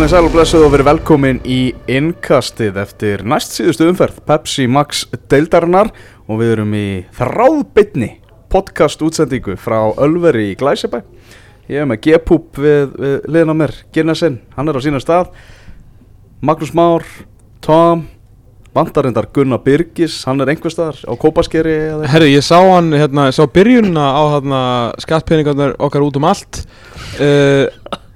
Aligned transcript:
komið 0.00 0.14
sæl 0.14 0.26
og 0.30 0.32
blessuð 0.32 0.62
og 0.64 0.70
verið 0.72 0.86
velkomin 0.86 1.38
í 1.44 1.56
innkastið 1.92 2.78
eftir 2.80 3.20
næst 3.28 3.52
síðustu 3.58 3.84
umferð 3.90 4.22
Pepsi 4.24 4.64
Max 4.64 5.02
deildarinnar 5.28 5.90
og 6.24 6.40
við 6.40 6.52
erum 6.54 6.72
í 6.72 6.84
þráðbytni 7.18 8.08
podcast 8.48 9.04
útsendingu 9.04 9.58
frá 9.60 9.92
Ölveri 10.00 10.46
í 10.54 10.56
Glæsibæ. 10.56 11.02
Ég 11.68 11.82
hef 11.82 11.90
með 11.90 12.00
G-Pup 12.06 12.62
við, 12.64 12.96
við 12.96 13.28
liðin 13.28 13.52
á 13.52 13.56
mér, 13.60 13.76
Girnesinn, 13.92 14.40
hann 14.56 14.72
er 14.72 14.80
á 14.80 14.84
sína 14.86 15.04
stað. 15.04 15.36
Magnús 16.40 16.72
Már, 16.72 17.04
Tom, 17.60 18.06
vandarindar 18.72 19.28
Gunnar 19.36 19.60
Birgis, 19.68 20.22
hann 20.24 20.40
er 20.40 20.54
einhver 20.54 20.72
staðar 20.72 21.04
á 21.04 21.12
Kópaskeri. 21.12 21.76
Herru, 22.08 22.32
ég 22.32 22.46
sá 22.46 22.56
hann, 22.56 22.94
hérna, 22.96 23.28
ég 23.28 23.36
sá 23.36 23.44
byrjunna 23.44 24.10
á 24.16 24.22
hérna 24.38 24.66
skattpeningarnar 25.04 25.76
okkar 25.76 26.08
út 26.08 26.16
um 26.16 26.30
allt. 26.32 26.64
Uh, 27.20 27.68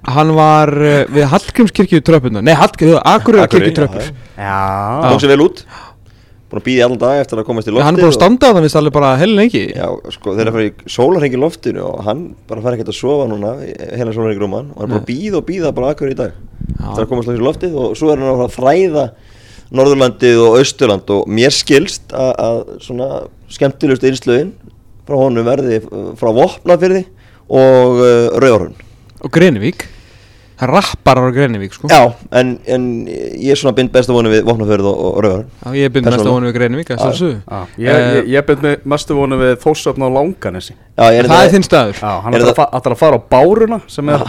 Hann 0.05 0.35
var 0.37 0.69
uh, 0.75 1.01
við 1.09 1.25
Hallgrímskirkju 1.31 1.99
tröppuna 2.05 2.43
Nei, 2.45 2.53
Hallgrímskirkju, 2.53 3.01
Akureyra 3.01 3.47
Akureyri, 3.49 3.71
kirkju 3.71 3.81
tröppur. 3.81 4.09
Já, 4.37 4.61
Tók 5.09 5.23
sér 5.23 5.33
vel 5.33 5.45
út. 5.47 5.63
Búin 6.45 6.61
að 6.61 6.65
býða 6.67 6.85
allan 6.85 6.99
dag 7.01 7.19
eftir 7.23 7.39
að 7.41 7.47
komast 7.47 7.67
í 7.67 7.73
loftið 7.73 7.87
Hann 7.87 7.97
er 7.97 8.03
búin 8.03 8.11
að 8.11 8.17
standa 8.19 8.45
á 8.45 8.51
það, 8.53 8.59
minnst 8.61 8.77
alveg 8.79 8.93
bara 8.93 9.13
hel 9.17 9.31
lengi. 9.33 9.63
Já, 9.73 9.87
sko, 10.13 10.35
þeir 10.35 10.43
eru 10.43 10.51
að 10.51 10.57
fara 10.59 10.67
í 10.67 10.93
sólarhengi 10.93 11.39
loftinu 11.41 11.81
og 11.87 12.03
hann 12.05 12.21
bara 12.45 12.61
fara 12.61 12.77
ekkert 12.77 12.91
að 12.93 12.99
sofa 12.99 13.25
núna 13.31 13.55
hérna 13.65 14.13
sólarhengi 14.13 14.43
rúman 14.43 14.69
og 14.75 14.83
hann 14.83 14.91
er 14.91 14.93
bara 14.93 15.01
að 15.01 15.09
býða 15.09 15.39
og 15.41 15.47
býða 15.49 15.71
bara 15.79 15.89
akkur 15.95 16.13
í 16.13 16.19
dag 16.19 16.37
eftir 16.75 17.01
að 17.01 17.09
komast 17.09 17.33
í 17.33 17.41
loftið 17.41 17.79
og 17.81 17.97
svo 17.97 18.13
er 18.13 18.21
hann 18.21 18.29
að 18.29 18.37
fara 18.43 18.51
að 18.51 18.55
þræða 18.59 19.07
Norðurlandið 19.75 20.43
og 20.45 20.59
Austurland 20.59 21.09
og 21.15 21.25
mér 21.33 21.53
skilst 21.53 22.13
að, 22.13 22.31
að 22.45 22.59
svona 22.85 23.09
skemmtilegust 23.49 24.05
einslögin 24.05 24.53
frá 25.09 25.17
honum 25.17 25.47
verði 25.47 25.81
frá 26.21 26.29
Vopnafyrði 26.37 27.01
og 27.49 28.01
uh, 28.05 28.37
Rauðarhund 28.37 28.85
Og 29.25 29.33
Grenivík 29.33 29.87
Hann 30.55 30.69
rappar 30.71 31.19
á 31.19 31.23
Grenivík, 31.35 31.73
sko. 31.75 31.89
Já, 31.91 32.13
en, 32.31 32.53
en 32.65 32.83
ég 33.07 33.51
er 33.51 33.59
svona 33.59 33.75
bind 33.75 33.91
best 33.91 34.07
að 34.09 34.15
vonu 34.15 34.29
við 34.31 34.45
Vopnafyrði 34.47 34.87
og, 34.87 34.99
og 35.09 35.17
Rauðarhund 35.25 35.49
Já, 35.65 35.73
ég 35.81 35.91
byrði 35.91 36.05
mest 36.05 36.15
á 36.15 36.15
Persónulega. 36.15 36.35
honum 36.37 36.47
við 36.49 36.55
Grenivík, 36.55 36.89
að 36.89 36.95
Já. 36.95 37.03
sjálfsögðu 37.03 37.37
Já, 37.83 37.95
ég, 38.31 38.45
byrð 38.47 38.63
með 38.63 38.85
mestu 38.95 39.17
vonu 39.19 39.39
við 39.41 39.53
Þórsöfn 39.65 40.05
á 40.07 40.09
Langanesi. 40.15 40.75
Er 40.95 41.27
Það 41.27 41.43
er 41.43 41.53
þinn 41.57 41.67
staður. 41.67 41.99
Er 41.99 42.47
það- 42.55 42.71
ætlar 42.79 42.95
að 42.95 43.01
fara 43.03 43.19
á 43.19 43.21
Báruna 43.35 43.81
sem 43.91 44.09
er 44.15 44.23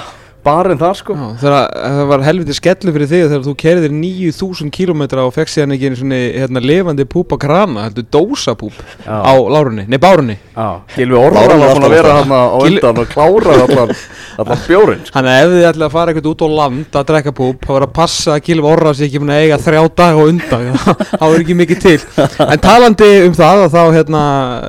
barinn 0.47 0.81
þar 0.81 0.99
sko. 1.01 1.17
Já, 1.17 1.27
þegar 1.43 1.71
það 1.83 2.11
var 2.13 2.25
helviti 2.27 2.57
skellu 2.57 2.95
fyrir 2.95 3.11
þig 3.11 3.25
þegar 3.27 3.45
þú 3.47 3.55
kerðir 3.63 3.95
9000 3.97 4.73
km 4.75 5.03
og 5.25 5.33
fekk 5.35 5.53
síðan 5.53 5.75
ekki 5.77 5.91
einu 5.91 5.99
svona 6.01 6.21
hérna, 6.23 6.63
lefandi 6.63 7.07
púp 7.11 7.35
á 7.35 7.37
krana, 7.43 7.87
heldur 7.89 8.07
dósapúp 8.17 8.79
á 9.07 9.35
lárunni, 9.35 9.87
nei 9.91 9.99
bárunni. 10.03 10.39
Já, 10.57 10.69
Gilvi 10.95 11.19
Orra 11.19 11.43
Bárinn 11.43 11.65
var 11.65 11.75
búin 11.75 11.89
að 11.89 11.97
vera 11.97 12.15
hann 12.21 12.33
á 12.33 12.43
undan 12.63 13.03
og 13.03 13.11
klára 13.13 13.57
allan, 13.67 13.95
allan 14.45 14.63
bjórin 14.67 15.03
sko. 15.05 15.17
Þannig 15.19 15.35
að 15.35 15.43
ef 15.43 15.53
þið 15.57 15.69
ætlaði 15.71 15.89
að 15.89 15.97
fara 15.97 16.15
eitthvað 16.15 16.31
út 16.33 16.47
á 16.47 16.49
land 16.61 17.01
að 17.01 17.09
drekka 17.11 17.35
púp, 17.41 17.67
þá 17.67 17.75
var 17.77 17.89
að 17.89 17.97
passa 17.99 18.37
að 18.37 18.47
Gilvi 18.47 18.71
Orra 18.71 18.95
sé 18.95 19.09
ekki 19.09 19.23
búin 19.23 19.35
að 19.35 19.43
eiga 19.45 19.61
þrjá 19.67 19.83
daga 20.03 20.23
á 20.23 20.29
undan 20.31 20.81
þá 21.21 21.27
er 21.27 21.43
ekki 21.43 21.59
mikið 21.59 21.85
til. 21.85 21.99
En 22.47 22.63
talandi 22.63 23.11
um 23.27 23.37
það 23.37 23.67
að 23.67 23.77
þá 23.77 23.83
hérna 23.99 24.25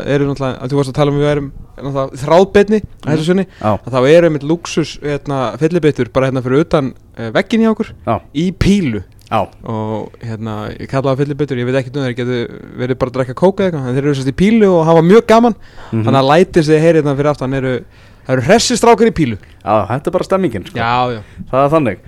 eru 0.06 0.30
náttúrulega, 0.32 0.60
að 0.62 0.74
þú 0.74 0.82
varst 0.82 0.94
að 0.94 1.00
tala 1.02 1.14
um 1.14 1.22
við 1.22 1.34
erum 1.36 1.50
sinni 3.28 3.46
Já. 3.60 3.74
að 3.78 3.92
þá 3.94 4.00
eru 4.10 4.30
einmitt 4.30 4.48
luxus 4.48 4.96
hérna, 5.04 5.42
fyllibeitur 5.62 6.10
bara 6.14 6.30
hérna 6.32 6.44
fyrir 6.46 6.66
utan 6.66 6.90
uh, 7.18 7.30
veggin 7.36 7.64
hjá 7.66 7.72
okkur 7.74 7.94
Já, 8.08 8.16
í 8.34 8.48
pílu. 8.52 9.04
Já, 9.28 9.42
og 9.68 10.14
hérna, 10.24 10.54
ég 10.72 10.88
kalla 10.88 11.12
það 11.12 11.24
fyllibeitur 11.24 11.60
ég 11.60 11.68
veit 11.68 11.80
ekki 11.82 11.92
um 11.92 12.06
þeir 12.06 12.16
getur 12.16 12.54
verið 12.80 13.00
bara 13.02 13.12
að 13.12 13.18
drekka 13.18 13.36
kóka 13.42 13.66
eða 13.66 13.72
eitthvað 13.74 13.90
en 13.90 13.98
þeir 13.98 14.06
eru 14.06 14.18
sérst 14.20 14.32
í 14.32 14.38
pílu 14.40 14.70
og 14.72 14.86
hafa 14.88 15.02
mjög 15.04 15.26
gaman. 15.28 15.56
Mhm. 15.92 16.04
þannig 16.06 16.22
að 16.22 16.30
lætir 16.32 16.64
sig 16.64 16.82
heyri 16.82 17.02
hérna 17.02 17.16
fyrir 17.18 17.32
aftan 17.34 17.58
eru, 17.60 17.74
það 18.28 18.34
eru 18.38 18.46
hressistrákar 18.48 19.12
í 19.12 19.16
pílu. 19.20 19.38
Já, 19.66 19.76
þetta 19.92 20.08
er 20.08 20.16
bara 20.16 20.24
stemmingin 20.30 20.66
sko. 20.70 20.80
já, 20.80 20.96
já. 21.18 21.22
Það 21.52 21.66
er 21.66 21.74
þannig 21.76 22.00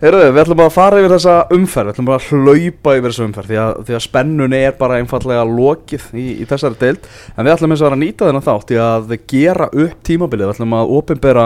Heyrðu, 0.00 0.30
við 0.32 0.40
ætlum 0.40 0.60
að 0.64 0.70
fara 0.72 1.00
yfir 1.02 1.12
þessa 1.12 1.32
umferð 1.52 1.90
Við 1.90 1.92
ætlum 1.92 2.06
að 2.14 2.28
hlaupa 2.30 2.92
yfir 2.96 3.12
þessa 3.12 3.24
umferð 3.26 3.50
Því 3.50 3.58
að, 3.60 3.72
því 3.84 3.96
að 3.98 4.04
spennunni 4.06 4.60
er 4.64 4.76
bara 4.78 4.96
einfallega 4.96 5.42
lokið 5.44 6.06
í, 6.16 6.24
í 6.40 6.46
þessari 6.48 6.78
deild. 6.80 7.08
En 7.34 7.44
við 7.44 7.52
ætlum 7.52 7.74
eins 7.74 7.82
og 7.84 7.90
að 7.90 8.00
nýta 8.00 8.30
þennan 8.30 8.46
þátt 8.46 8.72
Í 8.72 8.78
að 8.80 9.12
gera 9.28 9.66
upp 9.68 9.98
tímabilið 10.08 10.46
Við 10.48 10.52
ætlum 10.54 10.76
að 10.78 10.92
opinbera 10.96 11.44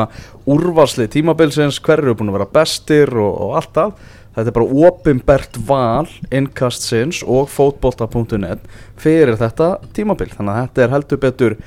úrvarsli 0.55 1.09
tímabilsins 1.11 1.81
Hver 1.83 2.05
eru 2.05 2.15
búin 2.21 2.31
að 2.31 2.39
vera 2.39 2.47
bestir 2.55 3.11
og, 3.19 3.33
og 3.43 3.57
allt 3.59 3.73
það. 3.75 3.97
Þetta 4.37 4.53
er 4.53 4.57
bara 4.61 4.87
opinbert 4.87 5.59
val 5.67 6.13
Innkastsins 6.31 7.25
og 7.27 7.51
fótbolta.net 7.51 8.71
Fyrir 9.03 9.35
þetta 9.43 9.73
tímabil. 9.99 10.31
Þannig 10.31 10.55
að 10.55 10.63
þetta 10.63 10.87
er 10.87 10.95
heldur 10.95 11.23
betur 11.27 11.59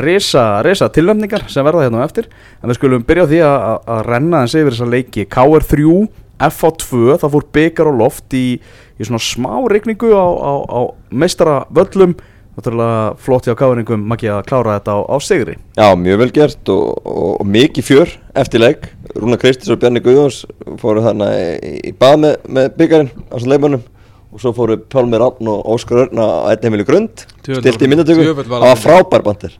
risa, 0.00 0.62
risa 0.64 0.88
tilnæmningar 0.88 1.44
sem 1.52 1.64
verða 1.66 1.84
hérna 1.86 2.00
á 2.00 2.06
eftir. 2.08 2.32
En 2.62 2.70
við 2.72 2.80
skulum 2.80 3.04
byrja 3.04 3.28
á 3.28 3.30
því 3.30 3.44
að, 3.46 3.78
að 3.94 4.02
renna 4.08 4.42
eins 4.44 4.56
yfir 4.56 4.76
þessa 4.76 4.90
leiki. 4.92 5.28
KR3, 5.28 5.96
FH2 6.40 7.18
það 7.22 7.34
fór 7.36 7.48
byggar 7.58 7.90
á 7.90 7.94
loft 7.94 8.36
í, 8.36 8.46
í 8.58 9.08
svona 9.08 9.22
smá 9.22 9.54
regningu 9.70 10.12
á, 10.14 10.26
á, 10.26 10.52
á 10.66 10.80
meistara 11.10 11.62
völlum 11.70 12.16
Náttúrulega 12.52 13.14
flott 13.16 13.46
hjá 13.48 13.54
káringum 13.56 14.02
Maggi 14.04 14.28
að 14.28 14.42
klára 14.44 14.74
þetta 14.76 14.92
á, 14.92 14.98
á 15.08 15.16
sigri. 15.24 15.54
Já, 15.78 15.86
mjög 15.96 16.18
vel 16.20 16.32
gert 16.36 16.68
og, 16.68 16.98
og, 17.00 17.30
og 17.40 17.48
mikið 17.48 17.86
fjör 17.86 18.12
eftir 18.42 18.60
leik. 18.60 18.90
Rúna 19.16 19.38
Kristins 19.40 19.72
og 19.72 19.80
Bjarni 19.80 20.02
Guðjóns 20.04 20.42
fóru 20.82 21.00
þarna 21.00 21.30
í, 21.32 21.72
í 21.88 21.94
bað 21.96 22.18
með, 22.26 22.36
með 22.58 22.68
byggarinn 22.76 23.08
á 23.08 23.32
þessum 23.32 23.54
leikmönnum. 23.54 23.86
Og 24.32 24.44
svo 24.44 24.52
fóru 24.56 24.76
Pálmi 24.92 25.20
Rafn 25.20 25.48
og 25.48 25.64
Óskar 25.72 26.04
Örn 26.04 26.20
á 26.20 26.52
einni 26.52 26.68
heimilu 26.68 26.88
grund 26.88 27.24
stilt 27.40 27.84
í 27.84 27.88
myndatöku. 27.88 28.28
það 28.36 28.68
var 28.68 28.80
frábær 28.80 29.24
bandir 29.24 29.56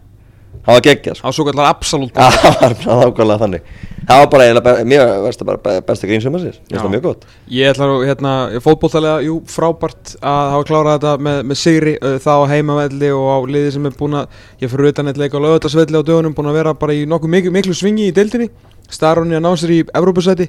það 0.63 0.77
var 0.77 0.85
geggjað 0.87 1.17
sko. 1.19 1.33
svo 1.37 1.45
kallar 1.49 1.71
absolutt 1.73 2.15
það 2.15 2.37
var 2.61 2.77
nákvæmlega 3.07 3.41
þannig. 3.43 3.73
Það 4.03 4.19
var 4.19 4.29
bara 4.33 4.45
eiginlega 4.49 5.05
veist 5.23 5.39
það 5.43 5.47
bara 5.47 5.61
be- 5.63 5.83
besta 5.87 6.09
grín 6.11 6.23
sem 6.25 6.35
að 6.35 6.45
sér, 6.49 6.57
það 6.73 6.89
mjög 6.91 7.03
gott. 7.05 7.27
Ég 7.55 7.71
ætla 7.71 7.87
nú, 7.87 7.99
hérna, 8.03 8.33
fótbolltalega, 8.65 9.21
jú, 9.29 9.37
frábært 9.47 10.15
að 10.19 10.51
hafa 10.57 10.67
klárað 10.67 10.97
þetta 10.97 11.13
með, 11.23 11.39
með 11.51 11.61
sigri 11.61 11.93
uh, 12.01 12.17
þá 12.25 12.33
heimavelli 12.51 13.11
og 13.15 13.29
á 13.31 13.37
liði 13.55 13.71
sem 13.77 13.87
er 13.87 13.95
búin 14.01 14.17
að, 14.19 14.41
ég 14.65 14.73
fyrir 14.73 14.91
utan 14.91 15.07
eitthvað 15.13 15.23
leik 15.23 15.37
á 15.39 15.45
lögutarsvelli 15.47 16.03
á 16.03 16.09
dögunum, 16.09 16.35
búin 16.35 16.51
að 16.51 16.59
vera 16.59 16.75
bara 16.83 16.97
í 16.99 17.05
nokkuð 17.11 17.35
miklu, 17.37 17.55
miklu 17.55 17.77
svingi 17.79 18.09
í 18.11 18.17
deildinni, 18.17 18.51
starfni 18.91 19.39
að 19.39 19.45
ná 19.47 19.53
sér 19.63 19.75
í 19.77 19.81
Evrópusæti, 20.03 20.49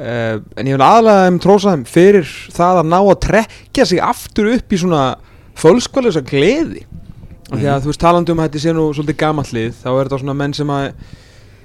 uh, 0.00 0.40
en 0.56 0.72
ég 0.72 0.78
vil 0.80 0.86
aðlega 0.88 1.28
þeim 1.28 1.40
trósa 1.44 1.74
þeim 1.76 1.84
fyrir 1.98 2.32
það 2.56 2.80
að 2.80 2.90
ná 2.94 2.98
að 3.02 3.18
trekja 3.28 3.88
sig 3.92 4.00
aftur 4.08 4.54
upp 4.54 4.72
í 4.72 4.80
svona 4.80 5.04
fölskvalega 5.60 6.24
gleði. 6.32 6.86
Mm 7.50 7.58
Því 7.60 7.66
að 7.66 7.80
þú 7.82 7.90
veist 7.90 8.00
talandi 8.00 8.30
um 8.32 8.38
að 8.40 8.46
þetta 8.48 8.60
sé 8.62 8.72
nú 8.76 8.82
svolítið 8.94 9.16
gamall 9.18 9.48
lið, 9.56 9.72
þá 9.82 9.88
er 9.90 10.04
þetta 10.08 10.18
svona 10.22 10.34
menn 10.38 10.52
sem 10.54 10.68
að, 10.70 10.84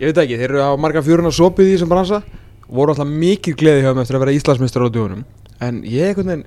ég 0.02 0.10
veit 0.10 0.18
ekki, 0.24 0.38
þeir 0.40 0.50
eru 0.50 0.62
á 0.66 0.72
marga 0.82 1.02
fjöruna 1.06 1.32
sopið 1.32 1.68
í 1.70 1.74
þessum 1.76 1.92
bransa 1.92 2.22
voru 2.66 2.92
alltaf 2.96 3.06
mikið 3.12 3.56
gleði 3.60 3.84
hjá 3.86 3.92
þeim 3.94 4.02
eftir 4.02 4.18
að 4.18 4.24
vera 4.26 4.34
Íslandsmeistar 4.34 4.82
á 4.82 4.90
dögunum. 4.90 5.22
En 5.62 5.84
ég 5.86 6.08
einhvern 6.10 6.32
veginn 6.32 6.46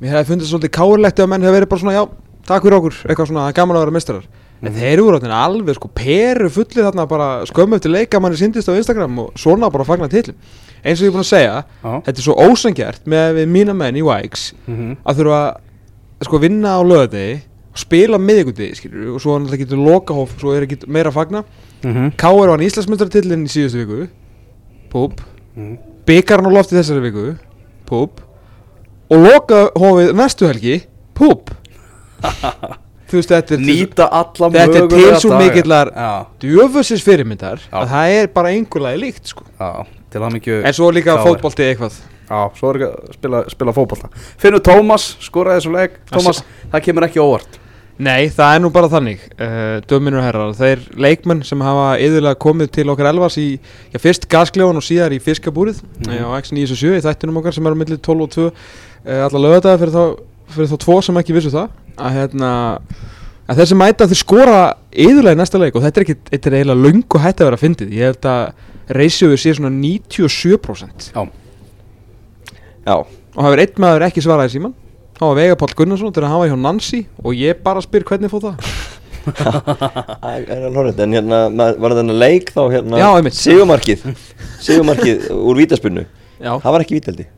mér 0.00 0.14
hefði 0.14 0.28
fundið 0.30 0.50
svolítið 0.52 0.72
káurlegt 0.78 1.18
ef 1.18 1.28
menn 1.28 1.42
hefði 1.42 1.56
verið 1.58 1.68
bara 1.72 1.82
svona 1.82 1.96
já, 1.96 2.04
takk 2.46 2.62
fyrir 2.68 2.78
okkur, 2.78 3.00
eitthvað 3.10 3.28
svona 3.32 3.48
gaman 3.58 3.76
að 3.76 3.84
vera 3.84 3.96
meistarar. 3.98 4.28
En 4.60 4.74
þeir 4.76 4.92
eru 4.92 5.10
ráttinn 5.16 5.32
alveg 5.34 5.74
sko 5.80 5.88
peru 5.96 6.48
fullir 6.52 6.84
þarna 6.86 7.06
bara 7.10 7.28
skömmu 7.48 7.78
eftir 7.80 7.90
leika 7.94 8.20
manni 8.20 8.36
sindist 8.38 8.68
á 8.70 8.76
Instagram 8.76 9.18
og 9.24 9.30
svona 9.40 9.70
bara 9.72 9.86
fagna 9.88 10.06
titlum. 10.12 10.36
Eins 10.84 11.00
og 11.00 11.08
ég 11.08 11.10
er 11.10 11.16
búin 11.16 11.24
að 11.24 11.30
segja, 11.32 11.54
Já. 11.82 11.92
þetta 12.06 12.18
er 12.20 12.26
svo 12.26 12.36
ósangjart 12.38 13.08
með 13.08 13.40
mína 13.48 13.74
menn 13.74 13.96
í 13.96 14.04
Vikes 14.04 14.52
Mhm. 14.68 14.98
að 15.04 15.16
þurfa 15.16 15.40
að 16.20 16.28
sko 16.28 16.38
vinna 16.38 16.76
á 16.76 16.80
lögadegi 17.74 18.74
spila 18.74 18.76
skilur 18.76 19.14
og 19.14 19.20
svo 19.22 19.36
er 19.36 19.40
náttúrulega 19.44 19.64
getur 19.64 19.78
lokahóf 19.84 20.34
svo 20.40 20.54
er 20.54 20.66
ekki 20.66 20.86
meira 20.86 21.10
að 21.10 21.14
fagna. 21.14 21.44
Mhm. 21.84 22.10
K.R. 22.16 22.48
vann 22.50 22.60
Íslandsmyndartillin 22.66 23.46
í 23.46 23.50
síðustu 23.50 23.84
viku. 23.86 24.08
Púp 24.90 25.20
Mhm. 25.56 25.78
Byggarn 26.06 26.46
á 26.46 26.50
lofti 26.50 26.76
þessari 26.76 27.02
viku. 27.02 27.36
Púp 27.86 28.20
Og 29.10 29.18
loka 29.18 29.70
hófið 29.74 30.12
næstu 30.14 30.46
helgi. 30.46 30.84
Púp 31.14 31.50
Þú 33.10 33.18
veist 33.18 33.30
þetta 33.32 33.54
er 33.56 33.58
Nýta 33.58 34.06
alla 34.06 34.50
Þetta 34.54 34.62
er 34.62 34.86
til 34.86 34.98
mögulega 34.98 35.20
svo 35.20 35.38
mikillar 35.38 35.90
Djöfusins 36.40 37.02
fyrirmyndar. 37.02 37.58
Já. 37.58 37.74
Að 37.80 37.88
það 37.90 38.14
er 38.20 38.28
bara 38.34 38.52
einhverlega 38.54 39.00
líkt 39.02 39.26
sko. 39.32 39.44
En 40.10 40.72
svo 40.74 40.90
líka 40.94 41.16
KR. 41.16 41.24
fótbolti 41.26 41.66
eitthvað. 41.66 41.96
Já, 42.30 42.38
svo 42.54 42.70
er 42.70 42.78
ekki 42.78 42.86
að 42.90 43.16
spila, 43.16 43.40
spila 43.50 43.74
fótbolta. 43.74 44.10
Finnur 44.38 44.62
Tómas, 44.62 45.16
skoraði 45.22 45.58
þessu 45.58 45.72
leik. 45.74 45.98
Tómas, 46.12 46.42
það 46.70 46.84
kemur 46.86 47.06
ekki 47.08 47.22
óvart 47.22 47.59
Nei, 48.00 48.30
það 48.32 48.54
er 48.54 48.62
nú 48.64 48.70
bara 48.72 48.88
þannig 48.88 49.24
uh, 49.34 49.80
Döminur 49.90 50.24
herrar, 50.24 50.54
þeir 50.56 50.86
leikmenn 50.96 51.42
sem 51.44 51.60
hafa 51.64 51.98
yðurlega 52.00 52.40
komið 52.40 52.70
til 52.78 52.86
okkar 52.92 53.10
elvas 53.10 53.36
í 53.40 53.48
já, 53.58 53.98
fyrst 54.00 54.24
gaskljóðan 54.30 54.80
og 54.80 54.86
síðar 54.86 55.12
í 55.12 55.20
fiskabúrið 55.20 55.82
mm. 56.06 56.22
á 56.24 56.30
X97 56.38 56.96
í 56.96 57.04
þættinum 57.04 57.42
okkar 57.42 57.56
sem 57.56 57.68
er 57.68 57.76
á 57.76 57.80
milli 57.82 58.00
12 58.00 58.24
og 58.24 58.32
2 58.36 58.46
uh, 58.48 58.54
alla 59.26 59.44
lögadaga 59.44 59.82
fyrir 59.82 59.96
þá, 59.96 60.04
fyrir 60.54 60.72
þá 60.72 60.76
tvo 60.86 60.98
sem 61.04 61.20
ekki 61.20 61.36
vissu 61.36 61.52
það. 61.52 61.76
Að 62.00 62.16
hérna 62.16 62.52
að 63.50 63.60
þessi 63.60 63.78
mæta 63.78 64.06
þeir 64.08 64.20
skora 64.20 64.58
yðurlega 64.90 65.36
í 65.36 65.40
næsta 65.40 65.60
leik 65.60 65.76
og 65.76 65.84
þetta 65.84 66.00
er 66.00 66.06
ekki, 66.06 66.18
þetta 66.30 66.50
er 66.50 66.56
eiginlega 66.60 66.84
löngu 66.86 67.20
hætti 67.20 67.42
að 67.42 67.48
vera 67.50 67.60
fyndið, 67.60 67.94
ég 67.96 68.12
held 68.12 68.28
að 68.30 68.68
reysjóðu 68.94 69.38
sé 69.38 69.54
svona 69.56 69.72
97% 69.74 71.10
Já, 71.14 71.22
Já, 72.86 72.94
og 72.96 73.42
hafur 73.44 73.62
einn 73.64 73.82
maður 73.82 74.06
ekki 74.08 74.24
svarað 74.24 74.50
í 74.50 74.54
síman 74.56 74.76
þá 75.20 75.26
var 75.28 75.36
Veigar 75.36 75.58
Páll 75.60 75.74
Gunnarsson 75.76 76.14
til 76.16 76.24
að 76.24 76.32
hafa 76.32 76.48
hjá 76.48 76.56
Nancy 76.64 77.02
og 77.20 77.36
ég 77.36 77.60
bara 77.64 77.82
spyr 77.84 78.06
hvernig 78.08 78.32
fóð 78.32 78.46
það 78.48 78.70
það 79.20 80.38
er 80.40 80.64
alveg 80.64 80.78
horrið 80.80 81.02
En 81.04 81.12
hérna, 81.18 81.42
var 81.76 81.92
þetta 81.98 82.16
leik 82.22 82.54
þá 82.56 82.62
hérna 82.72 83.02
Já, 83.02 83.08
einmitt. 83.18 83.36
Sigumarkið 83.36 84.06
Sigumarkið 84.64 85.28
úr 85.36 85.60
vítaspunnu 85.60 86.06
Já, 86.40 86.54
það 86.56 86.72
var 86.72 86.86
ekki 86.86 86.96
vítaldi 86.96 87.28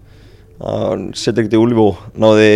hann 0.63 1.09
setur 1.19 1.43
ekkert 1.43 1.57
í 1.59 1.59
Úlfó 1.59 1.87
náði 2.23 2.51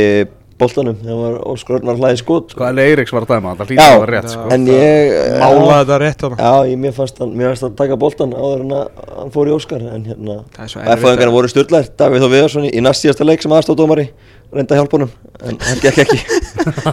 boltanum 0.56 0.94
þegar 1.00 1.17
var 1.20 1.34
Óskar 1.50 1.76
Örnar 1.81 1.99
hlæði 1.99 2.20
skot 2.20 2.55
Hvað 2.56 2.79
er 2.79 2.93
Eiríks 2.93 3.12
var 3.12 3.26
að 3.26 3.32
dæma? 3.34 3.55
Það 3.58 3.72
hlýtur 3.72 3.88
að 3.90 3.99
vera 4.05 4.12
rétt 4.14 4.31
sko. 4.31 4.44
en 4.55 4.69
ég 4.70 5.17
málaði 5.43 5.81
þetta 5.81 5.99
rétt 6.05 6.22
hana 6.22 6.38
Já, 6.38 6.70
ég, 6.70 6.79
mér 6.84 6.94
fannst 6.96 7.19
hann, 7.20 7.34
mér 7.37 7.50
fannst 7.50 7.67
hann 7.67 7.75
taka 7.82 7.99
boltan 8.00 8.32
áður 8.37 8.62
en 8.62 8.72
að 8.79 9.02
hann 9.19 9.34
fór 9.34 9.50
í 9.50 9.56
Óskar 9.56 9.82
en 9.90 10.06
hérna, 10.06 10.38
Það 10.55 10.62
er 10.64 10.70
svo 10.72 10.84
erfitt 10.84 10.94
F-fæðingarna 11.02 11.34
voru 11.34 11.50
styrlaðir 11.52 11.90
Davíð 11.99 12.25
Þó 12.25 12.29
Viðarsson 12.37 12.69
í, 12.70 12.72
í 12.72 12.84
næst 12.87 13.05
síðasta 13.05 13.26
leik 13.26 13.44
sem 13.44 13.56
aðstóðdómari 13.58 14.06
reynda 14.54 14.76
að 14.76 14.81
hjálpa 14.81 14.96
honum, 14.96 15.10
en 15.43 15.58
hann 15.66 15.81
gekk 15.82 15.98
ekki. 16.04 16.19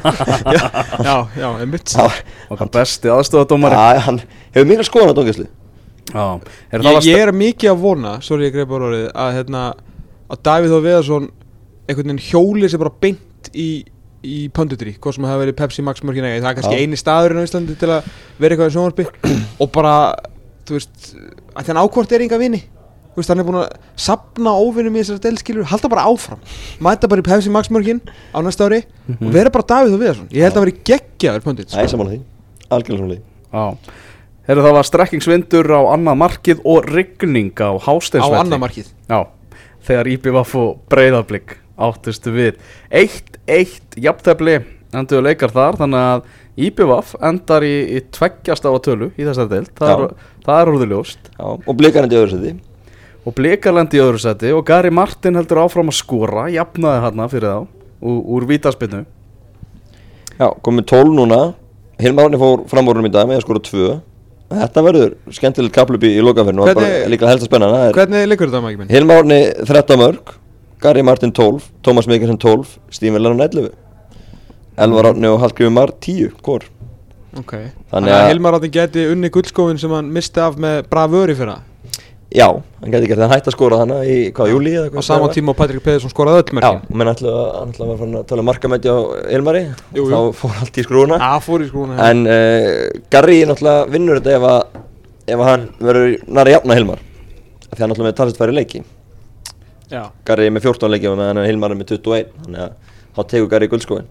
Já, 1.08 1.16
já, 1.38 1.48
einmitt. 1.60 1.94
Já, 1.94 2.08
Okkar 2.54 2.70
besti 2.74 3.12
aðstofadómari 3.14 3.78
já, 3.78 4.02
hann 4.08 4.20
hefur 4.54 4.68
mikið 4.70 4.88
skoðan 4.90 5.14
á 5.14 5.18
dóngjastlu 5.18 5.48
Já, 6.14 6.26
er 6.70 6.84
það 6.84 6.98
ég, 6.98 7.08
ég 7.08 7.24
er 7.24 7.32
mikið 7.38 7.72
að 7.72 7.80
vona, 7.86 8.12
sorry 8.26 8.50
ég 8.50 8.54
greið 8.56 8.70
bara 8.74 8.90
orðið 8.90 9.08
að, 9.24 9.32
hérna, 9.38 9.64
að 10.34 10.42
Davíð 10.50 10.76
Þór 10.76 10.84
Viðarsson 10.88 11.30
einhvern 11.88 12.12
veginn 12.12 12.24
hjóli 12.28 12.70
sér 12.72 12.84
bara 12.84 12.94
beint 13.04 13.50
í, 13.56 13.70
í 14.24 14.38
pöndutri 14.56 14.96
hvað 15.00 15.18
sem 15.18 15.28
hafa 15.28 15.42
verið 15.42 15.58
Pepsi 15.60 15.86
Max 15.86 16.04
mörgin 16.06 16.28
eða 16.28 16.44
það 16.44 16.52
er 16.52 16.60
kannski 16.60 16.78
Já. 16.78 16.84
eini 16.84 17.00
staðurinn 17.00 17.42
á 17.44 17.48
Íslandi 17.48 17.80
til 17.80 17.90
að 17.92 18.12
vera 18.40 18.56
eitthvað 18.56 18.70
í 18.70 18.76
sjónvarpi. 18.78 19.08
Og 19.64 19.72
bara, 19.74 19.96
þú 20.68 20.78
veist 20.78 21.12
að 21.56 21.70
þann 21.70 21.82
ákvort 21.84 22.16
er 22.16 22.26
enga 22.28 22.40
vini 22.42 22.62
veist, 23.18 23.32
hann 23.32 23.42
er 23.42 23.48
búin 23.48 23.60
að 23.62 23.76
sapna 24.06 24.54
óvinnum 24.58 24.96
í 24.96 25.02
þessari 25.04 25.24
delskilur 25.28 25.68
halda 25.72 25.92
bara 25.92 26.06
áfram, 26.10 26.42
mæta 26.84 27.10
bara 27.12 27.24
í 27.24 27.28
Pepsi 27.28 27.52
Max 27.54 27.72
mörgin 27.74 28.02
á 28.34 28.40
næsta 28.46 28.68
ári 28.70 28.82
og 29.20 29.30
vera 29.34 29.54
bara 29.54 29.68
Davíð 29.74 29.94
Þór 29.96 30.04
Viðarsson, 30.04 30.32
ég 30.34 30.48
held 30.48 30.58
að 30.58 30.66
vera 30.66 30.84
geggjaður 30.92 31.46
pöndut 31.48 31.74
Það 31.74 31.86
er 31.86 31.94
saman 31.94 32.12
því, 32.12 32.20
algjörlega 32.70 33.04
saman 33.04 33.14
því. 33.14 33.22
Já. 33.54 33.66
Herru 34.44 34.64
það 34.66 34.76
var 34.76 34.88
strekkingsvindur 34.90 35.70
á 35.72 35.82
annað 35.94 36.20
markið 36.20 36.64
og 36.68 36.88
rigning 36.92 37.54
á 37.64 37.72
á 37.72 37.80
hásteinsvelli 37.86 38.40
annað 38.42 38.64
markið? 38.66 38.90
Já, 39.08 39.20
þegar 39.88 40.10
IBVF 40.18 40.56
og 40.60 40.72
breyðablík 40.92 41.58
áttustu 41.80 42.34
við 42.36 42.58
1-1 42.92 44.02
jafntefli 44.04 44.58
endur 44.94 45.24
leikar 45.26 45.54
þar 45.54 45.80
þannig 45.80 46.10
að 46.10 46.28
IBVF 46.68 47.16
endar 47.26 47.66
í, 47.66 47.74
í 47.98 48.04
tveggjast 48.14 48.68
á 48.68 48.70
að 48.70 48.84
tölu 48.86 49.08
í 49.18 49.26
þessari 49.26 49.50
deild. 49.56 49.72
Það, 49.80 49.94
er, 49.94 50.28
það 50.46 50.60
er 50.60 50.72
orðið 50.74 50.92
ljóst. 50.94 51.32
Já, 51.34 51.48
og 51.50 51.78
blikarandi 51.80 52.20
öðru 52.20 52.36
seti 52.36 52.54
og 53.24 53.36
blikarlendi 53.38 54.00
í 54.00 54.04
öðru 54.04 54.20
seti 54.22 54.52
og 54.56 54.66
Gary 54.68 54.92
Martin 54.94 55.38
heldur 55.40 55.62
áfram 55.64 55.92
að 55.92 56.00
skora 56.00 56.48
jafnaði 56.52 57.04
hérna 57.06 57.28
fyrir 57.32 57.50
þá 57.54 57.60
úr, 58.04 58.18
úr 58.36 58.48
vítaspinnu 58.50 59.04
Já, 60.34 60.48
komið 60.66 60.88
12 60.90 61.12
núna. 61.14 61.38
Hilmar 62.02 62.26
Árni 62.26 62.40
fór 62.42 62.64
framvorunum 62.68 63.06
í 63.06 63.12
dag 63.14 63.28
með 63.30 63.38
að 63.40 63.46
skora 63.46 63.62
2 63.68 63.92
Þetta 64.54 64.82
verður 64.86 65.14
skemmtilegt 65.34 65.74
kaplup 65.74 66.04
í, 66.06 66.10
í 66.18 66.24
lokaferðinu 66.26 66.66
og 66.66 66.76
bara 66.78 66.90
líka 67.10 67.30
helst 67.30 67.46
að 67.46 67.52
spenna 67.52 67.70
er 67.88 67.96
Hvernig 67.96 68.26
leikur 68.30 68.50
þetta 68.52 68.62
minn? 68.66 68.90
Hilmar 68.92 69.22
Árni 69.24 69.40
13 69.62 70.02
mörg 70.02 70.34
Gary 70.84 71.04
Martin 71.06 71.32
12, 71.32 71.70
Tómas 71.86 72.10
Mikkelsen 72.12 72.38
12 72.42 72.76
Stífin 72.92 73.22
Lennon 73.24 73.46
11 73.46 73.70
Elvar 74.84 75.12
Árni 75.14 75.30
og 75.30 75.40
Hallgrímur 75.42 75.78
Mar 75.78 75.94
10 76.02 76.34
Hvor? 76.44 76.66
Ok. 77.40 77.54
Þannig 77.94 78.14
að 78.14 78.20
að- 78.20 78.32
Hilmar 78.34 78.58
átti 78.58 78.72
geti 78.74 79.06
unni 79.10 79.30
guldskófin 79.34 79.80
sem 79.80 79.94
hann 79.96 80.12
misti 80.14 80.42
af 80.44 80.58
með 80.58 80.84
bravöri 80.92 81.38
fyrir 81.38 81.54
það 81.56 81.70
Já, 82.34 82.48
hann 82.82 82.90
gæti 82.94 83.06
ekki 83.06 83.16
að 83.20 83.30
hætti 83.30 83.52
að 83.52 83.54
skora 83.54 83.78
hana 83.84 84.00
í 84.10 84.16
hvað, 84.34 84.52
júli 84.56 84.72
eða 84.74 84.88
Á 84.90 84.94
hvað 84.96 85.06
sama 85.06 85.20
það 85.20 85.28
var? 85.28 85.34
tíma 85.38 85.54
og 85.54 85.58
Patrik 85.60 85.84
Pedersson 85.86 86.14
skoraði 86.14 86.42
öll 86.42 86.48
Já, 86.50 86.56
mörkin 86.58 86.98
menn 86.98 87.12
ætla 87.12 87.34
að 87.34 87.68
ætla 87.68 87.90
að 87.94 88.02
að 88.08 88.24
tala 88.32 88.46
markamætti 88.48 88.90
á 88.90 88.98
Hilmari 89.30 89.62
Jú, 89.68 90.02
jú. 90.02 90.08
Þá 90.10 90.40
fór 90.40 90.56
allt 90.64 90.80
í 90.82 90.86
skrúna 90.88 91.20
Já, 91.22 91.30
fór 91.46 91.62
í 91.62 91.70
skrúna 91.70 92.00
En 92.10 92.24
uh, 92.26 93.04
Garri 93.14 93.38
náttúrulega 93.46 93.86
vinnur 93.94 94.18
þetta 94.18 94.34
ef 94.40 94.48
að 94.50 94.82
ef 95.24 95.38
að 95.38 95.50
hann 95.52 95.70
verður 95.80 96.18
næra 96.40 96.56
jafna 96.58 96.80
Hilmar. 96.80 97.06
Því 97.70 97.80
hann 97.80 97.94
náttúrulega 97.94 98.10
með 98.10 98.18
talsett 98.18 98.42
færi 98.42 98.58
leiki. 98.58 98.82
Já. 99.94 100.04
Garri 100.26 100.50
með 100.50 100.66
14 100.72 100.90
leiki 100.90 101.10
og 101.12 101.18
meðan 101.22 101.46
Hilmar 101.46 101.74
er 101.74 101.78
með 101.78 101.94
21 102.00 102.34
Þannig 102.48 102.66
að 102.66 103.00
þá 103.14 103.22
tegur 103.30 103.50
Garri 103.52 103.70
guldskóin 103.70 104.10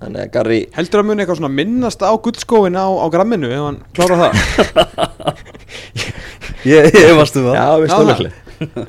Þannig 0.00 0.22
að 0.24 0.30
Garri 0.34 0.60
Heldur 0.74 1.02
að 1.02 1.08
muni 1.10 1.22
eitthvað 1.22 1.38
svona 1.38 1.52
minnast 1.54 2.02
á 2.02 2.10
guldskófin 2.24 2.78
á, 2.80 2.86
á 2.88 3.06
gramminu 3.12 3.50
ef 3.52 3.66
hann 3.68 3.78
klára 3.94 4.16
það 4.24 4.32
Ég, 6.68 6.90
ég 6.92 7.14
varst 7.16 7.36
um 7.40 7.46
það. 7.48 7.54
Já, 7.56 7.66
við 7.80 7.86
Já, 7.86 7.94
stofnleikli 7.94 8.32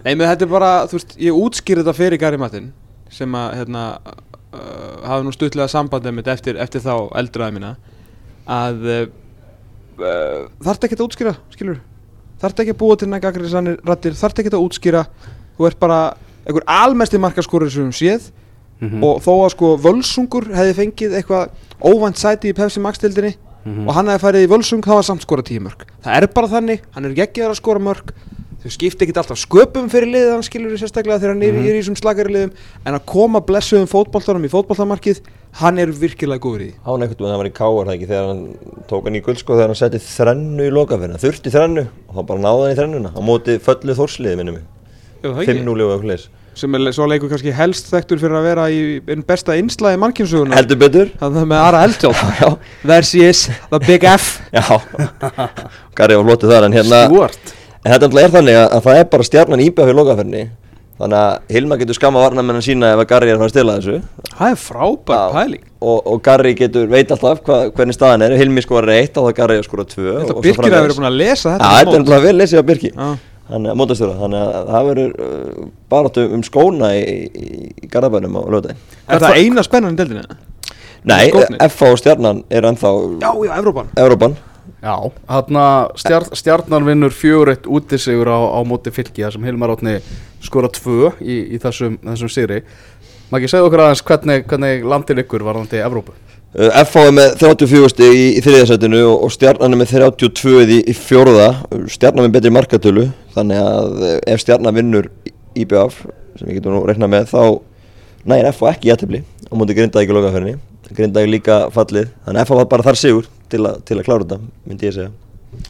Nei, 0.03 0.15
með 0.19 0.25
þetta 0.27 0.43
er 0.43 0.51
bara, 0.51 0.71
þú 0.91 0.97
veist, 0.97 1.13
ég 1.23 1.37
útskýr 1.45 1.79
þetta 1.79 1.93
fyrir 1.95 2.19
Gary 2.19 2.39
Martin 2.41 2.71
sem 3.11 3.35
að, 3.35 3.53
hérna 3.61 3.83
uh, 4.01 4.97
hafi 5.07 5.23
nú 5.27 5.31
stuttlega 5.35 5.71
sambandið 5.71 6.17
mitt 6.17 6.27
eftir, 6.31 6.59
eftir 6.59 6.83
þá 6.83 6.93
eldraði 7.21 7.55
mína 7.55 7.71
að 8.51 8.89
uh, 8.91 9.05
þarft 10.63 10.87
ekki 10.87 10.97
að 10.99 11.05
útskýra, 11.05 11.33
skilur 11.53 11.79
þarft 12.41 12.63
ekki 12.63 12.73
að 12.75 12.79
búa 12.81 12.97
til 12.97 13.07
nægja 13.11 13.29
gaggrinsanir 13.29 13.79
rattir 13.85 14.15
þarft 14.17 14.39
ekki 14.41 14.51
að 14.55 14.63
útskýra. 14.65 15.01
Þú 15.57 15.67
ert 15.69 15.79
bara 15.79 15.99
einhver 16.41 16.65
almesti 16.73 17.19
markaskorur 17.21 17.69
sem 17.69 17.83
við 17.83 17.91
höfum 17.91 17.97
séð. 17.99 18.31
Mhm. 18.81 19.03
og 19.05 19.19
þó 19.21 19.33
að 19.45 19.51
sko 19.53 19.67
Völsungur 19.77 20.47
hefði 20.49 20.73
fengið 20.73 21.11
eitthvað 21.19 21.51
óvænt 21.85 22.17
sæti 22.17 22.49
í 22.49 22.55
Pepsi 22.57 22.81
Max-dildinni 23.65 23.77
Mhm. 23.81 23.87
og 23.87 23.93
hann 23.93 24.05
hefði 24.07 24.19
farið 24.25 24.45
í 24.47 24.51
Völsung 24.51 24.81
þá 24.81 24.93
var 24.95 25.03
samt 25.03 25.21
skora 25.21 25.41
tíu 25.43 25.59
mörg 25.61 25.85
það 26.03 26.21
er 26.21 26.27
bara 26.27 26.47
þannig, 26.47 26.79
hann 26.91 27.05
er 27.05 27.11
ekki 27.13 27.41
að 27.45 27.55
skora 27.55 27.79
mörg 27.79 28.11
þau 28.61 28.69
skipta 28.69 29.05
ekki 29.05 29.17
alltaf 29.17 29.37
sköpum 29.41 29.89
fyrir 29.89 30.05
liðið 30.09 30.31
hann 30.33 30.43
skilur 30.45 30.77
sérstaklega 30.77 31.19
þegar 31.19 31.33
hann 31.33 31.43
er, 31.43 31.51
Mhm. 31.53 31.65
er 31.67 31.73
í 31.73 31.81
þessum 31.81 31.97
slagari 31.97 32.29
liðum 32.33 32.51
en 32.85 32.93
að 32.93 33.05
koma 33.05 33.39
blessuðum 33.41 33.87
fótboltanum 33.89 34.45
í 34.45 34.49
fótboltamarkið 34.49 35.21
hann 35.53 35.79
er 35.79 35.87
virkilega 35.87 36.39
góður 36.39 36.61
í 36.61 36.67
því. 36.69 36.73
Hán 36.85 37.01
einhvern 37.01 37.17
veginn, 37.17 37.33
það 37.33 37.37
var 37.37 37.49
í 37.49 37.57
káar 37.57 37.85
það 37.85 37.95
ekki 37.97 38.07
þegar 38.07 38.27
hann 38.27 38.57
tók 38.87 39.03
hann 39.03 39.15
í 39.15 39.21
guldskóð 39.21 39.57
þegar 39.57 39.67
hann 39.67 39.75
setti 39.75 39.99
þrennu 39.99 40.61
í 40.61 40.71
lokaferðina 40.71 41.19
Þurfti 41.21 41.51
þrennu 41.51 41.87
og 42.09 42.15
þá 42.15 42.25
bara 42.27 42.39
náði 42.39 42.61
hann 42.61 42.71
í 42.71 42.79
þrennuna 42.79 43.09
á 43.17 43.21
móti 43.21 43.57
föllu 43.59 43.93
þórsliði 43.97 44.37
minnum 44.37 44.53
mig. 44.53 44.63
Já, 45.23 45.29
það 45.33 45.41
ekki. 45.41 45.65
5-0 45.65 45.81
og 45.81 46.01
eitthvað 46.01 46.27
sem 46.57 46.75
er 46.75 46.93
svo 46.95 47.07
leikur 47.09 47.31
kannski 47.31 47.53
helst 47.55 47.89
þekktur 47.91 48.19
fyrir 48.21 48.37
að 48.39 48.47
vera 48.49 48.67
í 48.71 48.81
einn 49.09 49.23
besta 49.27 49.55
innslagi 49.59 49.99
mannkynnsuguna 50.01 50.57
Heldur 50.59 50.79
betur. 50.81 51.11
Það 51.21 51.39
með 51.45 51.63
Ara 51.63 51.83
Eldjón 51.87 52.17
Já, 52.41 52.49
versus 52.83 53.45
the 53.71 53.81
big 53.85 54.03
F. 54.07 54.33
Já. 54.57 54.65
Garri 55.97 56.19
var 56.19 56.27
flotið 56.27 56.55
þar 56.55 56.67
en 56.67 56.79
hérna 56.79 57.05
Stuart. 57.07 57.53
En 57.81 57.95
þetta 57.95 58.11
er 58.21 58.35
þannig 58.35 58.57
að, 58.59 58.67
að 58.77 58.83
það 58.87 58.99
er 58.99 59.07
bara 59.15 59.29
stjarnan 59.29 59.63
íbjöð 59.63 59.87
fyrir 59.89 59.97
lokaferðinni. 60.01 60.43
Þannig 61.01 61.17
að 61.17 61.55
Hilma 61.55 61.77
getur 61.81 61.97
skamma 61.97 62.21
varnamenn 62.21 62.61
sína 62.61 62.91
ef 62.93 62.99
að 63.01 63.07
Garri 63.09 63.31
er 63.31 63.39
að 63.39 63.41
fara 63.41 63.49
að 63.49 63.53
stila 63.55 63.77
þessu. 63.79 63.95
Það 64.35 64.51
er 64.51 64.59
frábær 64.61 65.23
Já. 65.23 65.31
pæling. 65.33 65.63
Og, 65.81 65.97
og 66.11 66.21
Garri 66.27 66.51
getur, 66.59 66.85
veit 66.91 67.09
alltaf 67.15 67.41
hva, 67.47 67.57
hvernig 67.73 67.97
staðan 67.97 68.27
er. 68.27 68.35
Hilmi 68.37 68.61
skorar 68.61 68.93
eitt 68.99 69.17
og 69.17 69.25
það 69.31 69.35
Garri 69.39 69.57
að 69.57 69.65
skora 69.65 69.87
tvö 69.89 70.11
Þetta 70.11 70.27
og 70.27 70.35
svo 70.35 70.45
Birkir 70.45 70.67
hefur 70.67 70.85
verið 70.85 70.99
búin 70.99 71.09
að 71.09 71.19
lesa 71.23 71.55
Já, 71.55 71.57
þetta 71.57 71.71
Þannig 73.51 73.73
að 73.73 73.79
mótastjóra, 73.81 74.19
þannig 74.21 74.43
að 74.45 74.69
það 74.71 74.85
verður 74.87 75.15
uh, 75.25 75.65
baráttu 75.91 76.23
um 76.37 76.43
skóna 76.47 76.93
í, 76.95 77.01
í, 77.27 77.49
í 77.83 77.89
Garðabænum 77.91 78.37
á 78.39 78.41
lögdæn 78.55 78.79
Er 79.11 79.25
það 79.25 79.41
eina 79.41 79.65
spennan 79.67 79.97
í 79.97 79.99
deildinni? 79.99 80.39
Nei? 81.09 81.25
FH 81.65 81.89
og 81.89 81.99
stjarnan 81.99 82.45
er 82.53 82.67
ennþá 82.69 82.93
Já, 83.19 83.29
já, 83.43 83.51
Evrópan. 83.57 83.91
Evrópan. 83.97 84.37
Já, 84.81 84.95
hérna 85.29 85.65
stjar, 85.97 86.25
stjarnan 86.37 86.85
vinnur 86.85 87.13
fjöguritt 87.13 87.67
útisigur 87.69 88.29
á, 88.29 88.39
á 88.39 88.59
móti 88.65 88.93
fylki 88.93 89.25
þar 89.25 89.35
sem 89.35 89.45
Hilmar 89.45 89.73
Átni 89.75 89.99
skora 90.41 90.69
tvö 90.73 91.11
í, 91.21 91.37
í 91.53 91.59
þessum, 91.61 91.99
þessum 92.05 92.31
sigri. 92.33 92.61
Maki, 93.33 93.49
segðu 93.49 93.69
okkur 93.69 93.83
aðeins 93.85 94.05
hvernig, 94.05 94.45
hvernig 94.49 94.85
landin 94.85 95.21
ykkur 95.21 95.45
varðandi 95.45 95.81
Evrópu? 95.81 96.13
Uh, 96.13 96.17
FH 96.17 96.40
er 96.55 97.11
með 97.15 97.35
34 97.39 97.89
stig 97.93 98.11
í, 98.17 98.23
í 98.37 98.41
þriðasætinu 98.43 99.01
og, 99.07 99.21
og 99.25 99.31
stjarnan 99.31 99.71
er 99.75 99.79
með 99.79 99.93
32 99.95 100.65
í, 100.67 100.79
í 100.91 100.95
fjóruða 100.97 101.49
stjarnan 101.91 102.27
með 102.27 102.33
betri 102.37 102.51
markatölu 102.51 103.05
þannig 103.35 103.61
að 103.63 104.01
uh, 104.01 104.17
ef 104.33 104.43
stjarnan 104.43 104.75
vinnur 104.75 105.07
IBF 105.55 106.01
sem 106.39 106.47
við 106.49 106.57
getum 106.59 106.75
nú 106.75 106.83
reiknað 106.87 107.13
með 107.13 107.29
þá 107.31 107.41
nægir 108.31 108.51
FH 108.51 108.73
ekki 108.75 108.89
í 108.89 108.93
aðtefli 108.95 109.23
á 109.23 109.53
móti 109.59 109.75
Grindavík 109.77 110.11
í 110.11 110.15
lokaferðinni 110.17 110.59
Grindavík 110.91 111.31
líka 111.37 111.57
fallið 111.71 112.09
þannig 112.27 112.41
að 112.41 112.45
FH 112.49 112.59
var 112.59 112.69
bara 112.75 112.87
þar 112.89 112.99
sigur 112.99 113.27
til, 113.51 113.63
a, 113.67 113.73
til 113.87 113.97
að 114.01 114.07
klára 114.09 114.25
þetta 114.27 114.41
myndi 114.67 114.89
ég 114.91 114.97
segja 114.99 115.11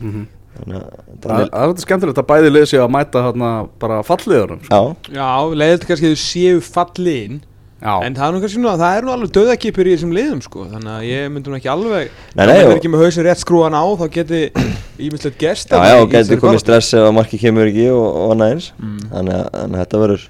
Mhm. 0.01 0.25
þannig 0.61 0.75
að 0.77 0.97
Það 1.21 1.39
er 1.41 1.47
þetta 1.71 1.83
skemmtilegt 1.85 2.19
að 2.21 2.25
bæði 2.29 2.49
lið 2.51 2.65
sig 2.69 2.81
að 2.83 2.91
mæta 2.93 3.21
hérna 3.25 3.47
bara 3.81 4.01
falliðurum 4.05 4.59
sko. 4.65 4.77
já, 5.09 5.15
Já, 5.17 5.29
leiðilegt 5.57 5.85
kannski 5.89 6.09
að 6.09 6.13
þau 6.13 6.21
séu 6.21 6.59
fallin 6.61 7.39
Já, 7.81 7.93
En 8.05 8.13
það 8.13 8.27
er 8.27 8.33
nú 8.35 8.41
kannski 8.43 8.61
nú 8.61 8.71
það 8.77 8.97
er 8.97 9.05
nú 9.07 9.13
alveg 9.15 9.31
döðakipur 9.33 9.87
í 9.89 9.93
þessum 9.95 10.11
liðum 10.13 10.41
sko 10.45 10.67
Þannig 10.69 10.91
að 10.93 11.05
ég 11.07 11.31
myndi 11.33 11.49
nú 11.49 11.57
ekki 11.57 11.71
alveg 11.73 12.11
Ef 12.11 12.43
og- 12.43 12.51
er 12.53 12.75
ekki 12.75 12.91
með 12.93 13.01
hausin 13.07 13.25
rétt 13.25 13.41
skrúan 13.41 13.73
á 13.73 13.83
Þá 13.97 14.05
geti 14.19 14.41
ímyndslegt 15.07 15.39
gerst 15.41 15.71
já, 15.73 15.81
já, 15.81 15.95
og 15.97 16.11
getur 16.11 16.19
þessari 16.21 16.43
komið 16.43 16.61
stress 16.61 16.93
ef 16.93 17.07
að 17.07 17.15
marki 17.17 17.39
kemur 17.41 17.69
ekki 17.71 17.87
og, 17.89 18.03
og 18.21 18.33
annað 18.35 18.53
eins. 18.55 18.67
Mm. 18.77 18.99
þannig, 19.09 19.37
að, 19.39 19.47
þannig 19.55 19.79
að 19.79 19.83
þetta 19.85 20.01
verður 20.03 20.25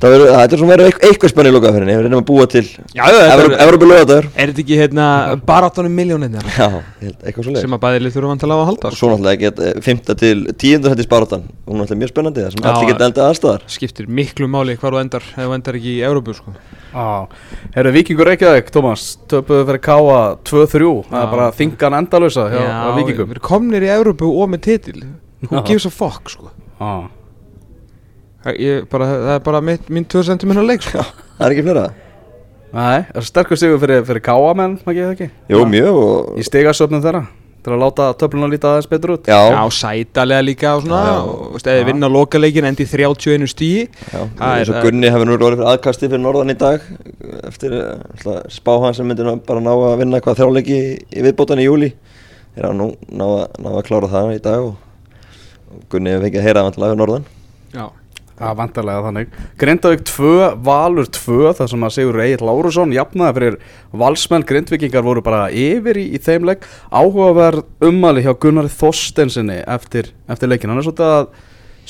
það 0.00 0.12
verður, 0.12 0.30
þetta 0.36 0.54
er 0.56 0.60
svona 0.60 0.72
verður 0.72 0.88
eitthvað, 0.90 1.08
eitthvað 1.10 1.30
spenni 1.32 1.50
í 1.50 1.54
lokaferðinni 1.56 1.94
við 1.96 2.02
reynum 2.06 2.20
að 2.20 2.26
búa 2.28 2.46
til 2.52 2.62
Já, 2.66 3.02
já, 3.06 3.16
þetta 3.16 3.44
er- 3.46 3.54
Evrópu 3.66 3.88
lögadagur 3.90 4.26
Er 4.36 4.50
þetta 4.52 4.62
ekki 4.64 4.78
hérna 4.80 5.06
baráttunum 5.48 5.94
miljónir 5.96 6.34
Já, 6.56 6.68
eitthvað 7.00 7.46
svo 7.48 7.54
Sem 7.62 7.76
að 7.76 7.82
bæði 7.86 8.02
lið 8.04 8.16
þurfa 8.16 8.30
vantilega 8.34 8.60
að 8.64 8.70
halda 8.70 8.92
svo 8.96 9.10
náttúrulega 9.12 9.40
get 9.46 9.62
5. 9.86 10.14
til 10.22 10.44
10. 10.52 10.90
hættis 10.92 11.08
barátan 11.10 11.46
Hún 11.66 11.76
er 11.80 11.84
náttúrulega 11.86 12.00
mjög 12.02 12.12
spennandi 12.12 12.44
Það 12.46 12.52
sem 12.56 12.62
Já. 12.66 12.70
allir 12.74 12.90
geta 12.92 13.08
endað 13.10 13.30
aðstæðar 13.32 13.66
Skiptir 13.76 14.06
miklu 14.20 14.48
máli 14.52 14.76
hvar 14.76 14.92
þú 14.96 15.00
endar 15.04 15.24
Ef 15.32 15.40
þú 15.46 15.54
endar 15.56 15.78
ekki 15.80 15.94
í 15.96 16.02
Európu 16.10 16.36
sko 16.36 16.54
Já, 16.96 17.06
herru 17.76 17.90
Víkingur 17.92 18.24
Reykjavík, 18.30 18.70
Tómas, 18.72 19.02
töpuðu 19.28 19.66
fyrir 19.68 19.80
Káa 19.84 20.20
2-3, 20.48 20.86
það 21.10 21.18
er 21.18 21.26
Já. 21.26 21.30
bara 21.34 21.48
þingan 21.52 21.96
endalösa 21.98 22.46
hjá, 22.48 22.62
hjá 22.62 22.94
Víkingum. 22.96 23.26
við 23.28 23.34
erum 23.36 23.44
komnir 23.44 23.84
í 23.84 23.90
Európu 23.92 24.30
og 24.32 24.48
með 24.54 24.62
titil 24.64 25.02
Já. 25.02 25.60
gives 25.68 25.84
a 25.84 25.90
fuck 25.92 26.30
sko 26.32 26.48
Já, 26.80 27.10
ég, 28.60 28.84
bara, 28.92 29.06
það 29.12 29.32
er 29.36 29.40
bara 29.46 29.60
mitt, 29.64 29.88
mín 29.92 30.04
2 30.08 30.22
cm 30.30 30.52
leik 30.66 30.82
sko. 30.86 31.02
Það 31.38 31.46
er 31.46 31.54
ekki 31.56 31.64
fleira? 31.66 31.86
Nei, 32.76 32.98
er 33.00 33.16
það 33.20 33.26
sterkur 33.30 33.58
sigur 33.60 33.80
fyrir, 33.82 34.04
fyrir 34.08 34.22
káamenn? 34.24 34.78
Jú, 35.52 35.64
mjög 35.70 35.98
og 36.02 36.38
Í 36.40 36.44
stigasöfnum 36.44 37.02
þeirra, 37.04 37.20
til 37.64 37.72
að 37.74 37.80
láta 37.82 38.06
töfluna 38.20 38.48
líta 38.52 38.70
aðeins 38.72 38.88
betur 38.90 39.12
út. 39.16 39.28
Já, 39.30 39.38
Já, 39.54 39.60
sætalega 39.78 40.44
líka 40.44 40.72
og 40.76 40.84
svona 40.84 41.00
og 41.24 41.56
eða 41.62 41.86
vinna 41.88 42.10
lokaleikin 42.12 42.68
endi 42.68 42.84
31 42.88 43.46
stíi 43.52 43.86
já. 43.86 44.20
Það 44.38 44.52
eins 44.58 44.70
og 44.72 44.78
er- 44.80 44.86
Gunni 44.88 45.10
hefur 45.14 45.28
nú 45.30 45.36
orðið 45.38 45.56
fyrir 45.62 45.70
aðkasti 45.72 46.10
fyrir 46.10 46.22
norðan 46.26 46.52
í 46.52 46.58
dag 46.60 46.84
eftir 47.50 47.76
eh, 47.78 48.04
ætla, 48.18 48.36
spá 48.54 48.72
hann 48.84 48.94
sem 48.98 49.08
myndi 49.08 49.24
nú 49.26 49.36
bara 49.46 49.62
ná 49.64 49.72
að 49.74 49.96
vinna 50.02 50.20
eitthvað 50.20 50.40
þrjáleiki 50.42 50.80
í 51.16 51.24
viðbótan 51.26 51.62
í 51.62 51.68
júli 51.68 51.92
þeir 52.56 52.68
hafa 52.68 52.76
nú 52.82 52.90
ná 53.10 53.24
að, 53.28 53.46
ná 53.64 53.70
að 53.72 53.86
klára 53.88 54.12
það 54.14 54.34
í 54.36 54.42
dag 54.46 54.66
og, 54.68 54.74
og 55.74 55.86
Gunni 55.92 56.12
hefur 56.14 56.26
fengið 56.28 56.42
að 56.42 56.46
heyra 56.50 56.66
vantilega 56.68 56.92
fyrir 56.94 57.02
norðan. 57.04 57.26
Já, 57.76 57.86
Já, 58.36 58.50
vantarlega 58.52 59.00
þannig. 59.06 59.36
Grindavík 59.56 60.02
2, 60.10 60.30
Valur 60.66 61.06
2 61.08 61.54
Það 61.56 61.70
sem 61.72 61.84
að 61.86 61.92
Sigur 61.94 62.18
Egil 62.20 62.44
Lárusson 62.44 62.92
jafnaði 62.92 63.36
fyrir 63.38 63.56
valsmenn. 63.96 64.44
Grindvíkingar 64.44 65.04
voru 65.06 65.22
bara 65.24 65.46
yfir 65.48 65.96
í, 65.96 66.04
í 66.12 66.20
þeim 66.20 66.44
leik. 66.50 66.66
Áhugaverð 66.92 67.64
ummæli 67.88 68.26
hjá 68.26 68.34
Gunnari 68.36 68.72
Þorstensinni 68.72 69.62
eftir, 69.64 70.12
eftir 70.28 70.52
leikin 70.52 70.72
Hann 70.72 70.82
er 70.82 70.84
svolítið 70.84 71.14
að 71.14 71.30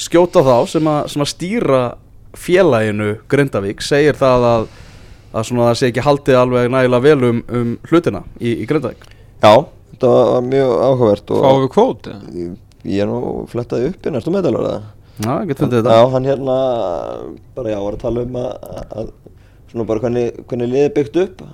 skjóta 0.07 0.45
þá 0.47 0.57
sem 0.71 0.91
að, 0.93 1.01
sem 1.11 1.25
að 1.25 1.33
stýra 1.33 1.85
félaginu 2.37 3.15
Grindavík 3.33 3.83
segir 3.83 4.19
það 4.19 4.47
að, 4.53 4.67
að 5.33 5.49
svona 5.49 5.71
það 5.71 5.79
sé 5.81 5.91
ekki 5.91 6.05
haldið 6.07 6.41
alveg 6.45 6.71
nægilega 6.73 7.07
vel 7.09 7.31
um, 7.31 7.41
um 7.49 7.73
hlutina 7.91 8.23
í, 8.39 8.53
í 8.55 8.69
Grindavík. 8.69 9.03
Já, 9.43 9.55
þetta 9.95 10.13
var 10.15 10.47
mjög 10.53 10.77
áhugavert 10.77 11.35
og 11.35 11.43
fáum 11.43 11.65
við 11.65 11.73
kvót 11.75 12.11
eða? 12.13 12.35
ég, 12.37 12.53
ég 12.93 13.03
er 13.03 13.11
nú 13.11 13.33
flettaði 13.51 13.91
uppi 13.91 14.13
næstu 14.15 14.35
meðdalar 14.35 14.69
það 14.69 14.93
Já, 15.17 15.33
ég 15.41 15.49
get 15.49 15.63
fundið 15.63 15.81
þetta 15.81 15.97
Já, 15.97 16.11
hann 16.13 16.29
hérna 16.29 16.57
bara 17.57 17.73
já, 17.73 17.79
var 17.81 17.97
að 17.97 18.03
tala 18.05 18.25
um 18.27 18.39
að, 18.43 18.53
að 19.01 19.11
svona 19.73 19.89
bara 19.89 20.03
hvernig, 20.05 20.41
hvernig 20.47 20.73
liðið 20.75 20.95
byggt 21.01 21.21
upp 21.25 21.45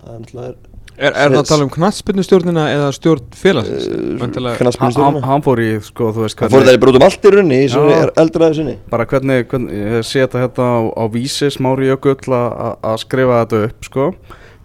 er 0.42 0.54
Er, 1.00 1.14
er 1.16 1.33
það 1.33 1.38
að 1.40 1.47
tala 1.49 1.64
um 1.64 1.71
knattspinnustjórnina 1.73 2.64
eða 2.75 2.88
stjórn 2.92 3.23
félagsins? 3.38 3.87
uh, 3.88 4.11
hann, 4.21 4.35
knattspyrnustjórnina 4.35 5.23
hann 5.25 5.45
fór 5.47 5.62
í, 5.64 5.71
sko, 5.87 6.11
þú 6.12 6.26
veist 6.26 6.42
hann 6.42 6.52
fór 6.52 6.66
það 6.69 6.76
í 6.76 6.81
brotum 6.83 7.07
allt 7.07 7.25
í 7.25 7.33
runni 7.33 7.61
í 7.62 7.64
Já. 7.64 7.73
sinni 7.73 7.97
eldraði 8.21 8.59
sinni 8.59 8.75
bara 8.92 9.07
hvernig, 9.09 9.47
hvernig 9.49 9.78
ég 9.97 10.04
sé 10.04 10.21
þetta 10.26 10.42
hérna 10.45 10.69
á, 10.69 10.81
á 10.92 11.04
vísi 11.14 11.49
smári 11.54 11.88
jökull 11.88 12.37
að- 12.37 13.00
skrifa 13.00 13.40
þetta 13.40 13.62
upp 13.71 13.88
sko. 13.88 14.11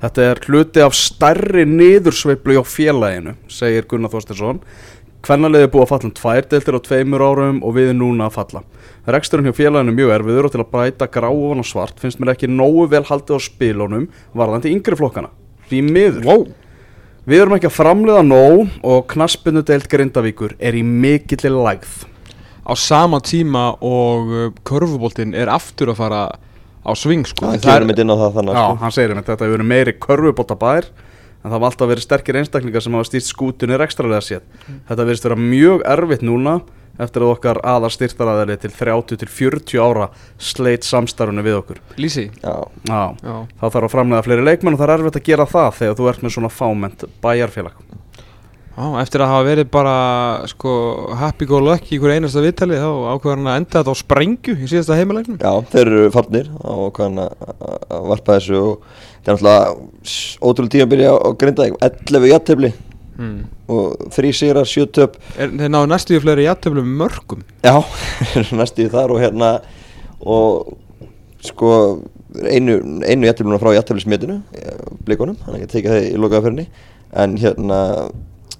þetta 0.04 0.28
er 0.34 0.44
hluti 0.50 0.84
af 0.84 1.00
stærri 1.00 1.64
niðursveiflu 1.72 2.60
á 2.60 2.64
félaginu 2.76 3.38
segir 3.48 3.88
Gunnar 3.88 4.12
Þorstinsson 4.12 4.60
hvernaliði 5.26 5.66
er 5.68 5.72
búið 5.74 5.84
að 5.86 5.92
falla 5.92 6.08
um 6.10 6.16
tvær 6.20 6.48
deildir 6.52 6.78
á 6.78 6.82
tveimur 6.88 7.24
árum 7.26 7.62
og 7.66 7.74
við 7.78 7.90
er 7.92 7.98
núna 7.98 8.28
að 8.30 8.36
falla 8.38 8.62
reksturinn 9.08 9.48
hjá 9.50 9.56
félaginu 9.58 9.92
er 9.94 9.98
mjög 9.98 10.14
erfiður 10.18 10.48
og 10.50 10.54
til 10.54 10.62
að 10.64 10.72
bæta 10.76 11.08
gráan 11.12 11.64
og 11.64 11.68
svart 11.68 12.00
finnst 12.04 12.20
mér 12.22 12.34
ekki 12.36 12.50
nógu 12.52 12.86
vel 12.92 13.04
haldið 13.08 13.40
á 13.40 13.48
spilunum 13.48 14.08
varðandi 14.38 14.74
yngri 14.76 15.00
flokkana 15.00 15.32
því 15.72 15.82
miður 15.88 16.28
Wow. 16.28 16.46
við 17.28 17.42
erum 17.44 17.58
ekki 17.58 17.70
að 17.72 17.78
framleiða 17.80 18.24
nóg 18.28 18.76
og 18.88 19.08
knaspinu 19.12 19.64
deild 19.68 19.88
Grindavíkur 19.92 20.54
er 20.60 20.78
í 20.78 20.84
mikilli 20.86 21.52
lægð 21.52 22.06
Á 22.68 22.76
sama 22.76 23.22
tíma 23.24 23.78
og 23.80 24.28
uh, 24.28 24.48
körfuboltinn 24.68 25.32
er 25.40 25.48
aftur 25.48 25.94
að 25.94 26.00
fara 26.02 26.22
á 26.84 26.92
sving 27.00 27.24
sko. 27.24 27.48
Það 27.56 27.68
er- 27.88 28.02
inn 28.04 28.12
á 28.12 28.16
það 28.20 28.34
þannig 28.36 28.56
Já, 28.58 28.64
sko. 28.64 28.76
hann 28.82 28.92
segir 28.96 29.14
einmitt, 29.14 29.28
þetta 29.30 29.46
hefur 29.48 29.56
verið 29.56 29.70
meiri 29.72 29.94
körfubóta 30.04 30.58
bær 30.60 30.90
en 31.44 31.50
það 31.50 31.56
hafa 31.58 31.70
alltaf 31.72 31.92
verið 31.92 32.06
sterkir 32.08 32.40
einstaklingar 32.42 32.84
sem 32.84 32.98
hafa 32.98 33.10
stýrt 33.10 33.28
skútunni 33.30 33.78
rekstralega 33.80 34.24
sér 34.26 34.42
Þetta 34.90 35.06
verðist 35.06 35.28
vera 35.28 35.40
mjög 35.40 35.86
erfitt 35.86 36.26
núna 36.26 36.58
eftir 36.98 37.22
að 37.22 37.34
okkar 37.36 37.60
aðar 37.68 37.94
styrtaraðari 37.94 38.58
til 38.62 38.72
30 38.74 39.20
til 39.22 39.30
40 39.30 39.84
ára 39.86 40.08
sleit 40.42 40.88
samstarfunu 40.88 41.44
við 41.46 41.60
okkur. 41.60 41.82
Lýsi? 42.02 42.28
Já, 42.42 42.56
Já, 42.90 43.02
Já. 43.22 43.36
þá 43.60 43.66
þarf 43.68 43.84
að 43.84 43.94
framlega 43.94 44.26
fleiri 44.26 44.48
leikmenn 44.48 44.74
og 44.74 44.82
það 44.82 44.90
er 44.90 45.04
erfitt 45.04 45.20
að 45.22 45.28
gera 45.30 45.46
það 45.52 45.70
þegar 45.82 46.00
þú 46.00 46.10
ert 46.10 46.26
með 46.26 46.36
svona 46.38 46.54
fáment 46.54 47.06
bæjarfélag. 47.22 47.78
Já, 48.78 48.86
eftir 49.02 49.24
að 49.26 49.32
hafa 49.32 49.46
verið 49.48 49.70
bara 49.74 49.94
sko, 50.52 50.72
happy 51.18 51.48
go 51.50 51.58
lucky 51.66 51.96
í 51.96 51.98
hverju 52.02 52.20
einasta 52.20 52.44
viðtali 52.46 52.78
þá 52.78 52.90
ákveður 53.16 53.40
hann 53.40 53.50
að 53.50 53.56
enda 53.64 53.80
þetta 53.80 53.94
á 53.98 54.02
sprengju 54.02 54.54
í 54.54 54.70
síðasta 54.70 54.98
heimilegnum 55.00 55.40
já, 55.42 55.54
þeir 55.72 55.82
eru 55.88 56.12
farnir 56.14 56.52
á 56.62 56.74
hvaðan 56.94 57.24
að 57.24 58.04
varpa 58.12 58.36
þessu 58.38 58.60
og 58.62 58.86
það 59.28 59.34
er 59.34 59.44
náttúrulega 59.44 60.42
ótrúlega 60.42 60.74
tímabili 60.74 61.08
á, 61.08 61.16
á 61.20 61.30
Grindavík. 61.36 61.78
11 61.84 62.28
jættefli 62.32 62.74
hmm. 63.18 63.40
og 63.68 64.12
3 64.16 64.34
sigrar, 64.40 64.68
7 64.68 64.86
töp. 64.96 65.18
Þeir 65.36 65.72
náðu 65.74 65.90
næstu 65.92 66.16
í 66.16 66.22
fleiri 66.24 66.48
játtöflum 66.48 66.94
mörgum? 67.02 67.44
Já, 67.66 67.82
næstu 68.60 68.86
í 68.86 68.92
þar 68.94 69.16
og 69.16 69.24
hérna 69.24 69.58
og 70.24 70.78
sko 71.46 71.72
einu, 72.48 72.80
einu 73.04 73.28
jættefluna 73.28 73.60
frá 73.62 73.74
jætteflismetinu 73.76 74.40
blikunum, 75.08 75.38
þannig 75.44 75.60
að 75.60 75.66
ég 75.66 75.74
tekið 75.74 75.94
það 75.94 76.08
í 76.08 76.22
lokaðaferðinni 76.24 76.68
en 77.18 77.36
hérna 77.42 77.82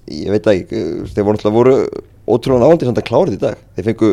ég 0.08 0.32
veit 0.32 0.52
ekki, 0.52 0.84
þeir 1.12 1.24
voru 1.26 1.36
náttúrulega 1.36 1.56
voru 1.58 1.78
ótrúlega 2.28 2.68
áhaldið 2.68 2.90
samt 2.90 3.00
að 3.02 3.08
klára 3.08 3.32
þetta 3.32 3.38
í 3.38 3.44
dag. 3.44 3.64
Þeir 3.76 3.88
fengu 3.88 4.12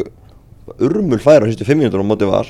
urmul 0.88 1.22
færa 1.24 1.48
á 1.48 1.50
sístu 1.52 1.68
5 1.68 1.80
minútur 1.80 2.04
á 2.04 2.08
móti 2.08 2.28
var 2.28 2.50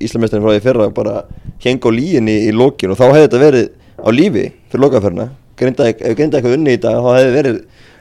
Íslamestarinn 0.00 0.44
frá 0.46 0.54
því 0.54 0.62
fyrra 0.64 0.88
bara 0.94 1.16
heng 1.64 1.82
á 1.82 1.90
líginni 1.90 2.36
í 2.48 2.54
lokin 2.54 2.94
og 2.94 2.98
þá 3.00 3.06
hefði 3.08 3.26
þetta 3.26 3.42
verið 3.44 3.68
á 3.98 4.08
lífi 4.14 4.44
fyrir 4.70 4.84
lokaðaferðina 4.84 5.28
Grindavík- 5.58 6.02
ef 6.06 6.14
Grinda 6.14 6.38
eitthvað 6.38 6.54
unni 6.54 6.76
í 6.76 6.80
dag 6.80 7.00
þá 7.02 7.10
hefði 7.16 7.34
verið 7.34 7.56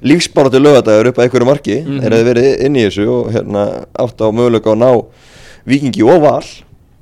lífsbáratu 0.05 0.61
lögadagur 0.61 1.09
upp 1.09 1.17
að 1.17 1.25
einhverju 1.25 1.47
marki. 1.49 1.77
Mhm. 1.81 1.99
þeir 2.03 2.13
hefði 2.13 2.27
verið 2.29 2.65
inn 2.67 2.75
í 2.77 2.83
þessu 2.85 3.05
og 3.09 3.31
hérna 3.33 3.63
átt 3.97 4.21
á 4.21 4.27
möguleika 4.29 4.73
að 4.73 4.81
ná 4.83 5.05
vikingi 5.65 6.03
og 6.05 6.21
val. 6.21 6.43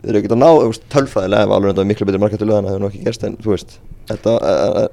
Þeir 0.06 0.10
eru 0.14 0.22
ekki 0.22 0.32
að 0.32 0.40
ná 0.40 0.50
tölfræðilega 0.94 1.44
ef 1.44 1.52
alveg 1.56 1.70
þetta 1.74 1.82
var 1.82 1.90
miklu 1.92 2.06
betri 2.06 2.22
markatu 2.24 2.46
lögana 2.46 2.68
það 2.70 2.75
hefur 2.75 2.84
nú 2.86 2.90
ekki 2.92 3.04
gerst 3.04 3.24
en 3.25 3.38
þú 3.42 3.52
veist 3.52 3.78
þetta, 4.08 4.34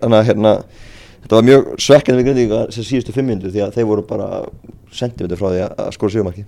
að 0.02 0.26
hérna 0.26 0.52
þetta 1.22 1.38
var 1.38 1.46
mjög 1.48 1.68
svekkandi 1.78 2.22
við 2.22 2.28
grindíka 2.30 2.60
sem 2.74 2.84
síðustu 2.88 3.14
fimm 3.16 3.30
minnur 3.32 3.52
því 3.54 3.62
að 3.66 3.76
þeir 3.78 3.88
voru 3.92 4.04
bara 4.08 4.28
sentimentur 4.92 5.38
frá 5.40 5.48
því 5.52 5.62
að- 5.68 5.92
skora 5.96 6.12
sigumarki 6.16 6.44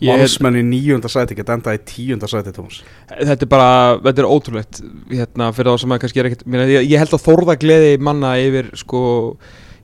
Ég- 0.00 0.14
Valsmenn 0.20 0.54
í 0.60 0.62
níunda 0.62 1.08
sæti 1.10 1.34
geta 1.34 1.56
endað 1.56 1.80
í 1.80 1.80
tíunda 1.90 2.28
sæti 2.30 2.52
Tómas. 2.54 2.76
Þetta 3.10 3.42
er 3.42 3.48
bara, 3.50 3.98
þetta 4.04 4.22
er 4.22 4.28
ótrúlegt 4.30 4.78
hérna, 5.10 5.48
fyrir 5.52 5.72
þá 5.74 5.80
sem 5.82 5.90
að 5.96 5.98
kannski 6.04 6.20
er 6.22 6.28
ekkert 6.30 6.44
mér, 6.46 6.68
ég, 6.70 6.86
ég 6.92 6.98
held 7.02 7.10
að 7.16 7.24
þórða 7.26 7.56
gleði 7.58 7.96
manna 7.98 8.36
yfir 8.38 8.70
sko, 8.78 9.00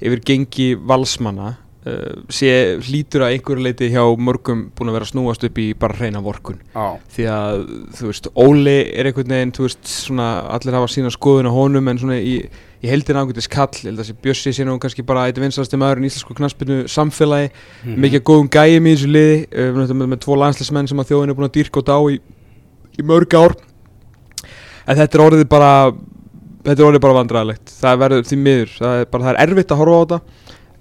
yfir 0.00 0.22
gengi 0.30 0.68
valsmanna 0.78 1.56
uh, 1.90 2.22
sé 2.30 2.52
hlýtur 2.86 3.24
að 3.26 3.34
einhverju 3.34 3.66
leiti 3.66 3.90
hjá 3.90 4.04
mörgum 4.14 4.68
búin 4.78 4.92
að 4.92 4.98
vera 5.00 5.10
snúast 5.10 5.42
upp 5.50 5.58
í 5.58 5.72
bara 5.74 5.98
hreina 5.98 6.22
vorkun. 6.22 6.62
Já, 6.70 6.86
því 7.16 7.26
að, 7.34 7.66
þú 7.98 8.10
veist, 8.12 8.30
Óli 8.46 8.78
er 8.94 9.10
einhvern 9.10 9.34
veginn, 9.34 9.52
þú 9.58 9.66
veist, 9.66 9.82
svona 10.06 10.30
allir 10.54 10.78
hafa 10.78 10.86
sína 10.94 11.10
skoðun 11.10 11.50
á 11.50 11.52
honum 11.58 11.90
en 11.90 11.98
svona 11.98 12.20
í, 12.22 12.44
í 12.80 12.88
heldin 12.88 13.18
ágætis 13.20 13.48
kall, 13.50 13.72
held 13.82 13.98
að 13.98 14.06
þessi 14.06 14.16
Bjössi 14.24 14.52
sé 14.56 14.64
nú 14.64 14.78
kannski 14.80 15.04
bara 15.06 15.26
eitt 15.28 15.38
vinstasti 15.40 15.78
maður 15.80 16.00
í 16.00 16.08
íslensku 16.08 16.36
knaspinu 16.36 16.78
samfélagi, 16.88 17.50
mikið 18.00 18.22
góðum 18.24 18.48
gæjum 18.52 18.86
í 18.88 18.94
þessu 18.94 19.10
liði, 19.10 19.40
uh, 19.52 19.72
með, 19.76 19.92
með, 19.92 20.12
með 20.14 20.22
tvo 20.24 20.38
landslismenn 20.40 20.88
sem 20.88 21.02
að 21.02 21.10
þjóðin 21.10 21.32
er 21.32 21.36
búin 21.38 21.48
að 21.50 21.56
dýrka 21.58 21.82
og 21.82 21.88
dá 21.90 21.96
í, 22.08 22.16
í 22.96 23.04
mörg 23.04 23.36
ár. 23.36 23.56
En 24.88 24.96
þetta 24.96 25.18
er 25.18 25.24
orðið 25.26 25.44
bara 25.52 25.72
þetta 26.64 26.76
er 26.76 26.86
orðið 26.86 27.02
bara 27.04 27.16
vandræðilegt 27.16 27.74
það 27.80 28.00
verður 28.04 28.24
því 28.28 28.38
miður, 28.46 28.72
það 28.76 29.02
er 29.02 29.10
bara 29.12 29.26
það 29.26 29.32
er 29.34 29.42
erfitt 29.44 29.74
að 29.74 29.82
horfa 29.82 29.98
á 30.00 30.00
þetta. 30.00 30.20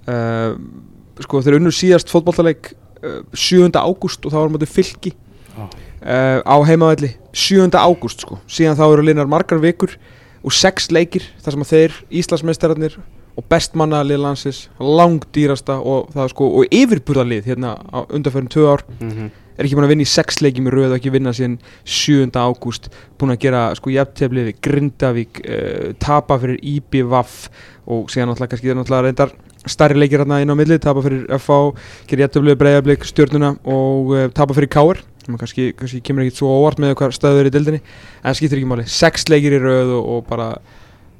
Uh, 0.09 1.25
sko 1.25 1.41
þeir 1.43 1.57
unnur 1.59 1.75
síðast 1.75 2.13
fótballtaleik 2.13 2.71
uh, 3.03 3.19
7. 3.35 3.67
ágúst 3.75 4.23
og 4.23 4.31
það 4.31 4.45
var 4.45 4.55
mjög 4.55 4.71
fylki. 4.71 5.13
Já. 5.51 5.67
uh, 5.67 6.39
á 6.47 6.55
heimavelli. 6.63 7.11
7. 7.35 7.67
ágúst 7.75 8.23
sko, 8.23 8.39
síðan 8.47 8.79
þá 8.79 8.85
eru 8.87 9.05
linar 9.09 9.27
margar 9.27 9.59
vikur 9.59 9.97
og 10.43 10.53
sex 10.55 10.89
leikir 10.95 11.25
þar 11.43 11.55
sem 11.55 11.65
að 11.65 11.73
þeir 11.73 11.97
Íslandsmeistararnir 12.21 12.97
og 13.39 13.45
bestmannalið 13.51 14.19
landsins 14.23 14.63
langdýrasta 14.79 15.77
og 15.79 16.09
sko 16.31 16.47
og 16.59 16.73
yfirburðalið 16.75 17.45
hérna 17.53 17.75
undanferðin 18.09 18.51
tvö 18.51 18.65
ár 18.73 18.83
Mhm. 18.99 19.29
er 19.59 19.65
ekki 19.65 19.75
búin 19.75 19.85
að 19.87 19.91
vinna 19.91 20.05
í 20.07 20.07
sex 20.07 20.39
leikjum 20.41 20.67
í 20.67 20.71
röð 20.71 20.93
og 20.93 20.97
ekki 20.99 21.11
vinna 21.11 21.33
síðan 21.35 21.57
7. 21.83 22.31
ágúst 22.39 22.87
búin 23.19 23.33
að 23.35 23.39
gera 23.43 23.75
sko 23.75 23.89
jafnteflið 23.91 24.45
við 24.49 24.59
Grindavík 24.63 25.41
uh, 25.43 25.93
tapa 25.99 26.37
fyrir 26.39 26.59
IBVF 26.63 27.49
og 27.87 28.07
síðan 28.09 28.31
náttúrulega 28.31 28.49
kannski 28.53 28.67
það 28.67 28.71
er 28.75 28.79
náttúrulega 28.79 29.05
reyndar 29.09 29.31
stærri 29.67 29.99
leikir 29.99 30.23
hérna 30.23 30.39
inn 30.41 30.51
á 30.51 30.55
milli 30.55 30.79
tapa 30.79 31.01
fyrir 31.03 31.25
FH, 31.35 31.75
gera 32.07 32.23
jafnteflið 32.27 32.53
við 32.55 32.59
Breiðablík 32.63 33.03
stjórnuna 33.03 33.51
og 33.67 34.13
uh, 34.15 34.27
tapa 34.31 34.55
fyrir 34.55 34.71
Káar 34.71 35.03
sem 35.29 35.39
kannski, 35.45 35.69
kannski 35.77 36.01
kemur 36.09 36.25
ekkert 36.25 36.41
svo 36.41 36.51
óvart 36.59 36.81
með 36.81 36.97
hvað 36.99 37.15
stöður 37.19 37.49
í 37.49 37.55
dildinni 37.55 37.81
en 37.83 38.27
það 38.31 38.37
skiptir 38.41 38.61
ekki 38.63 38.69
máli, 38.73 38.85
sex 38.89 39.27
leikir 39.31 39.55
í 39.59 39.63
röð 39.63 39.95
og, 39.99 40.13
og 40.17 40.29
bara 40.29 40.49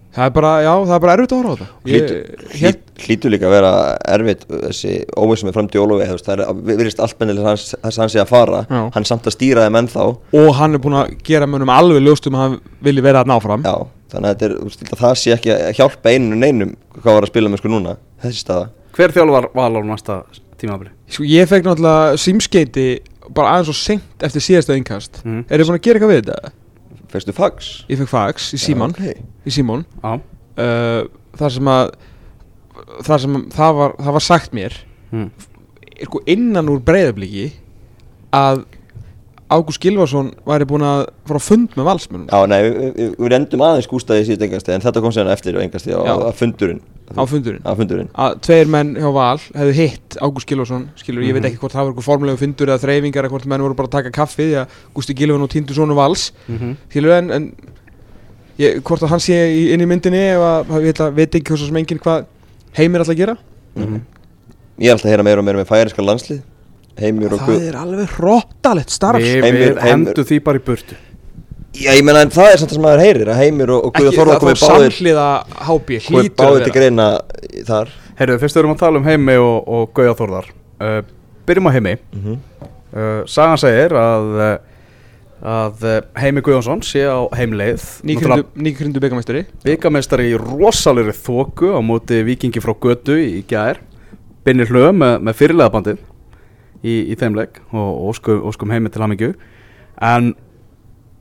það 0.09 0.25
er 0.25 0.31
bara, 0.33 0.51
já, 0.65 0.71
það 0.89 0.93
er 0.95 1.01
bara 1.03 1.13
erfitt 1.15 1.33
að 1.35 1.39
horfa 1.39 1.51
á 1.53 1.57
þetta. 1.59 1.67
Hlýtur 1.85 2.15
Ég- 2.17 2.55
hlýt, 2.59 2.79
hlýtur 3.05 3.31
líka 3.35 3.45
að 3.45 3.53
vera 3.53 3.73
erfitt 4.15 4.41
þessi 4.49 4.93
óvið 5.21 5.37
sem 5.39 5.51
er 5.51 5.55
fram 5.59 5.67
til 5.69 5.83
Ólofi 5.83 6.07
það 6.09 6.31
er, 6.33 6.41
við 6.65 6.79
virðist 6.81 7.03
allt 7.05 7.19
bennileg 7.21 7.45
þess 7.45 7.75
að 7.77 7.99
hann 8.01 8.09
sé 8.15 8.21
að 8.23 8.31
fara. 8.33 8.63
Já. 8.65 8.79
hann 8.95 9.05
er 9.05 9.09
samt 9.11 9.29
að 9.29 9.35
stýra 9.37 9.67
þeim 9.67 9.77
ennþá. 9.83 10.07
Og 10.41 10.49
hann 10.57 10.73
er 10.73 10.81
búin 10.81 10.97
að 10.97 11.13
gera 11.29 11.45
mönnum 11.47 11.69
alveg 11.75 12.01
ljóst 12.07 12.25
um 12.27 12.39
að 12.39 12.45
hann 12.47 12.57
vilji 12.89 13.05
vera 13.05 13.21
að 13.21 13.29
ná 13.29 13.37
fram 13.45 13.63
Já, 13.69 13.75
þannig 14.15 14.33
að, 14.33 14.33
þetta 14.33 14.49
er, 14.49 14.97
það 15.05 15.15
sé 15.21 15.35
ekki 15.37 15.53
að 15.53 15.77
hjálpa 15.77 16.09
einu 16.17 16.41
neinum 16.41 16.73
hvað 16.97 17.13
var 17.19 17.27
að 17.29 17.33
spila 17.35 17.53
með 17.53 17.61
sko 17.61 17.73
núna 17.77 17.95
þessi 18.25 18.41
staða. 18.47 18.69
Hver 18.97 19.13
þjálfar 19.13 19.49
val 19.61 19.71
á 19.77 19.81
næsta 19.93 20.17
tímabili? 20.59 20.89
Sko, 21.07 21.23
ég 21.29 21.47
fekk 21.53 21.69
náttúrulega 21.69 22.17
símskeiti 22.19 22.87
bara 23.35 23.55
aðeins 23.55 23.71
og 23.73 23.77
seint 23.79 24.25
eftir 24.25 24.43
síðasta 24.45 24.77
innkast 24.77 25.21
Mm. 25.25 25.43
Er 25.49 25.59
þið 25.59 25.69
búin 25.69 25.79
að 25.79 25.85
gera 25.85 25.99
eitthvað 25.99 26.13
við 26.13 26.21
þetta? 26.29 26.51
Fyrstu 27.09 27.33
fax 27.35 27.69
Ég 27.89 27.99
fekk 28.01 28.11
fax 28.11 28.49
í 28.53 28.59
síman, 28.61 28.93
Já, 28.97 29.13
ok. 29.13 29.29
í 29.45 29.53
símón 29.53 29.85
Já, 30.03 30.11
uh, 30.63 31.03
þar 31.39 31.55
sem 31.57 31.71
að 31.73 31.93
þar 33.05 33.23
sem 33.23 33.35
að 33.37 33.47
það 33.55 33.73
var, 33.79 33.95
það 33.99 34.15
var 34.17 34.25
sagt 34.25 34.53
mér 34.55 34.75
mm. 35.11 35.29
sko 36.05 36.21
innan 36.31 36.69
úr 36.71 36.83
breyðabliki 36.85 37.47
að 38.35 38.63
Ágúst 39.49 39.81
Gilvarsson 39.81 40.27
væri 40.45 40.65
búin 40.69 40.83
að 40.85 41.07
fara 41.25 41.39
á 41.41 41.43
fund 41.43 41.71
með 41.73 41.87
valsmönum 41.87 42.27
Já, 42.29 42.39
nei, 42.51 42.59
við, 42.67 42.75
við, 42.99 43.13
við 43.17 43.31
rendum 43.33 43.63
aðeins 43.65 43.87
gústaði 43.89 44.25
síðan 44.27 44.45
engasti 44.49 44.73
En 44.75 44.83
þetta 44.83 45.01
kom 45.01 45.13
sérna 45.15 45.33
eftir 45.33 45.57
og 45.57 45.63
engasti 45.63 45.89
á, 45.95 46.01
á 46.05 46.29
fundurinn. 46.37 46.81
Á 47.17 47.25
fundurinn. 47.25 47.63
Á 47.65 47.73
fundurinn. 47.73 48.09
Að 48.13 48.35
tveir 48.45 48.69
menn 48.69 48.91
hjá 48.93 49.09
Val 49.15 49.39
hefðu 49.41 49.73
hitt 49.79 50.17
Ágúst 50.21 50.45
Gilvarsson 50.51 50.83
skilur, 51.01 51.23
ég 51.25 51.33
veit 51.33 51.41
Mhm. 51.41 51.49
ekki 51.49 51.61
hvort 51.63 51.73
það 51.73 51.81
var 51.87 51.91
eitthvað 51.95 52.07
formulegu 52.11 52.37
fundur 52.43 52.69
eða 52.69 52.83
þreyfingar 52.85 53.25
eða 53.25 53.33
hvort 53.33 53.47
menn 53.49 53.61
voru 53.65 53.73
bara 53.79 53.87
að 53.89 53.95
taka 53.97 54.11
kaffi 54.19 54.45
því 54.51 54.55
að 54.61 54.77
Gústi 54.93 55.15
Gilvarsson 55.17 55.47
og 55.47 55.49
Tindur 55.49 55.75
Sónu 55.79 55.95
Vals. 55.97 56.27
Mm 56.47 56.75
skilur 56.91 57.17
en, 57.17 57.31
en 57.31 57.49
ég, 58.59 58.81
hvort 58.85 59.01
að 59.01 59.09
hann 59.15 59.19
sé 59.23 59.33
í, 59.49 59.65
inn 59.73 59.81
í 59.81 59.89
myndinni 59.89 60.21
og 60.37 60.45
að 60.69 60.85
veit, 60.85 61.01
veit 61.17 61.35
ekki 61.39 61.49
hvort 61.55 61.65
sem 61.65 61.81
enginn 61.81 62.03
hvað 62.05 62.25
heimir 62.77 63.01
alltaf 63.01 63.15
að 63.15 63.21
gera? 63.23 63.37
Mhm. 63.79 63.99
Ég 64.79 64.87
er 64.89 64.93
alltaf 64.93 65.09
að 65.09 65.13
heyra 65.15 65.23
meira 65.25 65.41
og 65.41 65.45
meira 65.49 65.59
með 65.63 65.71
færiska 65.73 66.05
landslið 66.05 66.41
Heimir 67.03 67.35
og 67.35 67.43
það 67.43 67.53
Guð 67.53 67.67
er 67.69 67.77
alveg 67.79 68.15
hróttalegt 68.17 68.93
starf. 68.95 69.21
Við, 69.23 69.43
Heimir- 69.43 69.59
við 69.59 69.69
Heimir- 69.69 69.85
hendum 69.89 70.27
því 70.29 70.41
bara 70.45 70.61
í 70.61 70.65
burtu. 70.65 70.97
Já, 71.79 71.91
ég 71.93 72.03
meina 72.03 72.23
en 72.25 72.31
það 72.33 72.47
er 72.51 72.57
samt 72.59 72.71
það 72.71 72.77
sem 72.79 72.83
maður 72.83 73.03
heyrir 73.05 73.29
Að 73.29 73.39
Heimir 73.43 73.71
og, 73.75 73.83
og 73.85 73.93
Guð 73.93 74.07
og 74.07 74.09
ekki 74.09 74.19
Þorvar 74.19 74.33
það 74.33 74.41
komið 74.43 74.63
báðir 74.63 74.93
samhliða 74.95 75.27
hábí 75.69 75.99
að 75.99 76.29
báðir 76.39 76.63
til 76.65 76.73
greina 76.73 77.05
þar. 77.67 77.91
Heyrðu, 78.19 78.39
fyrst 78.41 78.57
við 78.57 78.63
erum 78.63 78.73
að 78.73 78.81
tala 78.81 78.99
um 78.99 79.05
heimi 79.05 79.35
og, 79.39 79.69
og 79.69 79.93
Gauja 79.95 80.15
Þórðar. 80.17 80.49
Uh, 80.79 80.97
Byrjum 81.47 81.69
á 81.69 81.71
heimi. 81.77 81.93
Mm 82.15 82.39
uh, 82.89 83.21
Sagan 83.29 83.61
segir 83.61 83.95
að 83.95 84.59
að 85.39 85.83
uh, 85.87 85.99
Heimi 86.19 86.41
Guðjónsson 86.43 86.81
sé 86.83 87.05
á 87.07 87.23
heimleið. 87.37 87.85
Nýkrindu 88.03 88.99
byggamestari 88.99 89.45
Byggamestari 89.63 90.33
í 90.33 90.39
rosalegri 90.41 91.13
þóku 91.15 91.71
á 91.71 91.79
móti 91.79 92.19
vikingi 92.27 92.59
frá 92.59 92.73
götu 92.75 93.15
í 93.15 93.45
gær. 93.47 93.79
Binni 94.43 94.67
hlöð 94.67 94.91
með, 94.97 95.15
með 95.23 95.37
fyrirlega 95.39 95.73
bandið 95.77 96.01
í, 96.83 96.93
í 97.11 97.17
þeim 97.19 97.39
leik 97.39 97.59
og 97.71 98.05
óskum, 98.11 98.43
óskum 98.49 98.71
heimi 98.73 98.91
til 98.93 99.03
hamingju. 99.03 99.33
En 100.01 100.31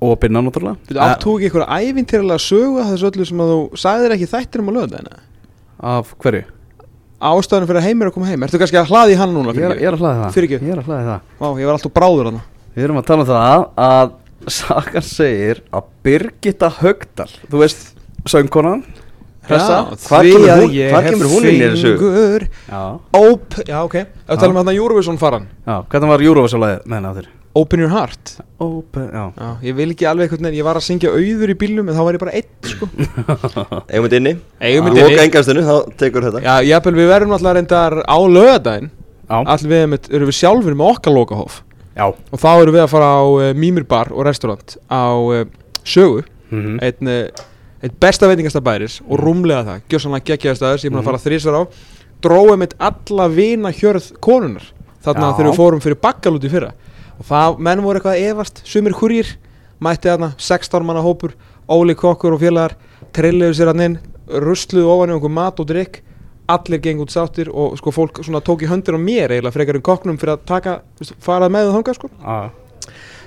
og 0.00 0.14
Binna 0.22 0.42
náttúrulega. 0.44 0.78
Þú 0.86 1.00
átt 1.02 1.24
þú 1.24 1.34
ekki 1.38 1.48
eitthvað 1.48 1.88
ævintýralega 1.88 2.44
sögu 2.44 2.82
að 2.82 2.92
þessu 2.92 3.08
öllu 3.10 3.26
sem 3.26 3.42
að 3.42 3.50
þú 3.54 3.80
sagðir 3.82 4.14
ekki 4.14 4.30
þættir 4.30 4.62
um 4.62 4.70
að 4.70 4.78
löða 4.78 4.92
þennan 4.94 5.26
af 5.88 6.12
hverju? 6.22 6.44
Ástæðan 7.18 7.66
fyrir 7.66 7.80
að 7.80 7.88
heimir 7.88 8.10
að 8.10 8.14
koma 8.14 8.28
heim. 8.30 8.44
Ertu 8.46 8.60
kannski 8.62 8.78
að 8.78 8.92
hlaði 8.92 9.16
í 9.16 9.18
hann 9.18 9.34
núna? 9.34 9.54
Ég 9.58 9.66
er, 9.66 9.74
ég 9.82 9.90
er 9.90 9.96
að 9.96 10.04
hlaði 10.04 10.20
það. 10.22 10.38
Ég 10.54 10.70
er 10.70 10.82
að 10.84 10.90
hlaði 10.92 11.08
það. 11.08 11.34
Vá, 11.40 11.48
ég 11.58 11.66
var 11.66 11.74
alltaf 11.74 11.94
bráður 11.96 12.30
hann 12.30 12.40
Við 12.78 12.84
erum 12.86 13.00
að 13.00 13.08
tala 13.08 13.24
um 13.24 13.30
það 13.32 13.64
að 13.88 14.12
Sagan 14.54 15.02
segir 15.02 15.60
að 15.74 15.88
Birgitta 16.06 16.68
Högdal 16.78 17.26
Þú 17.50 17.62
veist, 17.64 17.88
söngkonan 18.30 18.84
Hressa 19.48 19.78
Hvar 20.08 20.28
kemur 20.28 20.62
hún- 20.62 20.76
hvar 20.92 21.08
kemur 21.08 21.30
hún 21.32 21.48
inn 21.48 21.62
í 21.62 21.70
þessu? 21.72 21.92
Óp, 23.16 23.54
já. 23.66 23.80
Ok. 23.84 23.94
Ef 23.96 24.06
við 24.28 24.40
talum 24.42 24.56
um 24.56 24.62
þarna 24.62 24.74
Eurovision 24.76 25.18
faran. 25.18 25.46
Já, 25.66 25.82
hvernig 25.88 26.08
var 26.12 26.24
Eurovision-lagið 26.28 26.86
með 26.86 26.96
henni 26.98 27.08
á 27.08 27.14
þér? 27.18 27.28
Open 27.58 27.80
your 27.80 27.88
heart. 27.90 28.34
Open, 28.60 29.06
já. 29.10 29.22
Já, 29.34 29.48
ég 29.64 29.74
vil 29.74 29.88
ekki 29.94 30.06
alveg 30.06 30.28
eitthvað 30.30 30.54
Ég 30.54 30.64
var 30.66 30.76
að 30.78 30.84
syngja 30.84 31.10
auður 31.10 31.50
í 31.50 31.56
bílnum 31.58 31.88
En 31.88 31.96
þá 31.96 32.02
var 32.04 32.12
ég 32.14 32.20
bara 32.20 32.34
einn 32.38 32.44
sko. 32.62 32.88
Eigum 33.90 34.06
við 34.06 34.16
inni? 34.20 34.32
Eigum 34.60 34.86
við 34.86 34.92
inni. 34.92 35.02
Loka 35.08 35.24
engastinu, 35.24 35.64
þá 35.66 35.96
tekur 35.98 36.26
þetta. 36.28 36.42
Já, 36.44 36.54
jafnvel 36.68 36.94
við 37.00 37.08
verðum 37.10 37.34
alltaf 37.38 37.56
reyndar 37.58 37.96
á 38.04 38.16
lögadaginn 38.28 38.90
Já, 39.28 39.40
Allir 39.44 39.72
við 39.72 39.82
einmitt- 39.86 40.10
erum 40.14 40.30
við 40.30 40.38
sjálfur 40.38 40.76
með 40.78 40.92
okkar 40.94 41.12
lokahóf. 41.16 41.58
Já. 41.98 42.06
Og 42.06 42.38
þá 42.38 42.48
erum 42.62 42.76
við 42.76 42.82
að 42.84 42.92
fara 42.94 43.08
á 43.10 43.22
uh, 43.26 43.50
Mímir 43.58 43.84
bar 43.88 44.12
og 44.14 44.24
restaurant 44.28 44.76
Á 44.88 45.02
uh, 45.18 45.44
sögu. 45.84 46.22
Mhm. 46.52 46.78
einn, 46.80 47.08
uh, 47.08 47.46
einn 47.82 47.94
besta 48.00 48.28
veitingasta 48.30 48.62
bæris 48.64 48.98
og 49.06 49.20
rúmlega 49.22 49.64
það, 49.66 49.82
gjössanlega 49.92 50.26
geggjaði 50.32 50.58
staður 50.58 50.80
sem 50.80 50.88
ég 50.88 50.92
er 50.92 50.96
búin 50.96 51.04
að 51.04 51.10
fara 51.10 51.22
þrísvar 51.22 51.58
á. 51.58 51.62
Dróðum 52.24 52.62
mitt 52.64 52.74
alla 52.82 53.28
vina 53.30 53.70
hjörð 53.70 54.08
konunar 54.24 54.66
þarna 55.04 55.28
Já. 55.28 55.34
þegar 55.36 55.50
við 55.50 55.60
fórum 55.60 55.82
fyrir 55.84 56.00
bakkalút 56.02 56.46
í 56.46 56.50
fyrra. 56.50 56.72
Og 57.18 57.28
það, 57.28 57.60
menn 57.62 57.84
voru 57.84 58.00
eitthvað 58.00 58.16
að 58.16 58.32
efast 58.32 58.60
sumir 58.66 58.96
hurjir, 58.98 59.30
mætti 59.78 60.10
þarna 60.10 60.32
16 60.34 60.86
manna 60.86 61.04
hópur, 61.06 61.36
Óli 61.70 61.94
Kokkur 61.98 62.34
og 62.34 62.42
félagar 62.42 62.74
trilluðu 63.14 63.54
sér 63.54 63.70
hann 63.70 63.84
inn 63.84 63.96
rusluðu 64.28 64.90
ofan 64.90 65.12
í 65.12 65.16
okkur 65.18 65.32
mat 65.32 65.60
og 65.60 65.68
drikk 65.68 66.02
allir 66.48 66.80
gengur 66.80 67.06
út 67.06 67.12
sáttir 67.12 67.50
og 67.52 67.76
sko 67.78 67.92
fólk 67.92 68.22
svona 68.24 68.40
tók 68.44 68.64
í 68.64 68.68
höndir 68.70 68.96
á 68.96 69.00
mér 69.00 69.34
eiginlega 69.34 69.52
frekar 69.52 69.76
en 69.76 69.84
kokknum 69.84 70.18
fyrir 70.20 70.34
að 70.34 70.46
taka, 70.48 70.78
veist, 71.00 71.12
fara 71.20 71.50
með 71.52 71.68
það 71.68 71.76
þangað 71.76 71.98
sko. 71.98 72.10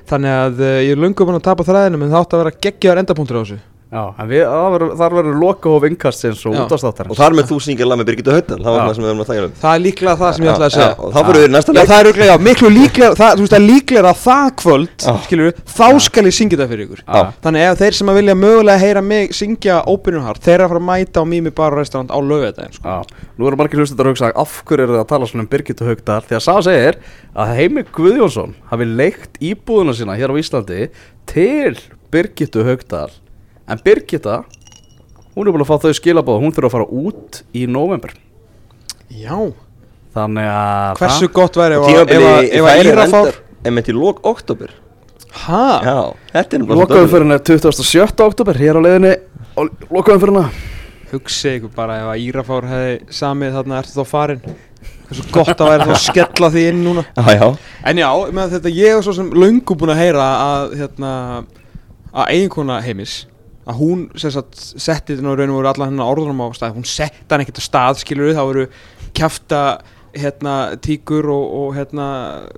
Þannig 0.09 0.37
að 0.37 0.63
uh, 0.65 0.77
ég 0.81 0.95
er 0.95 1.01
búin 1.21 1.37
að 1.37 1.45
tapa 1.45 1.65
þræðinu 1.67 1.99
en 2.01 2.09
það 2.09 2.23
átti 2.23 2.35
að 2.35 2.41
vera 2.41 2.55
geggjaðar 2.65 3.01
endapunktur 3.03 3.37
á 3.37 3.41
þessu 3.43 3.59
já, 3.91 4.01
en 4.23 4.27
við, 4.31 4.41
það 4.47 4.69
verður- 4.75 4.93
þar 5.01 5.13
verður 5.17 5.35
loka 5.41 5.69
og 5.69 5.81
vinkastins 5.83 6.41
og 6.47 6.53
Já. 6.55 6.61
útastáttarins 6.65 7.11
Og 7.11 7.17
þar 7.19 7.33
með 7.37 7.45
þú 7.51 7.57
syngir 7.65 7.85
lag 7.89 7.97
með 7.99 8.05
Birgitta 8.11 8.31
Höttal 8.37 8.57
Það 8.61 8.71
var 8.71 8.79
Já. 8.79 8.85
það 8.87 8.95
sem 8.95 9.03
við 9.03 9.09
erum 9.11 9.21
að 9.21 9.27
tala 9.31 9.43
um. 9.47 9.51
Það 9.61 9.73
er 9.75 9.81
líklega 9.85 10.15
það 10.21 10.31
sem 10.37 10.41
ég 10.41 10.47
Já, 10.47 10.53
ætlaði 10.55 10.69
að 10.69 10.75
segja. 10.77 10.87
já, 10.91 10.95
Og 11.01 11.09
þá 11.11 11.19
fyrir 11.27 11.41
við 11.41 11.51
næsta 11.51 11.71
Já, 11.71 11.75
leik. 11.81 11.89
það 11.91 11.99
er 11.99 12.05
örugglega, 12.11 12.31
já, 12.31 12.37
miklu 12.47 12.69
líklega 12.71 13.11
það, 13.21 13.31
Þú 13.31 13.41
veist, 13.41 13.51
það 13.51 13.61
er 13.61 13.67
líklega 13.71 14.07
að 14.11 14.19
það 14.21 14.47
kvöld 14.61 14.95
Já. 15.01 15.13
Skilur 15.27 15.45
við, 15.51 15.55
þá 15.75 15.87
skal 16.07 16.23
ég 16.23 16.35
syngja 16.39 16.57
það 16.61 16.69
fyrir 16.71 16.85
ykkur. 16.87 17.01
Já. 17.07 17.21
Þannig 17.43 17.61
ef 17.71 17.75
þeir 17.81 17.93
sem 17.99 18.07
að 18.11 18.15
vilja 18.21 18.35
mögulega 18.35 18.79
heyra 18.79 19.01
mig 19.01 19.33
syngja 19.35 19.75
Heart 20.21 20.41
Þeir 20.41 20.59
að 20.61 20.69
fara 20.71 20.79
að 20.79 20.87
mæta 20.87 21.19
á 21.21 21.25
Mimi 21.27 21.51
Bar 21.51 21.71
og 21.73 21.77
Restaurant 21.81 22.09
á 22.11 22.17
lögðaðin 22.21 22.73
sko. 22.73 22.87
Já, 22.87 23.03
nú 23.37 23.43
það 33.71 33.77
til 33.77 33.77
en 33.77 33.83
Birgitta 33.85 34.35
hún 35.35 35.47
er 35.47 35.53
búin 35.55 35.63
að 35.63 35.69
fá 35.71 35.77
þau 35.85 35.93
skilabóð 35.95 36.41
hún 36.43 36.51
þurfa 36.55 36.67
að 36.69 36.75
fara 36.75 36.87
út 36.91 37.41
í 37.55 37.65
november 37.67 38.11
Já. 39.11 39.35
Þannig 40.15 40.47
að 40.51 40.99
Hversu 41.01 41.27
gott 41.31 41.55
væri 41.59 41.75
ef 41.75 41.83
að- 41.87 42.11
ef 42.11 42.23
að- 42.27 42.49
ef 42.51 42.65
að 42.67 42.85
Írafár 42.85 43.33
Emmett 43.65 43.87
í 43.91 43.93
lók 43.95 44.19
oktober 44.27 44.71
Hæ? 45.31 45.83
Já, 45.83 46.13
þetta 46.33 46.53
er 46.57 46.63
lokaðum 46.75 47.07
fyrir 47.07 47.23
henni 47.23 47.39
27. 47.39 48.19
oktober 48.25 48.53
hér 48.59 48.75
á 48.75 48.81
leiðinni. 48.83 49.13
Og 49.55 49.69
lokaðum 49.89 50.19
fyrir 50.19 50.35
henni 50.35 50.67
Hugsi 51.11 51.53
ykkur 51.59 51.71
bara 51.75 51.95
ef 52.01 52.09
að 52.11 52.19
Írafár 52.25 52.67
hefði 52.67 52.97
samið 53.11 53.55
þarna 53.55 53.79
ertu 53.79 53.95
þá 53.95 54.05
farin? 54.07 54.41
Hversu 55.07 55.23
gott 55.31 55.47
að 55.63 55.69
væri 55.71 55.87
þá 55.87 55.93
að 55.95 56.03
skella 56.03 56.49
því 56.51 56.65
inn 56.71 56.83
núna? 56.83 57.05
Já, 57.17 57.39
já. 57.39 57.47
En 57.85 57.97
já, 58.03 58.09
með 58.31 58.51
þetta 58.57 58.73
ég 58.75 58.97
er 58.97 59.01
svo 59.07 59.13
sem 59.15 59.31
löngu 59.31 59.75
búin 59.79 59.91
að 59.95 60.01
heyra 60.03 60.27
að 60.43 60.75
hérna 60.81 61.11
að 62.11 62.27
eiginkona 62.35 62.81
heimis 62.83 63.25
að 63.71 63.79
hún 63.79 64.03
setti 64.19 65.15
þetta 65.15 65.35
raun 65.39 65.53
og 65.55 65.61
veru 65.61 65.71
allan 65.71 65.93
hennar 65.93 66.11
orðunum 66.13 66.43
á 66.43 66.47
stað. 66.57 66.75
Hún 66.77 66.87
setti 66.87 67.25
hann 67.31 67.43
ekkert 67.45 67.63
á 67.63 67.69
stað 67.69 68.01
skilur 68.03 68.29
við 68.29 68.37
þá 68.37 68.43
voru 68.51 68.67
kjafta 69.17 69.63
hérna 70.11 70.55
tíkur 70.83 71.29
og, 71.31 71.43
og 71.63 71.75
hérna 71.79 72.07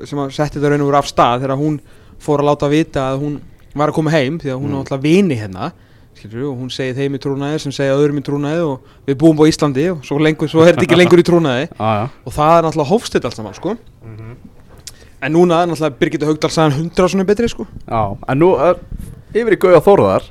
sem 0.09 0.19
að 0.23 0.33
setti 0.33 0.57
þetta 0.59 0.73
raun 0.73 0.83
og 0.85 0.89
veru 0.91 0.99
af 1.03 1.09
stað 1.11 1.43
þegar 1.45 1.59
hún 1.61 1.79
fór 2.23 2.41
að 2.41 2.49
láta 2.49 2.69
vita 2.71 3.07
að 3.13 3.21
hún 3.25 3.39
var 3.77 3.89
að 3.91 3.97
koma 3.97 4.13
heim 4.13 4.39
því 4.41 4.51
að 4.53 4.61
hún 4.61 4.69
Mm. 4.69 4.75
er 4.77 4.83
alltaf 4.83 5.01
vini 5.03 5.35
hérna 5.37 5.71
skilur 6.13 6.37
við 6.39 6.47
og 6.51 6.57
hún 6.61 6.69
segið 6.73 6.99
þeim 7.01 7.15
í 7.17 7.19
trúnaði 7.23 7.59
sem 7.63 7.73
segið 7.73 7.97
öðrum 7.99 8.19
í 8.21 8.23
trúnaði 8.25 8.65
og 8.69 8.91
við 9.09 9.15
búum 9.23 9.39
á 9.41 9.45
Íslandi 9.49 9.85
og 9.91 10.03
svo, 10.05 10.19
lengur, 10.21 10.47
svo 10.49 10.61
er 10.61 10.75
þetta 10.75 10.85
ekki 10.85 10.97
lengur 10.99 11.19
í 11.21 11.25
trúnaði. 11.25 11.63
Já, 11.73 11.89
já. 11.99 12.03
Og 12.29 12.35
það 12.35 12.53
er 12.59 12.67
náttúrulega 12.67 12.91
hófstitt 12.93 13.25
allt 13.25 13.37
saman 13.39 13.57
sko. 13.57 13.73
En 15.23 15.31
núna 15.33 15.61
er 15.63 15.69
náttúrulega 15.71 15.97
Birgitta 15.99 16.27
Haugdal 16.27 16.51
sagðan 16.53 16.77
hundra 16.77 17.07
svona 17.09 17.25
betri 17.27 17.47
sko. 17.51 17.65
Já, 17.87 18.01
en 18.27 18.39
nú 18.43 18.51
er 18.61 18.79
yfir 19.33 19.55
í 19.55 19.59
Gauja 19.65 19.81
Þórðar 19.85 20.25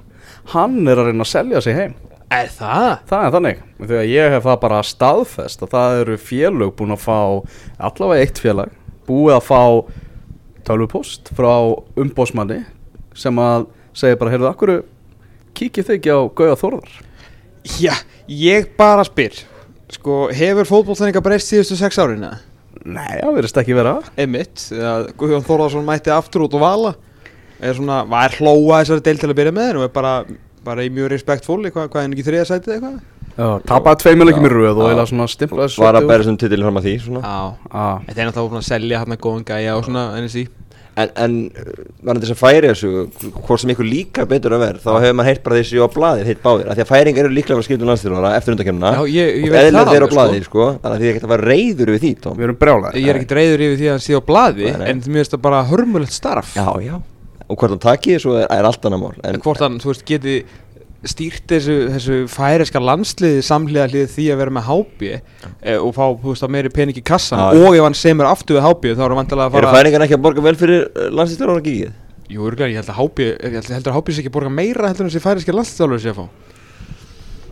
hann 0.50 0.80
er 0.88 0.98
að 0.98 1.10
reyna 1.10 1.26
að 1.26 1.32
selja 1.32 1.62
sig 1.64 1.76
heim. 1.78 1.94
Er 2.32 2.48
það? 2.48 2.92
Það 3.10 3.24
er 3.26 3.34
þannig, 3.34 3.58
þegar 3.82 4.06
ég 4.08 4.30
hef 4.32 4.46
það 4.46 4.60
bara 4.62 4.84
staðfest 4.88 5.64
að 5.66 5.74
það 5.74 5.98
eru 6.00 6.14
félög 6.16 6.72
búin 6.78 6.94
að 6.94 7.02
fá 7.02 7.18
allavega 7.88 8.24
eitt 8.24 8.40
félag 8.40 8.72
búið 9.08 9.36
að 9.36 9.46
fá 9.50 9.62
tölvupost 10.64 11.32
frá 11.36 11.52
umbósmanni 11.98 12.62
sem 13.18 13.40
að 13.42 13.66
segja 13.92 14.16
bara, 14.16 14.32
heyrðu, 14.32 14.48
akkur 14.48 14.74
kíkið 15.58 15.88
þið 15.88 15.98
ekki 15.98 16.14
á 16.16 16.20
Gauja 16.38 16.56
Þórðar? 16.62 16.94
Já, 17.82 17.92
ég 18.26 18.70
bara 18.78 19.04
spyr 19.06 19.36
sko, 19.92 20.24
hefur 20.32 20.68
fótbollin 20.70 21.10
eitthvað 21.10 21.26
breyst 21.28 21.52
síðustu 21.52 21.76
sex 21.76 22.00
árin 22.00 22.24
eða? 22.24 22.40
Nei, 22.82 23.20
það 23.20 23.36
verðist 23.36 23.58
ekki 23.60 23.76
vera. 23.76 23.98
Einmitt, 24.18 24.62
að 24.72 25.10
Guðjón 25.20 25.44
Þórðarsson 25.46 25.84
mætti 25.86 26.10
aftur 26.14 26.46
út 26.46 26.56
og 26.56 26.64
vala 26.64 26.94
er 27.68 27.78
svona, 27.78 27.98
var 28.10 28.36
hlóa 28.38 28.82
þessari 28.82 29.04
deil 29.08 29.18
til 29.22 29.30
að 29.32 29.38
byrja 29.40 29.54
með 29.56 29.68
þér 29.70 29.80
og 29.80 29.86
er 29.88 29.92
bara, 29.96 30.12
bara 30.66 30.86
í 30.86 30.92
mjög 30.94 31.12
respektful 31.14 31.58
hvað, 31.68 31.88
hvað 31.90 32.00
er 32.00 32.06
hann 32.06 32.16
ekki 32.16 32.26
þriða 32.28 32.48
sætið 32.50 32.76
eitthvað? 32.76 32.96
Já, 33.32 33.46
tapaði 33.64 34.02
tveimur 34.02 34.28
í 34.28 34.48
röð 34.52 34.80
og 34.84 34.90
eða 34.92 35.06
svona 35.08 35.28
stimplaði 35.32 35.78
Var 35.80 35.96
að 36.02 36.08
bæra 36.10 36.26
sem 36.26 36.36
titilin 36.36 36.66
fram 36.68 36.80
að 36.82 36.88
því 36.88 36.96
svona. 37.06 37.36
Þetta 38.04 38.20
er 38.20 38.26
náttúrulega 38.28 38.60
að 38.60 38.66
selja 38.68 38.98
hann 39.00 39.14
að 39.16 39.22
góðan 39.24 39.46
gæja 39.48 39.76
og 39.78 39.86
svona 39.88 40.10
NSI 40.20 40.48
En, 40.92 41.08
en 41.16 41.34
var 42.04 42.18
þetta 42.18 42.26
þess 42.26 42.34
að 42.34 42.40
færi 42.42 42.68
þessu 42.68 42.88
hvort 43.46 43.62
sem 43.62 43.70
ykkur 43.72 43.86
líka 43.88 44.26
betur 44.28 44.52
að 44.52 44.60
verð 44.66 44.82
þá 44.84 44.90
hefur 45.00 45.14
maður 45.16 45.28
heyrt 45.30 45.40
bara 45.46 45.60
þessi 45.62 45.80
á 45.80 45.88
blaðið 45.94 46.26
hitt 46.28 46.42
báðir 46.42 46.68
af 46.68 46.76
því 46.76 46.84
að 46.84 46.90
færingar 46.90 47.24
eru 47.24 47.32
líklega 47.38 47.56
að 47.62 47.64
skipta 47.64 47.86
um 47.86 47.88
landstyrnara 47.92 48.32
eftir 48.36 48.52
undakemna 48.52 48.90
Já, 48.92 49.00
ég- 49.08 49.30
ég 49.40 49.46
og 49.46 49.54
veit 49.54 49.56
það 49.56 49.70
eðlilega 49.70 49.94
þeir 49.94 50.04
á 50.04 50.12
blaðið 50.12 50.44
sko. 50.50 50.66
þannig 50.82 50.98
að 50.98 51.00
því 51.06 51.08
ekki 51.14 51.22
að 51.24 51.32
vera 51.32 51.48
reyður 51.48 51.92
við 51.94 52.04
því 52.04 52.10
Tom. 52.26 52.36
Við 52.36 52.44
erum 52.50 52.58
brjálæðir 52.60 53.00
Ég 53.00 53.08
er 53.08 53.20
ekkert 53.22 53.34
reyður 53.40 53.64
yfir 53.64 53.80
því 53.80 53.88
að 53.88 53.94
hann 53.96 54.04
sé 54.04 54.12
á 54.12 54.22
blaði. 54.28 54.68
En 54.92 55.00
mér 55.00 55.22
finnst 55.22 55.32
það 55.32 55.42
bara 55.48 55.62
hörmulegt 55.72 56.12
starf. 56.12 56.52
Já, 56.60 56.68
já 56.84 56.94
og 57.48 57.56
hvort 57.56 57.72
hann 57.74 57.82
taki 57.82 58.16
þessu 58.16 58.36
er, 58.40 58.46
er 58.50 58.68
allt 58.68 58.84
annað 58.88 59.02
mál 59.04 59.16
en, 59.22 59.34
En 59.34 59.42
hvort 59.44 59.62
hann, 59.64 59.80
þú 59.82 59.92
veist, 59.92 60.04
geti 60.08 60.36
stýrt 61.02 61.50
þessu, 61.50 61.76
þessu 61.96 62.18
færiska 62.30 62.78
landsliði 62.82 63.42
samhliða 63.42 63.88
hlið 63.90 64.12
því 64.12 64.26
að 64.30 64.38
vera 64.42 64.54
með 64.54 64.68
HB 64.68 65.08
e, 65.10 65.74
og 65.74 65.90
fá, 65.96 66.04
þú 66.22 66.30
veist, 66.30 66.46
að 66.46 66.54
meiri 66.54 66.70
pening 66.74 67.00
í 67.00 67.02
kassan 67.02 67.42
já. 67.42 67.58
og 67.58 67.74
ef 67.74 67.82
hann 67.88 67.98
semur 67.98 68.30
aftur 68.30 68.60
við 68.60 68.68
HB 68.68 68.92
þá 68.94 69.02
er 69.02 69.08
hann 69.08 69.18
vantilega 69.18 69.48
að 69.50 69.56
fara 69.58 69.74
færingar 69.74 70.06
ekki 70.06 70.18
að 70.18 70.24
borga 70.28 70.44
vel 70.46 70.54
fyrir 70.60 71.10
landstyrara 71.10 71.58
og 71.58 71.66
gíkið? 71.66 71.98
Jú, 72.32 72.46
örgulega, 72.46 72.70
ég 72.70 72.78
held 72.80 72.92
að 72.94 73.00
HB, 73.00 73.26
ég 73.34 73.56
held 73.58 73.72
heldur 73.74 73.92
að 73.92 73.98
HB 73.98 74.12
sé 74.14 74.22
ekki 74.22 74.30
að 74.30 74.36
borga 74.38 74.52
meira 74.54 74.92
heldur 74.92 75.08
en 75.08 75.10
þessi 75.10 75.24
færiska 75.26 75.56
landsliðalur 75.56 76.00
sé 76.04 76.12
að 76.12 76.20
fá. 76.22 76.28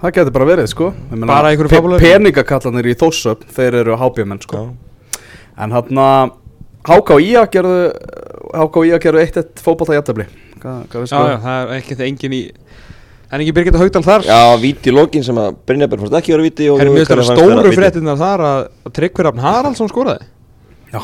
Það 0.01 0.15
getur 0.17 0.33
bara 0.33 0.47
verið 0.49 0.69
sko. 0.71 0.87
Bara 1.29 1.51
einhverju 1.51 1.73
fábúlega- 1.75 2.01
Peningakallanir 2.07 2.87
í 2.89 2.95
Þórsöp 2.97 3.43
Þeir 3.53 3.75
eru 3.83 3.99
hábjömenn 4.01 4.41
sko. 4.41 4.63
En 5.61 5.75
hann 5.75 5.99
að 6.01 6.31
Háka 6.89 7.17
og 7.17 7.25
Ía 7.25 7.45
gerðu 7.53 7.81
Háka 8.57 8.81
og 8.81 8.87
Ía 8.89 9.01
gerðu 9.03 9.23
eitt 9.25 9.37
eitt 9.41 9.61
jættabli 9.99 10.27
veist 11.03 11.13
Já, 11.15 11.21
já, 11.21 11.37
það? 11.45 11.61
er 11.61 11.77
ekki 11.81 11.97
það 11.99 12.09
engin 12.09 12.37
í 12.37 12.43
En 13.31 13.39
ekki 13.45 13.53
Birgitta 13.55 13.79
Haugdal 13.79 14.03
þar. 14.03 14.25
Já, 14.27 14.39
víti 14.59 14.91
í 14.91 14.95
lokin 14.95 15.23
sem 15.23 15.37
að 15.39 15.61
Brynjarberg 15.69 16.03
fórst 16.03 16.17
ekki 16.19 16.33
að 16.33 16.41
vera 16.41 16.47
og 16.73 16.81
finnst 16.97 17.13
það 17.13 17.21
fannst 17.21 17.31
vera 17.31 17.37
stóru 17.39 17.71
víti. 17.71 17.79
fréttinnar 17.79 18.19
þar 18.19 18.43
að, 18.43 18.63
að 18.89 18.95
Tryggvi 18.97 19.27
Rafn 19.27 19.43
Haraldsson 19.45 19.91
skoraði. 19.93 20.27
Já 20.91 20.99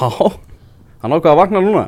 Hann 1.05 1.15
ákvað 1.15 1.31
að 1.31 1.39
vakna 1.39 1.62
núna. 1.62 1.85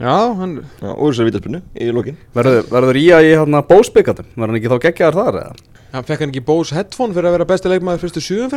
Já, 0.00 0.14
hann 0.40 0.54
Já, 0.80 0.88
úr 0.88 1.12
þessari 1.12 1.28
vítaspinnu 1.28 1.60
í 1.76 1.90
lokin. 1.92 2.16
Verður, 2.34 2.64
verður 2.72 3.00
Ía 3.02 3.20
í 3.20 3.34
hann 3.36 3.58
að 3.60 3.68
bósbyggatum 3.74 4.30
Verður 4.32 4.54
hann 4.54 4.58
ekki 4.62 4.72
þá 4.72 4.78
geggjaðar 4.88 5.20
þar 5.20 5.38
eða? 5.42 5.52
Hann 5.92 6.08
fekk 6.08 6.24
hann 6.24 6.32
ekki 6.32 6.44
Bose 6.48 6.74
headphone 6.74 7.14
fyrir 7.14 7.28
að 7.28 7.36
vera 7.36 7.50
besti 7.52 7.70
leikmaður 7.74 8.02
fyrstu 8.06 8.24
sjöum 8.24 8.50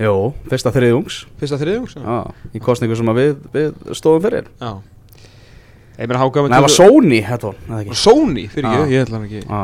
Jú, 0.00 0.14
fyrsta 0.48 0.72
þriðjungs 0.74 1.18
Fyrsta 1.40 1.58
þriðjungs 1.60 1.96
Já, 1.98 2.04
Já, 2.06 2.48
í 2.56 2.62
kostningu 2.64 2.96
sem 2.96 3.10
að 3.12 3.18
við, 3.20 3.32
við 3.52 3.94
stóðum 3.98 4.22
fyrir 4.24 4.46
já. 4.60 4.70
Ég 6.00 6.08
meina 6.08 6.22
háka 6.22 6.44
Nei, 6.46 6.54
það 6.54 6.64
var 6.66 6.74
Sony, 6.76 7.18
þetta 7.26 7.50
var, 7.50 7.58
eða 7.68 7.80
ekki 7.84 7.98
Sony, 8.00 8.44
fyrir 8.54 8.68
Já. 8.70 8.76
ekki, 8.80 8.94
ég 8.94 9.04
held 9.04 9.16
hann 9.16 9.26
ekki 9.28 9.42
Já, 9.44 9.60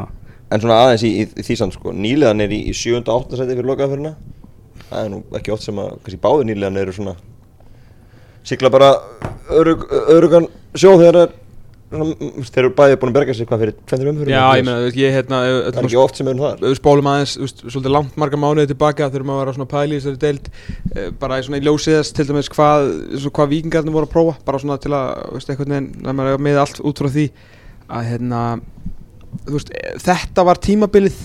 En 0.53 0.63
svona 0.63 0.77
aðeins 0.85 1.07
í, 1.09 1.13
í, 1.23 1.25
í 1.27 1.47
því 1.47 1.57
samt 1.63 1.77
sko 1.79 1.95
Nýliðan 1.97 2.45
er 2.45 2.53
í, 2.55 2.61
í 2.71 2.75
7. 2.77 3.01
og 3.01 3.09
8. 3.31 3.41
seti 3.41 3.57
fyrir 3.57 3.71
lokaðferðina 3.73 4.13
Það 4.87 5.01
er 5.01 5.09
nú 5.15 5.23
ekki 5.41 5.55
oft 5.57 5.65
sem 5.67 5.81
að 5.83 5.97
kannski 6.05 6.21
báður 6.23 6.47
nýliðan 6.51 6.79
eru 6.85 6.95
svona 6.95 7.17
Sigla 8.47 8.71
bara 8.71 8.93
örug, 9.57 9.89
örugan 10.13 10.47
sjó 10.77 10.93
þegar 11.01 11.17
það 11.17 11.25
er 11.25 11.33
Þeir 11.87 12.65
eru 12.65 12.71
bæði 12.75 12.97
búin 12.99 13.13
að 13.13 13.17
berga 13.21 13.35
sig 13.39 13.47
hvað 13.47 13.61
fyrir 13.63 13.75
20 13.87 14.09
umfyrir 14.11 14.33
Já, 14.33 14.43
ég 14.59 14.65
meina, 14.67 14.89
ég 14.91 15.13
hérna 15.15 15.39
Það 15.47 15.77
er 15.79 15.87
ekki 15.87 15.99
oft 16.03 16.19
sem 16.19 16.31
eru 16.33 16.43
þar? 16.43 16.57
Ef 16.59 16.73
við 16.73 16.79
spólum 16.81 17.09
aðeins, 17.13 17.35
svolítið 17.61 17.95
langt 17.95 18.17
marga 18.19 18.41
mánuði 18.43 18.71
tilbaka 18.73 19.07
þurfum 19.13 19.31
að 19.31 19.39
vera 19.39 19.55
svona 19.55 19.69
pæli 19.71 19.95
í 19.95 20.01
þessari 20.01 20.21
deild 20.25 20.49
eh, 20.51 21.13
bara 21.21 21.39
í 21.39 21.45
svona 21.47 21.61
í 21.61 21.67
ljósiðast 21.69 22.17
til 22.19 22.27
dæmis 22.27 22.51
hvað, 22.51 22.89
hvað 23.31 23.53
vikingarnir 23.53 23.95
voru 23.95 24.09
að 24.09 24.15
prófa 24.17 24.35
bara 24.49 24.63
svona 24.65 24.81
til 24.83 24.97
að, 24.99 25.13
veist, 25.37 25.53
einhvern 25.55 25.77
veginn 25.77 26.11
að 26.11 26.19
maður 26.19 26.41
er 26.41 26.45
með 26.49 26.61
allt 26.65 26.83
út 26.91 27.03
frá 27.05 27.11
því 27.15 27.29
að 27.87 28.11
hérna, 28.11 28.43
veist, 29.47 29.71
eh, 29.71 29.95
þetta 30.09 30.47
var 30.51 30.63
tímabilið 30.67 31.23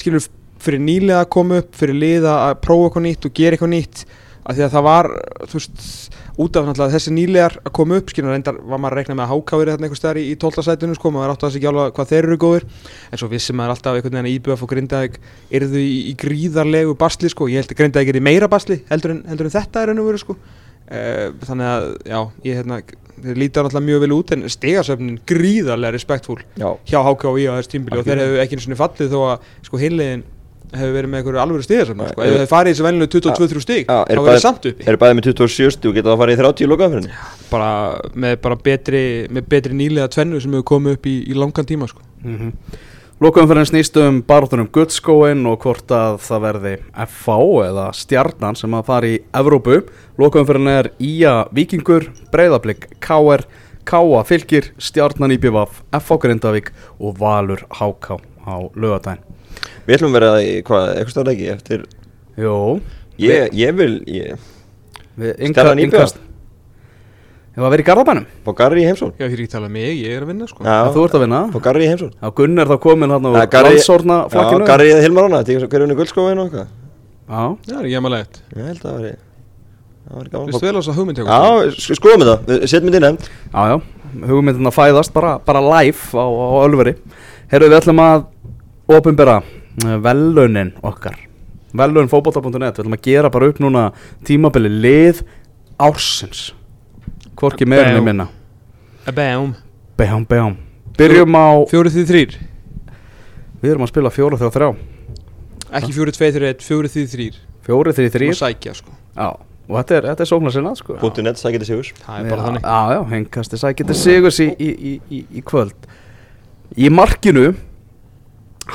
skilur 0.00 0.30
fyrir 0.64 0.80
nýlega 0.80 1.26
að 1.26 1.32
koma 1.36 1.60
upp 1.60 1.76
fyrir 1.76 2.00
liða 2.00 2.38
að 2.48 2.58
prófa 2.64 2.88
eitthvað 2.88 3.06
nýtt 3.10 3.28
og 3.28 3.36
gera 3.36 3.56
eitthvað 3.58 3.74
nýtt 3.76 4.04
að 4.50 4.58
því 4.58 4.64
að 4.66 4.74
það 4.74 4.84
var, 4.86 5.08
veist 5.52 5.82
út 6.40 6.56
af 6.56 6.66
náttúrulega 6.66 6.94
þessi 6.94 7.12
nýlegar 7.14 7.56
að 7.60 7.72
koma 7.76 7.98
upp 8.00 8.12
skilur 8.12 8.32
reyndar 8.34 8.58
var 8.60 8.80
maður 8.80 8.96
að 8.96 9.00
rekna 9.00 9.16
með 9.18 9.24
að 9.26 9.32
hákáður 9.34 9.70
þarna 9.72 9.88
einhver 9.88 10.00
staðar 10.00 10.20
í, 10.20 10.24
í 10.30 10.38
12. 10.40 10.64
sætinu 10.66 10.96
sko, 10.96 11.12
maður 11.14 11.34
átti 11.34 11.46
að 11.46 11.52
sig 11.52 11.60
ekki 11.60 11.70
alveg 11.70 11.92
hvað 11.98 12.12
þeir 12.12 12.28
eru 12.28 12.38
góðir. 12.44 12.66
En 13.10 13.20
svo 13.20 13.28
vissi 13.30 13.56
maður 13.56 13.74
alltaf 13.74 13.98
einhvern 13.98 14.16
veginn 14.16 14.30
að 14.30 14.36
íbjöf 14.38 14.64
og 14.64 14.72
grindaðeg 14.72 15.20
yrðu 15.60 15.82
í, 15.82 15.98
í 16.10 16.14
gríðarlegu 16.20 16.96
basli 17.00 17.32
sko, 17.32 17.50
ég 17.50 17.62
held 17.62 17.74
að 17.74 17.82
grindaðeg 17.82 18.14
er 18.14 18.20
í 18.20 18.24
meira 18.30 18.50
basli 18.50 18.80
heldur 18.88 19.16
en, 19.16 19.22
heldur 19.28 19.50
en 19.50 19.54
þetta 19.58 19.84
er 19.84 19.94
ennum 19.94 20.08
verið 20.08 20.24
sko. 20.24 20.38
Uh, 20.90 21.28
þannig 21.46 21.70
að, 21.70 21.84
já, 22.10 22.18
ég 22.48 22.60
hérna 22.60 22.80
þeir 23.20 23.38
líta 23.38 23.62
náttúrulega 23.62 23.86
mjög 23.86 24.02
vel 24.04 24.14
út 24.16 24.32
en 24.34 24.44
stegasöfnin 24.50 25.20
gríðarlega 25.28 25.94
respektfúl 25.94 26.40
Já, 26.58 26.68
hjá 26.88 26.98
HKI 27.04 27.46
á 27.46 27.52
þess 27.58 27.70
tímbili 27.70 28.00
og 28.00 28.08
þeir 28.08 28.22
hefðu 28.24 28.40
ekki 28.42 28.56
einu 28.56 28.64
sinni 28.64 28.78
fallið 28.80 29.12
þó 29.12 29.18
að 29.20 29.50
sko 29.68 29.80
hinlegin 29.80 30.24
hefur 30.74 30.92
verið 30.96 31.10
með 31.12 31.20
einhverju 31.22 31.40
alvöru 31.42 31.64
stigasöfna 31.66 32.08
sko. 32.12 32.20
Nei, 32.20 32.28
ef 32.30 32.36
þeir 32.40 32.50
farið 32.52 32.70
í 32.70 32.74
þessu 32.76 32.86
venilegu 32.86 33.12
22-3 33.16 33.64
stig 33.64 33.82
Já, 33.90 33.96
þá 34.04 34.12
verður 34.12 34.28
bæði- 34.30 34.44
samt 34.44 34.68
uppi 34.70 34.86
eru 34.92 35.00
bæði 35.02 35.16
með 35.18 35.28
27 35.30 35.74
stíu 35.76 35.90
og 35.90 35.96
geta 35.98 36.08
það 36.10 36.14
að 36.14 36.22
fara 36.22 36.36
í 36.36 36.40
30 36.42 36.64
í 36.66 36.70
lokaðferðinni 36.70 37.18
bara 37.50 37.70
með 38.14 38.36
bara 38.46 38.60
betri 38.68 39.02
með 39.30 39.48
betri 39.50 39.74
nýlega 39.80 40.08
tvennu 40.14 40.40
sem 40.40 40.54
hefur 40.54 40.68
komið 40.74 40.98
upp 41.00 41.10
í, 41.10 41.16
í 41.26 41.34
langan 41.34 41.66
tíma 41.66 41.90
sko. 41.90 42.02
mm 42.24 42.54
Lokaum 43.20 43.44
fyrir 43.50 43.66
snýst 43.68 43.98
um 44.00 44.22
barátunum 44.24 44.70
Guldskóin 44.72 45.42
og 45.44 45.58
hvort 45.60 45.92
að 45.92 46.14
það 46.24 46.38
verði 46.40 46.70
FH 47.04 47.34
eða 47.66 47.82
Stjarnan 47.92 48.56
sem 48.56 48.72
að 48.72 48.86
fara 48.88 49.10
í 49.12 49.18
Evrópu. 49.36 49.74
Lokaum 50.16 50.46
fyrir 50.48 50.64
er 50.72 50.88
Ía 51.04 51.34
Víkingur, 51.52 52.06
Breiðablík 52.32 52.86
KR, 53.04 53.44
Káa 53.84 54.22
Fylgir, 54.24 54.70
Stjarnan 54.80 55.36
IBVF, 55.36 55.82
FH 56.00 56.16
Grindavík 56.24 56.72
og 56.96 57.20
Valur 57.20 57.66
HK 57.68 58.16
á 58.48 58.56
lögadaginn. 58.72 59.20
Við 59.86 59.96
ætlum 59.96 60.10
að 60.12 60.16
vera 60.20 60.30
í 60.44 60.50
hvað, 60.66 60.88
eitthvað 60.96 61.14
stáð 61.14 61.30
ekki 61.34 61.48
eftir 61.54 61.84
Jó, 62.40 62.54
Ég, 63.20 63.52
ég 63.52 63.74
vil, 63.76 63.92
ég, 64.06 64.50
við 65.20 65.32
Stjarnan 65.50 65.78
IBVF? 65.78 65.86
innkast 65.86 66.20
Hefur 67.50 67.66
að 67.66 67.72
vera 67.74 67.82
í 67.82 67.86
Garðabænum? 67.88 68.26
fá 68.46 68.50
Garri 68.60 68.82
í 68.84 68.86
heimsón 68.86 69.10
Já, 69.18 69.26
því 69.26 69.34
ekki 69.36 69.48
tala 69.50 69.66
um 69.66 69.72
mig, 69.74 69.88
ég 70.04 70.12
er 70.16 70.22
að 70.22 70.28
vinna 70.30 70.46
sko. 70.48 70.62
Já, 70.64 70.76
Þú 70.94 71.02
ert 71.08 71.16
að 71.18 71.24
vinna? 71.24 71.40
Fá 71.50 71.58
Garri 71.66 71.82
í 71.84 71.88
heimsón 71.90 72.12
Já, 72.14 72.28
Gunn 72.38 72.62
er 72.62 72.70
þá 72.70 72.76
komin 72.84 73.10
hann 73.10 73.26
á 73.26 73.30
Ja, 73.34 73.46
Garri- 73.50 73.74
landsórna 73.74 74.18
Já, 74.22 74.28
flakkinu. 74.36 74.68
Garri 74.70 74.92
eða 74.94 75.02
Hilmar 75.04 75.26
Rána, 75.26 75.40
þegar 75.48 75.66
hverju 75.72 75.88
unni 75.88 75.96
guldskóin 75.98 76.38
og 76.38 76.46
eitthvað? 76.46 76.70
Já, 77.30 77.42
Já, 77.42 77.74
það 77.74 77.82
er 77.82 77.90
gemalegt 77.96 78.40
Ég 78.54 78.70
held 78.70 78.78
að 78.80 78.86
það 78.86 79.00
væri 79.00 79.12
Það 80.10 80.16
væri 80.20 80.30
gaman. 80.30 80.46
Vistu 80.50 80.64
vel 80.66 80.74
á 80.74 80.78
þess 80.80 80.90
að 80.94 81.00
hugmynd 81.00 81.18
hjá 81.20 81.26
Já, 81.26 81.74
sk- 81.76 81.98
skoðum 81.98 82.22
þetta, 82.24 82.36
Við 82.50 82.62
setjum 82.70 82.88
þetta 82.90 83.00
í 83.00 83.04
nefnd. 83.04 83.28
Já, 83.50 83.62
já, 83.70 83.76
hugmyndin 84.30 84.70
að 84.70 84.78
fæðast 84.78 85.12
bara, 85.14 85.34
bara 85.44 85.60
live 85.60 86.00
á, 86.16 86.24
á 86.24 86.46
Ölveri. 86.64 86.94
Herru, 87.52 87.68
við 87.70 87.78
ætlum 87.82 88.00
að 88.02 88.24
ofinbera 88.96 89.40
velunin 90.04 90.72
okkar. 90.82 91.16
Velun 91.76 92.10
fótbolta.net 92.10 92.58
við 92.58 92.70
ætlum 92.72 92.96
að 92.96 93.04
gera 93.06 93.30
bara 93.30 93.50
upp 93.50 93.60
núna 93.62 93.84
tímabili 94.26 94.70
lið 94.82 95.22
ársins. 95.80 96.50
Hvorki 97.38 97.64
en 97.64 98.04
minna. 98.04 98.28
Bam 99.10 99.54
Bejám, 99.96 100.24
bejám 100.28 100.56
Byrjum 100.96 101.36
á, 101.36 101.48
Fjórið 101.70 101.94
því 101.96 102.02
þrýr 102.08 102.34
við 103.60 103.70
erum 103.74 103.84
að 103.84 103.90
spila 103.92 104.10
fjóra 104.12 104.38
þegar 104.40 104.52
þrjá. 104.54 104.68
Ekki 105.78 105.94
fjórið 105.96 106.16
tveið 106.16 106.36
þrýr 106.36 106.48
eitt, 106.50 106.62
fjórið 106.64 106.94
því 106.94 107.04
þrýr 107.14 107.38
Fjóri 107.66 107.92
því 107.94 108.06
Og 108.08 108.14
þrýr 108.16 108.36
sækja 108.38 108.72
sko. 108.74 108.94
Já, 109.14 109.28
og 109.68 109.74
þetta 109.76 109.96
er, 109.96 110.06
þetta 110.10 110.24
er 110.24 110.30
sóknar 110.30 110.54
sinna 110.54 110.72
sko. 110.78 110.96
Punktu 111.00 111.24
net, 111.24 111.40
sækiti 111.40 111.68
sigurs. 111.68 111.90
Það 112.00 112.20
er 112.22 112.30
bara 112.32 112.46
þannig. 112.46 112.64
Já, 112.64 112.94
já, 112.94 113.00
hengkasti 113.12 113.60
sækiti 113.60 113.96
sigurs 113.98 114.40
í, 114.40 114.46
í, 114.56 114.70
í, 114.70 114.92
í, 115.12 115.20
í 115.36 115.42
kvöld. 115.46 115.88
Í 116.80 116.90
markinu 116.94 117.50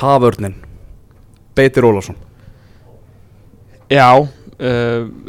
Haförnin 0.01 0.55
Beitir 1.55 1.85
Ólafsson. 1.87 2.17
Já, 3.91 4.09
uh, 4.19 4.27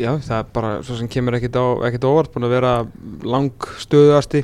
já, 0.00 0.10
það 0.24 0.38
er 0.40 0.46
bara 0.56 0.70
svo 0.82 0.96
sem 0.98 1.08
kemur 1.12 1.36
ekkit 1.38 1.58
á, 1.60 1.64
ekkit 1.86 2.06
á 2.06 2.08
óvart 2.08 2.32
búin 2.34 2.46
að 2.48 2.54
vera 2.56 2.72
lang 3.22 3.66
stöðasti 3.82 4.42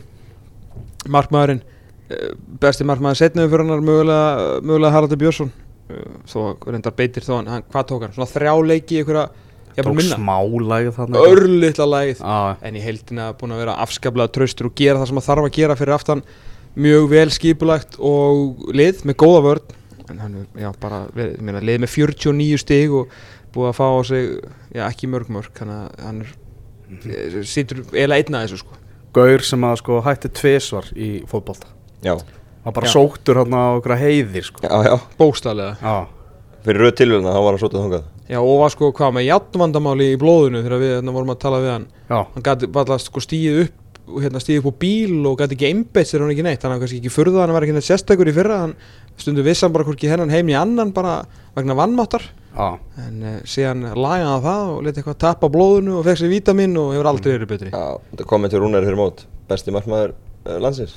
markmaðurinn 1.11 1.63
uh, 1.65 2.35
besti 2.63 2.87
markmaður 2.87 3.23
setnum 3.23 3.49
fyrir 3.51 3.65
hann 3.73 3.87
mögulega, 3.87 4.61
mögulega 4.61 4.93
Haraldur 4.95 5.21
Björnsson. 5.23 5.51
Uh, 5.89 6.05
þó 6.29 6.39
reyndar 6.69 6.95
beitir 6.99 7.25
þó 7.27 7.39
hann, 7.41 7.51
hann 7.57 7.67
hvað 7.73 7.89
tók 7.91 8.05
hann, 8.07 8.15
svona 8.19 8.31
þrjá 8.31 8.55
leiki 8.69 8.99
í 8.99 9.03
einhverja, 9.03 9.27
Tók 9.73 9.95
minna? 9.97 10.19
smálægð 10.21 10.91
þarna 10.99 11.21
örlittla 11.33 11.85
lægið 11.89 12.19
Já, 12.21 12.57
en 12.69 12.75
í 12.77 12.81
heildina 12.85 13.31
búin 13.41 13.55
að 13.57 13.63
vera 13.63 13.77
afskaplega 13.81 14.29
traustur 14.37 14.69
og 14.69 14.75
gera 14.77 14.99
það 15.01 15.09
sem 15.09 15.21
það 15.23 15.29
þarf 15.31 15.47
að 15.49 15.55
gera 15.57 15.77
fyrir 15.81 15.95
aftan. 15.97 16.21
Mjög 16.77 17.07
vel 17.09 17.31
skipulagt 17.33 17.97
og 17.97 18.67
lið 18.77 19.01
með 19.09 19.17
góða 19.25 19.41
vörn 19.47 19.73
en 20.13 20.21
hann 20.23 20.37
er, 20.43 20.47
já, 20.63 20.71
bara, 20.83 21.01
verið, 21.17 21.35
ég 21.39 21.47
meina, 21.49 21.63
lið 21.65 21.81
með 21.87 21.93
49 21.97 22.61
stig 22.63 22.93
og 23.01 23.09
búið 23.55 23.71
að 23.73 23.77
fá 23.81 23.85
á 23.89 24.01
sig 24.09 24.29
já, 24.77 24.85
ekki 24.87 25.11
mörg 25.13 25.33
mörg 25.33 25.51
þannig 25.57 25.81
að 25.81 26.07
hann 26.07 26.23
er, 26.27 26.33
Mhm. 26.93 27.43
sýtur 27.49 27.79
eiginlega 27.89 28.19
einn 28.21 28.35
að 28.37 28.43
þessu 28.47 28.59
sko. 28.61 28.75
Gaur 29.17 29.41
sem 29.45 29.61
að 29.65 29.77
sko 29.81 30.01
hætti 30.05 30.29
tvisvar 30.29 30.89
í 30.97 31.11
fótbolta. 31.29 31.67
Já, 32.05 32.17
Var 32.65 32.73
bara 32.73 32.87
Já. 32.87 32.93
sóttur 32.95 33.35
hann 33.41 33.51
á 33.57 33.75
okkur 33.81 33.97
heiðir 33.99 34.45
sko. 34.47 34.61
Já, 34.63 34.85
já. 34.87 35.01
Bókstaflega. 35.19 35.77
Já, 35.83 36.07
Fyrir 36.63 36.79
röð 36.79 36.93
tilvölna, 36.95 37.33
þá 37.35 37.41
var 37.43 37.51
hann 37.57 37.59
svolítið 37.59 37.81
þangað. 37.83 38.05
Já, 38.31 38.39
og 38.39 38.59
var 38.61 38.71
sko 38.71 38.93
hvað 38.93 39.15
með 39.17 39.25
játnvandamáli 39.27 40.07
í 40.15 40.19
blóðinu 40.21 40.61
þegar 40.63 40.79
við 40.79 40.93
hérna, 40.95 41.13
vorum 41.17 41.33
að 41.35 41.41
tala 41.43 41.59
við 41.65 41.71
hann. 41.73 41.87
Já, 42.09 42.19
hann 42.35 42.43
gæti 42.47 42.71
bara 42.71 42.99
sko 43.03 43.19
stíð 43.25 43.63
upp 43.65 43.99
hérna, 44.23 44.39
stíð 44.39 44.59
upp 44.63 44.69
á 44.71 44.75
bíl 44.79 45.27
og 45.27 45.39
gæti 45.39 45.57
ekki 45.57 45.71
einbeitt 45.73 46.07
sér 46.07 46.21
hann 46.23 46.31
ekki 46.31 46.45
neitt. 46.47 46.63
Hann 46.63 46.71
var 46.79 46.79
kannski 46.87 47.01
ekki 47.03 47.11
furða 47.11 47.41
hann 47.43 47.53
var 47.57 47.63
ekki 47.67 47.73
neitt 47.75 47.89
sérstakur 47.89 48.31
í 48.31 48.35
fyrra 48.37 48.61
hann 48.61 48.75
stundu 49.21 49.43
vissan 49.47 49.73
bara 49.73 49.85
hvorki 49.85 50.09
hennan 50.11 50.31
heim 50.33 50.49
í 50.49 50.57
annan 50.59 50.93
bara 50.97 51.23
vegna 51.57 51.75
vannmáttar 51.79 52.23
já. 52.57 52.67
En 53.07 53.23
uh, 53.23 53.37
síðan 53.49 53.85
lagaði 53.97 54.27
hann 54.29 54.43
það 54.45 54.73
og 54.73 54.83
leti 54.87 55.01
eitthvað 55.03 55.19
tappa 55.25 55.49
blóðinu 55.53 55.99
og 56.01 56.05
fekk 56.09 56.21
sér 56.23 56.33
vítamin 56.33 56.77
og 56.81 56.93
hefur 56.97 57.09
aldrei 57.13 57.33
verið 57.37 57.49
betri. 57.55 57.71
Já, 57.73 57.97
þetta 58.13 58.27
komið 58.33 58.53
til 58.55 58.61
Rúnari 58.65 58.89
fyrir 58.89 59.01
mót. 59.01 59.25
Besti 59.49 59.73
markmaður 59.75 60.13
uh, 60.17 60.59
landsins. 60.61 60.97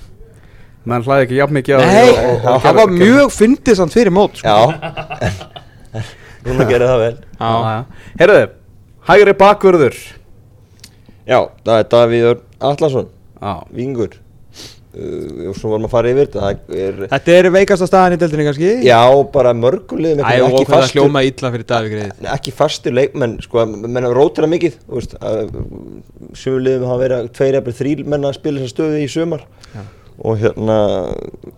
Menn 0.86 1.02
hlæði 1.06 1.26
ekki 1.26 1.38
jafn 1.40 1.56
mikið 1.58 1.80
Nei, 1.82 2.02
og- 2.10 2.20
og- 2.34 2.50
og 2.56 2.60
það 2.66 2.76
var 2.82 2.92
mjög 2.94 3.32
fyndið 3.34 3.80
samt 3.80 3.96
fyrir 3.96 4.14
mót 4.14 4.38
sko. 4.42 4.48
Já. 4.52 4.60
Rúna 6.46 6.68
gerir 6.70 6.86
það 6.92 7.00
vel. 7.02 7.16
Já, 7.40 7.52
já. 7.66 7.80
Heyrðu, 8.20 8.44
hægri 9.08 9.34
bakvörður. 9.40 9.96
Já, 11.26 11.40
það 11.66 11.80
er 11.80 11.88
Davíður 11.96 12.42
Atlason. 12.70 13.08
Já, 13.42 13.54
Vingur 13.74 14.14
uh, 14.96 15.50
og 15.52 15.58
svo 15.60 15.74
varum 15.74 15.88
að 15.88 15.94
fara 15.94 16.14
yfir 16.14 16.32
þetta 16.34 16.80
er, 16.88 17.02
Þetta 17.14 17.36
er 17.36 17.50
veikasta 17.56 17.90
staðan 17.90 18.16
í 18.16 18.22
deildinni 18.22 18.48
kannski? 18.48 18.72
Já, 18.88 19.02
bara 19.34 19.54
mörgulegum 19.58 20.24
ekki 20.26 20.66
fastur 20.72 21.02
hljóma 21.02 21.26
illa 21.28 21.54
fyrir 21.56 21.68
Davík 21.74 21.96
Greið 21.96 22.24
Nei, 22.24 22.32
ekki 22.36 22.56
fastur 22.56 22.96
leikmenn 22.96 23.38
sko, 23.44 23.68
menn 23.76 24.02
hafa 24.02 24.16
rótira 24.18 24.50
mikið 24.52 24.80
sumulegum 26.36 26.90
hafa 26.90 27.04
verið 27.04 27.20
að 27.20 27.30
tveir 27.40 27.60
eða 27.62 27.78
þrýr 27.82 28.04
menn 28.16 28.28
að 28.30 28.40
spila 28.40 28.64
þessa 28.64 28.76
stöðu 28.78 29.04
í 29.04 29.12
sumar 29.12 29.46
og 30.16 30.38
hérna 30.40 30.78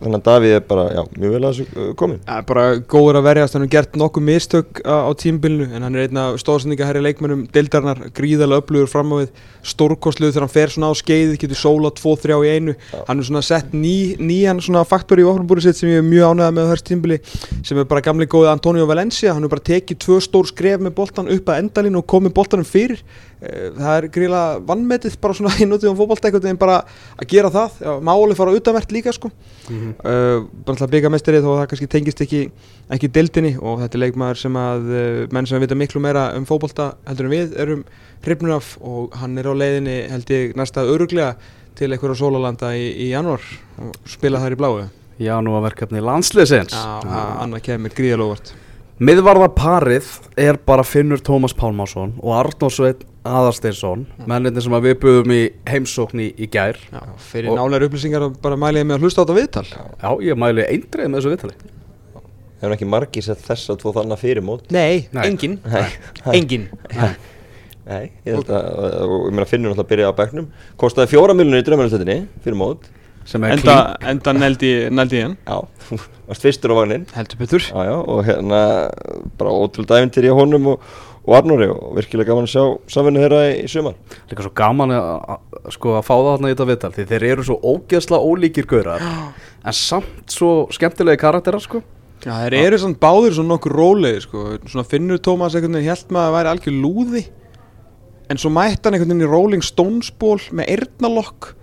þannig 0.02 0.18
að 0.18 0.24
Davíð 0.28 0.56
er 0.58 0.64
bara, 0.66 0.86
já, 0.96 1.02
mjög 1.18 1.34
vel 1.36 1.42
að 1.44 1.52
þessu 1.52 1.66
uh, 1.68 1.92
komin 2.00 2.22
Ja, 2.24 2.40
bara 2.48 2.64
góður 2.80 3.20
að 3.20 3.28
verjast, 3.30 3.58
hann 3.58 3.66
hefur 3.66 3.74
gert 3.76 4.00
nokkuð 4.02 4.26
mistök 4.28 4.82
á, 4.82 4.96
á 5.06 5.12
tímbilinu 5.18 5.68
en 5.70 5.86
hann 5.86 5.98
er 5.98 6.08
einn 6.08 6.22
af 6.22 6.40
stóðsendinga 6.42 6.88
herri 6.90 7.04
leikmennum 7.06 7.46
deildarnar, 7.54 8.02
gríðarlega 8.18 8.64
upplöfur 8.64 8.92
fram 8.92 9.14
á 9.14 9.16
við 9.22 9.44
stórkostluð 9.68 10.34
þegar 10.34 10.46
hann 10.46 10.54
fer 10.54 10.74
svona 10.74 10.90
á 10.90 10.94
skeið 10.98 11.36
getur 11.42 11.60
sóla 11.60 11.92
2-3 11.96 12.38
í 12.48 12.52
einu. 12.56 12.76
Hann 13.08 13.22
er 13.22 13.28
svona 13.28 13.44
sett 13.46 13.74
ný, 13.76 14.16
nýjan 14.20 14.62
svona 14.64 14.84
faktor 14.88 15.22
í 15.22 15.26
ofnbúri 15.28 15.64
sitt 15.66 15.80
sem 15.80 15.92
ég 15.92 16.02
er 16.02 16.08
mjög 16.08 16.34
ánægða 16.34 16.56
með 16.56 16.70
á 16.70 16.72
þessu 16.72 16.88
tímbili 16.92 17.20
sem 17.68 17.82
er 17.82 17.90
bara 17.90 18.04
gamli 18.06 18.30
góði 18.32 18.52
Antonio 18.54 18.88
Valencia. 18.90 19.36
Hann 19.36 19.48
er 19.48 19.52
bara 19.52 19.66
tekið 19.72 20.02
tvö 20.06 20.20
stór 20.24 20.50
skref 20.50 20.84
með 20.84 20.96
boltan 20.98 21.32
upp 21.34 21.52
að 21.52 21.64
endalínu 21.66 22.02
og 22.02 22.10
komið 22.10 22.36
boltanum 22.38 22.68
fyrir 22.68 23.04
það 23.38 23.92
er 23.92 24.08
gríðarlega 24.10 24.62
vannmetið 24.66 25.18
bara 25.22 25.38
svona 25.38 25.54
í 25.62 25.68
nútíðum 25.70 26.00
einhvern 26.00 26.42
veginn 26.42 26.60
bara 26.62 26.80
að 27.18 27.28
gera 27.30 27.52
það, 27.54 27.78
máli 28.02 28.38
fara 28.38 28.56
utanvert 28.58 28.96
líka 28.96 29.14
sko. 29.14 29.32
Mhm. 29.70 29.94
uh, 30.02 30.48
bara 30.66 30.76
alltaf 30.76 30.92
byggja 30.94 31.14
mestarið 31.14 31.46
þó 31.46 31.52
að 31.54 31.62
það 31.62 31.70
kannski 31.74 31.90
tengist 31.94 32.26
ekki 32.26 32.42
ekki 32.96 33.12
deildinni 33.14 33.54
og 33.60 33.82
þetta 33.84 33.98
er 33.98 34.04
leikmaður 34.06 34.42
sem 34.42 34.60
að 34.64 34.92
uh, 34.92 35.22
menn 35.36 35.50
sem 35.50 35.62
vita 35.62 35.78
miklu 35.78 36.02
meira 36.02 36.32
um 36.38 36.48
fótbolta 36.50 36.92
heldur 37.06 37.30
en 37.30 37.36
við 37.36 37.58
erum 37.62 37.88
hrifnur 38.26 38.58
af 38.58 38.74
og 38.82 39.18
hann 39.22 39.38
er 39.38 39.50
á 39.50 39.54
leiðinni 39.54 39.98
held 40.10 40.34
ég 40.34 40.56
næsta 40.58 40.86
öruglega 40.88 41.36
til 41.78 41.92
einhverja 41.92 42.18
sólalanda 42.18 42.72
í, 42.74 42.88
í 43.06 43.12
janúar 43.12 43.44
og 43.78 43.98
spila 44.10 44.42
þar 44.42 44.56
í 44.56 44.58
bláu. 44.58 44.72
Já, 45.18 45.36
nú 45.42 45.54
að 45.58 45.68
verkefni 45.72 46.02
landsliðsins. 46.02 46.74
Já, 46.74 47.22
annað 47.42 47.68
kemur 47.70 47.94
gríðalóvart 47.94 48.56
Miðvarða 48.98 49.52
parið 49.54 50.08
er 50.42 50.58
bara 50.66 50.82
Finnur 50.88 51.20
Tómas 51.22 51.54
Pálmásson 51.54 52.16
og 52.18 52.32
Arnór 52.34 52.72
Sveit 52.74 53.04
Aðarsteinsson 53.28 54.08
menninni 54.26 54.64
sem 54.64 54.74
við 54.82 54.96
buðum 55.04 55.34
í 55.36 55.42
heimsókn 55.70 56.24
í, 56.24 56.32
í 56.34 56.48
gær 56.50 56.80
Já, 56.90 57.04
fyrir 57.22 57.52
Og- 57.54 57.60
nálega 57.60 57.86
upplýsingar 57.92 58.26
bara 58.42 58.58
mæli 58.58 58.82
ég 58.82 58.88
með 58.90 58.98
að 58.98 59.06
hlusta 59.06 59.22
á 59.22 59.24
þetta 59.28 59.38
viðtal 59.38 59.66
Já, 59.70 60.10
ég 60.32 60.40
mæli 60.42 60.66
eindreið 60.66 61.12
með 61.14 61.20
þessu 61.20 61.34
viðtali 61.36 61.56
hefur 62.58 62.74
ekki 62.74 62.90
margi 62.90 63.22
sett 63.22 63.44
þess 63.46 63.70
að 63.70 63.80
tvo 63.84 63.94
þannig 64.00 64.22
fyrir 64.24 64.46
mót 64.50 64.72
Nei, 64.74 65.06
Nei. 65.14 65.24
engin 65.30 65.60
Nei. 65.62 65.86
Engin 66.34 66.66
Nei, 67.88 68.04
ég 68.26 68.34
held 68.34 68.50
að, 68.50 68.66
og 69.06 69.28
ég 69.30 69.36
meina 69.38 69.46
finnur 69.48 69.76
náttúrulega 69.76 69.86
að 69.86 69.92
byrja 69.94 70.10
á 70.10 70.20
bekknum 70.24 70.50
kostaði 70.82 71.14
fjóra 71.14 71.38
miljonir 71.38 71.62
í 71.62 71.68
draumarastöldinni 71.70 72.18
fyrir 72.42 72.58
mót 72.58 72.90
er 72.90 73.07
Enda, 73.28 73.76
enda 74.08 74.32
neldi, 74.32 74.70
ég 74.88 75.26
hann. 75.26 75.36
Já, 75.44 75.58
þú 75.90 75.98
varst 76.30 76.46
fyrstur 76.46 76.72
á 76.72 76.76
vagnin 76.78 77.04
Heldur 77.12 77.40
betur. 77.42 77.66
Já, 77.66 77.80
já, 77.84 77.96
og 78.00 78.22
hérna 78.24 78.62
bara 79.40 79.52
ótrúlega 79.52 79.98
dæfintir 79.98 80.30
í 80.30 80.32
honum 80.32 80.70
og, 80.72 80.86
og 81.28 81.36
Arnóri 81.36 81.68
og 81.74 81.98
virkilega 81.98 82.32
gaman 82.32 82.48
að 82.48 82.54
sjá 82.54 82.94
samvinni 82.94 83.26
þeirra 83.26 83.42
í, 83.50 83.58
í 83.66 83.72
sumar. 83.72 83.98
Líka 84.32 84.46
svo 84.46 84.54
gaman 84.56 84.96
að, 84.96 85.36
sko, 85.76 85.98
að 86.00 86.08
fá 86.08 86.14
það 86.14 86.30
þarna 86.30 86.48
í 86.48 86.56
þetta 86.56 86.70
viðtal 86.72 86.94
því 86.96 87.08
þeir 87.12 87.28
eru 87.34 87.48
svo 87.50 87.60
ógeðsla 87.74 88.22
ólíkir 88.24 88.70
gaurar 88.72 89.04
en 89.04 89.76
samt 89.76 90.32
svo 90.32 90.54
skemmtilegi 90.72 91.22
karakterar 91.26 91.64
sko. 91.64 91.84
Já, 92.24 92.32
þeir 92.46 92.58
eru 92.62 92.80
svona 92.82 93.02
báðir 93.02 93.36
svona 93.36 93.54
nokkur 93.54 93.76
rólegir 93.76 94.24
sko. 94.24 94.46
Svona 94.72 94.88
finnur 94.88 95.20
Tómas 95.20 95.54
einhvern 95.58 95.76
veginn 95.78 95.92
held 95.92 96.16
maður 96.16 96.32
að 96.32 96.38
væri 96.38 96.54
algjör 96.54 96.80
lúði 96.80 97.28
En 98.28 98.40
svo 98.42 98.50
mætti 98.52 98.84
hann 98.84 98.98
einhvern 98.98 99.14
veginn 99.14 99.24
í 99.24 99.30
Rolling 99.30 99.64
Stones 99.64 100.10
ból 100.20 100.40
með 100.52 100.74
eyrnalokk 100.74 101.54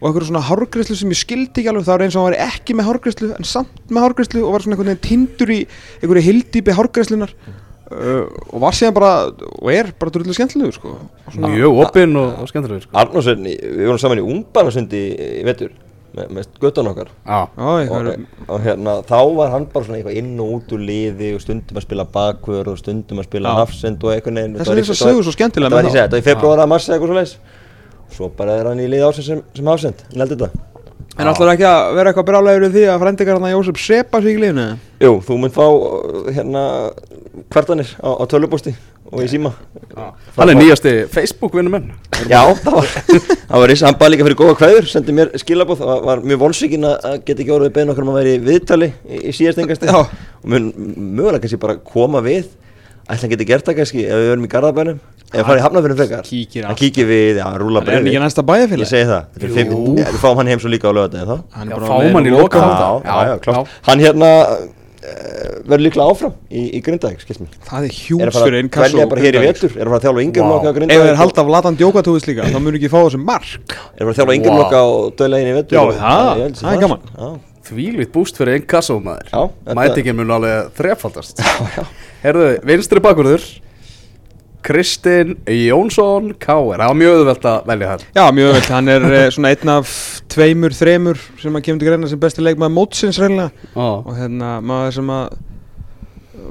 Og 0.00 0.08
einhverju 0.08 0.28
svona 0.28 0.42
hárgræslu 0.44 0.96
sem 0.98 1.12
ég 1.14 1.20
skildi 1.20 1.62
ekki 1.62 1.70
alveg 1.70 1.86
Það 1.86 1.94
var 1.94 2.04
eins 2.06 2.16
og 2.16 2.24
hann 2.24 2.32
væri 2.32 2.40
ekki 2.48 2.74
með 2.76 2.88
hárgræslu 2.90 3.28
En 3.38 3.46
samt 3.48 3.84
með 3.88 4.06
hárgræslu 4.08 4.42
og 4.42 4.56
var 4.56 4.64
svona 4.64 4.76
einhvern 4.76 4.90
veginn 4.92 5.04
tindur 5.06 5.52
í 5.54 5.60
einhverju 6.02 6.24
hildýpi 6.28 6.74
hárgræslunar 6.76 7.32
uh, 7.92 8.26
Og 8.50 8.60
var 8.64 8.76
síðan 8.76 8.96
bara, 8.96 9.14
og 9.30 9.70
er 9.72 9.92
bara 9.98 10.12
drullu 10.14 10.34
skemmtilegur 10.36 10.76
sko. 10.76 10.98
Og 10.98 11.32
svona- 11.32 11.54
mjög 11.54 11.80
opinn 11.86 12.20
og, 12.20 12.34
og 12.42 12.50
skemmtilegur 12.50 12.84
sko. 12.84 12.92
Arnórsson, 13.00 13.48
við 13.48 13.88
vorum 13.88 14.02
saman 14.02 14.22
í 14.22 14.28
Ungbarnasundi 14.34 15.02
í, 15.14 15.42
vetur 15.46 15.72
með, 16.14 16.28
með 16.36 16.60
göttan 16.62 16.90
okkar. 16.90 17.10
Já, 17.26 17.40
Já, 17.56 17.64
og, 17.64 17.80
einhverju 17.80 18.14
og 18.48 18.62
hérna, 18.62 18.96
þá 19.08 19.18
var 19.38 19.50
hann 19.54 19.66
bara 19.72 19.88
svona 19.88 19.98
eitthvað 19.98 20.20
inn 20.20 20.32
og 20.42 20.52
út 20.58 20.76
úr 20.76 20.84
liði 20.90 21.32
og 21.34 21.42
stundum 21.42 21.80
að 21.80 21.86
spila 21.88 22.06
bakvör 22.14 22.70
og 22.70 22.78
stundum 22.78 23.22
að 23.22 23.28
spila 23.30 23.50
Já. 23.54 23.60
hafsend 23.62 24.06
og 24.06 24.14
eitthvað 24.14 24.38
neginn 24.38 24.56
Þess 24.60 24.70
vegna 24.70 24.84
er 24.84 24.88
þess 24.88 25.02
að 25.02 25.10
sögur 25.10 25.26
svo 25.26 25.34
skemmtilega 25.34 25.74
Þetta 25.74 25.82
var 25.82 26.06
í 26.06 26.14
var 26.14 26.26
februar 26.28 26.62
að 26.64 26.72
mars 26.74 26.88
eða 26.88 27.00
eitthvað 27.00 27.36
svo 28.12 28.30
bara 28.36 28.58
er 28.60 28.70
hann 28.70 28.82
í 28.82 28.90
liði 28.90 29.08
ásend 29.08 29.28
sem, 29.28 29.42
sem 29.56 29.72
hafsend, 29.72 30.06
hann 30.12 30.26
heldur 30.26 30.44
þetta. 30.44 30.70
En 31.14 31.28
ætlar 31.30 31.52
ekki 31.52 31.66
að 31.68 31.92
vera 31.94 32.10
eitthvað 32.10 32.26
brálegur 32.26 32.64
í 32.66 32.72
því 32.74 32.88
að 32.90 33.04
að 33.06 33.52
Jósef 33.52 33.76
sepa 33.78 34.20
sig 34.22 34.34
í 34.34 34.40
liðinu? 34.42 34.64
Jú, 34.98 35.12
þú 35.22 35.36
munt 35.38 35.54
fá 35.54 35.62
uh, 35.62 36.24
hérna 36.34 36.64
kvartanir 37.54 37.92
á, 38.02 38.10
á 38.18 38.24
tölvupósti 38.26 38.72
og 39.12 39.22
í 39.22 39.28
síma. 39.30 39.52
Hann 40.34 40.50
er 40.50 40.58
nýjasti 40.58 40.94
Facebook-vinnu 41.12 41.70
menn 41.70 41.92
Já, 42.26 42.40
það 42.64 42.78
var, 42.80 42.90
það 43.50 43.62
var 43.62 43.74
hann 43.84 43.98
bæði 44.00 44.10
líka 44.10 44.26
fyrir 44.26 44.38
góða 44.40 44.56
kveður, 44.58 44.90
sendi 44.90 45.14
mér 45.14 45.30
skilabóð, 45.38 45.84
það 45.84 46.04
var, 46.08 46.24
mjög 46.26 46.42
vonsvíkin 46.42 46.88
að 46.88 47.08
að 47.12 47.16
geta 47.28 47.44
ekki 47.44 47.54
orðið 47.60 47.74
beðin 47.76 47.94
okkur 47.94 48.06
um 48.06 48.12
að 48.12 48.18
vera 48.20 48.34
í 48.34 48.42
viðtali 48.48 48.90
í, 48.90 49.20
í 49.30 49.34
síðast 49.38 49.62
engast 49.62 49.86
Já. 49.86 49.94
og 50.00 50.50
mun 50.50 50.70
mögulega 50.96 51.44
kannski 51.44 51.60
bara 51.62 51.78
koma 51.78 52.24
við, 52.26 52.48
ætla 53.04 53.20
hann 53.22 53.34
geti 53.36 53.48
gert 53.52 53.68
það 53.68 53.78
kannski 53.82 54.06
ef 54.08 54.22
við 54.22 54.32
verum 54.32 54.48
í 54.48 54.52
Garðabænum, 54.54 55.02
ef 55.40 55.46
farið 55.48 55.60
í 55.60 55.64
Hafnarfjörnum 55.66 55.98
frekar, 56.00 56.22
Kíkir 56.28 56.62
hann 56.64 56.70
allt. 56.74 56.80
kíkir 56.80 57.06
við, 57.10 57.40
já, 57.42 57.46
rúla 57.60 57.82
Er 57.82 57.90
hann 57.98 58.06
ekki 58.08 58.22
næsta 58.24 58.42
Ég 58.44 58.48
bæjarfélag? 58.50 58.88
segi 58.92 59.08
það, 59.10 59.24
þetta 59.34 59.44
er 59.44 59.50
Jú. 59.50 59.54
fimm, 59.58 59.98
ja, 59.98 60.04
við 60.14 60.22
fáum 60.24 60.36
hann 60.40 60.46
heim 60.52 60.58
svo 60.62 60.70
líka 60.72 60.88
á 60.88 60.92
lögadaginn 60.94 61.28
þá. 61.28 61.36
Hann 61.58 61.68
Já, 61.68 61.72
er 61.74 61.80
bara 61.80 61.86
fáum 61.86 61.94
á 61.94 62.00
leiðinni 62.00 62.14
hann 62.14 62.26
í 62.26 62.34
á 62.34 62.40
loka 62.40 62.58
já, 62.58 62.64
já, 62.64 62.90
já, 63.04 63.28
já. 63.28 63.36
klárt 63.44 63.68
Hann 63.88 63.98
hérna 64.04 64.30
uh, 65.04 65.60
verður 65.68 65.84
líklega 65.84 66.06
áfram 66.10 66.34
í, 66.50 66.62
í 66.76 66.80
Grindavík, 66.84 67.20
skilst 67.24 67.40
mér. 67.44 67.56
Það 67.68 67.78
er 67.78 67.90
Er 67.90 67.96
hjúts 67.98 68.24
að 68.24 68.32
fara 68.34 68.44
fyrir 68.44 68.56
að 68.56 68.62
einn 68.64 68.70
velja 68.84 69.06
bara 69.10 69.24
hér 69.24 69.34
í 69.38 69.42
vetur, 69.44 69.72
er 69.74 69.84
að 69.84 69.90
fara 69.94 69.98
að 70.00 70.04
þjálfa 70.06 70.24
yngri 70.24 70.44
Vá. 70.44 70.48
loka 70.52 70.64
á 70.64 70.70
Ef 70.70 70.76
Grindavík? 70.78 71.04
þeir 71.08 71.18
halda 71.22 71.40
af 71.44 71.50
latan 71.54 71.76
djókatúðis 71.80 72.28
líka 72.30 72.46
þá 72.48 72.58
mun 72.64 72.78
ekki 72.78 72.90
fá 72.92 72.98
þessu 73.04 73.20
mark. 73.24 73.74
Er 73.98 74.04
að 74.04 74.06
fara 74.06 74.12
að 74.14 74.20
þjálfa 74.20 74.36
yngri 74.38 74.54
Vá. 74.54 74.78
og 74.84 75.16
döla 75.20 75.40
inn 75.42 75.50
í 75.50 75.56
vetur? 75.58 75.76
Já, 75.76 75.82
og- 75.84 75.98
það- 75.98 76.30
ég 76.38 76.42
held 76.44 76.56
sé 76.56 76.64
það 76.64 76.72
er 76.78 76.80
gaman. 76.86 77.00
Já, 77.18 77.28
Þvílít 77.64 78.10
búst 78.12 78.36
fyrir 78.36 78.58
einn 78.58 78.66
kassómaður. 78.68 79.28
Já, 79.32 79.40
þetta- 79.64 79.76
Mætingin 79.78 80.16
mun 80.16 80.28
alveg 80.36 80.66
þrefaldast. 80.76 81.38
Já, 81.40 81.68
já. 81.78 81.84
Herðu, 82.24 82.48
vinstri 82.68 83.00
bakvörður 83.00 83.40
Kristinn 84.64 85.34
Jónsson 85.44 86.30
Káir, 86.40 86.78
það 86.80 86.90
var 86.90 86.98
mjög 87.00 87.18
auðvelt 87.18 87.48
að 87.50 87.66
velja 87.70 87.88
þær 87.90 88.04
Já, 88.16 88.24
mjög 88.38 88.52
vel, 88.56 88.62
hann 88.72 88.92
er 88.94 89.08
eh, 89.10 89.26
svona 89.34 89.50
einn 89.54 89.72
af 89.74 89.96
tveimur, 90.32 90.76
þremur 90.76 91.24
sem 91.42 91.58
að 91.58 91.66
kemur 91.66 91.82
til 91.82 91.90
greina 91.90 92.10
sem 92.10 92.22
besti 92.22 92.44
leikmaður 92.44 92.76
mótsins 92.78 93.20
reynilega 93.20 93.50
og 93.74 94.08
Já, 94.08 94.20
hérna 94.22 94.54
maður 94.64 94.96
sem 94.98 95.12
að 95.14 95.36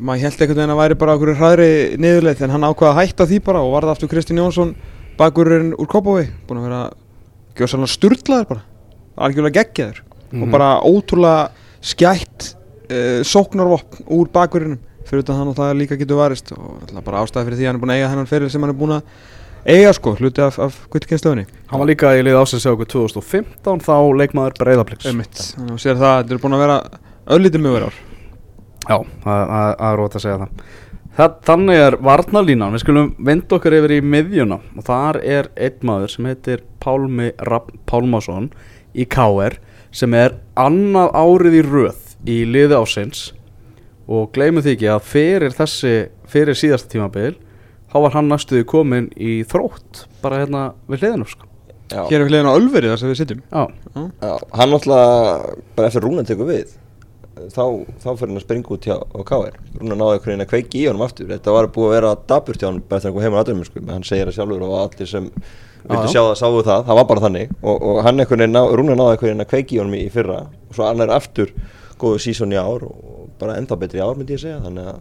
maður 0.03 0.23
held 0.25 0.41
einhvern 0.41 0.59
veginn 0.59 0.73
að 0.73 0.81
væri 0.81 0.99
bara 1.01 1.15
okkur 1.17 1.33
hraðri 1.39 1.69
niðurleið 2.01 2.43
en 2.45 2.53
hann 2.55 2.67
ákvaða 2.67 2.93
að 2.93 2.99
hætta 3.01 3.27
því 3.29 3.39
bara 3.45 3.63
og 3.65 3.73
varða 3.75 3.95
aftur 3.95 4.11
Kristinn 4.11 4.41
Jónsson 4.41 4.73
bakurinn 5.17 5.73
úr 5.77 5.89
Kópavogi. 5.89 6.29
Búin 6.47 6.61
að 6.61 6.67
vera 6.69 6.81
gjóðsannlega 7.57 7.93
sturlaður 7.93 8.49
bara. 8.49 8.63
Algjörlega 9.23 9.61
geggjaður. 9.61 10.01
Mhm. 10.33 10.43
og 10.43 10.49
bara 10.49 10.69
ótrúlega 10.81 11.51
skætt 11.83 12.55
uh, 12.89 13.21
sóknarvopn 13.21 14.07
úr 14.09 14.31
bakurinnum 14.33 14.79
fyrir 15.13 15.23
utan 15.27 15.39
hann 15.39 15.53
og 15.53 15.57
það 15.61 15.77
líka 15.79 15.99
getur 16.01 16.19
varist 16.19 16.51
og 16.57 16.81
alltaf 16.81 17.07
bara 17.07 17.23
ástæði 17.23 17.47
fyrir 17.47 17.61
því 17.61 17.63
að 17.63 17.71
hann 17.71 17.79
er 17.79 17.85
búin 17.85 17.93
að 17.93 18.01
eiga 18.01 18.11
hennan 18.11 18.29
feril 18.33 18.51
sem 18.51 18.65
hann 18.65 18.73
er 18.73 18.79
búin 18.81 18.97
að 18.97 19.31
eiga 19.63 19.93
sko, 19.95 20.15
hluti 20.19 20.43
af, 20.43 20.59
af 20.59 20.79
kvittkynnstöðunni 20.91 21.45
Hann 21.69 21.79
var 21.79 21.87
líka 21.87 22.11
í 22.17 22.23
lið 22.25 22.35
ásins 22.41 22.65
hjá 22.65 22.73
okkur 22.73 22.89
2015 22.91 23.83
þá 23.85 23.95
leikmaður 24.19 24.57
Breiðabliks 24.59 25.07
Ömmitt, 25.07 25.43
þannig 25.53 25.77
að 25.77 25.83
sér 25.85 25.99
það, 26.01 26.17
þetta 26.19 26.35
er 26.35 26.41
búin 26.43 26.57
að 26.57 26.63
vera 26.65 26.79
öllítið 27.37 27.63
mjög 27.63 27.85
ár. 27.87 27.99
Já, 28.83 28.97
það 29.23 29.53
er 29.87 29.99
rót 29.99 30.17
að 30.17 30.25
segja 30.25 30.39
það. 30.41 30.63
það 31.17 31.37
Þannig 31.47 31.83
er 31.85 31.97
varnalínan, 32.03 32.75
við 32.75 32.83
skulum 32.83 33.11
vinda 33.29 33.57
okkur 33.57 33.77
yfir 33.77 33.95
í 33.95 33.99
miðjuna. 34.03 34.59
Og 34.75 34.87
þar 34.87 35.21
er 35.23 35.51
einn 35.55 35.87
maður 35.87 36.15
sem 36.15 36.27
heitir 36.27 36.65
Pálmi 36.83 37.29
Pálmason 37.87 38.49
í 38.93 39.07
KR 39.07 39.55
sem 39.93 40.13
er 40.17 40.35
annað 40.59 41.13
árið 41.15 41.59
í 41.59 41.63
röð 41.69 42.13
í 42.27 42.37
liði 42.49 42.79
ásins 42.79 43.29
og 44.13 44.29
gleymum 44.35 44.63
því 44.63 44.75
ekki 44.75 44.91
að 44.93 45.07
fyrir 45.09 45.55
þessi, 45.57 45.95
fyrir 46.29 46.57
síðasta 46.59 46.91
tímabil 46.91 47.33
þá 47.93 47.97
var 48.05 48.15
hann 48.17 48.29
næstuði 48.31 48.67
komin 48.69 49.09
í 49.17 49.41
þrótt 49.49 50.05
bara 50.23 50.43
hérna 50.43 50.69
við 50.89 51.03
hliðinu 51.03 51.27
sko. 51.29 51.49
Já, 51.93 52.05
Hér 52.09 52.21
er 52.21 52.23
við 52.25 52.31
hliðin 52.31 52.49
á 52.49 52.57
Ölveri 52.57 52.89
þar 52.89 53.01
sem 53.01 53.11
við 53.11 53.19
sitjum. 53.19 53.43
Já, 53.51 53.63
já, 53.93 54.31
hann 54.57 54.71
náttúrulega 54.71 55.57
bara 55.77 55.89
eftir 55.89 56.05
rúnan 56.05 56.27
tekur 56.29 56.49
við 56.49 56.71
þá, 57.53 57.65
þá 58.01 58.07
fyrir 58.07 58.31
hann 58.31 58.39
að 58.39 58.45
springa 58.45 58.73
út 58.73 58.87
hjá 58.87 58.95
á 58.97 59.19
KR 59.29 59.59
Rúna 59.81 59.97
náði 59.97 60.15
einhvern 60.15 60.31
veginn 60.31 60.45
að 60.45 60.49
kveiki 60.53 60.81
í 60.81 60.87
honum 60.89 61.05
aftur. 61.05 61.29
Þetta 61.29 61.55
var 61.55 61.69
búið 61.75 61.89
að 61.89 61.95
vera 61.97 62.15
daburt 62.31 62.63
hjá 62.63 62.69
hann 62.69 62.81
bara 62.81 63.01
eftir 63.01 63.09
að 63.09 63.13
hann 63.13 63.17
kom 63.19 63.25
heim 63.27 63.37
á 63.37 63.39
aðdurinn 63.41 63.69
sko. 63.69 63.85
hann 63.89 64.07
segir 64.07 64.29
það 64.29 64.37
sjálfur 64.39 64.65
og 64.67 64.75
allir 64.79 65.11
sem 65.11 65.29
vildi 65.83 66.07
já. 66.07 66.13
sjá 66.13 66.21
það, 66.21 66.35
sáu 66.39 66.59
það, 66.61 66.83
það 66.89 66.99
var 66.99 67.07
bara 67.11 67.25
þannig. 67.27 67.55
Og, 67.61 67.87
og 67.89 68.49
ná, 68.53 68.61
Rúna 68.73 68.97
náði 68.97 69.15
einhvern 69.15 69.29
veginn 69.29 69.45
að 69.45 69.51
kveiki 69.53 69.77
í 69.77 69.81
honum 69.81 69.97
í, 69.97 70.03
í 70.07 70.13
fyrra. 70.13 70.39
Og 70.69 70.77
svo 70.77 70.87
hann 70.87 71.03
er 71.03 71.13
aftur 71.13 71.53
góðu 71.99 72.21
sísón 72.23 72.55
í 72.55 72.59
ár 72.59 72.85
og 72.87 73.12
bara 73.43 73.55
ennþá 73.61 73.77
betri 73.83 74.01
ár 74.03 74.17
myndi 74.19 74.35
ég 74.37 74.41
segja 74.43 74.59
þannig 74.63 74.89
að 74.89 74.99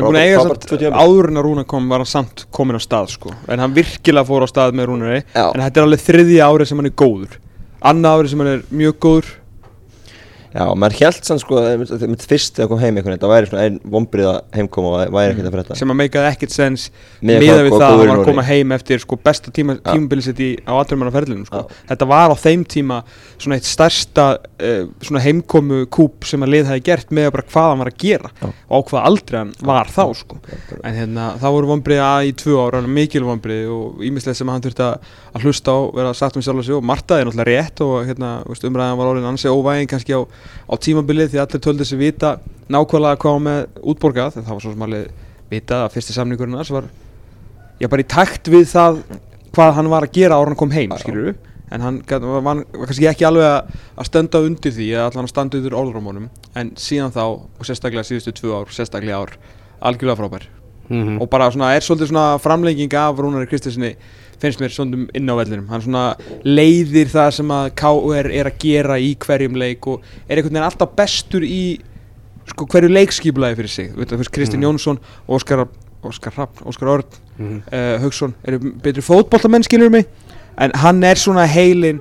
frábært 0.00 0.40
samt, 0.40 0.66
tvö 0.68 0.80
tímabil. 0.80 1.04
áður 1.04 1.30
en 1.30 1.40
að 1.40 1.46
Rúnar 1.48 1.68
kom 1.74 1.88
var 1.92 2.04
hann 2.04 2.12
samt 2.14 2.44
komin 2.54 2.78
á 2.78 2.82
stað 2.82 3.14
sko 3.14 3.34
En 3.48 3.62
hann 3.62 3.76
virkilega 3.76 4.28
fór 4.30 4.46
á 4.46 4.48
stað 4.50 4.76
með 4.78 4.90
Rúnari. 4.90 5.22
En 5.34 5.62
þetta 5.64 5.80
er 5.82 5.88
alveg 5.88 6.04
þriðja 6.08 6.50
árið 6.50 6.70
sem 6.70 6.82
hann 6.82 6.90
er 6.90 6.96
góður 7.04 7.40
Annað 7.84 8.20
árið 8.20 8.32
sem 8.32 8.44
hann 8.44 8.52
er 8.54 8.62
mjög 8.72 9.00
góður 9.04 9.32
Já, 10.54 10.68
maður 10.78 10.94
held 11.00 11.26
sann 11.26 11.40
sko, 11.42 11.58
þegar 11.58 12.10
mitt 12.12 12.24
fyrst 12.30 12.54
þegar 12.54 12.68
kom 12.70 12.78
heim 12.78 12.94
einhvern 12.94 13.16
veginn, 13.16 13.22
það 13.24 13.32
væri 13.32 13.48
svona 13.48 13.62
einn 13.66 13.78
vombriða 13.90 14.34
heimkoma 14.54 14.90
og 14.92 15.00
það 15.00 15.14
væri 15.16 15.32
ekkert 15.32 15.48
að 15.48 15.56
frétta 15.56 15.78
sem 15.80 15.90
að 15.90 15.98
meikaði 15.98 16.28
ekkert 16.30 16.54
sens 16.54 16.84
miða 17.18 17.56
við 17.66 17.74
það 17.74 17.86
að 17.86 17.94
hann 17.94 18.02
var 18.04 18.12
að 18.14 18.28
koma 18.28 18.44
heim 18.46 18.74
eftir 18.76 19.02
sko 19.02 19.18
besta 19.18 19.54
tíma, 19.54 19.74
í, 19.74 20.50
á 20.62 20.72
aðdurmannaferlinu 20.76 21.48
sko. 21.48 21.64
Já. 21.64 21.80
þetta 21.90 22.08
var 22.12 22.30
á 22.30 22.36
þeim 22.38 22.62
tíma 22.70 23.00
svona 23.32 23.58
eitt 23.58 23.66
stærsta 23.66 24.28
uh, 24.38 24.84
svona 25.02 25.24
heimkomu 25.24 25.80
kúp 25.90 26.28
sem 26.30 26.46
að 26.46 26.54
lið 26.54 26.70
hefði 26.70 26.86
gert 26.86 27.10
með 27.18 27.32
bara 27.34 27.46
hvað 27.50 27.68
hann 27.72 27.82
var 27.82 27.90
að 27.90 27.98
gera 28.04 28.30
Já. 28.38 28.46
og 28.46 28.78
á 28.78 28.78
hvað 28.92 29.10
aldrei 29.10 29.38
hann 29.40 29.52
var 29.74 29.90
þá 29.90 30.02
sko. 30.22 30.40
en 30.78 31.00
hérna 31.00 31.28
þá 31.42 31.48
voru 31.48 31.72
vonbrið 31.72 32.04
að 32.06 32.30
í 32.30 32.34
tvö 32.44 32.62
ára 32.62 32.84
mikil 32.86 33.26
vonbrið 33.26 33.74
og 33.74 34.06
ímislegt 34.06 34.38
sem 34.38 34.54
hann 34.54 34.62
þurfti 34.62 34.86
að 34.86 35.14
að 35.34 35.46
hlusta 35.48 35.74
á, 35.74 35.78
vera 35.94 36.14
sagt 36.14 36.38
um 36.38 36.44
sjálf 36.46 36.64
sig. 36.64 36.74
Og 36.76 36.84
Marta 36.86 37.18
er 37.18 37.26
náttúrulega 37.26 37.50
rétt 37.50 37.82
og 37.84 38.06
hérna, 38.06 38.32
umræðan 38.46 38.98
var 39.00 39.10
orðin 39.10 39.30
ansi 39.32 39.50
óvægin 39.50 39.90
kannski 39.90 40.14
á, 40.14 40.22
á 40.22 40.74
tímabilið 40.78 41.34
því 41.34 41.42
allir 41.42 41.64
töldu 41.64 41.84
sig 41.84 41.98
vita 41.98 42.36
nákvæmlega 42.70 43.18
hvað 43.18 43.38
var 43.38 43.46
með 43.48 43.80
útborgað. 43.82 44.38
En 44.38 44.46
það 44.46 44.54
var 44.54 44.64
svo 44.64 44.74
sem 44.74 44.86
alveg 44.86 45.24
vita 45.50 45.84
að 45.84 45.96
fyrsti 45.96 46.16
samningurinn 46.16 46.58
hans 46.58 46.72
var 46.72 46.88
já 47.80 47.90
bara 47.90 48.04
í 48.04 48.08
takt 48.08 48.50
við 48.52 48.68
það 48.70 49.02
hvað 49.54 49.76
hann 49.78 49.90
var 49.92 50.06
að 50.06 50.16
gera 50.16 50.38
ára 50.38 50.52
hann 50.52 50.58
kom 50.58 50.74
heim 50.74 50.94
skilur 51.00 51.34
en 51.74 51.82
hann 51.82 52.00
var, 52.06 52.42
var, 52.44 52.62
kannski 52.86 53.08
ekki 53.10 53.26
alveg 53.26 53.46
að, 53.48 54.08
standa 54.08 54.42
undir 54.44 54.74
því 54.74 54.90
að 54.94 55.06
allan 55.08 55.28
að 55.28 55.32
standa 55.32 55.58
undir 55.58 55.78
orðrómunum 55.78 56.28
en 56.60 56.74
síðan 56.78 57.14
þá 57.14 57.22
og 57.24 57.66
sérstaklega 57.66 58.06
síðustu 58.06 58.34
tvö 58.38 58.60
ár 58.60 58.74
sérstaklega 58.74 59.22
ár 59.22 59.34
algjörlega 59.84 60.20
frábær. 60.20 60.50
Mhm. 60.84 61.16
og 61.22 61.30
bara 61.32 61.48
svona 61.50 61.72
er 61.74 61.80
svolítið 61.80 62.10
svona 62.12 62.38
framlenging 62.38 62.92
af 62.92 63.16
Rúnari 63.16 63.48
Kristiðssoni 63.48 63.94
finnst 64.44 64.60
mér 64.62 64.72
svona 64.74 65.06
inn 65.16 65.32
á 65.32 65.34
vellinum 65.40 65.68
hann 65.72 65.82
svona 65.84 66.04
leiðir 66.44 67.10
það 67.12 67.30
sem 67.38 67.52
að 67.56 67.70
KR 67.80 68.30
er 68.40 68.50
að 68.52 68.58
gera 68.64 68.98
í 69.00 69.14
hverjum 69.24 69.56
leik 69.60 69.88
og 69.90 70.04
er 70.28 70.36
einhvern 70.38 70.52
veginn 70.54 70.68
alltaf 70.68 70.94
bestur 70.98 71.42
í 71.48 71.80
sko 72.50 72.66
hverju 72.68 72.90
leikskipulagi 72.92 73.56
fyrir 73.56 73.72
sig 73.72 73.92
Veit, 73.96 74.10
þú 74.12 74.18
veist, 74.20 74.30
Kristinn 74.34 74.60
Mhm. 74.60 74.66
Jónsson, 74.68 74.98
Óskar 75.28 75.66
Óskar 76.04 76.34
Hrafn, 76.36 76.64
Óskar 76.68 76.88
Örn 76.92 77.04
Mhm. 77.38 77.62
uh, 77.72 77.98
Haugsson 78.02 78.34
eru 78.44 78.58
betri 78.82 79.00
fótbollamenn 79.02 79.64
skilur 79.64 79.90
mig 79.90 80.06
en 80.58 80.70
hann 80.74 81.02
er 81.02 81.14
svona 81.16 81.46
heilin 81.48 82.00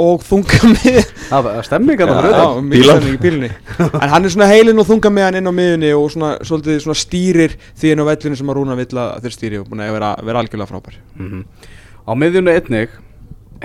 og 0.00 0.24
þunga 0.26 0.70
með 0.72 1.00
Það 1.28 1.46
var 1.46 1.66
stemning 1.68 2.00
í 3.10 3.18
bílunni 3.20 3.50
En 3.88 4.12
hann 4.14 4.24
er 4.24 4.32
svona 4.34 4.48
heilin 4.50 4.82
og 4.82 4.88
þunga 4.88 5.12
með 5.14 5.28
hann 5.28 5.38
inn 5.40 5.50
á 5.50 5.54
miðunni 5.54 5.92
og 5.96 6.08
svona, 6.14 6.32
svolítið 6.46 6.80
svona 6.86 6.98
stýrir 7.02 7.56
því 7.78 7.92
inn 7.92 8.02
á 8.02 8.08
vellinu 8.10 8.40
sem 8.40 8.50
að 8.50 8.58
Rúna 8.60 8.78
vill 8.80 9.02
að 9.04 9.12
þeir 9.26 9.36
stýri 9.36 9.60
og 9.60 9.70
búin 9.70 9.84
að 9.84 9.94
vera, 9.98 10.10
vera 10.26 10.42
algjörlega 10.42 10.70
frábær. 10.72 10.98
Mhm. 11.20 11.46
Á 12.08 12.12
miðjunni 12.16 12.56
einnig 12.56 12.98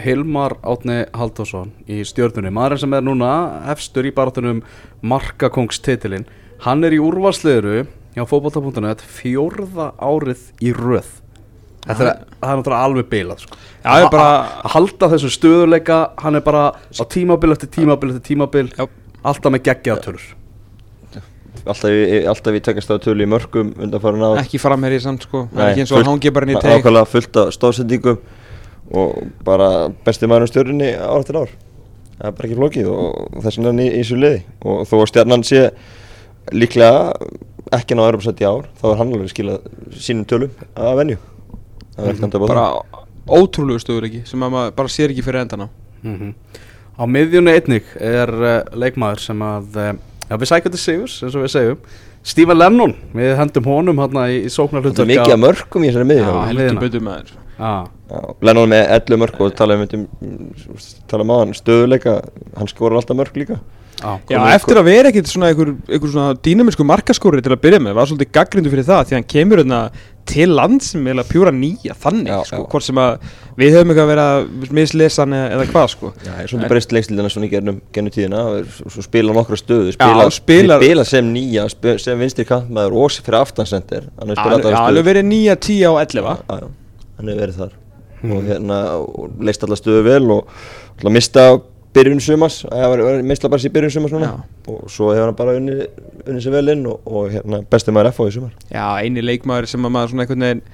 Hilmar 0.03 0.57
Átni 0.59 1.05
Halldórsson 1.15 1.71
í 1.87 2.01
stjörnunni, 2.03 2.51
maðurinn 2.51 2.81
sem 2.83 2.95
er 2.97 3.05
núna 3.05 3.29
efstur 3.71 4.07
í 4.07 4.11
baratunum 4.15 4.59
markakongstitilinn 5.01 6.27
hann 6.65 6.83
er 6.83 6.95
í 6.95 6.99
úrvarsliðuru 7.03 7.85
hjá 8.15 8.25
fótbolta.net 8.27 9.03
fjórða 9.03 9.93
árið 9.95 10.49
í 10.63 10.73
röð 10.75 11.07
Þetta 11.85 12.05
er, 12.05 12.21
það 12.41 12.51
er 12.51 12.59
náttúrulega 12.59 12.85
alveg 12.87 13.09
bilað 13.11 13.41
sko. 13.43 13.57
Já, 13.83 13.89
ég 13.99 14.05
er 14.05 14.09
bara- 14.13 14.45
að 14.63 14.71
halda 14.73 15.09
þessu 15.11 15.29
stöðuleika 15.35 15.97
hann 16.23 16.35
er 16.35 16.41
bara 16.41 16.63
á 16.73 17.03
tímabil 17.05 17.51
eftir 17.53 17.69
tímabil 17.69 18.09
eftir 18.15 18.25
tímabil 18.35 18.71
Já. 18.73 18.87
alltaf 19.23 19.51
með 19.53 19.63
geggjaðtölur 19.69 20.25
Alltaf 21.65 21.89
alltaf 22.29 22.53
í 22.53 22.61
tekast 22.61 22.91
á 22.93 22.97
tölu 23.01 23.25
í 23.25 23.29
mörgum 23.29 23.71
undanfærin 23.81 24.21
ár. 24.21 24.37
Ekki 24.37 24.59
framherji 24.61 24.99
samt 25.01 25.23
sko, 25.25 25.47
Nei, 25.51 25.61
er 25.63 25.69
ekki 25.71 25.81
eins 25.85 25.93
og 25.95 26.05
hangi 26.05 26.31
bara 26.33 26.45
inn 26.45 26.57
í 26.57 26.61
teik 26.61 26.83
Nákvæmlega 26.83 27.07
fullt 27.09 27.37
af 27.41 27.53
stóðsendingum 27.55 28.19
og 28.93 29.23
bara 29.43 29.69
besti 30.05 30.29
maður 30.29 30.45
um 30.45 30.51
stjórnunni 30.51 30.91
ár 30.93 31.23
eftir 31.23 31.39
ár. 31.41 31.49
Það 32.19 32.27
er 32.27 32.35
bara 32.37 32.49
ekki 32.49 32.59
flókið 32.59 32.91
og 32.93 33.41
þess 33.41 33.57
vegna 33.57 33.65
er 33.65 33.73
hann 33.73 33.81
í, 33.81 33.87
þessu 33.97 34.19
liði. 34.19 34.43
Og 34.61 34.85
þó 34.85 34.93
að 34.99 35.09
stjarnan 35.09 35.43
sé 35.47 35.63
líklega 36.53 37.15
ekki 37.73 37.97
ná 37.97 38.03
Europasætt 38.05 38.43
í 38.43 38.45
ár 38.45 38.67
þá 38.77 38.85
er 38.91 38.99
hann 38.99 39.13
alveg 39.15 39.31
skilað 39.33 39.65
sínum 39.97 40.27
tölum 40.29 40.51
að 40.77 40.99
venju 40.99 41.17
það 41.17 41.23
er 41.23 41.23
ekkert 41.23 41.23
andað 41.25 41.84
Bara 42.45 42.67
ótrúlegu 43.25 43.81
stöður 43.81 44.09
ekki 44.09 44.23
sem 44.29 44.43
að 44.45 44.53
maður 44.53 44.75
bara 44.77 44.93
sér 44.93 45.13
ekki 45.13 45.25
fyrir 45.25 45.45
endan 45.45 45.65
á 45.65 45.69
Mhm. 46.05 46.33
Á 46.95 47.03
miðjunni 47.09 47.53
einnig 47.57 47.87
er 47.99 48.29
uh, 48.31 48.51
leikmaður 48.77 49.23
sem 49.23 49.39
að 49.43 49.79
uh, 49.81 49.87
já, 50.29 50.35
við 50.37 50.49
sækjum 50.51 50.75
til 50.75 50.81
Sigurs, 50.81 51.15
eins 51.25 51.35
og 51.35 51.43
við 51.43 51.51
segjum. 51.55 51.79
Stephen 52.25 52.57
Lennon, 52.57 52.93
við 53.13 53.33
hendum 53.37 53.67
honum 53.69 53.99
hérna 54.01 54.27
í, 54.33 54.37
í 54.47 54.51
sóknar 54.53 54.85
þetta 54.85 55.03
er 55.03 55.09
mikið 55.11 55.33
af 55.35 55.41
mörgum 55.43 55.83
í 55.85 55.89
þessari 55.91 56.07
þér 57.17 57.33
ah. 57.59 57.83
Lennon 58.45 58.71
með 58.71 58.85
11 58.95 59.21
mörg 59.21 59.41
og 59.45 59.53
tala 59.59 59.77
um, 59.77 59.83
um 59.85 60.79
tala 61.11 61.27
um 61.45 61.53
stöðuleika 61.57 62.15
hann 62.57 62.71
skorar 62.71 63.01
alltaf 63.01 63.19
mörg 63.19 63.37
líka 63.37 63.59
ah. 64.03 64.17
Já, 64.29 64.39
eftir 64.55 64.79
að 64.81 64.89
vera 64.89 65.11
ekkit 65.11 65.29
svona 65.31 65.51
einhver, 65.53 65.75
einhver 65.87 66.11
svona 66.11 66.33
dýnamisku 66.45 66.85
markaskóri 66.87 67.43
til 67.45 67.53
að 67.55 67.61
byrja 67.63 67.79
með, 67.85 67.95
var 67.99 68.09
svolítið 68.09 68.33
gaggrindu 68.35 68.73
fyrir 68.73 68.87
það 68.89 69.07
því 69.09 69.17
hann 69.19 69.27
kemur 69.35 69.61
hérna 69.63 69.79
til 70.25 70.47
land 70.57 70.81
sem 70.81 71.05
er 71.05 71.19
pjúra 71.29 71.51
nýja 71.53 71.93
þannig, 72.01 72.31
Já, 72.33 72.39
sko, 72.49 72.63
já. 72.63 72.69
hvort 72.71 72.85
sem 72.87 72.97
að 72.97 73.27
við 73.61 73.75
höfum 73.75 73.91
eitthvað 73.93 74.05
að 74.05 74.09
vera 74.09 74.69
mislesan 74.79 75.35
eða, 75.37 75.51
eða 75.53 75.67
hvað, 75.69 75.91
sko 75.93 76.09
Já, 76.15 76.31
ég 76.31 76.39
er 76.41 76.49
svolítið 76.49 76.71
breyst 76.73 76.95
leikstildina 76.97 77.29
svona 77.29 77.45
í 77.45 77.51
gernum 77.51 77.77
gennum 77.93 78.15
tíðina 78.15 78.41
svo 78.89 79.05
spila 79.05 79.35
nokkra 79.37 79.59
stöðu 79.61 79.93
Já, 79.93 79.99
spila, 79.99 80.25
spilar- 80.33 80.81
spila 80.81 81.05
sem 81.05 81.29
nýja, 81.35 81.67
sp- 81.69 81.95
sem 82.01 82.17
vinstri 82.25 82.47
kantmaður 82.49 82.97
og 83.05 83.19
fyrir 83.27 83.37
aftansender 83.43 84.09
hefur 84.17 84.33
Já, 84.33 84.41
Já, 84.65 84.73
allar 84.73 84.89
alveg 84.89 85.07
verið 85.11 85.29
nýja, 85.29 85.57
tíja 85.61 85.93
og 85.93 86.01
ellefa 86.01 86.35
Já, 86.41 86.57
já, 86.65 86.71
hann 87.19 87.31
hefur 87.31 87.43
verið 87.45 87.61
þar 87.61 87.81
og 88.25 88.49
hérna, 88.49 88.77
leist 89.45 89.63
allar 89.67 89.77
stöðu 89.77 90.01
vel 90.09 90.23
og 90.33 90.49
alltaf 90.95 91.13
mista 91.13 91.45
byrjun 91.95 92.19
sumas, 92.23 92.59
það 92.67 92.89
var 92.91 93.23
mistla 93.31 93.49
bara 93.53 93.63
sér 93.63 93.71
byrjun 93.75 93.93
sumas 93.95 94.11
núna. 94.15 94.31
Já. 94.33 94.71
og 94.73 94.89
svo 94.91 95.11
hefur 95.13 95.29
hann 95.29 95.37
bara 95.39 95.55
unni, 95.59 95.77
unni 96.27 96.41
sér 96.43 96.55
vel 96.57 96.73
inn 96.75 96.85
og, 96.91 96.99
og 97.07 97.29
hérna, 97.33 97.61
besti 97.71 97.93
maður 97.95 98.11
FH 98.13 98.27
í 98.29 98.35
sumar. 98.37 98.53
Já, 98.71 98.85
eini 99.03 99.23
leikmaður 99.23 99.67
sem 99.71 99.87
að 99.87 99.93
maður 99.95 100.13
svona 100.13 100.25
einhvern 100.27 100.45
veginn 100.49 100.65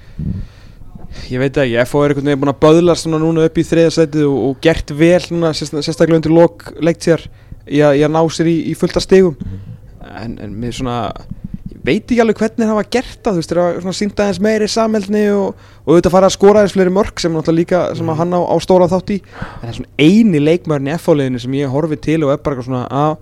Ég 1.28 1.42
veit 1.42 1.58
ekki, 1.60 1.76
FO 1.90 2.00
er 2.06 2.12
einhvern 2.14 2.28
veginn 2.30 2.40
búin 2.40 2.50
að 2.54 2.60
böðla 2.62 2.94
svona 2.96 3.18
núna 3.20 3.42
upp 3.44 3.58
í 3.60 3.64
þriðasætið 3.68 4.22
og, 4.30 4.36
og 4.48 4.60
gert 4.64 4.92
vel 4.96 5.18
sérst- 5.52 5.76
sérstaklega 5.84 6.16
undir 6.22 6.32
lok 6.32 6.70
leiktíðar 6.80 7.26
í, 7.68 7.82
að- 7.84 7.98
í 8.00 8.04
að 8.06 8.14
ná 8.14 8.22
sér 8.32 8.48
í, 8.48 8.54
í 8.72 8.76
fullta 8.80 9.02
stigum. 9.04 9.36
En, 10.22 10.38
en 10.40 10.54
mér 10.62 10.72
svona 10.72 10.96
veit 11.84 12.04
ekki 12.04 12.20
alveg 12.22 12.38
hvernig 12.42 12.68
það 12.68 12.78
var 12.78 12.88
gert 12.96 13.18
það, 13.22 13.32
þú 13.32 13.40
veist, 13.42 13.54
það 13.54 13.62
var 13.66 13.80
svona 13.86 13.96
sýnt 13.98 14.22
aðeins 14.22 14.40
meiri 14.46 14.68
samheldni 14.70 15.24
og, 15.34 15.64
og 15.82 15.90
auðvitað 15.96 16.14
fara 16.16 16.30
að 16.30 16.36
skora 16.36 16.62
aðeins 16.62 16.76
fleiri 16.76 16.94
mörg 16.94 17.22
sem 17.24 17.34
náttúrulega 17.34 17.58
líka, 17.62 17.82
sem 17.98 18.12
að 18.14 18.20
hann 18.22 18.36
á, 18.38 18.40
á 18.46 18.56
stóra 18.62 18.90
þátt 18.92 19.10
í 19.16 19.18
en 19.22 19.64
það 19.64 19.72
er 19.72 19.78
svona 19.80 20.06
eini 20.06 20.44
leikmaðurinn 20.46 20.92
í 20.94 21.00
FO-liðinu 21.02 21.42
sem 21.42 21.58
ég 21.58 21.74
horfi 21.74 21.98
til 22.08 22.22
og 22.26 22.32
er 22.36 22.40
bara 22.46 22.62
svona 22.68 22.86
ah, 22.90 23.12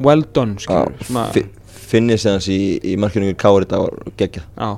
well 0.00 0.24
done, 0.32 0.56
skilur, 0.62 0.96
svona 1.04 1.28
Fi- 1.36 1.48
finnið 1.86 2.18
sér 2.18 2.32
hans 2.34 2.46
í, 2.50 2.56
í 2.82 2.96
markjörningu 2.98 3.36
Kári 3.38 3.62
þetta 3.62 3.78
var 3.78 3.92
geggjað 4.18 4.46
Já. 4.58 4.70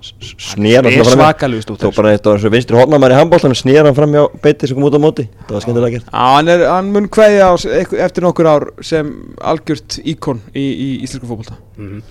snýr 0.50 0.82
Hann 0.84 0.88
er 0.92 1.06
svakalegur 1.08 1.64
Tó 1.64 1.76
stútur. 1.78 1.94
bara 1.96 2.10
þetta 2.12 2.28
var 2.28 2.36
eins 2.36 2.44
og 2.44 2.52
vinstri 2.52 2.76
hornamæri 2.76 3.14
í 3.16 3.18
handbóltanum 3.22 3.56
snýr 3.56 3.86
hann 3.88 3.96
fram 3.96 4.12
hjá 4.12 4.26
beiti 4.44 4.68
sem 4.68 4.76
kom 4.76 4.84
út 4.90 4.98
á 4.98 5.00
móti 5.00 5.24
Það 5.46 5.54
var 5.56 5.64
skemmtilega 5.64 5.94
gert 5.94 6.10
Já, 6.12 6.26
hann, 6.34 6.50
er, 6.52 6.64
hann 6.68 6.90
mun 6.92 7.08
s- 7.08 7.64
ekk- 7.80 7.96
eftir 8.04 8.26
nokkur 8.26 8.50
ár 8.52 8.68
sem 8.84 9.08
algjört 9.40 9.96
íkon 10.04 10.42
í, 10.52 10.66
í 10.68 10.88
íslensku 11.06 11.30
fókbalta 11.32 11.56
Mhm. 11.78 12.02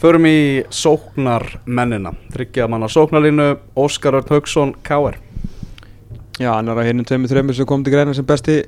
Förum 0.00 0.24
í 0.24 0.62
sóknarmennina 0.72 2.14
Tryggja 2.32 2.64
manna 2.72 2.88
sóknarlínu 2.88 3.50
Óskar 3.76 4.16
Örn 4.16 4.30
Haugsson 4.32 4.70
K.R. 4.80 5.18
Já, 6.40 6.54
hann 6.54 6.70
er 6.72 6.78
að 6.80 6.86
hérna 6.88 7.04
tveimur 7.04 7.28
þreimur 7.28 7.56
sem 7.58 7.68
kom 7.68 7.82
til 7.84 7.92
greina 7.92 8.14
sem 8.16 8.24
besti, 8.24 8.62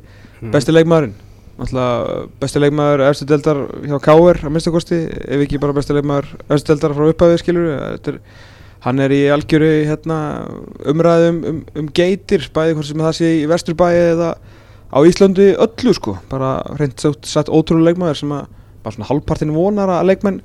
besti 0.52 0.74
leikmaðurinn 0.74 1.14
Náttúrulega 1.56 2.18
besti 2.42 2.60
leikmaður 2.60 3.04
efstu 3.06 3.28
deildar 3.30 3.62
hjá 3.80 3.96
K.R. 4.04 4.42
að 4.42 4.52
minnsta 4.52 4.74
kosti 4.74 5.00
ef 5.08 5.46
ekki 5.46 5.62
bara 5.62 5.78
besti 5.78 5.96
leikmaður 5.96 6.28
efstu 6.52 6.74
deildar 6.74 6.96
frá 6.98 7.08
upphafið 7.14 7.40
skilur 7.40 7.72
er, 7.72 8.20
hann 8.84 9.00
er 9.00 9.16
í 9.16 9.24
algjöru 9.32 9.72
hérna, 9.88 10.20
umræðum 10.92 11.42
um, 11.48 11.64
um 11.80 11.90
geitir 11.96 12.44
bæði 12.52 12.76
hvort 12.76 12.92
sem 12.92 13.04
það 13.08 13.18
sé 13.22 13.34
í 13.40 13.42
vesturbæði 13.48 14.06
eða 14.12 14.30
á 14.92 14.98
Íslandi 15.08 15.52
öllu 15.56 15.96
sko 15.96 16.18
bara 16.28 16.58
reynd 16.76 17.00
satt, 17.00 17.24
satt 17.24 17.48
ótrúlega 17.48 17.94
leikmaður 17.94 18.20
sem 18.20 18.36
að 18.36 18.48
bara 18.82 18.98
svona 18.98 19.12
hálfpartin 19.14 19.56
vonar 19.56 19.96
að 19.96 20.10
leikmenn 20.12 20.42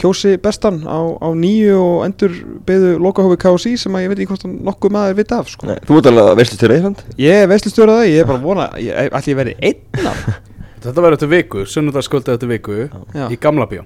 kjósi 0.00 0.36
bestan 0.42 0.82
á, 0.88 1.00
á 1.20 1.28
nýju 1.36 1.76
og 1.78 2.04
endur 2.06 2.36
beðu 2.66 2.94
lokahófi 3.02 3.38
KSI 3.42 3.74
sem 3.84 3.98
að 3.98 4.06
ég 4.06 4.12
veit 4.12 4.22
ekki 4.22 4.30
hvort 4.32 4.46
hann 4.46 4.58
nokkuð 4.66 4.94
maður 4.96 5.18
vita 5.20 5.40
af 5.42 5.50
sko. 5.52 5.68
Nei, 5.70 5.78
Þú 5.88 6.00
ert 6.00 6.10
alveg 6.12 6.54
til 6.54 6.72
Eifand 6.76 7.04
Ég 7.20 7.42
er 7.44 7.50
veistlustjóra 7.52 8.00
það, 8.00 8.10
ég 8.12 8.24
er 8.24 8.30
bara 8.30 8.40
að 8.40 8.48
vona, 8.48 8.68
ég, 8.82 9.12
ætli 9.12 9.34
ég 9.34 9.40
verði 9.42 9.56
einn 9.70 10.10
af 10.12 10.22
Þetta 10.82 10.98
verður 10.98 11.18
eftir 11.18 11.30
viku, 11.30 11.66
sunnudagskvöldi 11.70 12.32
eftir 12.34 12.50
viku 12.50 12.78
Já. 13.14 13.26
í 13.30 13.38
gamla 13.38 13.68
bíó 13.70 13.84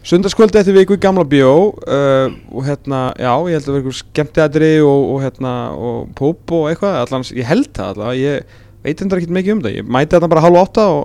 Sundagskvöldi 0.00 0.56
eftir 0.56 0.72
viku 0.72 0.96
í 0.96 1.00
Gamla 1.00 1.26
Bíó 1.28 1.52
uh, 1.76 2.32
og 2.48 2.64
hérna, 2.64 3.10
já, 3.20 3.34
ég 3.52 3.58
held 3.58 3.66
að 3.66 3.74
vera 3.74 3.80
eitthvað 3.82 3.96
skemmtiðatri 3.98 4.70
og, 4.80 5.02
og 5.12 5.18
hérna, 5.20 5.50
og 5.76 5.98
púp 6.16 6.54
og 6.56 6.70
eitthvað, 6.70 6.96
allan, 7.02 7.26
ég 7.36 7.44
held 7.44 7.68
það 7.76 7.90
allavega, 7.92 8.22
ég 8.22 8.62
veit 8.86 9.02
endur 9.04 9.20
ekkert 9.20 9.34
mikið 9.36 9.52
um 9.52 9.60
það, 9.66 9.74
ég 9.76 9.90
mæti 9.92 10.14
þetta 10.14 10.30
bara 10.32 10.44
hálf 10.46 10.60
átta 10.62 10.86
og, 10.94 11.02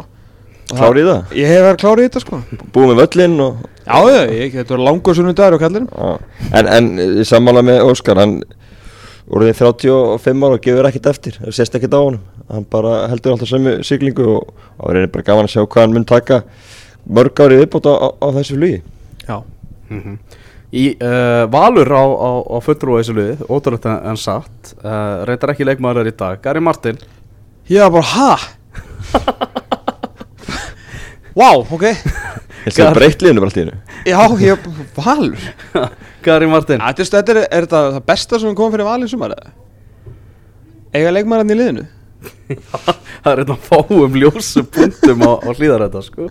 og 0.71 0.77
Klári 0.79 1.03
í 1.03 1.07
það? 1.07 1.33
Ég 1.37 1.51
hef 1.51 1.63
verið 1.65 1.81
klárið 1.83 2.05
í 2.05 2.09
þetta 2.09 2.21
sko. 2.23 2.41
Búið 2.73 2.91
með 2.91 3.01
völlinn 3.03 3.41
og 3.45 3.63
Já, 3.85 3.97
ég, 4.09 4.31
ég, 4.33 4.53
þetta 4.55 4.73
var 4.73 4.85
langur 4.87 5.17
sunnudagur 5.17 5.57
og 5.59 5.61
kallir 5.61 5.83
Já, 5.85 6.39
en, 6.57 6.69
en 6.73 7.19
í 7.21 7.25
sammála 7.27 7.61
með 7.65 7.83
Óskar 7.85 8.17
hann 8.17 8.39
voruði 9.29 9.53
35 9.57 10.45
ára 10.45 10.57
og 10.57 10.63
gefur 10.63 10.87
ekkert 10.89 11.09
eftir, 11.09 11.37
það 11.41 11.55
sést 11.57 11.77
ekkert 11.77 11.97
á 11.97 12.01
honum. 12.01 12.23
Hann 12.49 12.65
bara 12.69 12.95
heldur 13.09 13.33
alltaf 13.33 13.49
sömu 13.49 13.77
siglingu 13.85 14.25
og 14.35 14.51
það 14.77 14.97
reynir 14.97 15.13
bara 15.13 15.27
gaman 15.29 15.49
að 15.49 15.53
sjá 15.55 15.61
hvað 15.63 15.85
hann 15.85 15.95
mun 15.95 16.07
taka 16.09 16.41
mörg 17.05 17.41
árið 17.45 17.63
viðbót 17.63 17.89
á, 17.89 17.93
á, 17.93 18.07
á 18.21 18.27
þessu 18.37 18.57
flugi. 18.57 18.81
Já. 19.25 19.37
Í 20.75 20.85
uh, 20.97 21.45
Valur 21.53 21.89
á, 21.93 22.05
á, 22.05 22.29
á 22.53 22.57
fulltrúa 22.65 23.01
þessu 23.01 23.17
liði, 23.17 23.37
ótrúlega 23.49 23.97
en, 24.11 24.17
satt 24.21 24.73
uh, 24.81 25.25
reyndar 25.29 25.55
ekki 25.55 25.69
leikmaður 25.69 26.03
er 26.03 26.11
í 26.13 26.17
dag. 26.17 26.41
Gary 26.45 26.61
Martin. 26.61 27.01
Var 27.69 27.93
bara, 27.93 28.09
ha? 28.13 28.31
Vá, 31.35 31.49
ok. 31.51 31.83
Helst 32.65 32.79
það 32.79 32.95
breytt 32.95 33.23
liðinu 33.23 33.41
bara 33.43 33.51
allt 33.51 33.57
í 33.59 33.63
hennu 33.65 33.75
Já, 34.07 34.19
ég 34.41 34.63
var 34.95 35.17
valur. 35.19 35.43
Gary 36.25 36.47
Martin. 36.49 36.81
Þetta 36.81 37.03
er, 37.03 37.09
þetta 37.11 37.33
er, 37.33 37.39
er 37.43 37.67
þetta 37.67 37.81
það 37.97 38.05
besta 38.07 38.39
sem 38.41 38.55
kom 38.57 38.71
fyrir 38.73 38.87
valið 38.87 39.11
sumar 39.11 39.35
eða? 39.35 39.53
Eiga 40.95 41.11
leikmæran 41.11 41.51
í 41.51 41.59
liðinu? 41.59 41.85
Það 43.25 43.31
er 43.31 43.41
eitthvað 43.41 43.67
fáum 43.67 44.17
ljósum 44.17 44.67
punktum 44.73 45.23
á, 45.27 45.31
á 45.43 45.49
hlýðar 45.51 45.83
þetta 45.85 46.01
sko. 46.05 46.29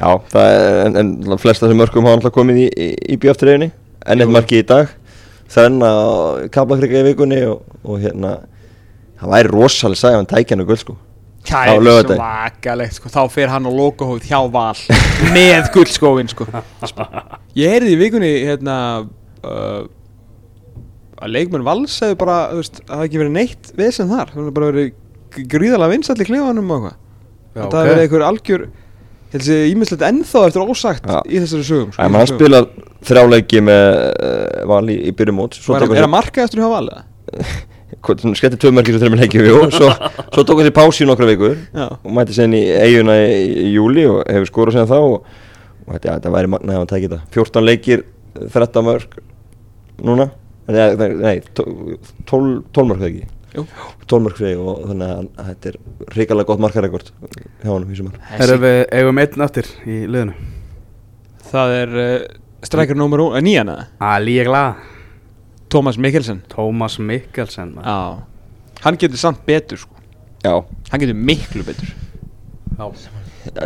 Já, 0.00 0.08
það 0.30 0.54
er, 0.54 0.68
en, 0.84 0.98
en 1.00 1.40
flesta 1.40 1.66
þessum 1.66 1.80
mörgum 1.82 2.06
hafa 2.06 2.18
alltaf 2.20 2.34
komið 2.36 2.60
í, 2.62 2.68
í, 2.70 2.88
í 3.14 3.18
bjöftriðinni 3.22 3.70
enn 4.06 4.24
eitt 4.24 4.34
marki 4.34 4.60
í 4.60 4.66
dag. 4.66 4.92
Þenn 5.50 5.82
á 5.82 5.94
kaplakrika 6.54 7.02
í 7.02 7.06
vikunni 7.10 7.40
og, 7.48 7.64
og 7.82 8.02
hérna 8.02 8.36
það 9.20 9.34
væri 9.34 9.54
rosalega 9.54 10.02
sæðan 10.04 10.30
tækjan 10.30 10.64
og 10.64 10.70
gull 10.70 10.82
sko 10.84 10.96
Það 11.48 11.70
er 11.72 12.10
svakalegt 12.14 12.96
sko, 12.98 13.08
þá 13.10 13.20
fer 13.32 13.48
hann 13.50 13.64
á 13.66 13.72
lokahóð 13.72 14.26
hjá 14.28 14.38
val. 14.52 14.76
Með 15.34 15.70
guldskóin 15.74 16.28
sko. 16.30 16.46
Ég 17.56 17.72
heyrði 17.72 17.94
í 17.94 17.98
vikunni 18.00 18.30
hérna 18.44 18.74
uh, 19.42 19.86
að 21.20 21.32
leikmenn 21.34 21.64
vals 21.66 21.96
hefur 22.04 22.18
bara, 22.22 22.36
þú 22.52 22.60
veist, 22.60 22.82
það 22.84 22.96
hefði 23.00 23.08
ekki 23.10 23.22
verið 23.22 23.34
neitt 23.38 23.72
vesen 23.80 24.12
þar, 24.12 24.30
það 24.34 24.42
hefði 24.42 24.54
bara 24.58 24.68
verið 24.70 24.92
g- 25.36 25.46
gríðarlega 25.56 25.94
vinsall 25.94 26.20
í 26.20 26.28
klefanum 26.28 26.70
og 26.76 26.84
eitthvað. 26.86 27.00
Þetta 27.56 27.80
hefði 27.80 27.90
verið 27.94 28.04
einhver 28.06 28.26
algjör 28.28 28.66
ég 28.68 29.34
held 29.34 29.42
að 29.42 29.46
sé 29.48 29.56
ímislegt 29.70 30.04
ennþá 30.06 30.40
eftir 30.48 30.62
ósagt 30.66 31.04
Já. 31.06 31.18
í 31.30 31.38
þessari 31.42 31.66
sögum 31.68 31.90
sko, 31.94 32.02
En 32.02 32.08
í 32.10 32.14
hann 32.16 32.24
þessum 32.24 32.38
sögum. 32.38 32.40
spilar 32.40 33.04
þrjáleiki 33.10 33.60
með 33.62 33.84
uh, 34.10 34.62
val 34.70 34.84
í, 34.90 34.96
í 35.06 35.12
byrjum 35.18 35.36
mót 35.38 35.58
Og 35.60 35.76
Er, 35.76 35.84
er 36.00 36.06
að 36.06 36.10
marka 36.14 36.42
eftir 36.46 36.62
hjá 36.64 36.70
val 36.72 36.86
eða? 36.90 37.04
Skellti 38.00 38.56
tvö 38.60 38.70
mörgir 38.72 38.96
svo 38.96 39.02
þreymur 39.02 39.20
leikjum 39.20 39.48
og 39.60 39.74
svo, 39.74 39.90
svo 40.32 40.44
tók 40.48 40.60
hann 40.60 40.68
sér 40.70 40.76
pási 40.76 41.04
í 41.04 41.08
nokkra 41.08 41.28
vikur 41.28 41.56
Já. 41.76 41.86
og 42.00 42.12
mætti 42.16 42.36
sen 42.36 42.54
í 42.56 42.62
eiguna 42.80 43.16
í, 43.20 43.40
í 43.66 43.72
júli 43.74 44.06
og 44.08 44.22
hefur 44.24 44.48
skorað 44.48 44.78
sen 44.78 44.88
þá 44.88 44.96
og, 45.00 45.26
og 45.84 45.90
þetta, 45.92 46.06
ja, 46.08 46.14
þetta 46.16 46.32
væri 46.36 46.52
magnaði 46.54 46.80
að 46.80 46.88
tæki 46.94 47.10
þetta. 47.10 47.20
14 47.36 47.66
leikir, 47.68 48.04
13 48.40 48.86
mörg 48.88 49.18
núna. 50.08 50.30
Nei, 50.70 50.80
nei, 50.96 51.08
nei, 51.18 51.34
tó- 51.56 51.66
12, 52.30 52.56
12 52.72 52.88
mörg 52.88 53.02
þegar 53.02 53.10
ekki? 53.10 53.28
Jú. 53.50 53.64
12 54.06 54.24
mörg 54.26 54.38
þegar 54.38 54.62
og 54.70 54.84
þannig 54.86 55.10
að, 55.10 55.28
þetta 55.50 55.70
er 55.72 55.78
hrikalega 56.14 56.48
gott 56.52 56.62
markarekord 56.62 57.10
hjá 57.10 57.72
hann 57.72 58.12
Erum 58.38 58.62
við 58.64 58.78
eigum 58.94 59.20
einn 59.24 59.44
eftir 59.48 59.70
í 59.84 59.98
liðinu. 60.06 60.36
Það 61.50 61.76
er 61.80 61.98
uh, 61.98 62.14
strækjar 62.62 62.98
nummer 63.00 63.24
uh, 63.26 63.40
nýjan 63.42 63.72
eða? 63.72 63.88
Það 63.98 64.16
er 64.16 64.26
líka 64.28 64.46
glað 64.46 64.88
Tómas 65.70 65.98
Mikkelsen. 66.02 66.42
Tómas 66.50 66.98
Mikkelsen. 66.98 67.76
Já. 67.78 68.22
Hann 68.84 68.96
getur 68.98 69.20
samt 69.20 69.42
betur 69.46 69.78
sko. 69.78 69.94
Já, 70.42 70.54
Hann 70.90 71.00
getur 71.02 71.14
miklu 71.14 71.62
betur. 71.66 71.90
Já. 72.78 72.90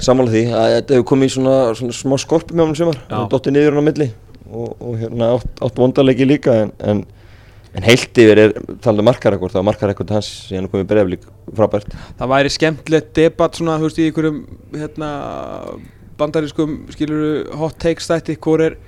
samanlega 0.03 0.35
því 0.35 0.43
að 0.55 0.73
þetta 0.75 0.95
hefur 0.97 1.07
komið 1.11 1.31
í 1.31 1.35
svona, 1.35 1.57
svona 1.79 1.97
smá 1.97 2.15
skorpi 2.21 2.55
með 2.55 2.67
hann 2.67 2.79
sumar. 2.79 2.99
Já. 3.09 3.17
hann 3.17 3.29
dotti 3.31 3.53
niður 3.55 3.77
hann 3.77 3.87
á 3.87 3.89
milli 3.89 4.09
og, 4.51 4.71
og 4.81 4.97
hérna 5.01 5.31
átt, 5.37 5.51
átt 5.67 5.81
vondarleiki 5.81 6.27
líka 6.27 6.55
en, 6.65 6.73
en, 6.79 7.03
en 7.75 7.87
heilt 7.87 8.21
yfir 8.23 8.41
er 8.43 8.55
talað 8.85 9.09
markarekord, 9.09 9.55
það 9.55 9.63
var 9.63 9.69
markarekord 9.71 10.15
hans 10.15 10.31
síðan 10.49 10.69
komið 10.73 10.89
breyflík 10.93 11.27
frábært. 11.59 11.95
Það 12.19 12.33
væri 12.35 12.55
skemmtilegt 12.55 13.13
debatt 13.19 13.59
svona, 13.59 13.79
þú 13.81 13.89
veist, 13.89 14.01
í 14.03 14.09
einhverjum 14.11 14.41
hérna, 14.79 15.11
bandarískum, 16.21 16.77
skilur 16.95 17.55
hot 17.59 17.79
takes 17.83 18.11
þætti, 18.11 18.39
hvor 18.43 18.63
er 18.67 18.79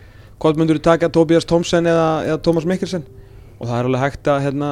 hvort 0.42 0.58
myndur 0.60 0.80
þú 0.80 0.84
taka 0.88 1.10
Tobias 1.12 1.48
Thompson 1.48 1.88
eða, 1.88 2.08
eða 2.28 2.42
Thomas 2.44 2.66
Mikkelsen? 2.68 3.06
Og 3.56 3.68
það 3.68 3.78
er 3.78 3.88
alveg 3.88 4.04
hægt 4.04 4.30
að 4.30 4.42
hérna, 4.44 4.70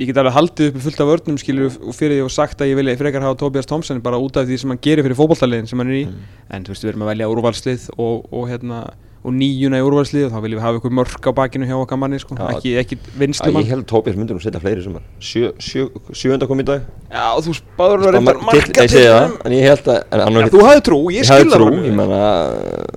ég 0.00 0.10
get 0.10 0.18
alveg 0.20 0.36
haldið 0.36 0.72
uppi 0.72 0.84
fullt 0.86 1.02
af 1.04 1.10
vörnum 1.10 1.38
skilur 1.40 1.76
og 1.78 1.94
fyrir 1.96 2.18
því 2.18 2.24
og 2.26 2.34
sagt 2.34 2.64
að 2.64 2.72
ég 2.72 2.80
vilja 2.80 2.96
frekar 2.98 3.26
hafa 3.26 3.38
Tobias 3.44 3.68
Thompson 3.70 4.02
bara 4.02 4.18
út 4.18 4.40
af 4.40 4.48
því 4.48 4.58
sem 4.62 4.72
hann 4.72 4.82
gerir 4.82 5.06
fyrir 5.06 5.18
fótballtaliðin 5.18 5.70
sem 5.70 5.82
hann 5.82 5.92
er 5.92 6.00
í. 6.00 6.02
En 6.50 6.66
þú 6.66 6.74
veist, 6.74 6.86
við 6.86 6.92
erum 6.94 7.06
að 7.06 7.12
velja 7.14 7.30
úrvalslið 7.30 7.86
og, 7.96 8.26
og 8.34 8.50
hérna 8.50 8.82
og 9.20 9.34
nýjuna 9.36 9.76
í 9.76 9.84
úrvalslið 9.84 10.26
og 10.26 10.32
þá 10.32 10.38
viljum 10.46 10.58
við 10.60 10.64
hafa 10.64 10.78
ykkur 10.80 10.92
mörk 10.96 11.26
á 11.28 11.32
bakinu 11.36 11.66
hjá 11.68 11.74
okkar 11.76 11.98
manni 12.00 12.18
sko, 12.22 12.36
Já. 12.38 12.46
ekki, 12.54 12.70
ekki 12.80 12.96
Æ, 12.96 13.10
vinstumann 13.20 13.62
ég 13.66 13.68
held 13.74 13.84
að 13.84 13.90
Tóbjörn 13.92 14.16
myndur 14.22 14.38
nú 14.38 14.40
setja 14.40 14.62
fleiri 14.62 14.80
í 14.80 14.86
sumar 14.86 15.02
sjö, 15.20 15.50
sjö, 15.60 15.84
sjöunda 16.16 16.48
kom 16.48 16.62
í 16.62 16.64
dag. 16.70 16.86
Já, 17.12 17.26
þú 17.44 17.52
spáður 17.60 18.06
að 18.08 18.14
reynda 18.16 18.32
Spá- 18.38 18.50
till- 18.56 18.80
ég 18.80 18.94
segi 18.96 19.06
það, 19.12 19.36
en 19.44 19.52
ég 19.58 19.66
held 19.68 19.84
að 19.92 19.98
en 20.00 20.20
hann 20.24 20.34
var 20.40 20.46
ekkert- 20.46 20.56
þú 20.56 20.66
hafði 20.70 20.84
trú, 20.88 21.00
ég 21.12 21.28
hafði 21.28 21.44
skil 21.44 21.52
það 21.52 21.58
trú, 21.60 21.68
alveg. 21.68 21.84
ég 21.90 21.96
menna 22.00 22.22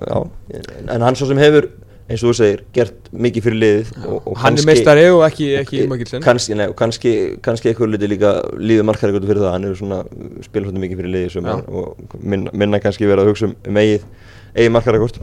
já, 0.08 0.18
en 0.96 1.00
hann 1.08 1.14
svo 1.20 1.28
sem 1.28 1.36
hefur 1.44 1.68
eins 2.04 2.20
og 2.24 2.28
þú 2.30 2.34
segir, 2.36 2.64
gert 2.76 3.06
mikið 3.12 3.44
fyrir 3.46 3.60
liðið 3.60 3.92
og, 4.08 4.16
og 4.28 4.36
Hann 4.40 4.52
er 4.52 4.56
kannski- 4.56 4.66
meistari 4.68 5.04
og 5.12 5.22
ekki, 5.28 5.46
ekki 5.60 5.84
Mikkelsen 5.88 6.20
kannski, 6.24 6.56
nei, 6.56 6.66
kannski, 6.76 7.12
kannski 7.44 7.70
eitthvað 7.72 7.94
liti 7.94 8.08
líka 8.12 8.32
líður 8.60 8.84
markarekordu 8.90 9.28
fyrir 9.28 9.40
það, 9.44 9.52
hann 9.56 9.64
hefur 9.68 9.80
svona 9.80 10.02
svolítið 10.44 10.82
mikið 10.84 11.00
fyrir 11.00 11.14
liðið 11.14 11.32
sumar 11.36 11.62
Já. 11.62 11.64
og 11.68 12.20
minna, 12.20 12.50
minna 12.52 12.80
kannski 12.84 13.08
verið 13.08 13.24
að 13.24 13.32
hugsa 13.32 13.48
um, 13.48 13.56
um 13.68 13.80
eigið, 13.80 14.04
eigið 14.54 15.18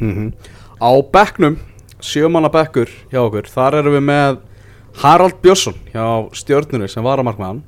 markarekord 0.00 0.16
Mhm. 0.16 0.32
Á 0.76 0.90
bekknum, 1.12 1.56
sjömanna 2.00 2.50
bekkur 2.52 2.88
hjá 3.10 3.20
okkur 3.24 3.46
Þar 3.48 3.74
erum 3.80 3.94
við 3.96 4.04
með 4.04 4.38
Harald 5.02 5.40
Björnsson 5.42 5.74
hjá 5.92 6.28
stjörnunni 6.32 6.88
sem 6.88 7.02
var 7.02 7.18
að 7.18 7.24
markmaðan 7.30 7.62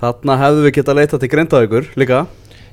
Þarna 0.00 0.36
hefðu 0.38 0.64
við 0.66 0.74
getað 0.78 0.96
leitað 1.00 1.20
til 1.20 1.28
Grindavíkur 1.28 1.86
líka 1.96 2.26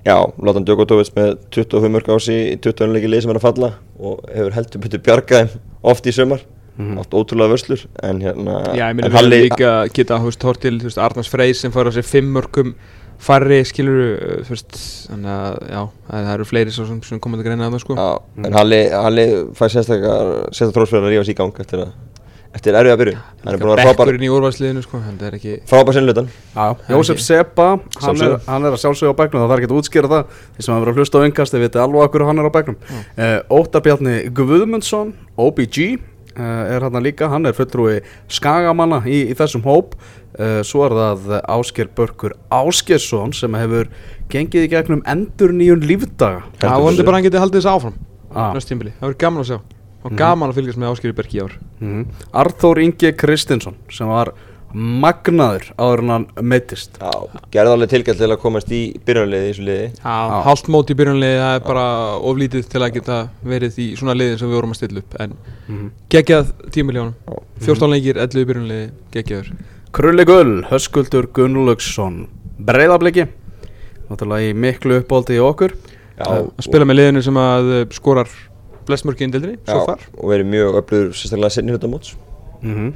Já, 0.04 0.18
Látan 0.42 0.66
Djokotovits 0.66 1.12
með 1.16 1.38
25 1.54 1.92
mörg 1.94 2.08
ási 2.10 2.34
í 2.54 2.58
20 2.60 2.92
leiki 2.96 3.08
lið 3.08 3.22
sem 3.22 3.32
er 3.32 3.38
að 3.40 3.46
falla 3.46 3.74
og 4.02 4.24
hefur 4.34 4.52
heldur 4.58 4.82
betur 4.82 5.00
bjargaðum 5.06 5.50
oft 5.84 6.06
í 6.06 6.12
sumar 6.12 6.42
Mhm. 6.78 6.98
oft 6.98 7.12
ótrúlega 7.12 7.52
vörslur 7.52 7.82
en 8.02 8.22
hérna 8.22 8.74
Já, 8.74 8.88
ég 8.90 8.96
meina 8.96 9.08
en 9.08 9.12
við 9.12 9.20
erum 9.20 9.30
líka 9.30 9.94
geta, 9.94 10.18
þú 10.18 10.26
veist, 10.32 10.42
hort 10.44 10.62
til, 10.62 10.80
Arnars 10.98 11.28
Freyr 11.30 11.54
sem 11.54 11.70
fara 11.72 11.92
á 11.92 11.94
sér 11.94 12.04
fimm 12.08 12.32
mörgum 12.34 12.74
færri, 13.22 13.62
skilur, 13.68 14.00
þú 14.48 14.56
veist, 14.56 14.78
þannig 15.10 15.34
að, 15.34 15.58
já, 15.72 15.82
það 16.10 16.24
það 16.28 16.36
eru 16.36 16.48
fleiri 16.50 16.76
svo 16.76 16.86
sem, 16.90 17.02
sem 17.06 17.20
koma 17.24 17.40
til 17.40 17.48
greina 17.48 17.68
að 17.68 17.76
það, 17.76 17.84
sko. 17.86 17.98
Já, 18.00 18.46
en 18.48 18.58
Halli, 18.58 18.80
Halli 18.94 19.26
fær 19.58 19.74
sérstakar 19.76 20.32
sérstakar 20.50 20.80
tróðsverðar 20.80 21.10
að 21.10 21.14
rífa 21.16 21.28
sig 21.30 21.38
í 21.38 21.40
gang 21.42 21.62
eftir, 21.64 21.84
að, 21.86 21.94
eftir 22.58 22.78
erfiða 22.82 23.00
byrjun. 23.02 23.22
Hann 23.42 23.54
er 23.54 23.62
búin 23.62 23.72
að 23.72 23.78
vera 23.78 23.86
frábær 23.88 24.02
Bekkurinn 24.02 24.26
í 24.28 24.32
úrvalsliðinu, 24.36 24.84
sko, 24.88 25.02
hann 25.06 25.22
er 25.28 25.38
ekki, 25.38 25.56
frábær 25.70 25.98
sinnlutan 25.98 26.30
Já, 26.32 26.66
Jósef 26.92 27.22
Sepa, 27.24 27.68
hann 28.02 28.24
er, 28.26 28.38
hann 28.50 28.68
er 28.68 28.76
að 28.76 28.82
sjálfsögja 28.84 29.14
á 29.14 29.20
bekknum, 29.22 29.44
það 29.44 29.54
þarf 29.54 29.62
ekki 29.62 29.72
að 29.72 29.78
útskýra 29.82 30.12
það. 30.12 30.40
Þeir 30.58 30.68
sem 30.68 30.76
hafa 30.76 30.86
verið 30.86 30.96
að 30.98 31.04
hlusta 31.04 31.22
á 31.22 31.26
yngast, 31.30 31.56
þeir 31.56 31.66
viti 31.68 31.84
alveg 31.86 32.08
okkur 32.10 32.26
hann 32.28 32.42
er 32.42 32.50
á 32.50 32.56
bekknum. 32.58 32.80
Uh, 33.16 33.38
Óttar 33.62 33.86
Bjarni 33.86 34.18
Guðmundsson, 34.36 35.14
OBG, 35.42 35.78
er 36.40 36.86
hann 36.86 37.04
líka, 37.04 37.30
hann 37.32 37.46
er 37.46 37.56
fulltrúi 37.58 38.00
skagamanna 38.32 39.02
í, 39.06 39.24
í 39.32 39.36
þessum 39.38 39.66
hóp 39.66 39.98
uh, 40.40 40.62
Svo 40.68 40.86
er 40.88 40.96
það 40.96 41.34
Ásker 41.42 41.92
Börkur 41.98 42.36
Áskersson 42.54 43.36
sem 43.36 43.58
hefur 43.60 43.92
gengið 44.32 44.68
í 44.68 44.72
gegnum 44.72 45.04
endur 45.10 45.54
nýjun 45.56 45.84
lífdaga 45.88 46.46
það 46.62 46.70
Heldur 46.70 46.86
vondi 46.88 47.02
betur. 47.02 47.10
bara 47.10 47.20
hann 47.20 47.28
getið 47.28 47.44
haldið 47.46 47.62
þessu 47.62 47.74
áfram, 47.74 48.00
ah. 48.32 48.54
næst 48.56 48.72
tímbili, 48.72 48.96
það 49.00 49.10
verður 49.10 49.22
gaman 49.26 49.44
að 49.44 49.50
sjá, 49.52 49.60
og 50.02 50.16
gaman 50.22 50.54
að 50.54 50.62
fylgjast 50.62 50.82
með 50.82 50.94
Áskjöri 50.94 51.18
Bergi 51.20 51.38
í 51.38 51.44
ár. 51.44 51.58
mm 51.82 52.06
Arþór 52.44 52.84
Inge 52.86 53.14
Kristinsson 53.20 53.78
sem 53.92 54.10
var 54.12 54.34
magnaður 54.74 55.66
áður 55.78 56.04
en 56.04 56.12
hann 56.14 56.26
meittist 56.52 56.98
Já, 57.02 57.12
gerði 57.54 57.74
alveg 57.76 57.92
tilgætt 57.92 58.20
til 58.22 58.30
að 58.30 58.40
komast 58.44 58.72
í 58.72 58.82
byrjunarliði 59.08 59.48
í 59.48 59.52
þessu 59.52 59.66
liði. 59.68 59.88
Já, 60.00 60.16
hálft 60.48 60.70
mót 60.74 60.94
í 60.94 60.98
byrjunliði, 61.00 61.40
það 61.42 61.56
er 61.58 61.66
bara 61.68 61.86
oflítið 62.32 62.70
til 62.72 62.82
að 62.86 62.94
geta 63.00 63.18
verið 63.54 63.80
í 63.84 63.88
svona 64.00 64.16
liðin 64.18 64.40
sem 64.42 64.52
við 64.52 64.60
vorum 64.60 64.76
að 64.76 64.80
stilla 64.82 65.04
upp, 65.04 65.18
en 65.26 65.36
mm 65.68 65.90
geggjað 66.12 66.54
tímiljónum, 66.76 67.14
Já. 67.28 67.38
14 67.68 67.94
leikir, 67.96 68.18
11 68.20 68.42
í 68.42 68.48
byrjunliði, 68.52 68.88
geggjaður. 69.16 69.52
Krulli 69.96 70.26
Gull, 70.28 70.54
Höskuldur 70.70 71.28
Gunnlaugsson. 71.36 72.24
Breiðabliki 72.62 73.28
Náttúrulega 74.12 74.52
í 74.52 74.56
miklu 74.58 74.98
uppbólti 75.00 75.38
í 75.38 75.44
okkur. 75.44 75.74
Já, 76.20 76.26
að 76.28 76.50
spila 76.66 76.88
með 76.88 76.98
liðinu 77.00 77.22
sem 77.24 77.38
að 77.40 77.70
uh, 77.72 77.84
skorar 77.96 78.32
flest 78.88 79.06
mörki 79.08 79.24
í 79.28 79.32
dildinni, 79.32 79.60
svo 79.64 79.86
far. 79.88 80.04
og 80.18 80.32
verið 80.34 80.50
mjög 80.52 80.80
öflugur 80.82 81.14
sérstaklega 81.16 81.54
sinni 81.56 81.76
hluta 81.76 81.90
móts. 81.92 82.16
Mm 82.66 82.92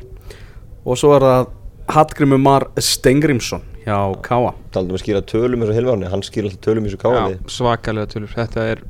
Og 0.85 0.99
svo 1.01 1.15
er 1.15 1.23
það 1.25 1.47
Hallgrimur 1.91 2.41
Mar 2.41 2.67
Stengrimsson 2.81 3.63
hjá 3.85 3.97
Káa 4.25 4.55
Taldum 4.73 4.97
að 4.97 5.03
skýra 5.03 5.21
tölum 5.25 5.61
eins 5.61 5.71
og 5.71 5.77
Hilvarni, 5.77 6.09
hann 6.09 6.23
skýra 6.25 6.49
alltaf 6.49 6.63
tölum 6.65 6.87
eins 6.87 6.97
og 6.97 7.01
káali 7.03 7.39
svakalega 7.51 8.09
tölur. 8.15 8.31
Þetta 8.33 8.67
er 8.73 8.83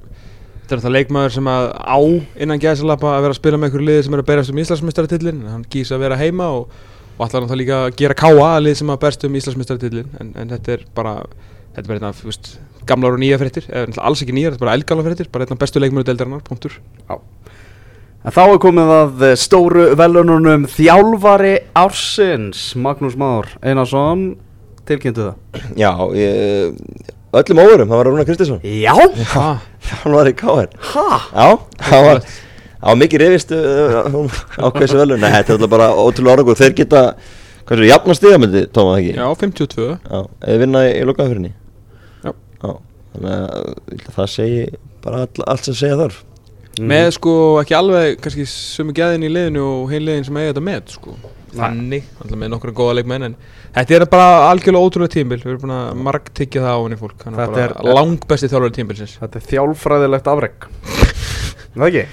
Þetta 0.65 0.73
er 0.73 0.79
alltaf 0.79 0.93
leikmaður 0.95 1.33
sem 1.35 1.47
að 1.51 1.67
á 1.77 1.99
innan 2.41 2.61
gæðsalapa 2.63 3.09
að 3.11 3.19
vera 3.21 3.35
að 3.35 3.37
spila 3.37 3.57
með 3.59 3.67
einhverju 3.67 3.85
liði 3.85 4.05
sem 4.07 4.15
er 4.15 4.21
að 4.23 4.29
berast 4.31 4.53
um 4.53 4.61
Íslandsmeistaratillin 4.63 5.43
hann 5.51 5.65
kýsa 5.69 5.93
að 5.93 6.05
vera 6.07 6.17
heima 6.17 6.47
og, 6.55 6.71
og 7.19 7.21
allar 7.21 7.43
hann 7.43 7.51
það 7.51 7.59
líka 7.61 7.81
að 7.83 7.97
gera 7.99 8.17
káa 8.17 8.47
að 8.47 8.63
lið 8.65 8.79
sem 8.79 8.93
að 8.95 9.03
berst 9.03 9.27
um 9.27 9.37
Íslandsmeistaratillin 9.37 10.15
en, 10.23 10.31
en 10.41 10.55
þetta 10.55 10.73
er 10.73 10.87
bara 10.97 11.13
þetta 11.75 11.83
er 11.83 11.91
bara 11.91 11.99
einna, 11.99 12.11
þú 12.17 12.31
veist, 12.31 12.49
gamlar 12.89 13.13
og 13.13 13.21
nýja 13.21 13.37
fréttir 13.43 13.69
eða 13.69 14.01
alls 14.09 14.25
ekki 14.25 14.33
nýjar, 14.39 14.55
þetta 14.55 14.63
er 14.63 14.65
bara 14.65 14.77
eldgamla 14.79 15.05
fréttir 15.05 15.29
bara 15.35 15.45
einna 15.45 15.59
bestu 15.61 15.83
leikmaður 15.83 16.09
deildarinnar, 16.09 16.41
punktur 16.49 16.79
En 18.25 18.33
þá 18.33 18.41
er 18.45 18.59
komið 18.63 18.91
að 18.95 19.23
eh, 19.27 19.35
stóru 19.37 19.83
velununum 19.99 20.63
þjálfari 20.73 21.51
ársins. 21.77 22.71
Magnús 22.81 23.13
Már 23.21 23.51
Einarsson 23.61 24.31
tilkynntu 24.89 25.27
það. 25.27 25.67
Já, 25.77 25.91
ég, 26.17 26.79
öllum 27.37 27.61
óverum, 27.61 27.89
það 27.91 27.99
var 27.99 28.09
Rúnar 28.09 28.25
Kristinsson. 28.27 28.59
Já? 28.65 28.93
ah, 29.37 29.61
Hann 30.01 30.13
var 30.17 30.29
í 30.29 30.33
káar 30.37 30.69
Ha? 30.93 31.05
Já, 31.33 31.47
það 31.85 32.05
var 32.09 32.19
Það 32.25 32.89
var 32.91 32.99
mikið 33.01 33.21
reyfist 33.23 33.53
á 34.61 34.67
hversu 34.75 34.99
velun 34.99 35.21
Nei, 35.23 35.31
þetta 35.33 35.53
er 35.53 35.57
alltaf 35.57 35.71
bara 35.71 35.87
ótrúlega 35.97 36.43
orðið 36.43 36.59
Þeir 36.59 36.75
geta, 36.77 37.01
hvað 37.65 37.73
er 37.77 37.81
það, 37.81 37.89
jafna 37.89 38.15
stigamöndi, 38.19 38.61
Tóma, 38.75 38.93
það 38.93 39.01
ekki? 39.01 39.13
Já, 39.17 39.27
52 39.41 39.87
Já, 39.89 40.19
eða 40.45 40.59
vinna 40.61 40.83
í, 40.85 40.91
í 40.99 41.07
lokaðfyrinni 41.09 41.51
Já. 42.25 42.31
Já, 42.61 42.69
þannig 43.15 43.33
að 43.33 43.55
ég 43.65 43.95
held 43.95 44.09
að 44.11 44.19
það 44.19 44.31
segi 44.35 44.63
bara 45.05 45.23
all, 45.25 45.45
allt 45.53 45.69
sem 45.69 45.77
segja 45.81 45.97
þarf 46.03 46.19
með 46.81 47.09
sko 47.15 47.33
ekki 47.61 47.75
alveg 47.77 48.17
kannski 48.23 48.45
sömu 48.49 48.93
gæðin 48.97 49.23
í 49.27 49.29
liðinu 49.31 49.63
og 49.63 49.91
heil 49.93 50.01
liðin 50.03 50.25
sem 50.27 50.37
eiga 50.41 50.51
þetta 50.53 50.63
með 50.67 50.89
sko. 50.95 51.13
Þannig, 51.55 52.07
alltaf 52.19 52.39
með 52.41 52.49
nokkra 52.51 52.73
góða 52.75 52.97
leikmenn 52.97 53.27
en 53.29 53.35
þetta 53.77 53.95
er 53.95 54.05
bara 54.11 54.49
algjörlega 54.49 54.89
ótrúlega 54.89 55.13
tímbil 55.13 55.37
við 55.39 55.53
erum 55.53 55.61
búin 55.63 55.75
að 55.77 56.01
margtyggja 56.03 56.63
það 56.65 56.75
á 56.75 56.83
henni 56.83 56.97
fólk. 56.99 57.21
Hann 57.23 57.37
er 57.37 57.45
Þetta 57.45 57.61
er- 57.63 57.95
langbesti 57.95 58.49
þjálfari 58.51 58.75
tímbilsins 58.75 59.13
Þetta 59.21 59.39
er 59.39 59.45
þjálfræðilegt 59.53 60.27
afreg 60.33 60.67
Það 61.77 61.87
ekki? 61.87 62.03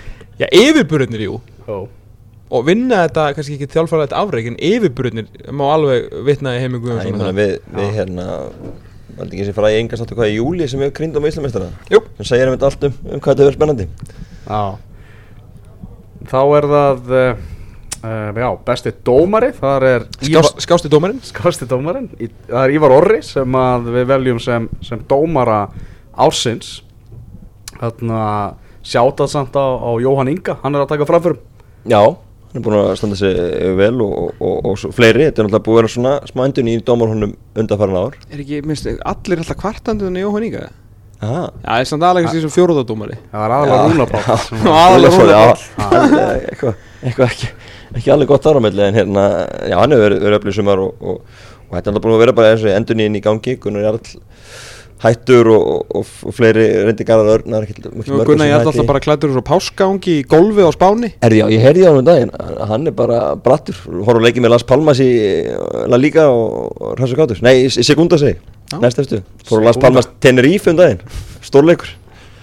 Já, 0.42 0.46
yfirburðinir 0.62 1.24
jú. 1.26 1.40
Ó. 1.66 1.76
Og 2.52 2.64
vinna 2.68 3.02
þetta 3.06 3.26
kannski 3.34 3.56
ekki 3.58 3.68
þjálfræðilegt 3.74 4.14
afreik 4.22 4.48
en 4.52 4.56
yfirburðinir 4.62 5.52
má 5.58 5.66
alveg 5.72 6.06
vitna 6.26 6.54
í 6.54 6.62
heimi 6.62 6.78
Æ, 6.78 6.78
ég 6.78 6.86
Guðjónsson 6.86 7.18
meina 7.18 7.34
við, 7.36 7.52
við 7.78 7.92
hérna 7.98 8.26
Var 9.12 9.26
þetta 9.26 9.36
ekki 9.36 9.44
sem 9.48 9.66
í 9.68 9.78
engast 9.82 10.02
áttu 10.06 10.16
hvað 10.16 10.30
í 10.32 10.36
júli 10.38 10.66
sem 10.72 10.80
við 10.80 10.92
krindum 10.96 11.24
á 11.24 11.28
Íslamestara 11.28 11.66
Jú. 11.92 12.00
sem 12.18 12.28
segir 12.30 12.48
um 12.48 12.54
þetta 12.56 12.68
allt 12.70 12.86
um, 12.88 12.94
um 13.04 13.20
hvað 13.20 13.32
þetta 13.34 13.44
verður 13.44 13.58
spennandi. 13.58 13.86
Já. 14.48 14.62
Þá 16.32 16.38
er 16.56 16.68
það 16.72 17.12
uh, 17.18 17.50
Já, 18.02 18.48
besti 18.66 18.92
dómari 19.06 19.50
Það 19.54 19.84
er 19.90 20.04
Skást, 20.22 20.62
Skásti 20.64 20.90
dómarinn? 20.90 21.20
Skásti 21.26 21.68
dómarinn. 21.70 22.08
Í- 22.18 22.30
Það 22.48 22.64
er 22.64 22.74
Ívar 22.78 22.94
Orri 22.96 23.20
sem 23.26 23.58
að 23.58 23.90
við 23.98 24.08
veljum 24.10 24.40
sem, 24.42 24.68
sem 24.82 25.02
dómara 25.10 25.60
ársins. 26.18 26.80
Þarna 27.78 28.22
Sjátað 28.82 29.30
samt 29.30 29.54
á, 29.54 29.66
á 29.78 29.90
Jóhann 30.02 30.30
Inga 30.32 30.56
Hann 30.64 30.74
er 30.74 30.82
að 30.82 30.90
taka 30.94 31.06
framförum. 31.06 31.38
Já, 31.86 32.00
hann 32.52 32.60
er 32.60 32.64
búin 32.66 32.76
að 32.76 32.90
standa 33.00 33.16
sig 33.16 33.32
vel 33.78 33.94
og, 34.04 34.12
og, 34.12 34.30
og, 34.44 34.56
og 34.70 34.78
svo 34.80 34.90
fleiri. 34.92 35.24
Þetta 35.30 35.40
er 35.42 35.48
náttúrulega 35.48 35.64
búið 35.66 35.74
að 35.74 35.80
vera 35.82 35.92
svona 35.96 36.12
smá 36.28 36.44
endun 36.46 36.68
í 36.68 36.76
dómarhónum 36.84 37.32
undanfærin 37.58 37.96
ár. 38.02 38.16
Er 38.30 38.42
ekki, 38.44 38.60
minnst, 38.68 38.88
allir 38.92 39.40
alltaf 39.42 39.60
kvartandi 39.62 40.04
þannig 40.08 40.26
Jóhann 40.26 40.48
Íga 40.50 40.64
Aha. 41.22 41.42
Já, 41.62 41.68
það 41.68 41.80
er 41.84 41.86
samt 41.86 42.02
aðlega 42.02 42.26
kannski 42.26 42.40
sem 42.42 42.50
fjóruðadómari 42.50 43.16
Það 43.30 43.42
var 43.44 43.52
aðalega 43.54 43.82
Rúnar 43.92 44.08
Páll 44.10 44.38
sem 44.42 44.62
var- 44.64 44.80
aðalega. 44.82 45.42
Eh, 45.78 46.40
Eitthvað 46.50 46.80
eitthvað 47.02 47.28
ekki, 47.28 47.50
ekki 48.00 48.10
alveg 48.10 48.30
gott 48.32 48.42
þar 48.48 48.58
á 48.58 48.62
milli 48.64 48.82
En 48.88 48.98
hérna, 48.98 49.22
já 49.70 49.76
hann 49.78 49.94
hefur 49.94 50.02
verið, 50.18 50.26
öflug 50.40 50.56
sumar 50.58 50.82
og, 50.82 50.96
og, 50.98 51.22
og 51.68 51.76
þetta 51.76 51.92
er 51.92 51.94
náttúrulega 51.94 52.02
búin 52.08 52.16
að 52.18 52.24
vera 52.24 52.34
bara 52.40 52.50
eins 52.56 52.64
og 52.66 52.74
endun 52.74 53.04
í 53.06 53.22
gangi. 53.22 53.54
Gunnar 53.62 53.86
Jarl 53.86 54.00
hættur 55.02 55.48
og, 55.50 55.86
og, 55.98 56.10
og 56.28 56.34
fleiri 56.36 56.64
reyndi 56.86 57.06
garðar 57.06 57.40
örn 57.40 57.50
það 57.50 57.56
er 57.58 57.64
ekkert 57.66 57.86
mikið 57.90 58.12
Nú 58.12 58.18
mörgum 58.20 58.28
Gunnar 58.30 58.48
ég 58.50 58.56
ætla 58.58 58.72
alltaf 58.72 58.88
bara 58.90 59.02
klættur 59.02 59.32
úr 59.34 59.44
pásgangi 59.46 60.14
í 60.20 60.26
golfi 60.30 60.62
á 60.62 60.70
Spáni. 60.74 61.10
Er 61.26 61.34
já, 61.34 61.44
ég 61.50 61.64
heyrði 61.64 61.86
á 61.86 61.90
hann 61.90 62.00
um 62.02 62.06
daginn, 62.06 62.32
hann 62.70 62.86
er 62.86 62.94
bara 62.96 63.18
brattur, 63.34 63.80
horfður 63.88 64.20
að 64.20 64.28
leikið 64.28 64.46
með 64.46 64.54
Las 64.54 64.66
Palmas 64.68 65.02
í 65.02 65.08
uh, 65.56 65.82
La 65.90 65.98
Liga 65.98 66.28
og 66.30 66.94
Rassu 67.00 67.18
Gátur, 67.18 67.42
nei, 67.42 67.64
í, 67.64 67.66
í 67.66 67.86
Segunda 67.86 68.20
segi, 68.20 68.38
næst 68.82 69.02
eftir, 69.02 69.24
fór 69.48 69.64
Las 69.66 69.74
Segunda. 69.78 69.88
Palmas 69.88 70.10
Tenerife 70.22 70.70
um 70.70 70.78
daginn, 70.78 71.02
stórleikur, 71.42 71.90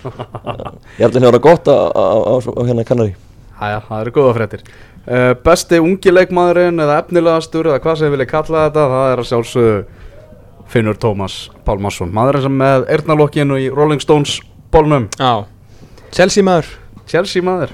ég 0.03 1.05
held 1.05 1.16
að 1.16 1.22
það 1.22 1.32
var 1.32 1.43
gott 1.47 1.72
á, 1.72 1.78
á, 1.95 2.05
á, 2.20 2.34
á 2.43 2.62
hérna 2.68 2.88
kannari. 2.88 3.16
Æja, 3.60 3.80
það 3.88 4.03
eru 4.03 4.16
góða 4.16 4.36
fréttir. 4.36 4.68
Uh, 5.10 5.32
Besti 5.43 5.80
ungi 5.82 6.12
leikmaðurinn 6.12 6.84
eða 6.84 6.99
efnilegastur 7.05 7.72
eða 7.72 7.80
hvað 7.84 8.01
sem 8.01 8.10
við 8.10 8.18
vilja 8.18 8.30
kalla 8.34 8.66
þetta 8.68 8.84
það 8.91 9.14
er 9.14 9.24
að 9.24 9.30
sjálfsögðu 9.32 9.80
Finnur 10.70 10.97
Tómas 11.01 11.47
Pálmarsson. 11.65 12.11
Maðurinn 12.13 12.45
sem 12.45 12.59
með 12.61 12.86
eirnalokkinu 12.93 13.57
í 13.59 13.70
Rolling 13.74 14.03
Stones 14.03 14.39
bólnum. 14.74 15.09
Chelsea 16.13 16.45
maður. 16.45 16.70
Chelsea 17.09 17.45
maður. 17.45 17.74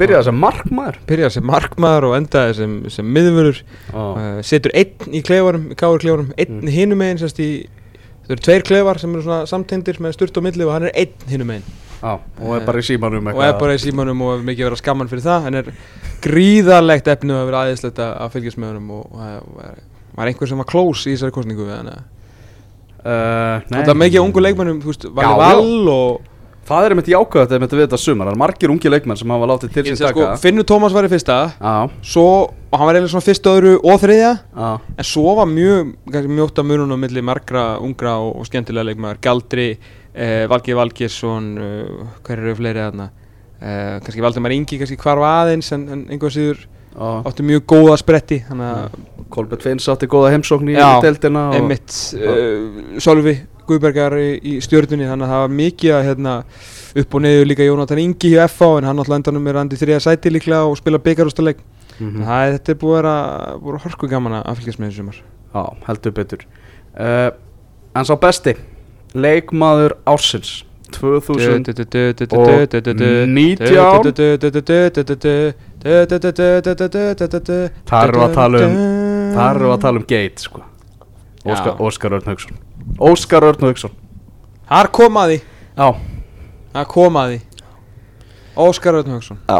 Byrjaði 0.00 0.28
sem 0.30 0.40
markmaður. 0.42 0.98
Byrjaði 1.06 1.36
sem 1.36 1.46
markmaður 1.46 2.08
og 2.08 2.16
endaði 2.18 2.56
sem, 2.58 2.74
sem 2.90 3.12
miðvörur 3.14 3.60
uh, 3.92 4.40
Setur 4.46 4.74
einn 4.74 5.14
í 5.14 5.22
klefarum, 5.22 5.68
í 5.70 5.78
káur 5.78 6.02
klefarum 6.02 6.32
Einn 6.34 6.58
mm. 6.64 6.72
hinum 6.74 7.06
í 7.06 7.52
Það 8.22 8.36
eru 8.36 8.44
tveir 8.46 8.62
klefar 8.66 9.00
sem 9.02 9.14
eru 9.16 9.24
svona 9.24 9.46
samtendir 9.50 9.96
með 10.02 10.12
sturt 10.14 10.36
og 10.38 10.44
milli 10.46 10.62
og 10.62 10.70
hann 10.70 10.84
er 10.86 10.92
einn 10.94 11.24
hinum 11.26 11.48
megin. 11.50 11.64
Ah, 12.02 12.20
og 12.38 12.54
er 12.54 12.64
bara 12.66 12.78
í 12.82 12.86
símanum 12.86 13.28
og 13.30 13.40
er 13.42 13.56
bara 13.58 13.74
í 13.74 13.80
símanum 13.82 14.22
og 14.22 14.30
hefur 14.32 14.46
mikið 14.46 14.66
verið 14.66 14.76
að 14.76 14.80
skamman 14.80 15.10
fyrir 15.10 15.24
það 15.26 15.44
hann 15.46 15.58
er 15.58 15.68
gríðarlegt 16.22 17.10
efni 17.12 17.34
og 17.34 17.40
hefur 17.40 17.50
verið 17.50 17.58
aðeinslegt 17.60 18.00
að 18.02 18.32
fylgjast 18.34 18.58
með 18.62 18.72
honum 18.72 18.88
og, 18.96 19.12
og, 19.14 19.50
og 19.52 20.16
var 20.18 20.30
einhver 20.30 20.50
sem 20.50 20.62
var 20.62 20.70
close 20.70 21.06
í 21.06 21.14
þessari 21.14 21.34
kostningu 21.34 21.66
við 21.66 21.76
hann 21.76 21.92
uh, 23.04 23.62
Það 23.70 23.94
er 23.94 24.02
mikið 24.02 24.22
ungu 24.22 24.44
leikmennum, 24.44 24.82
þú 24.82 24.92
veist, 24.92 25.08
Valli 25.16 25.30
já. 25.30 25.40
Val 25.42 25.92
og 25.92 26.28
það 26.68 26.86
er 26.86 26.94
einmitt 26.94 27.10
jákvæða 27.10 27.44
þetta 27.44 27.56
einmitt 27.58 27.74
við 27.74 27.84
þetta 27.84 28.00
sumar. 28.00 28.28
Það 28.28 28.36
er 28.36 28.40
margir 28.42 28.72
ungi 28.74 28.92
leikmenn 28.92 29.18
sem 29.20 29.32
hafa 29.34 29.48
látið 29.50 29.72
til 29.74 29.84
Ég 29.84 29.88
sín 29.90 30.00
sko, 30.00 30.10
taka. 30.26 30.36
Finnur 30.42 30.66
Tómas 30.68 30.94
var 30.94 31.08
í 31.08 31.10
fyrsta 31.12 31.38
svo, 32.06 32.26
og 32.70 32.76
hann 32.78 32.88
var 32.88 32.98
eiginlega 32.98 33.14
svona 33.14 33.26
fyrsta, 33.26 33.56
öðru 33.58 33.72
og 33.80 33.98
þriðja 34.02 34.30
já, 34.38 34.68
en 34.94 35.08
svo 35.08 35.34
var 35.38 35.50
mjög, 35.50 35.96
kannski 36.12 36.36
mjótt 36.38 36.62
að 36.62 36.68
munum 36.70 36.94
á 36.94 36.98
milli 37.02 37.24
margra 37.26 37.64
ungra 37.82 38.14
og, 38.22 38.36
og 38.42 38.48
skemmtilega 38.48 38.92
leikmaður. 38.92 39.20
Gjaldri, 39.26 39.66
eh, 40.14 40.44
Valgi 40.52 40.78
Valgjesson 40.78 41.50
uh, 41.58 42.06
hver 42.22 42.44
eru 42.44 42.54
fleiri 42.60 42.86
þarna? 42.86 43.10
Eh, 43.62 43.98
kannski 44.02 44.22
Valdemar 44.22 44.54
Ingi, 44.54 44.78
kannski 44.80 44.98
hvar 44.98 45.20
var 45.22 45.44
aðeins 45.44 45.68
en, 45.74 45.84
en 45.94 46.06
einhver 46.10 46.32
síður. 46.34 46.64
Átti 47.26 47.42
mjög 47.48 47.64
góða 47.72 47.96
spretti 48.00 48.42
Kolbjörn 49.32 49.62
Finns 49.64 49.88
átti 49.88 50.06
góða 50.12 50.30
heimsókn 50.34 50.68
í 50.68 50.76
Emmitt, 51.56 51.94
uh, 52.18 52.98
Sölvi 53.00 53.36
Guðbergar 53.66 54.16
í, 54.18 54.28
í 54.42 54.56
stjörnunni 54.60 55.06
þannig 55.08 55.24
að 55.28 55.32
það 55.32 55.42
var 55.44 55.52
mikið 55.62 55.94
að 55.96 56.06
hérna, 56.10 56.32
upp 57.02 57.14
og 57.14 57.22
niður 57.24 57.46
líka 57.48 57.64
Jónatan 57.68 58.00
Ingi 58.02 58.32
hjá 58.34 58.42
FH 58.48 58.72
en 58.80 58.88
hann 58.90 58.98
alltaf 58.98 59.16
endanum 59.16 59.46
er 59.48 59.60
andi 59.62 59.78
þriða 59.80 60.02
sæti 60.02 60.32
líklega 60.34 60.66
og 60.68 60.76
spila 60.80 60.98
byggarústaleg 60.98 61.62
Mhm. 62.02 62.22
það 62.24 62.42
er, 62.46 62.52
þetta 62.56 62.72
er 62.72 62.78
búið 62.80 62.96
að 62.96 63.02
vera, 63.62 63.78
horku 63.84 64.08
gaman 64.10 64.32
að 64.40 64.56
fylgjast 64.58 64.80
með 64.80 64.88
þessu 64.90 65.02
sumar 65.02 65.18
Já, 65.52 65.62
heldur 65.86 66.14
betur 66.16 66.44
uh, 66.98 67.30
En 67.94 68.04
sá 68.08 68.14
besti 68.18 68.54
Leikmaður 69.14 69.94
ársins 70.08 70.64
2000 70.96 71.68
Þar 77.90 78.12
við 78.14 78.22
að 78.22 78.34
tala 78.36 78.60
um 78.66 78.74
Þar 79.32 79.58
við 79.62 79.72
að 79.72 79.80
tala 79.82 79.98
um 79.98 80.04
Gate 80.06 80.42
sko. 80.44 80.60
Óskar, 81.42 82.14
Örn 82.18 82.28
Haugsson. 82.30 82.58
Óskar 83.02 83.46
Örn 83.48 83.64
Haugsson. 83.66 83.94
Þar 84.70 84.88
kom 84.94 85.16
að 85.18 85.32
því. 85.32 85.38
Já, 85.80 85.88
Það 86.72 86.86
kom 86.92 87.16
að 87.20 87.32
því. 87.32 87.38
Óskar 88.62 88.98
Örn 89.00 89.14
Hauksson 89.16 89.38
Já, 89.48 89.58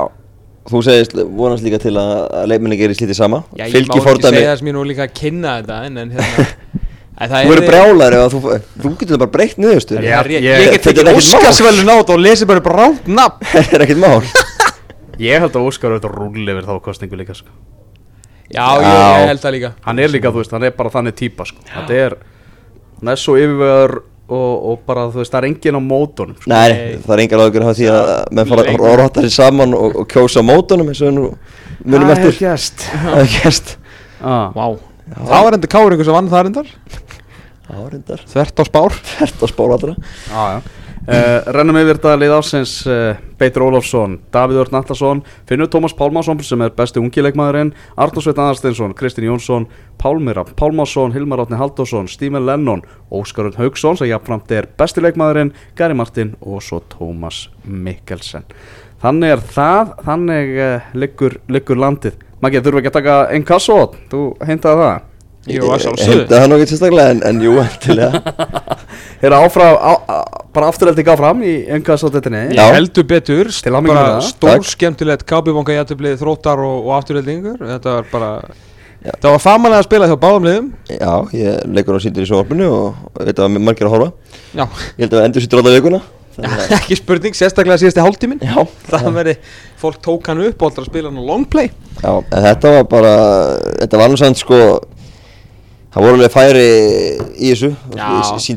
þú 0.71 0.83
segist 0.87 1.17
vonast 1.41 1.65
líka 1.67 1.79
til 1.83 1.95
að, 1.97 2.13
leikminni 2.53 2.77
gerir 2.81 2.97
slítið 2.97 3.17
sama, 3.19 3.43
Já, 3.57 3.65
ég 3.73 3.89
má 3.89 3.97
ekki 3.99 4.23
segja 4.29 4.53
þess 4.53 4.65
mér 4.67 4.77
nú 4.77 4.83
líka 4.87 5.07
að 5.09 5.15
kynna 5.17 5.55
þetta 5.59 5.79
En, 5.89 5.97
en 6.03 6.13
hérna 6.13 6.45
en 7.23 7.33
það 7.33 7.37
þú 7.47 7.53
verður 7.55 7.69
brjálar 7.71 8.17
ef 8.19 8.23
að 8.27 8.35
þú, 8.37 8.39
þú 8.85 8.93
getur 9.01 9.21
bara 9.25 9.33
breytt 9.37 9.59
niðurstu, 9.65 9.97
Já, 9.99 10.21
Ég, 10.23 10.31
ég, 10.37 10.47
ég- 10.47 10.63
ég 10.67 10.77
get 10.77 10.87
þetta 10.91 11.07
ekki. 11.09 11.19
Óskarsvælun 11.25 11.93
át 11.97 12.13
og 12.15 12.21
lesi 12.23 12.49
bara 12.49 12.63
ránt 12.77 13.09
nafn. 13.09 13.45
Það 13.53 13.77
er 13.81 13.87
ekkert 13.89 14.03
mál. 14.05 14.21
ég 15.23 15.43
held 15.45 15.57
að 15.59 15.69
Óskar 15.71 15.97
Örn 15.97 16.13
rúli 16.17 16.45
yfir 16.51 16.67
þá 16.69 16.75
kostningu 16.85 17.19
líka 17.21 17.35
sko. 17.39 17.51
Já, 18.53 18.67
Já. 18.83 18.95
ég 19.23 19.29
held 19.31 19.41
það 19.43 19.55
líka 19.57 19.73
Hann 19.87 19.99
er 20.03 20.11
líka, 20.13 20.31
þú 20.33 20.43
veist, 20.43 20.53
hann 20.53 20.67
er 20.69 20.73
bara 20.77 20.91
þannig 20.93 21.15
típa 21.17 21.47
sko. 21.49 21.63
Þetta 21.71 22.01
er 22.07 22.17
Hann 23.01 23.13
er 23.15 23.21
svo 23.21 23.37
yfirvegar 23.41 23.95
og, 24.33 24.53
og 24.73 24.83
bara, 24.87 25.07
þú 25.13 25.23
veist, 25.23 25.33
það 25.33 25.41
er 25.43 25.47
enginn 25.49 25.79
á 25.79 25.83
mótunum 25.83 26.37
sko. 26.39 26.51
Nei, 26.53 26.69
Nei. 26.73 26.99
það 27.07 27.15
er 27.17 27.23
engar 27.25 27.43
ágjör 27.47 27.67
að 27.69 27.79
því 27.81 27.89
að 27.93 28.11
menn 28.39 28.51
fara 28.53 28.67
að 28.73 28.97
ráta 29.03 29.25
sér 29.25 29.35
saman 29.35 29.75
og, 29.79 29.97
og 30.03 30.09
kjósa 30.13 30.45
á 30.45 30.49
mótunum 30.49 30.93
eins 30.93 31.03
og 31.05 31.15
nú 31.17 31.25
munum 31.85 32.13
eftir. 32.15 32.37
gæst 32.39 32.85
Það 32.93 33.19
er 33.23 33.33
gæst. 33.39 33.75
ah. 34.23 34.53
Það 35.13 35.45
var 35.45 35.57
endur 35.59 35.73
Káur 35.73 35.93
einhver 35.93 36.07
sem 36.09 36.15
vann 36.17 36.31
það 36.33 36.53
endar 36.53 36.71
Árindar, 37.73 38.21
Þvert 38.29 38.61
á 38.61 38.65
spár 38.69 38.95
þetta 39.17 39.49
spár 39.49 39.75
allra. 39.79 39.95
Já, 40.29 40.43
já 40.57 40.82
Uh, 41.03 41.41
rennum 41.51 41.75
yfir 41.81 41.99
þetta 41.99 42.13
lið 42.15 42.33
ásins 42.37 42.73
uh, 42.87 43.17
Beitur 43.35 43.65
Ólafsson, 43.67 44.21
Davíð 44.31 44.61
Örn 44.63 44.77
Allarsson 44.79 45.23
Finnur 45.51 45.67
Tómas 45.67 45.97
Pálmásson 45.99 46.39
sem 46.47 46.63
er 46.63 46.71
besti 46.77 47.01
ungileikmaðurinn 47.03 47.73
Arnur 47.99 48.23
Sveit 48.23 48.39
Aðarsteinsson, 48.39 48.95
Kristinn 48.95 49.27
Jónsson 49.27 49.67
Pálmira 49.99 50.45
Pálmásson, 50.47 51.11
Hilmar 51.11 51.43
Átni 51.43 51.59
Halldórsson 51.59 52.07
Stímen 52.07 52.47
Lennon, 52.47 52.85
Óskarun 53.11 53.59
Haugsson 53.59 53.99
sem 53.99 54.13
jafnframt 54.13 54.55
er 54.55 54.71
besti 54.79 55.03
leikmaðurinn 55.03 55.51
Gary 55.75 55.99
Martin 55.99 56.37
og 56.39 56.63
svo 56.63 56.79
Tómas 56.95 57.49
Mikkelsen. 57.67 58.47
Þannig 59.03 59.35
er 59.35 59.43
það, 59.57 59.97
þannig 60.07 60.53
uh, 60.63 60.93
liggur, 60.95 61.41
liggur 61.51 61.83
landið. 61.83 62.23
Maggi, 62.43 62.63
þurfum 62.63 62.79
ekki 62.85 62.93
að 62.93 63.01
taka 63.01 63.17
einn 63.35 63.49
kassót, 63.49 63.99
þú 64.13 64.29
hintaði 64.47 64.87
það? 64.87 65.09
Jú, 65.51 65.67
að 65.67 65.73
Ég 65.75 65.83
sjálfsögðu. 65.83 66.15
held 66.15 66.23
að 66.31 66.39
það 66.39 66.49
nú 66.53 66.57
ekki 66.61 66.71
sérstaklega 66.71 67.15
en, 67.17 67.23
en 67.27 67.41
jú, 67.43 67.53
endilega 67.59 68.21
Er 69.23 69.35
áfram, 69.37 69.77
á, 69.79 69.93
á, 70.03 70.17
bara 70.55 70.69
afturhaldi 70.73 71.05
gaf 71.07 71.21
fram 71.21 71.43
í 71.47 71.53
Já. 72.57 72.65
Ég 72.67 72.77
heldur 72.79 73.07
betur, 73.07 73.51
bara 73.87 74.21
stór 74.27 74.65
skemmtilegt 74.67 75.23
kábibonga 75.31 75.77
jættublið 75.77 76.17
þróttar 76.23 76.63
og, 76.67 76.87
og 76.89 76.95
afturreldingur 76.99 77.61
Þetta 77.63 77.95
var 77.99 78.09
bara, 78.13 78.31
Já. 79.03 79.13
það 79.19 79.29
var 79.37 79.45
famalega 79.47 79.83
að 79.83 79.87
spila 79.89 80.09
hjá 80.11 80.17
báðum 80.25 80.49
liðum. 80.49 80.73
Já, 80.91 81.13
ég 81.39 81.63
leikur 81.77 81.99
á 81.99 82.01
síndir 82.03 82.27
í 82.27 82.31
sjónvarpinu 82.31 82.69
og 82.73 83.23
veit 83.23 83.39
að 83.43 83.57
margir 83.63 83.89
að 83.89 83.95
horfa. 83.97 84.11
Já, 84.55 84.67
Ég 84.67 85.05
held 85.07 85.13
að 85.13 85.19
við 85.21 85.29
endur 85.31 85.47
sýttur 85.47 85.63
Þannig 86.33 86.61
að- 86.63 86.71
ekki 86.79 86.97
spurning, 86.97 87.35
sérstaklega 87.37 87.77
síðasti 87.83 88.01
hálftíminn. 88.01 88.41
Já, 88.41 88.63
Það 88.89 89.09
verði, 89.19 89.35
fólk 89.83 89.99
tók 90.01 90.31
hann 90.31 90.41
upp 90.47 90.63
og 90.63 90.71
alltaf 90.71 90.87
að 90.87 90.89
spila 90.89 91.11
hann 91.11 91.21
á 91.21 91.25
longplay 91.29 91.69
Já, 92.01 92.13
en 92.33 92.47
þetta 92.47 92.73
var 92.79 92.87
bara, 92.89 93.13
þetta 93.83 94.01
var 94.01 94.17
samt 94.23 94.41
sko 94.41 94.61
Það 95.93 96.07
voru 96.07 96.17
alveg 96.17 96.33
færi 96.33 96.69
í 97.37 97.51
þessu. 97.51 97.69
Já. 97.93 98.07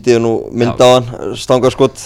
Ég 0.07 0.21
nú 0.23 0.35
mynd 0.55 0.79
á 0.79 0.87
hann, 0.87 1.09
stangarskott 1.35 2.05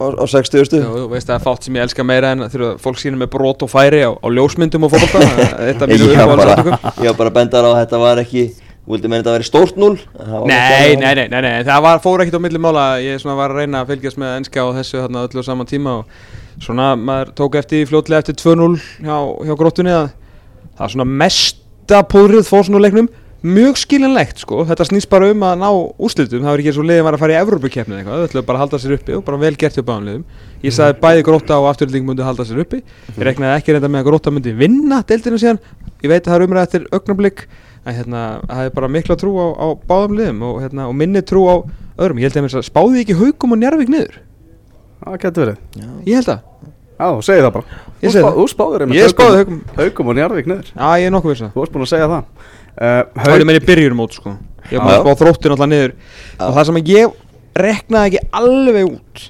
á, 0.00 0.06
á 0.16 0.24
60 0.24 0.64
stu 0.64 0.80
Jú, 0.80 0.94
þú 0.94 1.10
veist 1.12 1.28
að 1.28 1.34
það 1.34 1.36
er 1.36 1.44
fátt 1.44 1.66
sem 1.66 1.76
ég 1.76 1.84
elska 1.84 2.06
meira 2.06 2.32
en 2.32 2.46
þegar 2.48 2.80
fólk 2.80 3.00
sýnir 3.00 3.20
með 3.20 3.30
brot 3.34 3.66
og 3.66 3.70
færi 3.72 4.00
á, 4.08 4.10
á 4.16 4.26
ljósmyndum 4.32 4.88
og 4.88 4.94
fótbolta. 4.94 5.20
Þetta 5.68 5.90
Ég 5.92 6.16
var 6.16 6.32
bara, 6.32 6.56
uppáhaldsáttökum 6.56 7.04
ég 7.04 7.12
var 7.12 7.20
bara 7.20 7.34
bendar 7.36 7.68
á 7.68 7.70
að 7.74 7.78
þetta 7.82 8.02
var 8.06 8.24
ekki 8.24 8.48
Þú 8.80 8.94
vildi 8.96 9.10
meina 9.12 9.20
þetta 9.20 9.32
væri 9.36 9.46
stórt 9.46 9.76
núl 9.78 9.92
Nei, 10.48 10.96
nei, 10.98 11.12
nei, 11.14 11.26
nei, 11.28 11.40
nei, 11.44 11.64
það 11.68 11.82
var, 11.84 12.00
fór 12.02 12.24
ekkert 12.24 12.40
á 12.40 12.42
milli 12.42 12.58
mála. 12.64 12.84
Ég 13.04 13.20
svona 13.20 13.36
var 13.38 13.52
að 13.52 13.60
reyna 13.60 13.84
að 13.84 13.92
fylgjast 13.92 14.18
með 14.18 14.32
enska 14.40 14.64
og 14.64 14.72
þessu 14.80 15.02
þarna 15.02 15.24
öllu 15.28 15.44
á 15.44 15.46
saman 15.46 15.68
tíma 15.68 15.92
og 16.00 16.64
svona 16.64 16.88
maður 16.98 17.34
tók 17.38 17.58
eftir 17.60 17.84
fljótlega 17.86 18.24
eftir 18.24 18.38
2-0 18.40 18.80
hjá, 19.04 19.16
hjá 19.46 19.54
gróttunni 19.60 19.92
að 19.94 20.08
það 20.80 20.94
svona 20.96 21.08
mesta 21.22 22.00
púðrið 22.10 22.48
fór 22.48 22.66
svona 22.66 22.80
úr 22.80 22.86
leiknum 22.88 23.10
mjög 23.40 23.78
skiljanlegt 23.80 24.42
sko, 24.42 24.64
þetta 24.68 24.84
snýst 24.88 25.08
bara 25.10 25.30
um 25.32 25.44
að 25.46 25.60
ná 25.62 25.68
úrslitum, 25.70 26.42
það 26.44 26.50
var 26.50 26.62
ekki 26.62 26.70
eins 26.72 26.80
og 26.80 26.86
liðin 26.88 27.06
var 27.06 27.16
að 27.16 27.22
fara 27.22 27.34
í 27.34 27.38
Evrópukeppni 27.40 27.94
eða 27.96 28.00
eitthvað, 28.02 28.20
þau 28.20 28.28
ætluðu 28.28 28.46
bara 28.50 28.58
að 28.58 28.64
halda 28.64 28.80
sér 28.82 28.94
uppi 28.98 29.16
og 29.16 29.24
bara 29.24 29.40
vel 29.40 29.52
gert 29.60 29.78
hjá 29.78 29.84
báðum 29.86 30.08
liðum. 30.08 30.24
Ég 30.60 30.76
sagði 30.76 30.96
bæði 31.00 31.24
gróta 31.24 31.58
og 31.60 31.68
afturlýting 31.70 32.04
myndi 32.08 32.26
halda 32.26 32.44
sér 32.48 32.60
uppi. 32.64 32.82
Ég 33.16 33.22
reknaði 33.30 33.56
ekki 33.56 33.76
reynda 33.76 33.88
með 33.88 34.02
að 34.02 34.08
gróta 34.10 34.32
myndi 34.34 34.52
vinna 34.60 35.00
deildina 35.08 35.40
síðan, 35.40 35.60
ég 36.04 36.12
veit 36.12 36.20
að 36.20 36.30
það 36.30 36.36
er 36.36 36.46
umræð 36.46 36.66
eftir 36.66 36.88
augnablik 36.92 37.46
að 37.86 37.96
hérna, 37.96 38.24
það 38.44 38.66
er 38.66 38.74
bara 38.76 38.90
mikla 38.92 39.16
trú 39.20 39.32
á, 39.40 39.46
á 39.56 39.66
báðum 39.88 40.18
liðum 40.18 40.42
og, 40.50 40.58
hérna, 40.60 40.88
og 40.90 40.98
minni 41.00 41.22
trú 41.24 41.46
á 41.48 41.56
öðrum, 41.96 42.20
ég 42.20 42.28
held 42.28 42.52
að 42.60 42.66
spáði 42.68 43.06
ekki 43.06 43.16
haugum 43.16 43.56
og 43.56 43.62
njárvík 43.62 43.92
niður, 43.92 44.20
Já, 47.00 47.06
þú 47.16 47.24
segir 47.24 47.46
það 47.46 47.52
bara. 47.54 47.78
Ég 48.04 48.12
segi 48.12 48.24
það. 48.26 48.34
Þú 48.36 48.46
spáður 48.52 48.84
einmitt 48.84 48.98
Ég 49.00 49.12
spáði 49.14 49.38
Haukum. 49.40 49.60
Haukum 49.78 50.10
og 50.10 50.18
Njarvík 50.18 50.50
niður. 50.50 50.66
Já, 50.74 50.88
ég 51.00 51.08
er 51.08 51.14
nokkuð 51.14 51.32
vissan 51.32 51.52
Þú 51.54 51.62
varst 51.62 51.72
búin 51.72 51.86
að 51.86 51.92
segja 51.94 52.08
það. 52.10 52.46
Uh, 52.70 53.00
Það 53.16 53.34
er 53.36 53.44
meira 53.48 53.60
í 53.62 53.66
byrjunum 53.70 54.02
út 54.04 54.16
sko. 54.18 54.34
Ég 54.68 54.84
var 54.84 54.92
já. 54.92 54.98
að 54.98 55.04
spá 55.06 55.22
þróttin 55.22 55.54
alltaf 55.56 55.70
niður. 55.70 55.94
Og 56.36 56.58
það 56.58 56.68
sem 56.68 56.80
að 56.80 56.92
ég 56.92 57.16
reknaði 57.64 58.10
ekki 58.10 58.26
alveg 58.40 58.90
út 58.90 59.24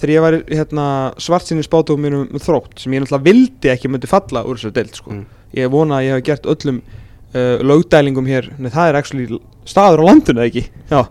Þegar 0.00 0.14
ég 0.14 0.24
var 0.24 0.36
hérna, 0.48 0.86
svartsinni 1.20 1.64
spátum 1.66 2.00
mínum 2.00 2.24
með 2.32 2.46
þrótt 2.46 2.80
Sem 2.80 2.94
ég 2.96 3.04
náttúrulega 3.04 3.26
vildi 3.28 3.72
ekki 3.74 3.90
myndi 3.92 4.08
falla 4.08 4.46
úr 4.48 4.56
þessu 4.56 4.72
deild 4.72 4.96
sko. 4.96 5.12
Mm. 5.12 5.26
Ég 5.58 5.72
vona 5.72 5.98
að 5.98 6.06
ég 6.06 6.16
hef 6.16 6.24
gert 6.30 6.48
öllum 6.54 6.80
uh, 6.80 7.60
lögdælingum 7.68 8.30
hér 8.30 8.48
Nei, 8.56 8.70
það 8.72 8.88
er 8.88 9.00
actually 9.00 9.40
staður 9.68 10.02
á 10.02 10.08
landinu 10.08 10.44
ekki? 10.46 10.64
Já, 10.90 11.02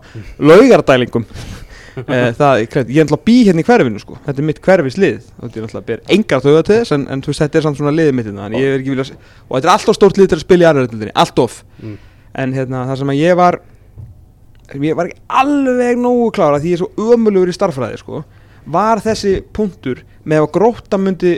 laugardælingum 0.42 1.26
það, 1.96 2.60
ég 2.60 2.76
er 2.76 3.06
náttúrulega 3.08 3.24
bý 3.26 3.36
hérna 3.46 3.62
í 3.62 3.66
hverfinu 3.66 4.00
sko. 4.02 4.18
Þetta 4.26 4.42
er 4.42 4.46
mitt 4.46 4.60
hverfislið. 4.64 5.30
Og 5.40 5.50
þetta 5.50 5.80
er 5.80 5.86
ber 5.88 6.02
engar 6.16 6.42
þauða 6.44 6.62
til 6.68 6.76
þess 6.80 6.94
en, 6.96 7.06
en 7.10 7.24
veist, 7.26 7.40
þetta 7.42 7.58
er 7.60 7.66
samt 7.66 7.80
svona 7.80 7.92
liðið 7.96 8.14
mitt 8.18 8.28
hérna, 8.30 8.48
vilja 8.52 9.04
Og 9.48 9.56
þetta 9.56 9.66
er 9.66 9.72
alltof 9.74 9.96
stórt 9.98 10.20
lið 10.20 10.28
til 10.30 10.38
að 10.38 10.44
spila 10.44 10.64
í 10.64 10.68
aðra 10.70 10.86
deildinni 10.86 11.14
Alltof 11.14 11.60
Mm. 11.80 11.96
En 12.38 12.52
hérna, 12.54 12.84
það 12.90 12.98
sem 13.00 13.10
að 13.10 13.20
ég 13.20 13.36
var 13.40 13.60
Ég 14.80 14.94
var 14.94 15.08
ekki 15.10 15.20
alveg 15.40 15.98
nógu 15.98 16.30
klára 16.36 16.60
Því 16.62 16.70
ég 16.74 16.76
er 16.78 16.82
svo 16.84 17.12
ömulugur 17.16 17.50
í 17.50 17.54
starffræði 17.56 17.98
sko. 17.98 18.20
Var 18.70 19.00
þessi 19.02 19.32
punktur 19.56 20.02
Með 20.28 20.44
að 20.44 20.50
gróta 20.58 21.00
myndi 21.00 21.32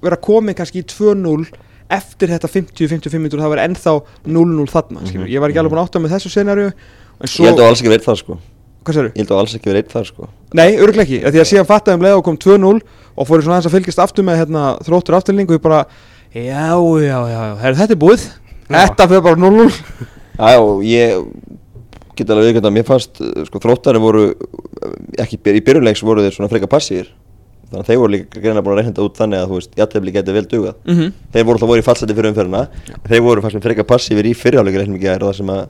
vera 0.00 0.16
komið 0.16 0.56
kannski 0.60 0.80
í 0.84 0.86
2-0 0.88 1.50
Eftir 1.98 2.30
þetta 2.32 2.48
50-55 2.52 3.18
minnur 3.20 3.42
Það 3.42 3.52
var 3.54 3.64
ennþá 3.66 3.94
0-0 4.28 4.68
þarna 4.72 5.02
mm 5.02 5.10
Mhm. 5.18 5.26
Ég 5.28 5.40
var 5.40 5.50
ekki 5.52 5.60
alveg 5.60 5.72
búin 5.74 5.82
að 5.82 5.88
átta 5.90 6.00
með 6.04 6.14
þessu 6.16 6.32
scenariu 6.32 6.70
En 6.70 7.26
svo, 7.28 7.44
Ég 7.44 7.50
held 7.50 7.60
að 7.60 7.68
alls 7.68 7.80
ekki 7.82 7.92
verið 7.92 8.08
þar 8.08 8.20
sko 8.22 8.38
hvað 8.84 8.98
sér 8.98 9.08
Ég 9.08 9.20
held 9.22 9.32
að 9.34 9.42
alls 9.42 9.56
ekki 9.58 9.72
verið 9.72 9.92
þar 9.92 10.08
sko. 10.08 10.28
Nei, 10.58 10.68
örglega 10.78 11.04
ekki, 11.04 11.20
af 11.22 11.34
því 11.34 11.42
að 11.42 11.48
síðan 11.50 11.68
fattaði 11.68 11.98
um 11.98 12.06
leið 12.06 12.18
og 12.18 12.24
kom 12.26 12.38
2-0 12.44 12.74
og 13.18 13.28
fóru 13.28 13.44
svona 13.44 13.58
aðeins 13.58 13.70
að 13.70 13.76
fylgjast 13.76 14.02
aftur 14.04 14.26
með 14.26 14.40
hérna, 14.42 14.64
þróttur 14.86 15.18
afturlingu 15.18 15.54
og 15.54 15.58
ég 15.58 15.64
bara, 15.64 15.80
já, 16.32 16.68
já, 17.04 17.18
já, 17.32 17.40
já, 17.42 17.54
herri, 17.62 17.78
þetta 17.82 17.96
er 17.96 18.00
búið, 18.04 18.26
þetta 18.68 19.08
fyrir 19.10 19.26
bara 19.26 19.42
0-0 19.42 19.68
Já, 20.38 20.60
ég 20.86 21.24
get 22.18 22.30
alveg 22.30 22.50
viðkvæmt 22.50 22.68
að 22.68 22.74
mér 22.76 22.86
fannst 22.86 23.20
uh, 23.22 23.44
sko, 23.46 23.60
þróttari 23.62 24.02
voru 24.02 24.24
uh, 24.32 24.92
ekki 25.22 25.38
í 25.38 25.62
byrjuleiks 25.66 26.04
voru 26.06 26.24
þeir 26.24 26.36
svona 26.36 26.50
freka 26.50 26.70
passífir 26.70 27.10
þannig 27.68 27.82
að 27.82 27.88
þeir 27.90 27.98
voru 28.00 28.12
líka 28.14 28.40
greina 28.42 28.62
búin 28.64 28.74
að 28.74 28.80
reynda 28.82 29.04
út 29.04 29.18
þannig 29.18 29.42
að 29.42 29.50
þú 29.50 29.58
veist, 29.58 29.74
jættefli 29.76 30.12
geti 30.14 30.34
vel 30.36 30.44
dugað 30.48 30.74
mm 30.84 30.94
-hmm. 30.94 31.12
þeir 31.32 31.44
voru 31.44 31.56
alltaf 31.58 31.68
voru 31.68 31.82
í 31.82 31.86
fallseti 31.88 32.16
fyrir 32.16 32.30
umferðina 32.32 32.62
þeir 33.08 33.22
voru 33.26 33.42
fannst 33.44 33.58
með 33.58 33.66
freka 33.68 33.84
passífir 33.84 34.26
í 34.26 34.34
fyrirháleika 34.34 34.78
reynum 34.78 34.96
ekki 34.96 35.18
það 35.24 35.36
sem 35.36 35.52
að 35.52 35.62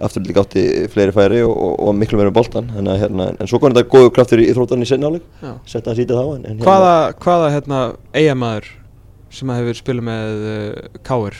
afturlík 0.00 0.40
átti 0.42 0.64
fleiri 0.92 1.12
færi 1.12 1.42
og, 1.42 1.52
og, 1.56 1.74
og 1.88 1.94
miklu 1.94 2.16
meira 2.16 2.32
um 2.32 2.36
boltan 2.36 2.70
að 2.72 2.98
hérna, 3.02 3.28
en 3.40 3.46
svo 3.46 3.58
kom 3.58 3.72
þetta 3.72 3.88
góðu 3.88 4.10
kraftur 4.16 4.40
í, 4.40 4.48
þróttarni 4.52 4.82
í 4.82 4.90
senni 4.90 5.06
áleik 5.06 5.22
Já. 5.42 5.52
setta 5.66 5.92
að 5.92 6.00
sýta 6.00 6.16
þá 6.16 6.24
en, 6.36 6.46
en 6.46 6.58
Hvaða, 6.64 7.12
hvaða 7.20 7.52
hérna, 7.52 7.80
eigamæður 8.14 8.72
sem 9.30 9.50
að 9.50 9.60
hefur 9.60 9.80
spilað 9.80 10.08
með 10.08 10.44
uh, 10.50 11.00
Káir 11.04 11.36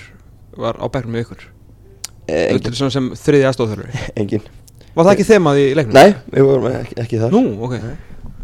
var 0.56 0.76
á 0.76 0.86
bekkum 0.88 1.12
með 1.12 1.26
ykkur? 1.26 1.48
e, 2.26 2.36
Þetta 2.56 2.72
er 2.72 2.78
svona 2.80 2.94
sem 2.94 3.10
þriði 3.20 3.48
aðstofþörfur. 3.50 3.98
engin 4.20 4.46
Var 4.96 5.04
það 5.04 5.12
ekki 5.12 5.26
þemað 5.28 5.58
í 5.60 5.64
leiknum? 5.76 5.96
Nei, 5.96 6.14
við 6.32 6.46
vorum 6.48 6.66
ekki, 6.72 6.94
ekki 7.02 7.18
þar 7.20 7.34
Nú, 7.34 7.42
ok. 7.66 7.74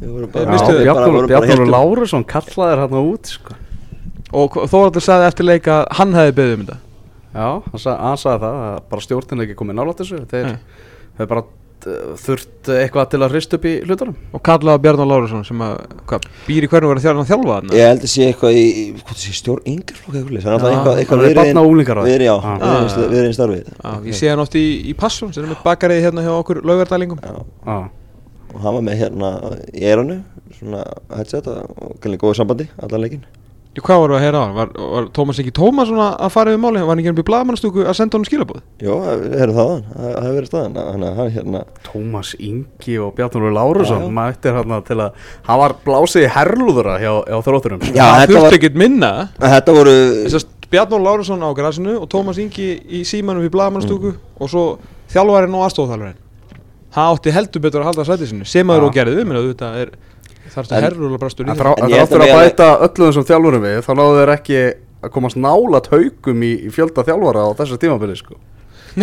Eh, 0.03 1.48
héldum- 1.53 1.72
Lárusson 1.72 2.24
kallaðir 2.24 2.82
hérna 2.82 3.03
út 3.12 3.32
sko. 3.36 3.55
Og 4.32 4.50
Þóraldur 4.72 5.05
sagði 5.05 5.26
eftir 5.28 5.44
leik 5.48 5.66
að 5.68 5.86
hann 5.98 6.12
hefði 6.16 6.36
beðið 6.38 6.55
um 6.59 6.66
þetta. 6.66 6.78
Já, 7.32 7.48
hann 7.70 7.80
sa- 7.80 7.96
hann 8.00 8.16
sagði 8.20 8.40
það 8.44 8.62
að 8.68 8.78
bara 8.90 9.00
stjórnin 9.07 9.40
er 9.40 9.46
ekki 9.46 9.59
komið 9.61 9.76
nálægt 9.78 10.00
þessu. 10.03 10.22
Þeir 10.28 10.46
hefur 11.18 11.28
bara 11.28 11.44
uh, 11.82 12.14
þurft 12.16 12.68
eitthvað 12.70 13.09
til 13.11 13.18
að 13.24 13.32
hrist 13.34 13.55
upp 13.57 13.64
í 13.66 13.72
hlutunum. 13.84 14.14
Og 14.32 14.42
kallaði 14.46 14.82
Bjarnar 14.84 15.09
Lárusson 15.11 15.44
sem 15.44 15.59
að, 15.64 15.80
hvað, 16.07 16.26
býr 16.46 16.62
í 16.66 16.68
hvernig 16.70 16.88
var 16.92 17.00
að 17.00 17.30
þjálfa 17.32 17.57
þarna? 17.57 17.72
Ég 17.74 17.88
held 17.90 18.05
að 18.07 18.12
sé 18.12 18.28
eitthvað 18.30 18.59
í, 18.61 18.66
hvað 19.03 19.16
sé, 19.22 19.32
stjórn 19.40 19.64
yngarflokk 19.72 20.14
eitthvað, 20.72 21.00
eitthvað, 21.03 21.24
er 21.26 21.34
verið 21.34 23.18
erum 23.18 23.32
í 23.32 23.38
starfið. 23.38 23.72
Já, 23.82 23.90
ég 24.07 24.14
sé 24.20 24.30
hann 24.32 24.44
oft 24.44 24.55
í, 24.55 24.64
í 24.88 24.94
Passun 25.03 25.32
sem 25.34 25.42
er 25.44 25.50
með 25.53 25.62
bakariði 25.66 26.07
hérna 26.07 26.22
hjá 26.22 26.32
okkur 26.38 26.62
laugardælingum 26.62 27.18
Já, 27.22 27.34
Já, 27.66 27.78
og 28.55 28.61
hann 28.64 28.74
var 28.78 28.82
með 28.88 28.98
hérna 29.03 29.30
í 29.72 29.84
eranu, 29.92 30.20
svona 30.59 30.82
headset 31.16 31.46
og 31.53 31.96
gæli 32.03 32.18
góðu 32.20 32.38
sambandi, 32.40 32.68
allan 32.82 33.05
leikinn 33.07 33.24
Jú, 33.72 33.80
Hvað 33.86 34.00
voru 34.03 34.14
að 34.18 34.20
heyra 34.26 34.36
á 34.36 34.42
hann? 34.44 34.50
Var, 34.53 34.72
var 34.76 35.07
Tómas 35.16 35.38
ekki 35.40 35.53
Tómas 35.57 35.88
svona 35.88 36.11
að 36.20 36.32
fara 36.34 36.53
yfir 36.53 36.61
máli? 36.61 36.80
Var 36.84 36.90
hann 36.92 37.00
ekki 37.00 37.09
um 37.14 37.20
í 37.22 37.24
blagamannstúku 37.24 37.86
að 37.88 37.94
senda 37.96 38.18
honum 38.18 38.28
skilabóð? 38.28 38.59
Jó, 38.84 38.98
við 39.22 39.36
erum 39.46 39.57
það 39.57 39.70
hann, 39.70 39.86
það 39.96 40.18
hefur 40.18 40.34
verið 40.36 40.50
staðan 40.50 40.76
að 40.82 41.07
hann 41.16 41.30
hérna, 41.38 41.62
Tómas 41.86 42.32
Ingi 42.36 42.98
og 43.00 43.14
Bjarnur 43.16 43.55
Lárusson 43.57 44.05
já. 44.05 44.11
mættir 44.18 44.59
hérna 44.59 44.80
til 44.84 44.98
að 45.00 45.24
hann 45.48 45.61
var 45.62 45.74
blásið 45.86 46.26
í 46.26 46.32
herlúðura 46.34 46.98
hjá, 47.00 47.12
hjá 47.32 47.38
þrótturum 47.48 47.86
Já, 47.96 48.05
það 48.05 48.26
þurfti 48.26 48.42
var- 48.44 48.59
ekkert 48.59 48.76
minna 48.84 49.12
þetta 49.40 49.78
voru 49.78 49.96
Bjarnór 50.72 51.03
Lárusson 51.09 51.40
á 51.40 51.48
grasinu 51.57 51.96
og 52.03 52.11
Tómas 52.12 52.42
Ingi 52.44 52.68
í 52.76 53.00
símanum 53.09 53.48
í 53.48 53.48
blagamannstúku 53.57 54.12
og 54.36 54.53
svo 54.53 54.66
þjálfarinn 55.16 55.57
og 55.57 55.64
aðstofþjálfarinn 55.70 56.20
Það 56.93 57.11
átti 57.16 57.34
heldur 57.36 57.64
betur 57.64 57.82
að 57.82 57.90
halda 57.90 58.07
sæti 58.09 58.28
sinu 58.30 58.49
sem 58.49 58.72
aður 58.72 58.88
og 58.88 58.97
gerði 58.97 59.18
við, 59.18 59.28
menn 59.28 59.40
að 59.40 59.51
þetta 59.53 59.72
er 59.82 59.93
þarftu 60.53 60.76
En- 60.76 60.86
herrúla 60.86 61.20
brastur 61.20 61.47
í 61.47 61.49
ég 61.49 61.57
held 61.57 61.62
þráttur 61.64 62.24
að 62.24 62.32
að 62.32 62.40
bæta 62.43 62.70
öllu 62.86 63.09
þessum 63.09 63.28
þjálfurum 63.30 63.66
við 63.66 63.78
þá 63.86 63.93
náðu 63.99 64.16
þeir 64.20 64.34
ekki 64.36 64.62
að 65.03 65.12
komast 65.16 65.38
nálat 65.40 65.93
haugum 65.93 66.43
í, 66.47 66.53
í 66.68 66.72
fjölda 66.72 67.05
þjálfara 67.09 67.47
á 67.49 67.51
þessu 67.62 67.78
tímabili 67.82 68.18
sko. 68.18 68.36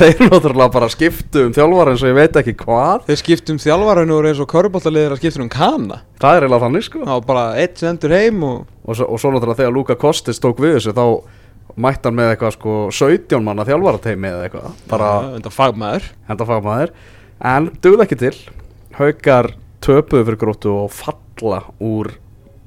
Þeir 0.00 0.24
náttúrulega 0.26 0.72
bara 0.74 0.88
skiptu 0.90 1.44
um 1.46 1.52
þjálfara 1.54 1.92
eins 1.94 2.02
og 2.02 2.10
ég 2.10 2.16
veit 2.18 2.38
ekki 2.40 2.56
hvað. 2.58 3.04
Þeir 3.06 3.20
skiptum 3.20 3.60
þjálfarinn 3.62 4.10
og 4.10 4.26
eins 4.26 4.40
og 4.42 4.48
köruboltaliðir 4.50 5.14
að 5.14 5.20
skiptum 5.22 5.44
um 5.46 5.52
kana. 5.54 6.00
Það 6.18 6.34
er 6.34 6.46
eiginlega 6.46 6.64
þannig 6.64 6.86
sko. 6.88 7.02
Það 7.04 7.12
var 7.14 7.28
bara 7.28 7.44
eitt 7.62 7.78
sendur 7.78 8.16
heim 8.16 8.42
og 8.48 8.56
og 8.90 8.96
svo, 8.98 9.06
og 9.06 9.20
svo 9.20 9.30
náttúrulega 9.30 9.60
þegar 9.62 9.74
Luka 9.76 9.96
Kostis 10.00 10.40
tók 10.42 10.60
við 10.62 10.78
þessu 10.78 10.94
þá 10.96 11.04
mætti 11.76 12.08
hann 12.08 12.18
með 12.18 12.32
eitthvað 12.34 12.56
sko 12.56 12.76
17 12.94 13.44
manna 13.44 13.66
þjálfarateimi 13.68 14.30
eða 14.30 14.46
eitthvað. 14.48 14.80
Bara 14.90 15.10
þetta 15.36 15.52
fagmaður. 15.54 16.08
henda 16.30 16.48
fagmaður. 16.48 16.94
En 17.52 17.70
dugði 17.82 18.06
ekki 18.06 18.20
til. 18.20 18.34
Haukar 18.98 19.52
töpuðu 19.84 20.26
fyrir 20.28 20.40
gróttu 20.40 20.74
og 20.84 20.90
falla 20.92 21.62
úr 21.80 22.12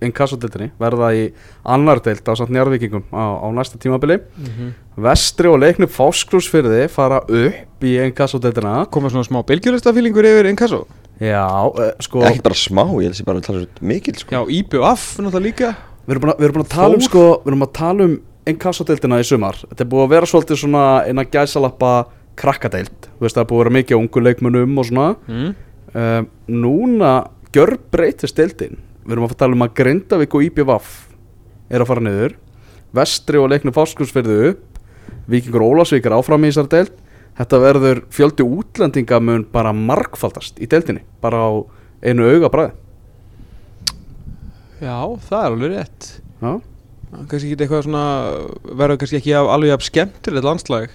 inkassodildinni 0.03 0.71
verða 0.81 1.11
í 1.15 1.27
annar 1.63 2.01
deild 2.03 2.25
á 2.27 2.33
samt 2.35 2.51
njárvíkingum 2.53 3.05
á, 3.15 3.39
á 3.39 3.47
næsta 3.55 3.79
tímabili. 3.79 4.19
Vestri 4.99 5.49
og 5.49 5.61
leiknu 5.63 5.87
fáskrúsfyrði 5.89 6.87
fara 6.91 7.21
upp 7.23 7.87
í 7.87 7.95
inkassodildina 8.03 8.83
Koma 8.93 9.09
svona 9.09 9.25
smá 9.25 9.39
bylgjulistafílingur 9.47 10.27
yfir 10.29 10.49
Inkasso? 10.51 10.83
Já, 11.21 11.47
uh, 11.65 11.93
sko 12.03 12.21
Ekki 12.27 12.43
bara 12.45 12.57
smá, 12.57 12.83
ég 12.99 13.07
held 13.07 13.15
að 13.15 13.19
sé 13.21 13.25
bara 13.25 13.41
að 13.41 13.47
tala 13.47 13.63
svo 13.63 13.87
mikil 13.89 14.15
sko. 14.19 14.35
Já, 14.35 14.41
IBF 14.59 15.07
náttúrulega 15.21 15.45
líka. 15.47 15.71
Við 16.03 16.15
erum 16.15 16.25
búin 16.25 16.33
að, 16.33 16.39
við 16.39 16.47
erum 16.47 16.57
búin 16.57 16.65
að 16.65 16.73
tala 16.73 16.97
um 16.97 17.03
sko 17.05 17.25
Við 17.43 17.51
erum 17.53 17.65
að 17.65 17.73
tala 17.79 18.07
um 18.09 18.15
inkassodildina 18.49 19.19
í 19.21 19.27
sumar. 19.27 19.57
Þetta 19.69 19.85
er 19.85 19.91
búið 19.91 20.05
að 20.05 20.13
vera 20.15 20.29
svolítið 20.29 20.59
svona 20.63 20.85
innan 21.09 21.29
gæsalappa 21.31 21.93
krakkadeild. 22.39 23.07
Þú 23.17 23.25
veist 23.25 23.37
það 23.37 23.43
er 23.43 23.49
búið 23.51 23.59
að 23.59 23.63
vera 23.63 23.75
mikið 23.77 23.95
á 23.95 24.01
ungu 24.01 24.23
leikmunum 24.23 24.81
og 24.81 24.89
svona. 24.89 25.07
Mm. 25.27 25.53
um, 25.93 26.29
Núna 26.63 27.13
gjör 27.55 27.75
breytist 27.93 28.39
deildin. 28.39 28.81
Við 29.03 29.15
erum 29.15 29.27
að 29.27 29.37
tala 29.39 29.57
um 29.57 29.65
að 29.65 29.75
Grindavík 29.79 30.35
og 30.35 30.47
IPVAF 30.49 30.91
er 31.69 31.83
að 31.83 31.89
fara 31.91 32.03
niður. 32.03 32.37
Vestri 32.93 33.41
og 33.41 33.49
leiknu 33.51 33.73
fáskursfyrðu 33.75 34.37
upp. 34.51 34.83
Víkingur 35.29 35.63
Ólafsvík 35.63 36.05
er 36.07 36.17
áfram 36.17 36.43
í 36.43 36.51
þessar 36.51 36.69
deild. 36.71 36.99
Þetta 37.33 37.59
verður 37.63 38.03
fjöldi 38.13 38.45
útlendinga 38.45 39.17
mun 39.23 39.45
bara 39.49 39.71
margfaldast 39.73 40.59
í 40.61 40.67
deildinni 40.69 41.01
Bara 41.23 41.39
á 41.49 41.51
einu 42.05 42.27
auga 42.29 42.51
bræði 42.53 42.75
Já, 44.83 44.99
það 45.29 45.39
er 45.39 45.45
alveg 45.47 45.71
rétt. 45.71 46.07
Já, 46.43 46.51
kannski 47.29 47.51
ekki 47.53 47.65
eitthvað 47.65 47.85
svona 47.87 48.05
verður 48.81 48.99
kannski 49.03 49.19
ekki 49.21 49.35
af- 49.39 49.51
alveg 49.55 49.75
af 49.75 49.85
skemmtilegt 49.87 50.47
landslag. 50.47 50.89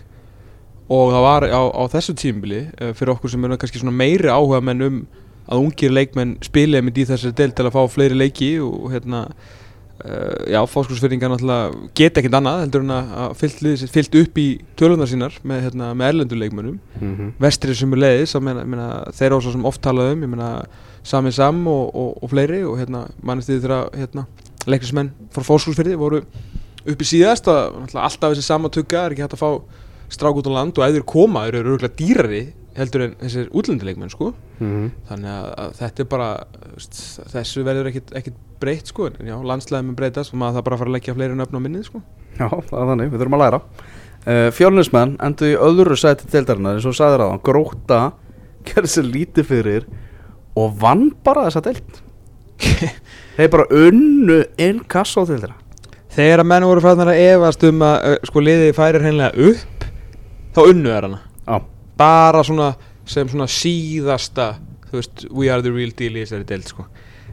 Og 0.88 1.10
það 1.12 1.24
var 1.26 1.46
á, 1.52 1.62
á 1.68 1.82
þessu 1.92 2.14
tímbili 2.16 2.62
fyrir 2.96 3.12
okkur 3.14 3.30
sem 3.32 3.44
er 3.44 3.56
kannski 3.60 3.82
svona 3.82 3.92
meiri 3.96 4.30
áhuga 4.32 4.62
menn 4.64 4.86
um 4.86 5.00
að 5.48 5.62
ungir 5.64 5.92
leikmenn 5.92 6.36
spila 6.44 6.80
með 6.84 7.02
í 7.02 7.08
þessari 7.08 7.36
del 7.36 7.54
til 7.56 7.66
að 7.68 7.74
fá 7.76 7.82
fleiri 7.92 8.16
leiki 8.16 8.50
og 8.60 8.90
hérna 8.92 9.22
uh, 10.04 10.34
já, 10.48 10.60
fáskursfyrringar 10.68 11.32
náttúrulega 11.32 11.88
geta 11.96 12.20
ekkert 12.20 12.36
annað 12.38 12.60
heldur 12.64 12.84
en 12.84 12.92
að 12.96 13.36
fyllt, 13.40 14.18
upp 14.20 14.40
í 14.40 14.46
tölunar 14.78 15.10
sínar 15.10 15.38
með, 15.42 15.62
hérna, 15.68 15.92
með 15.96 16.12
erlendur 16.12 16.42
leikmennum 16.42 16.76
mm 17.00 17.32
vestri 17.40 17.74
sem 17.78 17.92
er 17.96 18.02
leiðis 18.04 18.36
þeir 19.18 19.38
svo 19.40 19.54
sem 19.54 19.64
oft 19.68 19.82
talað 19.84 20.12
um 20.16 20.26
ég 20.26 20.32
meina 20.34 20.50
Sami 21.08 21.32
Sam 21.32 21.62
og, 21.70 21.94
og, 21.96 22.22
og 22.22 22.30
fleiri 22.32 22.64
og 22.66 22.76
hérna 22.80 23.06
mannist 23.24 23.48
þið 23.48 23.62
þegar 23.64 23.90
hérna, 23.96 24.26
leiknismenn 24.68 25.12
frá 25.34 25.44
fórskursfyrði 25.46 25.98
voru 26.00 26.22
upp 26.88 27.02
í 27.02 27.08
síðast 27.08 27.48
að 27.50 27.82
alltaf 27.92 28.32
þessi 28.32 28.46
sama 28.46 28.70
tugga 28.72 29.04
er 29.04 29.14
ekki 29.14 29.24
hægt 29.26 29.36
að 29.36 29.42
fá 29.42 29.50
strák 30.12 30.40
út 30.40 30.48
á 30.48 30.52
land 30.56 30.78
og 30.78 30.96
þeir 30.96 31.06
koma 31.08 31.44
eru 31.48 31.60
örgulega 31.64 31.96
dýrari 31.98 32.42
heldur 32.78 33.04
en 33.08 33.14
þessir 33.18 33.48
útlendileikmenn 33.56 34.12
sko. 34.12 34.32
-hmm. 34.58 34.90
þannig 35.08 35.30
að, 35.32 35.46
að 35.62 35.72
þetta 35.80 36.02
er 36.02 36.08
bara 36.12 36.28
þessu 37.34 37.64
verður 37.66 37.90
ekkit 37.90 38.36
breytt 38.60 38.92
sko 38.92 39.08
en 39.10 39.30
já, 39.30 39.36
landslæðum 39.50 39.92
er 39.92 39.98
breytast 39.98 40.34
og 40.34 40.40
maður 40.42 40.58
það 40.58 40.66
bara 40.66 40.76
að 40.76 40.82
fara 40.82 40.90
að 40.90 40.96
leggja 40.96 41.16
fleiri 41.16 41.38
nöfn 41.38 41.58
á 41.58 41.64
minnið 41.64 41.88
sko. 41.88 42.02
Já, 42.38 42.48
það 42.48 42.78
er 42.80 42.90
þannig, 42.92 43.10
við 43.10 43.22
þurfum 43.22 43.38
að 43.38 43.44
læra. 43.44 43.60
Uh, 44.28 44.48
Fjölnismenn 44.54 45.14
endur 45.24 45.48
í 45.48 45.58
öðru 45.68 45.96
sæti 45.96 46.28
deildarinnar 46.30 46.78
eins 46.78 46.88
og 46.88 46.96
sagðir 46.98 47.24
á 47.24 47.30
hann 47.30 47.44
Gróta 47.46 48.00
gerði 48.66 48.90
sér 48.92 49.06
lítið 49.08 49.48
fyrir 49.48 49.86
og 50.58 50.74
vann 50.80 51.08
bara 51.24 51.46
þessa 51.46 51.62
deild 51.64 52.02
Þeir 53.38 53.50
bara 53.54 53.66
unnu 53.86 54.38
inn 54.58 54.80
kassa 54.90 55.22
á 55.22 55.28
deildina 55.28 55.56
þegar 56.18 56.42
að 56.42 56.48
menn 56.50 56.64
voru 56.66 56.82
fæðnar 56.82 57.10
að 57.12 57.20
efast 57.28 57.64
um 57.68 57.82
að 57.86 57.96
uh, 58.08 58.14
sko 58.26 58.42
liðið 58.42 58.72
færir 58.74 59.04
hreinlega 59.04 59.48
upp 59.50 59.84
þá 60.56 60.60
unnu 60.72 60.90
er 60.90 61.06
hana. 61.06 61.20
Já, 61.46 61.58
bara 62.00 62.40
svona 62.46 62.70
sem 63.08 63.28
svona 63.30 63.46
síðasta 63.48 64.48
þú 64.88 64.96
veist, 64.98 65.26
we 65.30 65.50
are 65.52 65.62
the 65.62 65.70
real 65.72 65.92
deal 65.94 66.16
í 66.16 66.24
þessari 66.24 66.46
deild 66.48 66.66
sko. 66.72 66.86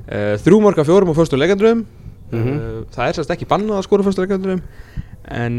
uh, 0.06 0.36
þrjú 0.44 0.60
marka 0.62 0.86
fjórum 0.86 1.10
á 1.12 1.18
fyrstu 1.18 1.40
leikandrum 1.40 1.86
Mhm. 2.34 2.54
uh, 2.58 2.86
það 2.90 3.08
er 3.08 3.14
sérst 3.20 3.32
ekki 3.36 3.46
bannað 3.50 3.78
að 3.80 3.84
skora 3.86 4.04
fyrstu 4.06 4.24
leikandrum 4.26 4.62
en 5.26 5.56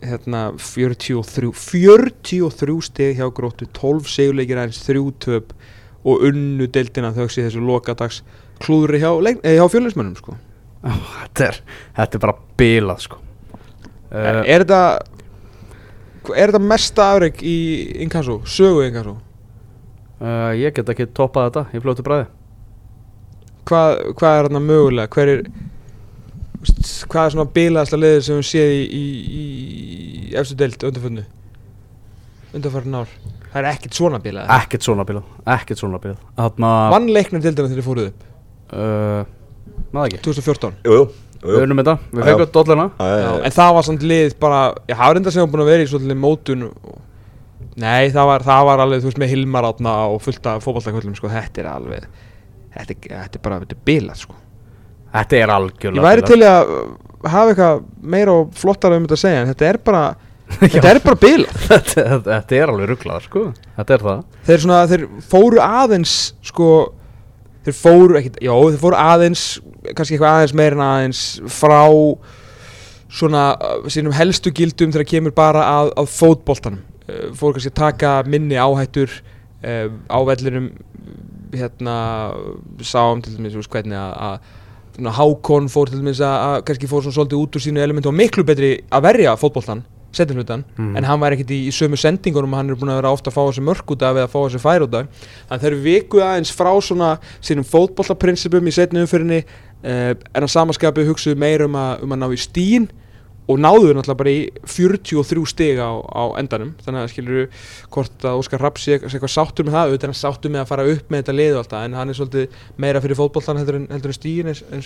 hérna 0.00 0.42
43 0.56 1.50
43 1.52 2.80
stig 2.86 3.16
hjá 3.18 3.26
gróttu 3.36 3.66
12 3.76 4.08
segjuleikir 4.08 4.56
aðeins 4.60 4.80
3 4.86 5.02
töp 5.20 5.52
og 6.08 6.22
unnu 6.28 6.66
deildina 6.72 7.10
þau 7.12 7.26
sé 7.28 7.44
þessu 7.44 7.60
lokadags 7.64 8.22
klúðri 8.62 9.00
hjá, 9.02 9.10
eh, 9.42 9.56
hjá 9.58 9.64
fjölusmönnum 9.72 10.16
sko. 10.18 10.36
Þetta, 10.82 11.48
er, 11.48 11.60
þetta 11.98 12.18
er 12.18 12.24
bara 12.26 12.36
bilað 12.60 13.04
sko. 13.06 13.22
Uh, 14.08 14.42
er 14.48 14.64
þetta 14.64 14.82
er 16.36 16.50
þetta 16.52 16.64
mesta 16.64 17.10
afreg 17.12 17.42
í 17.44 17.56
Inkasso, 18.04 18.38
sögu 18.48 18.86
Inkasso? 18.86 19.18
uh, 20.22 20.52
Ég 20.56 20.72
get 20.76 20.88
ekki 20.94 21.08
toppað 21.12 21.50
þetta 21.50 21.76
í 21.76 21.82
fljótu 21.82 22.04
bræði 22.06 22.28
hvað, 23.68 23.96
hvað 24.18 24.36
er 24.36 24.48
þarna 24.48 24.62
mögulega? 24.64 25.10
Hver 25.12 25.32
er 25.32 25.42
hvað 27.08 27.24
er 27.24 27.34
svona 27.34 27.50
bilaðasta 27.54 27.98
liðið 28.00 28.22
sem 28.26 28.40
við 28.40 28.48
séð 28.48 28.72
í, 28.74 28.84
í, 28.98 29.02
í 29.38 30.38
efstu 30.40 30.56
deild 30.58 30.86
undanföndu 30.88 31.26
undanförn 32.56 32.96
ár? 33.02 33.12
Það 33.48 33.60
er 33.60 33.68
ekkert 33.70 33.96
svona 33.96 34.18
bilað. 34.20 34.48
Ekkert 34.58 34.84
svona 34.84 35.04
bilað, 35.08 35.28
ekkert 35.54 35.80
svona 35.80 36.00
bilað. 36.02 36.24
Þarna, 36.36 36.72
vann 36.92 37.06
leiknum 37.12 37.44
deildina 37.44 37.70
þegar 37.70 37.80
þið 37.80 37.86
fóruð 37.86 38.10
upp 38.10 38.26
uh, 38.72 39.24
maður 39.94 40.12
ekki. 40.12 40.22
2014 40.28 40.78
Jú, 40.84 40.94
jú, 40.98 41.08
Við 41.38 41.54
jú. 41.54 41.64
unnum 41.64 41.82
þetta, 41.82 41.96
við 42.12 42.28
fengum 42.28 42.80
Já, 42.98 43.10
já. 43.22 43.28
en 43.46 43.54
það 43.58 43.74
var 43.76 43.86
samt 43.86 44.06
lið 44.10 44.32
bara 44.42 44.62
ég 44.90 44.98
hafa 44.98 45.14
reynda 45.14 45.34
sem 45.34 45.44
var 45.44 45.52
búin 45.52 45.64
að 45.64 45.70
vera 45.72 45.84
í 45.84 45.90
svolítið 45.92 46.18
mótun 46.18 46.64
nei 47.78 48.10
það 48.10 48.26
var, 48.32 48.46
það 48.46 48.64
var 48.68 48.82
alveg 48.82 49.04
þú 49.04 49.10
veist 49.12 49.20
með 49.22 49.32
Hilmar 49.34 49.68
átna 49.68 49.92
og 50.10 50.22
fullt 50.24 50.48
af 50.50 50.64
fótballtaköllum 50.66 51.14
sko, 51.14 51.30
þetta 51.30 51.62
er 51.62 51.70
alveg 51.70 52.08
þetta 52.74 52.94
er, 52.94 53.02
þetta 53.24 53.38
er 53.38 53.44
bara, 53.44 53.58
þetta 53.62 53.76
er 53.76 53.84
bilað 53.88 54.22
sko. 54.24 54.38
Þetta 55.08 55.38
er 55.38 55.52
algjörlega 55.54 56.02
Ég 56.02 56.08
væri 56.08 56.24
til 56.28 56.40
að 56.44 56.72
hafa 57.28 57.52
eitthvað 57.52 57.84
meira 58.14 58.34
og 58.42 58.50
flottara 58.58 58.98
um 58.98 59.06
þetta 59.06 59.16
að 59.18 59.22
segja 59.22 59.44
en 59.44 59.52
þetta 59.52 59.68
er 59.70 59.78
bara 59.88 60.02
þetta 60.58 60.90
er 60.90 61.00
bara 61.04 61.20
bilað. 61.22 61.56
Þetta, 61.68 61.94
þetta, 62.12 62.34
þetta 62.34 62.58
er 62.58 62.72
alveg 62.72 62.90
rugglað 62.92 63.24
sko. 63.28 63.44
Þetta 63.78 63.96
er 63.96 64.04
það. 64.06 64.20
Þeir 64.48 64.62
svona, 64.64 64.78
þeir 64.92 65.06
fóru 65.28 65.62
aðeins 65.64 66.14
sko, 66.50 66.68
þeir 67.66 67.76
fóru 67.76 68.18
ekkit, 68.20 68.38
já, 68.44 68.52
þeir 68.52 68.82
fóru 68.82 68.98
aðeins 68.98 69.46
kannski 69.94 70.16
eitthvað 70.16 70.36
aðeins 70.36 70.54
meira 70.60 70.78
en 70.78 70.84
aðeins 70.84 71.22
frá 71.52 71.80
svona 73.08 73.44
uh, 73.56 73.88
sínum 73.90 74.14
helstu 74.16 74.52
gildum 74.54 74.92
þegar 74.94 75.10
kemur 75.14 75.34
bara 75.36 75.64
að, 75.64 75.92
að 76.00 76.12
fótboltanum. 76.12 76.84
Uh, 77.08 77.26
fóru 77.36 77.56
kannski 77.56 77.72
að 77.72 77.80
taka 77.80 78.14
minni 78.28 78.58
áhættur 78.60 79.12
uh, 79.12 79.88
á 80.12 80.18
vellinum 80.28 80.70
hérna 81.54 81.98
sáum 82.84 83.22
til 83.24 83.38
dæmis 83.38 83.68
hvernig 83.72 83.96
að, 83.96 84.40
að 84.98 85.14
Hákon 85.14 85.68
fór 85.70 85.88
til 85.88 86.00
dæmis 86.02 86.20
að, 86.24 86.64
kannski 86.66 86.88
fór 86.90 87.04
svona 87.04 87.16
svolítið 87.16 87.40
út 87.40 87.56
úr 87.56 87.62
sínu 87.62 87.80
elementu 87.80 88.10
og 88.10 88.18
miklu 88.18 88.44
betri 88.44 88.74
að 88.90 89.06
verja 89.06 89.36
fótboltan 89.38 89.84
setjum 90.12 90.38
hlutan 90.40 90.64
Mhm. 90.78 90.96
en 90.96 91.04
hann 91.04 91.20
var 91.20 91.32
ekkert 91.32 91.50
í, 91.52 91.58
í 91.68 91.72
sömu 91.74 91.96
sendingunum 92.00 92.54
hann 92.56 92.70
er 92.70 92.74
búin 92.76 92.90
að 92.90 93.00
vera 93.02 93.12
ofta 93.12 93.30
að 93.30 93.34
fá 93.36 93.42
þessi 93.48 93.64
mörk 93.66 93.90
út 93.92 94.02
af 94.02 94.16
eða 94.16 94.24
að 94.28 94.32
fá 94.32 94.38
þessi 94.48 94.62
fær 94.62 94.86
út 94.86 94.94
af. 94.94 95.06
Þannig 95.50 95.62
þeir 95.66 95.82
vikuð 95.84 96.22
aðeins 96.24 96.52
frá 96.56 96.72
svona 96.80 97.10
sínum 97.40 97.64
fótbollaprinsipum 97.68 98.66
í 98.66 98.72
setni 98.72 99.00
umfyrinni 99.04 99.42
uh, 99.84 100.14
en 100.34 100.42
að 100.42 100.48
samaskapi 100.54 101.04
hugsuðu 101.08 101.36
meira 101.36 101.64
um 101.68 101.76
að, 101.76 102.02
um 102.02 102.12
að 102.16 102.18
ná 102.24 102.28
í 102.32 102.40
stín 102.40 102.88
og 103.48 103.56
náðu 103.56 103.94
náttúrulega 103.96 104.16
bara 104.20 104.30
í 104.30 104.40
43 104.68 105.44
stig 105.48 105.78
á, 105.80 105.88
á 106.04 106.36
endanum. 106.36 106.74
Þannig 106.84 107.00
að 107.00 107.12
skilur 107.14 107.46
hvort 107.94 108.24
að 108.28 108.36
Óskar 108.42 108.60
Rapp 108.60 108.76
sé, 108.76 108.98
sé 109.00 109.16
eitthvað 109.16 109.32
sáttur 109.32 109.64
með 109.64 109.72
það 109.72 109.88
auðvitað 109.88 110.10
hann 110.10 110.18
sáttur 110.20 110.52
með 110.52 110.60
að 110.64 110.68
fara 110.68 110.84
upp 110.92 111.08
með 111.08 111.22
þetta 111.22 111.36
lið 111.38 111.52
og 111.54 111.60
allt 111.62 111.72
það 111.72 111.84
en 111.88 111.96
hann 111.96 112.08
er 112.12 112.18
svolítið 112.18 112.58
meira 112.84 113.00
fyrir 113.00 113.16
fótbollan 113.16 113.60
heldur 113.62 113.78
en, 113.80 113.86
heldur 113.88 114.12
en 114.12 114.18
stíin 114.18 114.50
eins, 114.52 114.60
eins 114.68 114.84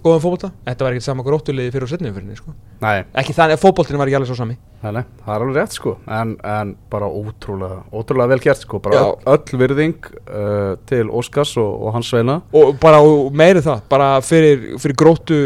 fyrir 0.00 0.04
góðum 0.04 0.22
fótbolta, 0.24 0.50
þetta 0.64 0.84
var 0.84 0.94
ekkert 0.94 1.04
sama 1.06 1.24
gróttuliði 1.24 1.72
fyrir 1.74 1.84
og 1.84 1.90
setni 1.90 2.10
umfyrinni 2.10 2.36
sko. 2.38 2.54
Nei, 2.80 3.04
ekki 3.20 3.34
þannig 3.36 3.58
að 3.58 3.62
fótboltinn 3.64 4.00
var 4.00 4.08
ekki 4.08 4.16
alveg 4.16 4.30
svo 4.30 4.38
sami. 4.38 4.56
Nei, 4.80 4.92
nei, 4.96 5.02
það 5.24 5.34
er 5.34 5.44
alveg 5.44 5.58
rétt 5.58 5.76
sko. 5.76 5.94
En, 6.08 6.34
en 6.40 6.72
bara 6.92 7.10
ótrúlega, 7.10 7.82
ótrúlega 7.92 8.32
vel 8.32 8.40
gert 8.44 8.64
sko. 8.64 8.80
Bara 8.80 8.96
Já. 8.96 9.04
öll 9.34 9.60
virðing 9.60 10.10
uh, 10.24 10.74
til 10.88 11.12
Óskars 11.12 11.54
og, 11.60 11.70
og 11.84 11.94
hans 11.98 12.10
sveina. 12.10 12.40
Og 12.56 12.74
bara 12.80 13.02
og 13.04 13.30
meiri 13.36 13.62
það, 13.64 13.84
bara 13.92 14.10
fyrir, 14.24 14.70
fyrir 14.80 14.98
gróttu, 15.04 15.40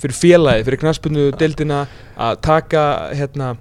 fyrir 0.00 0.18
félagi, 0.18 0.66
fyrir 0.66 0.82
knaspunnu 0.82 1.30
deildina 1.38 1.84
að 2.18 2.40
taka 2.46 2.86
hérna 3.14 3.54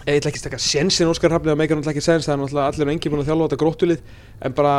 ég 0.00 0.16
ætla 0.16 0.30
ekki 0.32 0.40
að 0.40 0.48
taka 0.48 0.64
sensin 0.64 1.10
Óskar 1.10 1.32
Hafnið 1.34 1.52
að 1.52 1.60
meika 1.60 1.76
náttúrulega 1.76 1.98
ekki 1.98 2.04
sens, 2.04 2.26
það 2.26 2.34
er 2.34 2.40
náttúrulega 2.40 2.72
allir 2.72 2.86
og 2.88 2.92
enginn 2.94 3.12
búin 3.12 3.20
að 3.22 3.28
þjálfa 3.28 3.46
þetta 3.46 3.58
gróttulið, 3.60 4.00
en 4.40 4.54
bara 4.56 4.74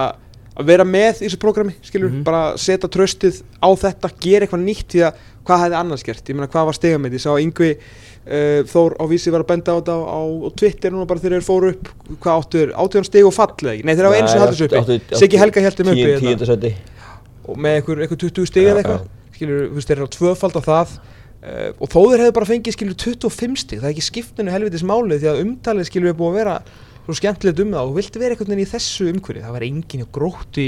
að 0.60 0.68
vera 0.68 0.84
með 0.84 1.22
í 1.22 1.28
þessu 1.30 1.40
prógrami, 1.40 1.74
skilur, 1.86 2.10
Mhm. 2.12 2.24
bara 2.28 2.58
setja 2.60 2.90
tröstið 2.92 3.42
á 3.64 3.70
þetta, 3.72 4.10
gera 4.20 4.46
eitthvað 4.46 4.66
nýtt 4.66 4.88
því 4.92 5.04
að 5.08 5.14
hvað 5.48 5.62
hefði 5.64 5.78
annars 5.80 6.04
gert, 6.04 6.24
ég 6.30 6.36
meina 6.36 6.48
hvað 6.52 6.66
var 6.70 6.76
stegamið, 6.78 7.14
ég 7.16 7.24
sá 7.24 7.32
Yngvi 7.42 7.70
uh, 7.72 8.64
Þór 8.70 8.94
á 9.00 9.04
vísi 9.10 9.32
var 9.34 9.42
að 9.42 9.48
benda 9.48 9.72
á 9.74 9.76
þetta 9.80 9.96
á, 9.96 10.00
á, 10.06 10.20
á 10.22 10.50
Twitter 10.54 10.92
núna 10.92 11.08
bara 11.08 11.20
þegar 11.24 11.40
þeir 11.40 11.48
fóru 11.48 11.72
upp, 11.72 11.88
hvað 12.22 12.36
áttu 12.44 12.60
þeir, 12.62 12.74
áttu 12.78 13.00
þeir 13.00 13.08
steg 13.10 13.26
og 13.26 13.34
fallið 13.34 13.84
nei 13.88 13.96
þeir 13.96 14.06
hafa 14.10 14.20
eins 14.20 14.36
og 14.36 14.44
haldið 14.44 14.60
þessu 14.60 15.00
uppi, 15.00 15.18
Siggi 15.24 15.40
Helga 15.42 15.62
held 15.66 15.80
þeim 15.80 15.90
uppi 15.94 16.04
hérna. 16.06 16.22
Tíunda 16.22 16.46
seti 16.52 16.74
og 17.48 17.58
með 17.58 17.80
einhver, 17.80 18.04
einhver 18.06 18.22
20 18.22 18.46
stig 18.52 18.64
Já, 18.68 18.70
eða 18.76 18.84
eitthvað 18.84 19.08
skilur, 19.40 19.64
þú 19.72 19.80
veist, 19.80 19.88
þeir 19.90 19.98
eru 19.98 20.06
á 20.06 20.16
tvöfald 20.20 20.60
á 20.60 20.62
það. 20.68 20.94
Uh, 21.42 21.72
og 21.82 21.90
þó 21.90 22.00
þeir 22.12 22.22
hefðu 22.22 22.34
bara 22.38 22.46
fengið 22.52 22.76
skilur 22.76 22.98
25 23.02 23.56
stig 23.58 23.80
það 23.82 23.88
er 23.90 23.94
ekki 23.96 24.04
skiptinu 24.06 24.52
helvitis 24.54 24.84
málið 24.86 25.24
því 25.24 25.30
að 25.32 25.40
umtalið 25.42 25.88
skilur 25.90 26.12
er 26.12 26.18
búið 26.20 26.30
að 26.30 26.38
vera 26.38 26.56
svo 27.06 27.16
skemmtilegt 27.18 27.60
um 27.64 27.72
það 27.74 27.88
og 27.90 27.96
viltu 27.98 28.20
vera 28.22 28.36
einhvern 28.36 28.52
veginn 28.54 28.66
í 28.66 28.72
þessu 28.72 29.08
umhverju 29.14 29.42
það 29.46 29.56
var 29.58 29.66
enginn 29.68 30.04
og 30.06 30.12
grótt 30.16 30.60
í 30.62 30.68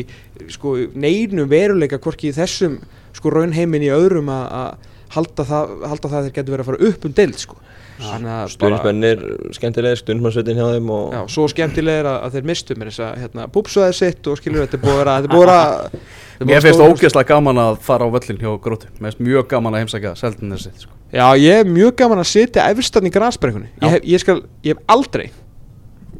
sko, 0.53 0.75
neinu 0.95 1.45
veruleika 1.51 1.99
hvorki 2.01 2.31
í 2.31 2.35
þessum 2.35 2.79
sko 3.13 3.29
raunheimin 3.35 3.85
í 3.85 3.91
öðrum 3.93 4.31
að- 4.33 4.49
að 4.63 4.89
halda 5.13 5.43
það, 5.45 5.73
halda 5.91 6.09
það 6.09 6.17
að 6.17 6.23
þeir 6.27 6.35
getur 6.39 6.55
verið 6.55 6.63
að 6.65 6.71
fara 6.71 6.87
upp 6.89 7.05
um 7.05 7.13
deild 7.13 7.37
sko. 7.37 7.55
þannig 8.03 8.31
að 8.33 8.57
bara 8.57 8.77
Stuðnismennir, 8.79 9.19
skemmtilegir, 9.53 9.99
stuðnismannsveitin 10.01 10.57
hjá 10.57 10.65
þeim 10.73 10.87
og 10.95 11.11
já, 11.13 11.19
svo 11.29 11.43
skemmtilegir 11.51 12.07
að, 12.09 12.15
að 12.25 12.31
þeir 12.33 12.47
mistu 12.49 12.75
mér 12.75 12.89
þess 12.89 13.03
að 13.05 13.19
hérna, 13.21 13.45
púpsvæði 13.53 13.93
sitt 13.99 14.27
og 14.27 14.39
skilur 14.41 14.65
þetta 14.65 14.79
búið 14.81 14.95
að 14.95 14.97
vera 15.03 15.13
þetta 15.21 15.35
búið 15.37 15.51
að 15.53 15.99
Mér 16.43 16.57
að 16.57 16.65
finnst 16.65 16.79
stóra- 16.79 16.95
ógeðslega 16.97 17.29
gaman 17.29 17.61
að 17.61 17.77
fara 17.85 18.07
á 18.09 18.13
völlin 18.17 18.41
hjá 18.41 18.49
gróti 18.65 18.89
Mér 18.97 19.13
finnst 19.13 19.21
mjög 19.29 19.47
gaman 19.53 19.77
að 19.77 19.83
heimsækja 19.83 20.15
seldin 20.17 20.55
þessi 20.57 20.71
sko. 20.81 20.91
Já, 21.13 21.27
ég 21.37 21.59
er 21.61 21.69
mjög 21.69 21.95
gaman 22.01 22.23
að 22.25 22.31
sitja 22.33 22.65
efstan 22.73 23.05
í 23.07 23.13
grasbrekkunni 23.13 23.69
Já. 23.77 23.85
ég, 23.93 24.09
ég, 24.15 24.19
skal, 24.25 24.41
ég 24.65 24.73
hef 24.73 24.83
aldrei 24.89 25.29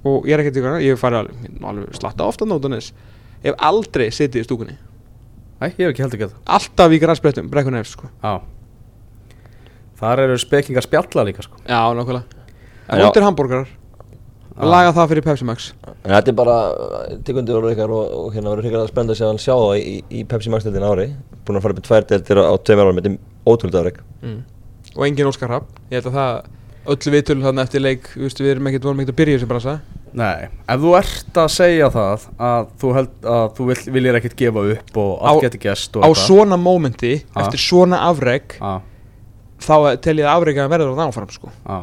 og 0.03 0.27
ég 0.27 0.35
er 0.35 0.43
ekkert 0.43 0.59
ykkur 0.61 0.79
ég 0.83 0.95
hef 0.95 1.03
farið 1.03 1.29
alveg, 1.63 1.93
slatta 1.97 2.27
ofta 2.27 2.47
nótan 2.49 2.75
þess 2.77 2.93
ég 3.43 3.51
hef 3.51 3.61
aldrei 3.69 4.09
sitið 4.11 4.43
í 4.43 4.47
stúkunni 4.47 4.79
Æ, 5.61 5.69
ég 5.69 5.85
hef 5.85 5.93
ekki 5.93 6.03
heldur 6.03 6.23
gett 6.25 6.51
alltaf 6.57 6.91
í 6.91 6.99
grasbrekkunni, 6.99 7.51
brekkunni 7.51 7.79
efst 7.79 7.95
sko. 7.95 8.09
Já 8.23 8.41
Þar 10.03 10.25
eru 10.25 10.35
spekingar 10.41 10.83
spjalla 10.83 11.23
líka 11.23 11.45
sko. 11.45 11.55
Já, 11.63 11.79
nákvæmlega 11.95 12.41
Já. 12.83 12.99
Róttir 12.99 13.23
hambúrgarar. 13.23 13.69
Laga 14.53 14.91
það 14.93 15.07
fyrir 15.09 15.25
Pepsi 15.25 15.45
Max 15.47 15.69
En 16.03 16.11
þetta 16.11 16.29
er 16.29 16.35
bara 16.37 16.55
tekundur 17.25 17.57
orður 17.57 17.73
ykkar 17.73 17.93
og, 17.95 18.11
og 18.19 18.35
hérna 18.35 18.51
verður 18.53 18.89
spennandi 18.91 19.15
að 19.15 19.21
sjá 19.21 19.25
hann 19.25 19.39
sjá 19.41 19.53
það 19.55 19.77
í, 19.79 19.93
í 20.13 20.25
Pepsi 20.29 20.51
Max 20.53 20.67
deildin 20.67 20.85
ári 20.85 21.07
Búin 21.47 21.57
að 21.57 21.65
fara 21.65 21.73
upp 21.73 21.81
í 21.81 21.85
tvær 21.87 22.05
deildir 22.11 22.41
á 22.43 22.53
tveimur 22.61 22.89
árum, 22.89 22.99
þetta 22.99 23.13
er 23.13 23.49
ótrúlega 23.49 23.81
afreg 23.81 23.97
mm. 24.21 24.35
Og 24.93 25.07
engin 25.07 25.31
Óskar 25.31 25.49
Rapp 25.55 25.71
Ég 25.89 25.97
held 25.97 26.11
að 26.11 26.19
það 26.19 26.51
öllu 26.89 27.13
viðtölu 27.13 27.45
þannig 27.47 27.63
eftir 27.67 27.83
leik 27.83 28.07
Þú 28.13 28.23
veist, 28.27 28.41
við 28.43 28.51
erum 28.53 28.69
ekkert, 28.71 28.87
vorum 28.87 29.03
ekkert 29.03 29.13
að 29.15 29.19
byrja 29.21 29.37
þessu 29.39 29.49
bransa 29.51 29.75
Nei, 30.13 30.47
ef 30.69 30.81
þú 30.83 30.91
ert 30.99 31.39
að 31.41 31.47
segja 31.49 31.87
það 31.93 32.25
að 32.49 32.67
þú, 32.81 32.91
held, 32.97 33.13
að 33.33 33.45
þú 33.57 33.67
vil, 33.69 33.77
viljir 33.95 34.17
ekkert 34.19 34.35
gefa 34.43 34.65
upp 34.75 34.99
og 35.01 35.13
Á- 35.17 35.25
allt 35.31 35.45
geti 35.47 35.61
gæst 35.63 35.97
Á 35.97 36.09
svona 36.13 36.59
mómenti, 36.61 37.13
eftir 37.33 37.63
svona 37.63 38.03
afreg 38.09 38.57
Já, 38.59 38.73
Þá 39.63 39.75
tel 40.03 40.17
ég 40.19 40.27
að 40.27 40.43
verður 40.43 40.91
að 40.91 41.05
áfram 41.07 41.29
sko. 41.31 41.49
já. 41.63 41.77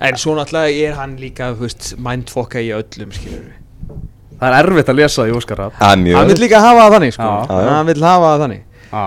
En 0.00 0.16
svo 0.16 0.32
náttúrulega 0.34 0.88
er 0.88 0.94
hann 0.96 1.16
líka, 1.20 1.52
þú 1.54 1.66
veist, 1.66 1.90
mindfokka 2.00 2.60
í 2.64 2.70
öllum, 2.72 3.10
skilur 3.12 3.42
við. 3.44 3.98
Það 4.40 4.54
er 4.56 4.68
erfitt 4.70 4.88
að 4.88 4.96
lesa 4.96 5.26
í 5.28 5.32
Óskar 5.36 5.58
Rapp 5.60 5.74
Það 5.76 5.92
er 5.92 6.00
mjög 6.00 6.16
Hann 6.16 6.30
vil 6.30 6.40
líka 6.40 6.60
hafa 6.64 6.80
það 6.86 6.94
þannig, 6.96 7.12
sko. 7.16 7.26
Hann 7.50 7.86
vil 7.90 8.04
hafa 8.06 8.30
það 8.30 8.44
þannig. 8.44 8.62
Já, 8.90 9.04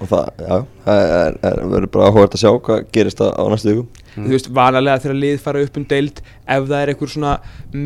Og 0.00 0.08
það, 0.08 0.28
já, 0.40 0.60
það 0.86 1.02
er, 1.04 1.34
er, 1.44 1.58
verður 1.74 1.90
bara 1.94 2.06
áhugað 2.08 2.36
að 2.36 2.42
sjá 2.42 2.50
hvað 2.66 2.86
gerist 2.94 3.20
á, 3.20 3.26
á 3.36 3.44
næstu 3.52 3.74
viku 3.74 4.04
Þú 4.14 4.30
veist, 4.32 4.48
vanalega 4.56 5.02
þegar 5.04 5.18
lið 5.20 5.42
fara 5.44 5.64
upp 5.66 5.76
um 5.78 5.84
deild, 5.90 6.22
ef 6.50 6.64
það 6.70 6.80
er 6.80 6.92
einhver 6.92 7.12
svona 7.12 7.34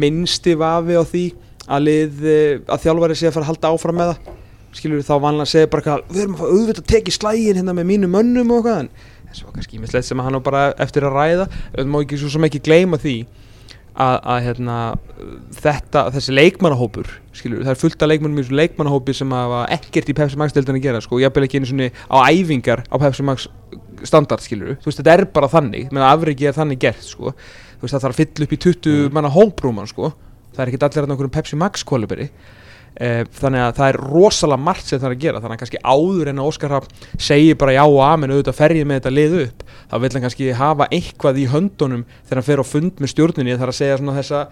minnsti 0.05 0.55
vafi 0.61 0.97
á 0.97 1.05
því 1.05 1.25
að 1.65 1.85
lið, 1.89 2.23
eh, 2.31 2.63
að 2.65 2.87
þjálfari 2.87 3.19
sé 3.19 3.29
að 3.29 3.35
fara 3.37 3.45
að 3.45 3.51
halda 3.51 3.73
áfram 3.75 3.99
með 4.01 4.13
það, 4.13 4.31
skilur 4.79 5.05
þá 5.05 5.15
vanlega 5.27 5.51
segja 5.53 5.73
bara 5.75 5.85
hvað, 5.85 6.07
við 6.15 6.23
erum 6.23 6.37
að 6.37 6.41
fara 6.41 6.55
auðvitað 6.55 6.81
að 6.85 6.89
tekið 6.95 7.19
slægin 7.19 7.61
hérna 7.61 7.77
með 7.77 7.91
mínum 7.91 8.15
mönnum 8.15 8.55
og 8.55 8.63
eitthvað, 8.63 8.81
en 8.87 9.13
en 9.35 9.41
svo 9.41 9.51
kannski 9.51 9.79
ímislegt 9.79 10.07
sem 10.07 10.21
hann 10.23 10.39
á 10.39 10.41
bara 10.45 10.65
eftir 10.83 11.07
að 11.09 11.17
ræða, 11.19 11.47
við 11.75 11.89
má 11.91 11.99
ekki 12.05 12.19
svo 12.23 12.43
ekki 12.47 12.63
gleyma 12.63 13.01
því 13.03 13.17
að, 13.95 14.17
að 14.35 14.39
hérna, 14.49 14.77
þetta, 15.59 16.05
þessi 16.15 16.35
leikmannahópur 16.35 17.11
skilur, 17.35 17.63
það 17.63 17.73
er 17.75 17.81
fullt 17.81 18.03
af 18.03 18.11
leikmannum 18.11 18.41
í 18.41 18.45
þessu 18.45 18.59
leikmannahópi 18.59 19.15
sem 19.17 19.35
hafa 19.35 19.61
ekkert 19.77 20.11
í 20.11 20.17
Pepsi 20.19 20.41
Max 20.41 20.57
deildin 20.57 20.79
að 20.81 20.87
gera 20.89 21.03
sko, 21.05 21.21
jafnvel 21.23 21.47
ekki 21.47 21.61
einu 21.61 21.71
svona 21.71 21.91
á 22.11 22.17
æfingar 22.31 22.85
á 22.91 22.97
Pepsi 23.03 23.27
Max 23.27 23.47
standard 24.05 24.43
skilur, 24.45 24.75
þú 24.83 24.91
veist, 24.91 25.01
þetta 25.01 25.15
er 25.15 25.25
bara 25.35 25.51
þannig 25.53 25.95
menn 25.95 26.05
afriki 26.07 26.49
er 26.51 26.57
þannig 26.57 26.83
gert 26.83 27.07
sko. 27.07 27.33
Þú 27.79 27.87
veist, 27.87 27.95
það 27.95 28.05
þarf 28.05 28.15
að 28.15 28.21
fylla 28.21 28.47
upp 28.47 28.55
í 28.55 28.61
20 28.65 29.15
manna 29.15 29.31
hóprúman 29.33 29.89
sko, 29.89 30.11
það 30.55 30.65
er 30.65 30.73
ekkert 30.73 30.87
allir 30.89 31.07
að 31.07 31.15
einhverjum 31.15 31.35
Pepsi 31.39 31.61
Max 31.61 31.87
kóluberi 31.87 32.29
þannig 32.95 33.63
að 33.65 33.73
það 33.79 33.89
er 33.89 33.97
rosalega 34.13 34.63
margt 34.63 34.87
sem 34.87 35.01
það 35.01 35.09
er 35.09 35.15
að 35.17 35.25
gera. 35.25 35.41
Þannig 35.43 35.57
að 35.57 35.63
kannski 35.65 35.81
áður 35.83 36.31
en 36.31 36.43
að 36.43 36.51
Óskar 36.51 36.75
segir 37.19 37.59
bara 37.59 37.75
já 37.75 37.83
og 37.85 38.01
amen 38.07 38.35
auðvitað 38.35 38.61
ferjið 38.61 38.87
með 38.87 39.01
þetta 39.01 39.15
lið 39.15 39.37
upp 39.41 39.65
þá 39.91 39.97
vil 40.03 40.13
hann 40.15 40.25
kannski 40.25 40.53
hafa 40.59 40.89
eitthvað 40.95 41.41
í 41.43 41.49
höndunum 41.51 42.07
þegar 42.25 42.41
hann 42.41 42.49
fer 42.49 42.63
á 42.63 42.67
fund 42.67 43.03
með 43.03 43.13
stjórninni. 43.15 43.59
Þar 43.59 43.73
að 43.73 43.79
segja 43.81 43.99
svona 44.01 44.17
þessa, 44.21 44.45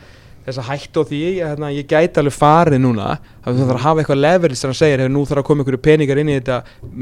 þessa 0.47 0.64
hættu 0.66 1.03
á 1.03 1.09
því 1.09 1.20
ég, 1.22 1.38
hérna, 1.47 1.70
ég 1.72 1.86
gæti 1.88 2.20
alveg 2.20 2.34
farið 2.34 2.82
núna 2.82 3.16
það 3.43 3.61
þarf 3.61 3.76
að 3.76 3.84
hafa 3.84 4.03
eitthvað 4.03 4.22
þegar 4.32 4.55
hann 4.68 4.78
segir 4.78 5.03
hefur 5.03 5.12
nú 5.12 5.22
þarf 5.26 5.43
að 5.43 5.47
koma 5.49 5.62
einhverju 5.62 5.80
peningar 5.82 6.20
inn 6.22 6.30
í 6.30 6.36
þetta 6.38 6.59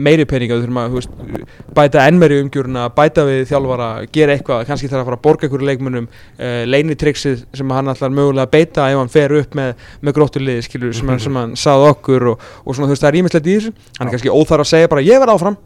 meiri 0.09 0.27
peningar, 0.29 0.61
við 0.61 0.67
þurfum 0.67 0.81
að 0.81 0.91
þú 0.91 1.01
veist, 1.01 1.49
bæta 1.77 2.05
ennmeri 2.09 2.41
umgjöruna, 2.45 2.87
bæta 2.97 3.25
við 3.29 3.43
þjálfara 3.51 3.89
gera 4.13 4.37
eitthvað, 4.37 4.65
kannski 4.69 4.91
þarf 4.91 5.03
að 5.03 5.11
fara 5.11 5.19
að 5.21 5.25
borga 5.27 5.49
einhverju 5.49 5.71
leikmunum 5.71 6.09
uh, 6.11 6.63
leinitrixið 6.69 7.45
sem 7.61 7.75
hann 7.77 7.93
ætlar 7.93 8.15
mögulega 8.17 8.49
að 8.49 8.55
beita 8.57 8.89
ef 8.89 9.01
hann 9.03 9.13
fer 9.13 9.37
upp 9.41 9.57
með, 9.59 9.75
með 10.01 10.17
gróttuliði 10.21 10.67
skilur, 10.69 10.95
sem, 10.97 11.13
hann, 11.13 11.21
sem 11.21 11.41
hann 11.41 11.57
sagði 11.61 11.91
okkur 11.95 12.31
og, 12.33 12.47
og 12.65 12.77
svona 12.77 12.89
þú 12.89 12.97
veist 12.97 13.05
það 13.05 13.13
er 13.13 13.21
ímislegt 13.21 13.51
í 13.51 13.59
þessu. 13.59 13.75
Hann 13.99 14.09
er 14.09 14.17
kannski 14.17 14.33
óþar 14.33 14.65
að 14.65 14.73
segja 14.73 14.93
bara 14.93 15.05
ég 15.05 15.21
verð 15.21 15.37
áfram 15.37 15.61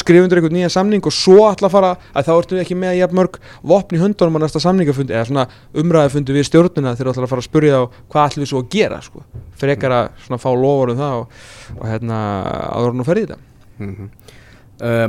skrifundur 0.00 0.40
einhvern 0.40 0.56
nýjan 0.56 0.72
samning 0.72 1.06
og 1.06 1.14
svo 1.14 1.46
ætla 1.48 1.68
að 1.68 1.74
fara 1.74 1.92
að 2.14 2.26
þá 2.28 2.32
ertu 2.36 2.58
ekki 2.60 2.76
með 2.78 2.98
jafn 3.00 3.18
mörg 3.18 3.38
vopn 3.72 3.96
í 3.96 4.00
höndunum 4.00 4.36
á 4.36 4.40
næsta 4.44 4.62
samningafundi 4.62 5.16
eða 5.16 5.28
svona 5.30 5.46
umræðafundi 5.82 6.36
við 6.36 6.48
stjórnuna 6.48 6.94
þegar 6.98 7.10
þú 7.10 7.14
ætlar 7.14 7.26
að 7.26 7.32
fara 7.32 7.44
að 7.44 7.48
spurja 7.48 7.80
á 7.80 7.82
hvað 8.12 8.26
ætlum 8.28 8.44
við 8.44 8.50
svo 8.52 8.60
að 8.60 8.68
gera 8.76 9.00
sko. 9.04 9.24
frekar 9.60 9.96
að 9.96 10.10
svona 10.26 10.40
fá 10.40 10.50
lofur 10.52 10.92
um 10.94 11.00
það 11.00 11.16
og, 11.22 11.40
og 11.78 11.86
hérna 11.88 12.20
áður 12.76 12.98
nú 12.98 13.08
ferði 13.08 13.26
þetta. 13.26 13.40
Mm 13.80 14.10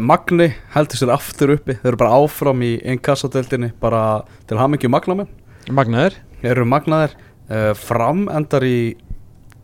Magni 0.04 0.50
heldur 0.74 1.00
sér 1.00 1.14
aftur 1.14 1.54
uppi 1.54 1.78
Þeir 1.80 1.94
eru 1.94 2.00
bara 2.02 2.18
áfram 2.20 2.60
í 2.68 2.74
innkassadeildinni 2.92 3.70
bara 3.80 4.02
til 4.50 4.58
hamingju 4.60 4.90
magnamenn 4.92 5.30
Magnaður 5.72 6.18
eru 6.44 6.66
magnaðir. 6.68 7.14
Uh, 7.48 7.72
Fram 7.78 8.26
endar 8.32 8.66
í 8.68 8.98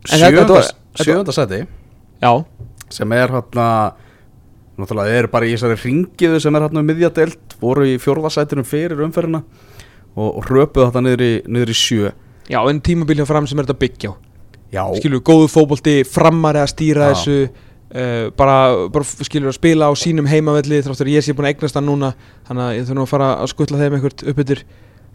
sjöunda 0.08 1.34
seti 1.34 1.64
Já, 2.22 2.32
sem 2.90 3.12
er 3.14 3.30
hérna 3.30 3.68
náttúrulega 4.78 5.12
þeir 5.12 5.22
eru 5.22 5.32
bara 5.32 5.48
í 5.48 5.52
þessari 5.54 5.80
ringiðu 5.82 6.40
sem 6.42 6.56
er 6.56 6.66
hérna 6.66 6.82
um 6.82 6.88
miðjadeild 6.88 7.58
voru 7.60 7.86
í 7.88 7.98
fjórðasætinum 8.02 8.66
fyrir 8.68 9.04
umferðina 9.06 9.42
og, 10.18 10.40
hröpuðu 10.46 10.88
þetta 10.88 11.04
niður 11.04 11.24
í, 11.24 11.32
niður 11.46 11.72
í 11.74 11.78
sjö. 11.78 12.12
Já 12.48 12.58
en 12.62 12.82
tímabíl 12.84 13.18
hjá 13.20 13.28
fram 13.28 13.46
sem 13.46 13.58
er 13.60 13.68
þetta 13.68 13.82
byggja. 13.82 14.14
Á 14.14 14.28
Já, 14.68 14.82
skilur, 14.98 15.22
góðu 15.24 15.48
fótbolti, 15.48 16.02
frammari 16.04 16.60
að 16.60 16.72
stýra 16.74 17.08
Já. 17.08 17.14
þessu 17.14 17.36
uh, 17.48 18.26
bara, 18.36 18.56
bara 18.92 19.24
skilur 19.24 19.48
að 19.48 19.56
spila 19.56 19.88
á 19.88 19.92
sínum 19.96 20.28
heimavelli 20.28 20.82
þráttur 20.84 21.08
ég 21.14 21.24
sé 21.24 21.32
búin 21.36 21.48
að 21.48 21.54
eignast 21.54 21.78
það 21.78 21.86
núna. 21.86 22.10
Þannig 22.48 22.66
að 22.66 22.74
ég 22.76 22.84
þurfa 22.84 22.98
nú 22.98 23.06
að 23.06 23.12
fara 23.14 23.30
að 23.38 23.52
skutla 23.54 23.80
þeim 23.80 23.96
eitthvað 23.96 24.26
upp 24.32 24.42
yfir 24.44 24.62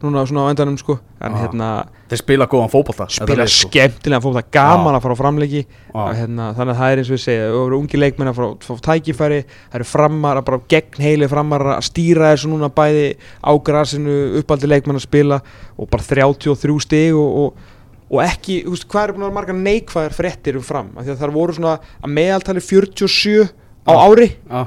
núna 0.04 0.24
svona 0.28 0.46
á 0.46 0.52
endanum 0.52 0.78
sko 0.80 0.98
en 1.24 1.34
Já. 1.34 1.38
hérna 1.42 1.68
þeir 2.12 2.20
spila 2.20 2.48
góðan 2.52 2.72
fótbolta 2.74 3.08
þetta 3.08 3.26
spila 3.26 3.46
sko. 3.48 3.70
skemmtilega 3.70 4.22
fótbolta, 4.24 4.44
gaman 4.54 4.94
Já. 4.94 4.98
að 4.98 5.04
fara 5.06 5.16
á 5.16 5.22
framleiki 5.22 5.62
Já. 5.64 5.94
og 5.94 6.16
hérna, 6.20 6.48
þannig 6.58 6.74
að 6.74 6.80
það 6.82 6.94
er 6.94 7.02
eins 7.02 7.12
og 7.12 7.16
við 7.16 7.24
segja 7.24 7.50
og 7.54 7.62
eru 7.64 7.80
ungi 7.80 8.02
leikmenn 8.02 8.32
að 8.32 8.40
fara 8.40 8.50
fá 8.68 8.74
tækifæri 8.90 9.40
það 9.48 9.78
eru 9.80 9.90
framar, 9.90 10.40
að 10.42 10.48
bara 10.50 10.62
gegn 10.74 11.06
heili 11.08 11.30
framar 11.32 11.68
að 11.78 11.86
stýra 11.90 12.32
þessu 12.34 12.52
núna 12.52 12.70
bæði 12.74 13.06
á 13.40 13.52
grasinu, 13.70 14.18
uppaldi 14.42 14.72
leikmenn 14.72 15.00
að 15.00 15.08
spila 15.08 15.40
og 15.78 15.90
bara 15.90 16.04
33 16.04 16.80
stig 16.84 17.18
og, 17.18 17.40
og, 17.44 17.74
og 18.14 18.24
ekki, 18.28 18.62
þú 18.68 18.76
veist, 18.76 18.88
hvað 18.92 19.08
er 19.08 19.16
búin 19.16 19.24
að 19.24 19.30
vera 19.30 19.38
margar 19.40 19.60
neikvæðar 19.64 20.18
fréttir 20.20 20.60
um 20.60 20.66
fram, 20.66 20.92
af 20.98 21.08
því 21.08 21.16
að 21.16 21.22
það 21.24 21.38
voru 21.40 21.58
svona 21.58 21.78
að 21.80 22.18
meðaltali 22.20 22.62
47 22.62 23.48
á 23.88 23.94
Já. 23.94 24.02
ári 24.04 24.28
Já, 24.36 24.66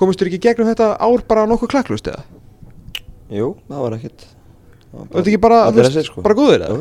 komist 0.00 0.20
þér 0.20 0.30
ekki 0.30 0.44
gegnum 0.48 0.70
þetta 0.70 0.92
ár 1.00 1.24
bara 1.28 1.48
nokkuð 1.50 1.72
klakklust 1.74 2.12
eða? 2.12 2.22
Jú, 3.30 3.52
það 3.70 3.82
var 3.84 3.96
ekkert 3.98 4.24
þetta 4.92 5.22
ekki 5.24 5.42
bara, 5.42 5.60
þú 5.70 5.84
veist, 5.84 6.00
sko. 6.08 6.24
bara 6.24 6.38
góðir 6.38 6.64
eða? 6.66 6.80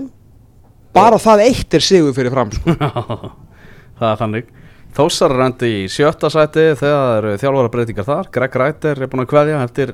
Bara 0.99 1.19
það 1.21 1.43
eitt 1.45 1.77
er 1.77 1.85
sigur 1.85 2.15
fyrir 2.17 2.33
fram 2.33 2.53
sko. 2.55 2.73
það 3.99 4.09
er 4.13 4.23
þannig 4.23 4.55
Þósar 4.99 5.35
er 5.35 5.43
endi 5.45 5.67
í 5.69 5.81
sjötta 5.93 6.31
sæti 6.33 6.63
þegar 6.79 7.19
eru 7.19 7.35
þjálfara 7.37 7.69
breytingar 7.75 8.07
þar 8.07 8.29
Greg 8.33 8.55
Ræter 8.57 9.03
er 9.05 9.11
búin 9.11 9.21
að 9.21 9.29
kveðja 9.29 9.59
eftir, 9.61 9.91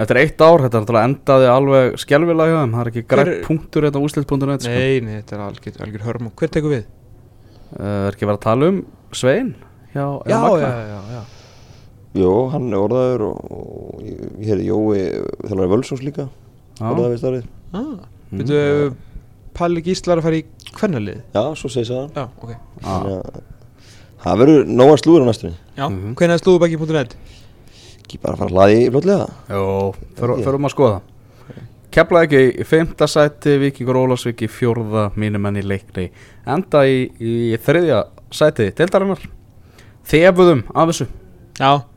eftir 0.00 0.20
eitt 0.22 0.40
ár, 0.40 0.64
þetta 0.64 0.78
er 0.78 0.86
náttúrulega 0.86 1.10
endaði 1.10 1.50
alveg 1.52 1.98
hjá 2.00 2.16
þeim, 2.62 2.72
það 2.72 2.80
er 2.80 2.90
ekki 2.90 3.04
Greg 3.12 3.32
punktur 3.44 3.86
þetta 3.86 4.02
úslit.net 4.06 4.64
sko. 4.64 4.72
Nei, 4.72 5.04
nei, 5.04 5.14
þetta 5.20 5.36
er 5.36 5.44
algjör, 5.50 5.76
algjör 5.84 6.06
hörm 6.08 6.30
og 6.30 6.40
hver 6.40 6.54
tekur 6.56 6.72
við? 6.72 6.88
uh, 7.76 8.08
er 8.08 8.16
ekki 8.16 8.28
verið 8.28 8.38
að 8.38 8.44
tala 8.46 8.72
um 8.72 8.80
Svein 9.12 9.54
hjá, 9.92 10.04
hjá 10.24 10.38
Magna? 10.40 10.72
já, 10.88 10.98
já 11.12 11.22
Jú, 12.12 12.32
hann 12.52 12.68
er 12.68 12.76
orðaður 12.76 13.22
og, 13.30 13.52
og 13.56 14.00
ég 14.04 14.24
ég 14.42 14.48
heyrði 14.50 14.66
Jói 14.68 15.04
þjálfari 15.46 15.70
Völsons 15.72 16.02
líka 16.04 16.26
Orðaður 16.90 17.14
við 17.14 17.22
starfið 17.22 17.46
ah, 17.72 17.94
Mm. 18.32 18.38
Veitu, 18.40 18.94
Palli 19.52 19.82
Gíslar 19.84 20.16
að 20.16 20.24
fara 20.24 20.36
í 20.38 20.44
hvernalið? 20.72 21.18
Já, 21.34 21.42
svo 21.60 21.68
segir 21.68 21.90
það 21.90 22.14
Já, 22.16 22.22
ok. 22.40 22.52
Að 22.88 23.42
Það 24.22 24.38
verður 24.38 24.68
nóga 24.70 24.98
slúður 25.00 25.24
á 25.24 25.28
næstunni. 25.28 25.56
Já, 25.76 25.86
mm. 25.88 25.96
-hmm. 25.98 26.14
hvernig 26.14 26.34
er 26.34 26.42
slúðubæki.net? 26.42 27.16
Ekki 28.02 28.20
bara 28.22 28.34
að 28.34 28.38
fara 28.38 28.48
að 28.48 28.54
hlaði 28.54 28.76
í 28.78 28.90
fljótlega. 28.94 29.26
Jó, 29.50 29.94
förum 30.46 30.68
að 30.68 30.74
skoða. 30.74 31.00
Keflaði 31.92 32.24
ekki 32.28 32.60
í 32.62 32.64
fymta 32.64 33.06
sæti 33.06 33.58
Víkingur 33.60 33.98
Ólafsvík 34.00 34.46
í 34.46 34.48
fjórða 34.48 35.10
mínumenn 35.16 35.58
í 35.60 35.66
leikni. 35.66 36.10
Enda 36.46 36.86
í, 36.86 37.10
í 37.20 37.58
þriðja 37.60 38.04
sæti 38.30 38.70
Deildarinnar. 38.72 39.26
Þefuðum 40.08 40.64
af 40.72 40.88
þessu. 40.88 41.08
Já 41.58 41.91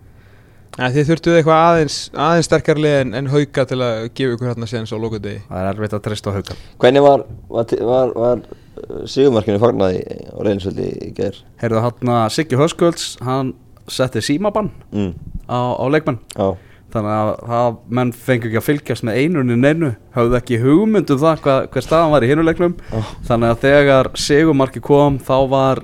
Ja, 0.75 0.89
þið 0.91 1.05
þurftuð 1.07 1.35
eitthvað 1.39 1.61
aðeins, 1.69 1.97
aðeins 2.19 2.47
sterkarlega 2.49 3.03
en, 3.05 3.13
en 3.15 3.29
hauka 3.31 3.63
til 3.69 3.77
að 3.79 4.09
gefa 4.17 4.35
ykkur 4.35 4.49
hérna 4.49 4.67
séðan 4.67 4.89
svo 4.89 4.97
lókudegi 4.99 5.39
Það 5.47 5.61
er 5.61 5.69
erfitt 5.71 5.95
að 5.95 6.03
treysta 6.09 6.33
á 6.33 6.35
hauka 6.35 6.57
Hvernig 6.83 7.05
var, 7.05 7.23
var, 7.55 7.71
var, 7.91 8.11
var 8.19 8.41
uh, 8.43 9.05
Sigurmarkinu 9.07 9.61
fagnaði 9.63 10.01
á 10.35 10.39
reynsveldi 10.43 10.89
í 11.07 11.13
ger? 11.15 11.39
Heyrðu 11.63 11.83
hann 11.85 12.11
að 12.17 12.25
Siggi 12.35 12.59
Höskulds 12.59 13.07
hann 13.23 13.53
setti 13.87 14.23
símabann 14.25 14.71
Mm. 14.91 15.13
á, 15.47 15.59
á 15.79 15.85
leikmenn 15.93 16.19
Já, 16.35 16.49
þannig 16.91 17.15
að 17.15 17.31
það, 17.53 17.79
menn 17.99 18.11
fengi 18.27 18.49
ekki 18.49 18.59
að 18.59 18.67
fylgjast 18.67 19.05
með 19.07 19.17
einunni 19.23 19.55
neinu, 19.61 19.89
höfðu 20.15 20.37
ekki 20.41 20.59
hugmynd 20.63 21.11
um 21.15 21.19
það 21.23 21.41
hvað, 21.47 21.65
hver 21.71 21.85
staðan 21.87 22.13
var 22.17 22.25
í 22.27 22.29
hinuleiknum 22.33 22.75
Já. 22.91 23.01
þannig 23.31 23.51
að 23.55 23.63
þegar 23.63 24.09
Sigurmarki 24.27 24.83
kom 24.83 25.19
þá 25.23 25.35
var 25.55 25.83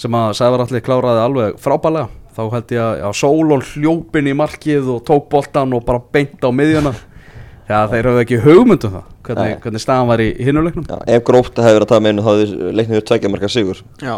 sem 0.00 0.16
að 0.16 0.32
Sævar 0.40 0.64
allir 0.64 0.84
kláraði 0.84 1.22
alveg 1.28 1.58
frábælega 1.62 2.08
þá 2.36 2.42
held 2.52 2.72
ég 2.74 2.82
að 2.84 2.94
já, 3.02 3.08
Sólón 3.20 3.62
hljópin 3.72 4.30
í 4.30 4.36
markið 4.36 4.88
og 4.96 5.02
tók 5.08 5.28
boltan 5.32 5.74
og 5.76 5.84
bara 5.86 6.00
beint 6.12 6.42
á 6.42 6.50
miðjuna. 6.50 6.94
Já, 7.64 7.78
þeir 7.88 8.08
höfðu 8.10 8.22
ekki 8.26 8.38
hugmynd 8.44 8.82
um 8.84 8.92
það 8.98 9.04
hvernig, 9.24 9.52
hvernig 9.64 9.80
staðan 9.80 10.08
var 10.10 10.20
í 10.20 10.26
hinuleiknum 10.44 10.84
já, 10.84 10.98
ef 11.16 11.22
gróta 11.24 11.62
hefur 11.64 11.78
verið 11.78 11.86
að 11.86 11.92
taða 11.94 12.02
með 12.04 12.10
einu 12.12 12.24
þá 12.26 12.30
hefði 12.34 12.72
leiknið 12.76 12.96
verið 12.98 13.06
tveggja 13.08 13.30
marka 13.32 13.48
sigur. 13.54 13.78
Já. 14.04 14.16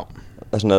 Þess 0.51 0.65
vegna 0.65 0.79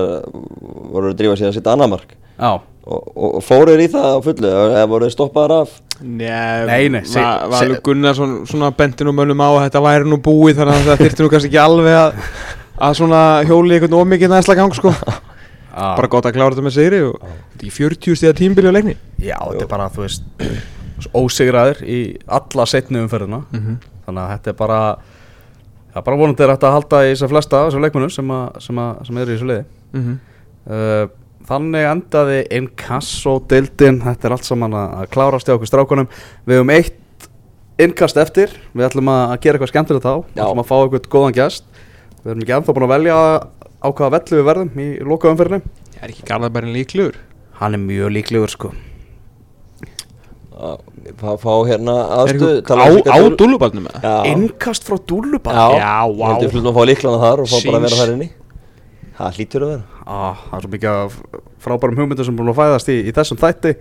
voru 0.91 1.11
að 1.13 1.15
drífa 1.21 1.37
sig 1.39 1.47
að 1.47 1.55
setja 1.55 1.75
annað 1.77 1.93
mark. 1.93 2.11
Já, 2.37 2.51
og, 2.87 3.07
og, 3.15 3.37
fóruður 3.47 3.81
í 3.83 3.87
það 3.93 4.09
á 4.11 4.19
fullu 4.25 4.51
eða 4.51 4.83
voru 4.91 5.07
þeir 5.07 5.15
stoppaðar 5.15 5.53
af? 5.61 5.71
Nei, 6.01 6.65
Nei, 6.67 6.89
nei, 6.93 7.01
se- 7.07 7.23
Va- 7.23 7.47
Valur 7.55 7.75
se- 7.79 7.81
Gunnarsson 7.87 8.35
svona 8.51 8.69
bentin 8.77 9.09
og 9.11 9.15
mönnum 9.17 9.41
á 9.43 9.49
að 9.49 9.63
þetta 9.69 9.81
væri 9.87 10.07
nú 10.11 10.19
búið 10.27 10.59
þannig 10.59 10.77
að 10.83 10.91
það 10.91 11.01
þyrfti 11.05 11.23
nú 11.25 11.31
kannski 11.33 11.49
ekki 11.53 11.63
alveg 11.63 11.97
að 12.03 12.21
að 12.87 12.97
svona 12.99 13.21
hjóli 13.49 13.73
einhvern 13.79 13.97
ómikið 14.03 14.29
næsla 14.35 14.55
gang 14.59 14.75
sko 14.77 14.91
Já. 15.77 15.95
bara 15.99 16.07
gott 16.15 16.25
að 16.25 16.33
klára 16.37 16.55
þetta 16.55 16.65
með 16.67 16.75
sigri 16.77 17.01
og 17.05 17.21
í 17.61 17.69
40 17.71 18.15
stíða 18.17 18.33
tímbili 18.39 18.71
á 18.73 18.73
leikni. 18.73 18.95
Já, 19.21 19.37
þetta 19.37 19.61
er 19.67 19.71
bara, 19.75 19.89
þú 19.93 20.03
veist 20.07 20.23
ósigraðir 21.13 21.83
í 21.85 21.99
alla 22.27 22.65
setni 22.65 22.99
umferðina. 23.03 23.43
Mhm. 23.53 23.77
þannig 24.07 24.23
að 24.23 24.31
þetta 24.33 24.47
er 24.53 24.57
bara 24.57 24.79
já, 25.93 26.01
bara 26.03 26.17
vonandi 26.17 26.43
er 26.43 26.51
þetta 26.55 26.67
að 26.69 26.75
halda 26.77 26.99
í 27.05 27.11
þessar 27.13 27.29
flesta 27.33 27.57
af 27.59 27.65
þessum 27.71 27.83
leikmunum 27.85 28.11
sem, 28.11 28.27
að- 28.31 28.61
sem, 28.63 28.75
að- 28.75 29.05
sem 29.07 29.17
eru 29.17 29.31
í 29.31 29.35
þessu 29.37 29.47
liði. 29.51 29.65
Mm 29.93 30.03
-hmm. 30.03 30.19
uh, 30.71 31.07
Þannig 31.47 31.85
endaði 31.87 32.37
inkasso-dildin 32.57 34.01
þetta 34.03 34.25
er 34.27 34.33
allt 34.35 34.43
saman 34.43 34.73
að 34.75 34.95
að 34.99 35.09
klárast 35.13 35.47
hjá 35.47 35.53
okkur 35.55 35.69
strákunum. 35.69 36.07
Við 36.45 36.57
höfum 36.59 36.71
eitt 36.75 37.27
innkast 37.79 38.17
eftir. 38.17 38.49
Við 38.75 38.83
ætlum 38.89 39.07
að 39.07 39.31
að 39.31 39.39
gera 39.45 39.57
eitthvað 39.57 39.71
skemmtilegt 39.71 40.03
þá. 40.03 40.15
Við 40.35 40.43
ætlum 40.43 40.59
að 40.63 40.67
fá 40.67 40.75
eitthvað 40.81 41.07
góðan 41.13 41.35
gest. 41.37 41.63
Við 42.23 42.31
erum 42.33 42.41
ekki 42.43 42.55
ennþá 42.57 42.73
búin 42.75 42.87
að 42.87 42.93
velja 42.97 43.17
á 43.87 43.89
hvaða 43.95 44.13
vellu 44.17 44.39
við 44.41 44.47
verðum 44.51 44.81
í 44.83 44.87
loka 45.07 45.31
umferðinni 45.31 45.63
Ég 45.97 46.03
er 46.03 46.11
ekki 46.13 46.27
Garðabærin 46.27 46.75
líklegur? 46.75 47.15
Hann 47.57 47.73
er 47.73 47.81
mjög 47.81 48.11
líklegur 48.13 48.51
sko. 48.53 48.69
Fá, 51.17 51.29
fá 51.37 51.51
hérna 51.69 51.93
aðstöð 52.17 52.59
ykkur 52.63 52.79
á, 52.81 52.85
á 52.89 53.15
það? 53.21 53.27
Já, 54.01 54.13
Innkast 54.31 54.87
frá 54.87 54.97
Dúlubal 55.09 55.53
já, 55.53 55.65
Já, 55.77 55.93
vá. 56.09 56.17
Ég 56.17 56.31
heldur 56.33 56.53
flutum 56.55 56.69
að 56.71 56.77
fá 56.77 56.83
líklana 56.89 57.19
þar 57.21 57.43
og 57.43 57.49
fá 57.51 57.57
bara 57.67 57.77
að 57.77 57.85
vera 57.85 57.99
þar 58.01 58.13
inni. 58.15 58.27
Það 59.17 59.37
hlýtur 59.37 59.65
að 59.65 59.71
vera. 59.73 59.83
Ah, 60.07 60.41
Það 60.47 60.57
er 60.57 60.65
svo 60.65 60.71
mikið 60.73 60.89
af 60.93 61.19
frábærum 61.65 61.99
hugmyndur 62.01 62.27
sem 62.29 62.37
búin 62.37 62.51
að 62.53 62.57
fæðast 62.61 62.89
í, 62.93 62.97
í 63.05 63.13
þessum 63.17 63.39
þætti 63.41 63.73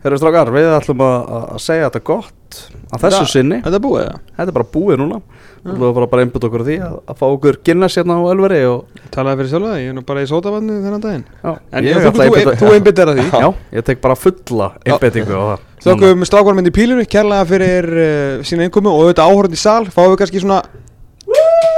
Herru 0.00 0.16
strákar, 0.16 0.48
við 0.54 0.66
ætlum 0.72 1.02
að, 1.04 1.32
að 1.36 1.58
segja 1.60 1.88
þetta 1.90 2.00
gott 2.08 2.60
að 2.90 3.02
þessu 3.04 3.20
Já. 3.20 3.30
sinni. 3.34 3.58
Þetta 3.60 3.76
er 3.76 3.82
búið? 3.84 4.06
Það 4.06 4.38
Þetta 4.38 4.46
er 4.48 4.56
bara 4.56 4.68
búið 4.72 5.00
núna. 5.02 5.18
Við 5.60 5.72
ætlum 5.74 5.84
að 5.90 5.98
fara 5.98 6.08
bara 6.14 6.24
einbytt 6.24 6.46
okkur 6.48 6.64
að 6.64 6.70
því 6.70 6.76
að, 6.86 6.94
að 7.04 7.18
fá 7.20 7.24
okkur 7.26 7.58
Guinness 7.68 7.98
hérna 8.00 8.16
á 8.16 8.22
Ölveri 8.32 8.60
og 8.70 9.02
Talaði 9.12 9.40
fyrir 9.42 9.50
sjálfa 9.52 9.68
það, 9.74 9.82
ég 9.82 9.92
er 9.92 9.96
nú 9.98 10.04
bara 10.08 10.24
í 10.24 10.30
sótavannu 10.30 10.78
þennan 10.86 11.04
daginn. 11.04 11.24
Já, 11.44 11.50
En 11.52 11.90
ég 11.90 12.00
þú, 12.00 12.08
að 12.08 12.16
þú, 12.16 12.40
þú, 12.40 12.56
þú 12.62 12.72
einbyttir 12.78 13.12
að 13.12 13.20
því. 13.20 13.28
Já, 13.44 13.48
ég 13.76 13.88
tek 13.90 14.02
bara 14.08 14.16
fulla 14.16 14.70
einbyttingu 14.88 15.36
á 15.36 15.44
það. 15.50 15.66
Þakkum 15.84 16.28
strákvarum 16.30 16.60
minn 16.60 16.72
í 16.72 16.76
pílunni, 16.80 17.08
kærlega 17.12 17.48
fyrir 17.52 17.90
uh, 17.92 18.44
sína 18.48 18.70
innkomu 18.70 18.92
og 18.94 19.04
auðvitað 19.04 19.34
áhörð 19.34 19.56
í 19.56 19.60
sal. 19.60 19.82
Fáum 19.92 20.14
við 20.14 20.22
kannski 20.24 20.42
svona 20.46 20.62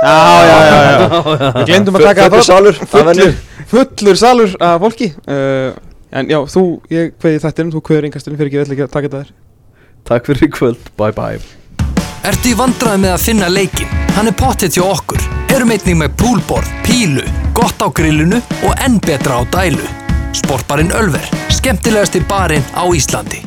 Já, 0.03 0.19
já, 0.47 0.59
já, 0.67 0.79
já. 0.83 1.09
Við 1.59 1.69
glemdum 1.69 1.99
að 1.99 2.07
taka 2.09 2.25
Fullur 2.27 2.47
salur, 2.47 2.79
að 2.83 3.21
Fullur, 3.71 4.19
salur 4.19 4.55
af 4.59 4.81
fólki. 4.83 5.13
Uh, 5.27 5.75
En 6.13 6.29
já, 6.29 6.39
þú, 6.45 6.63
ég 6.93 7.15
kveði 7.21 7.41
þættinum, 7.47 7.73
þú 7.73 7.83
kveður 7.89 8.11
yngastinu 8.11 8.37
fyrir 8.37 8.51
ekki, 8.51 8.59
ég 8.59 8.67
ætla 8.67 8.77
ekki 8.77 8.85
að 8.85 8.95
taka 8.97 9.09
þetta 9.09 9.23
þér 9.23 9.35
Takk 10.11 10.29
fyrir 10.29 10.49
í 10.49 10.53
kvöld, 10.53 10.91
bye 10.99 11.15
bye 11.17 11.41
Ertu 12.29 12.53
í 12.53 12.59
vandræði 12.59 13.03
með 13.03 13.15
að 13.17 13.25
finna 13.25 13.49
leikin? 13.51 13.95
Hann 14.15 14.31
er 14.31 14.37
pottið 14.39 14.77
hjá 14.77 14.85
okkur. 14.85 15.25
Erum 15.51 15.73
einnig 15.75 15.97
með 15.99 16.15
púlborð, 16.21 16.69
pílu, 16.87 17.25
gott 17.57 17.83
á 17.83 17.91
grillinu 17.91 18.39
og 18.63 18.85
enn 18.87 19.01
betra 19.03 19.41
á 19.41 19.43
dælu. 19.57 19.89
Sportbarinn 20.39 20.95
Ölver, 21.01 21.27
skemmtilegasti 21.51 22.23
barinn 22.31 22.63
á 22.79 22.87
Íslandi. 22.87 23.43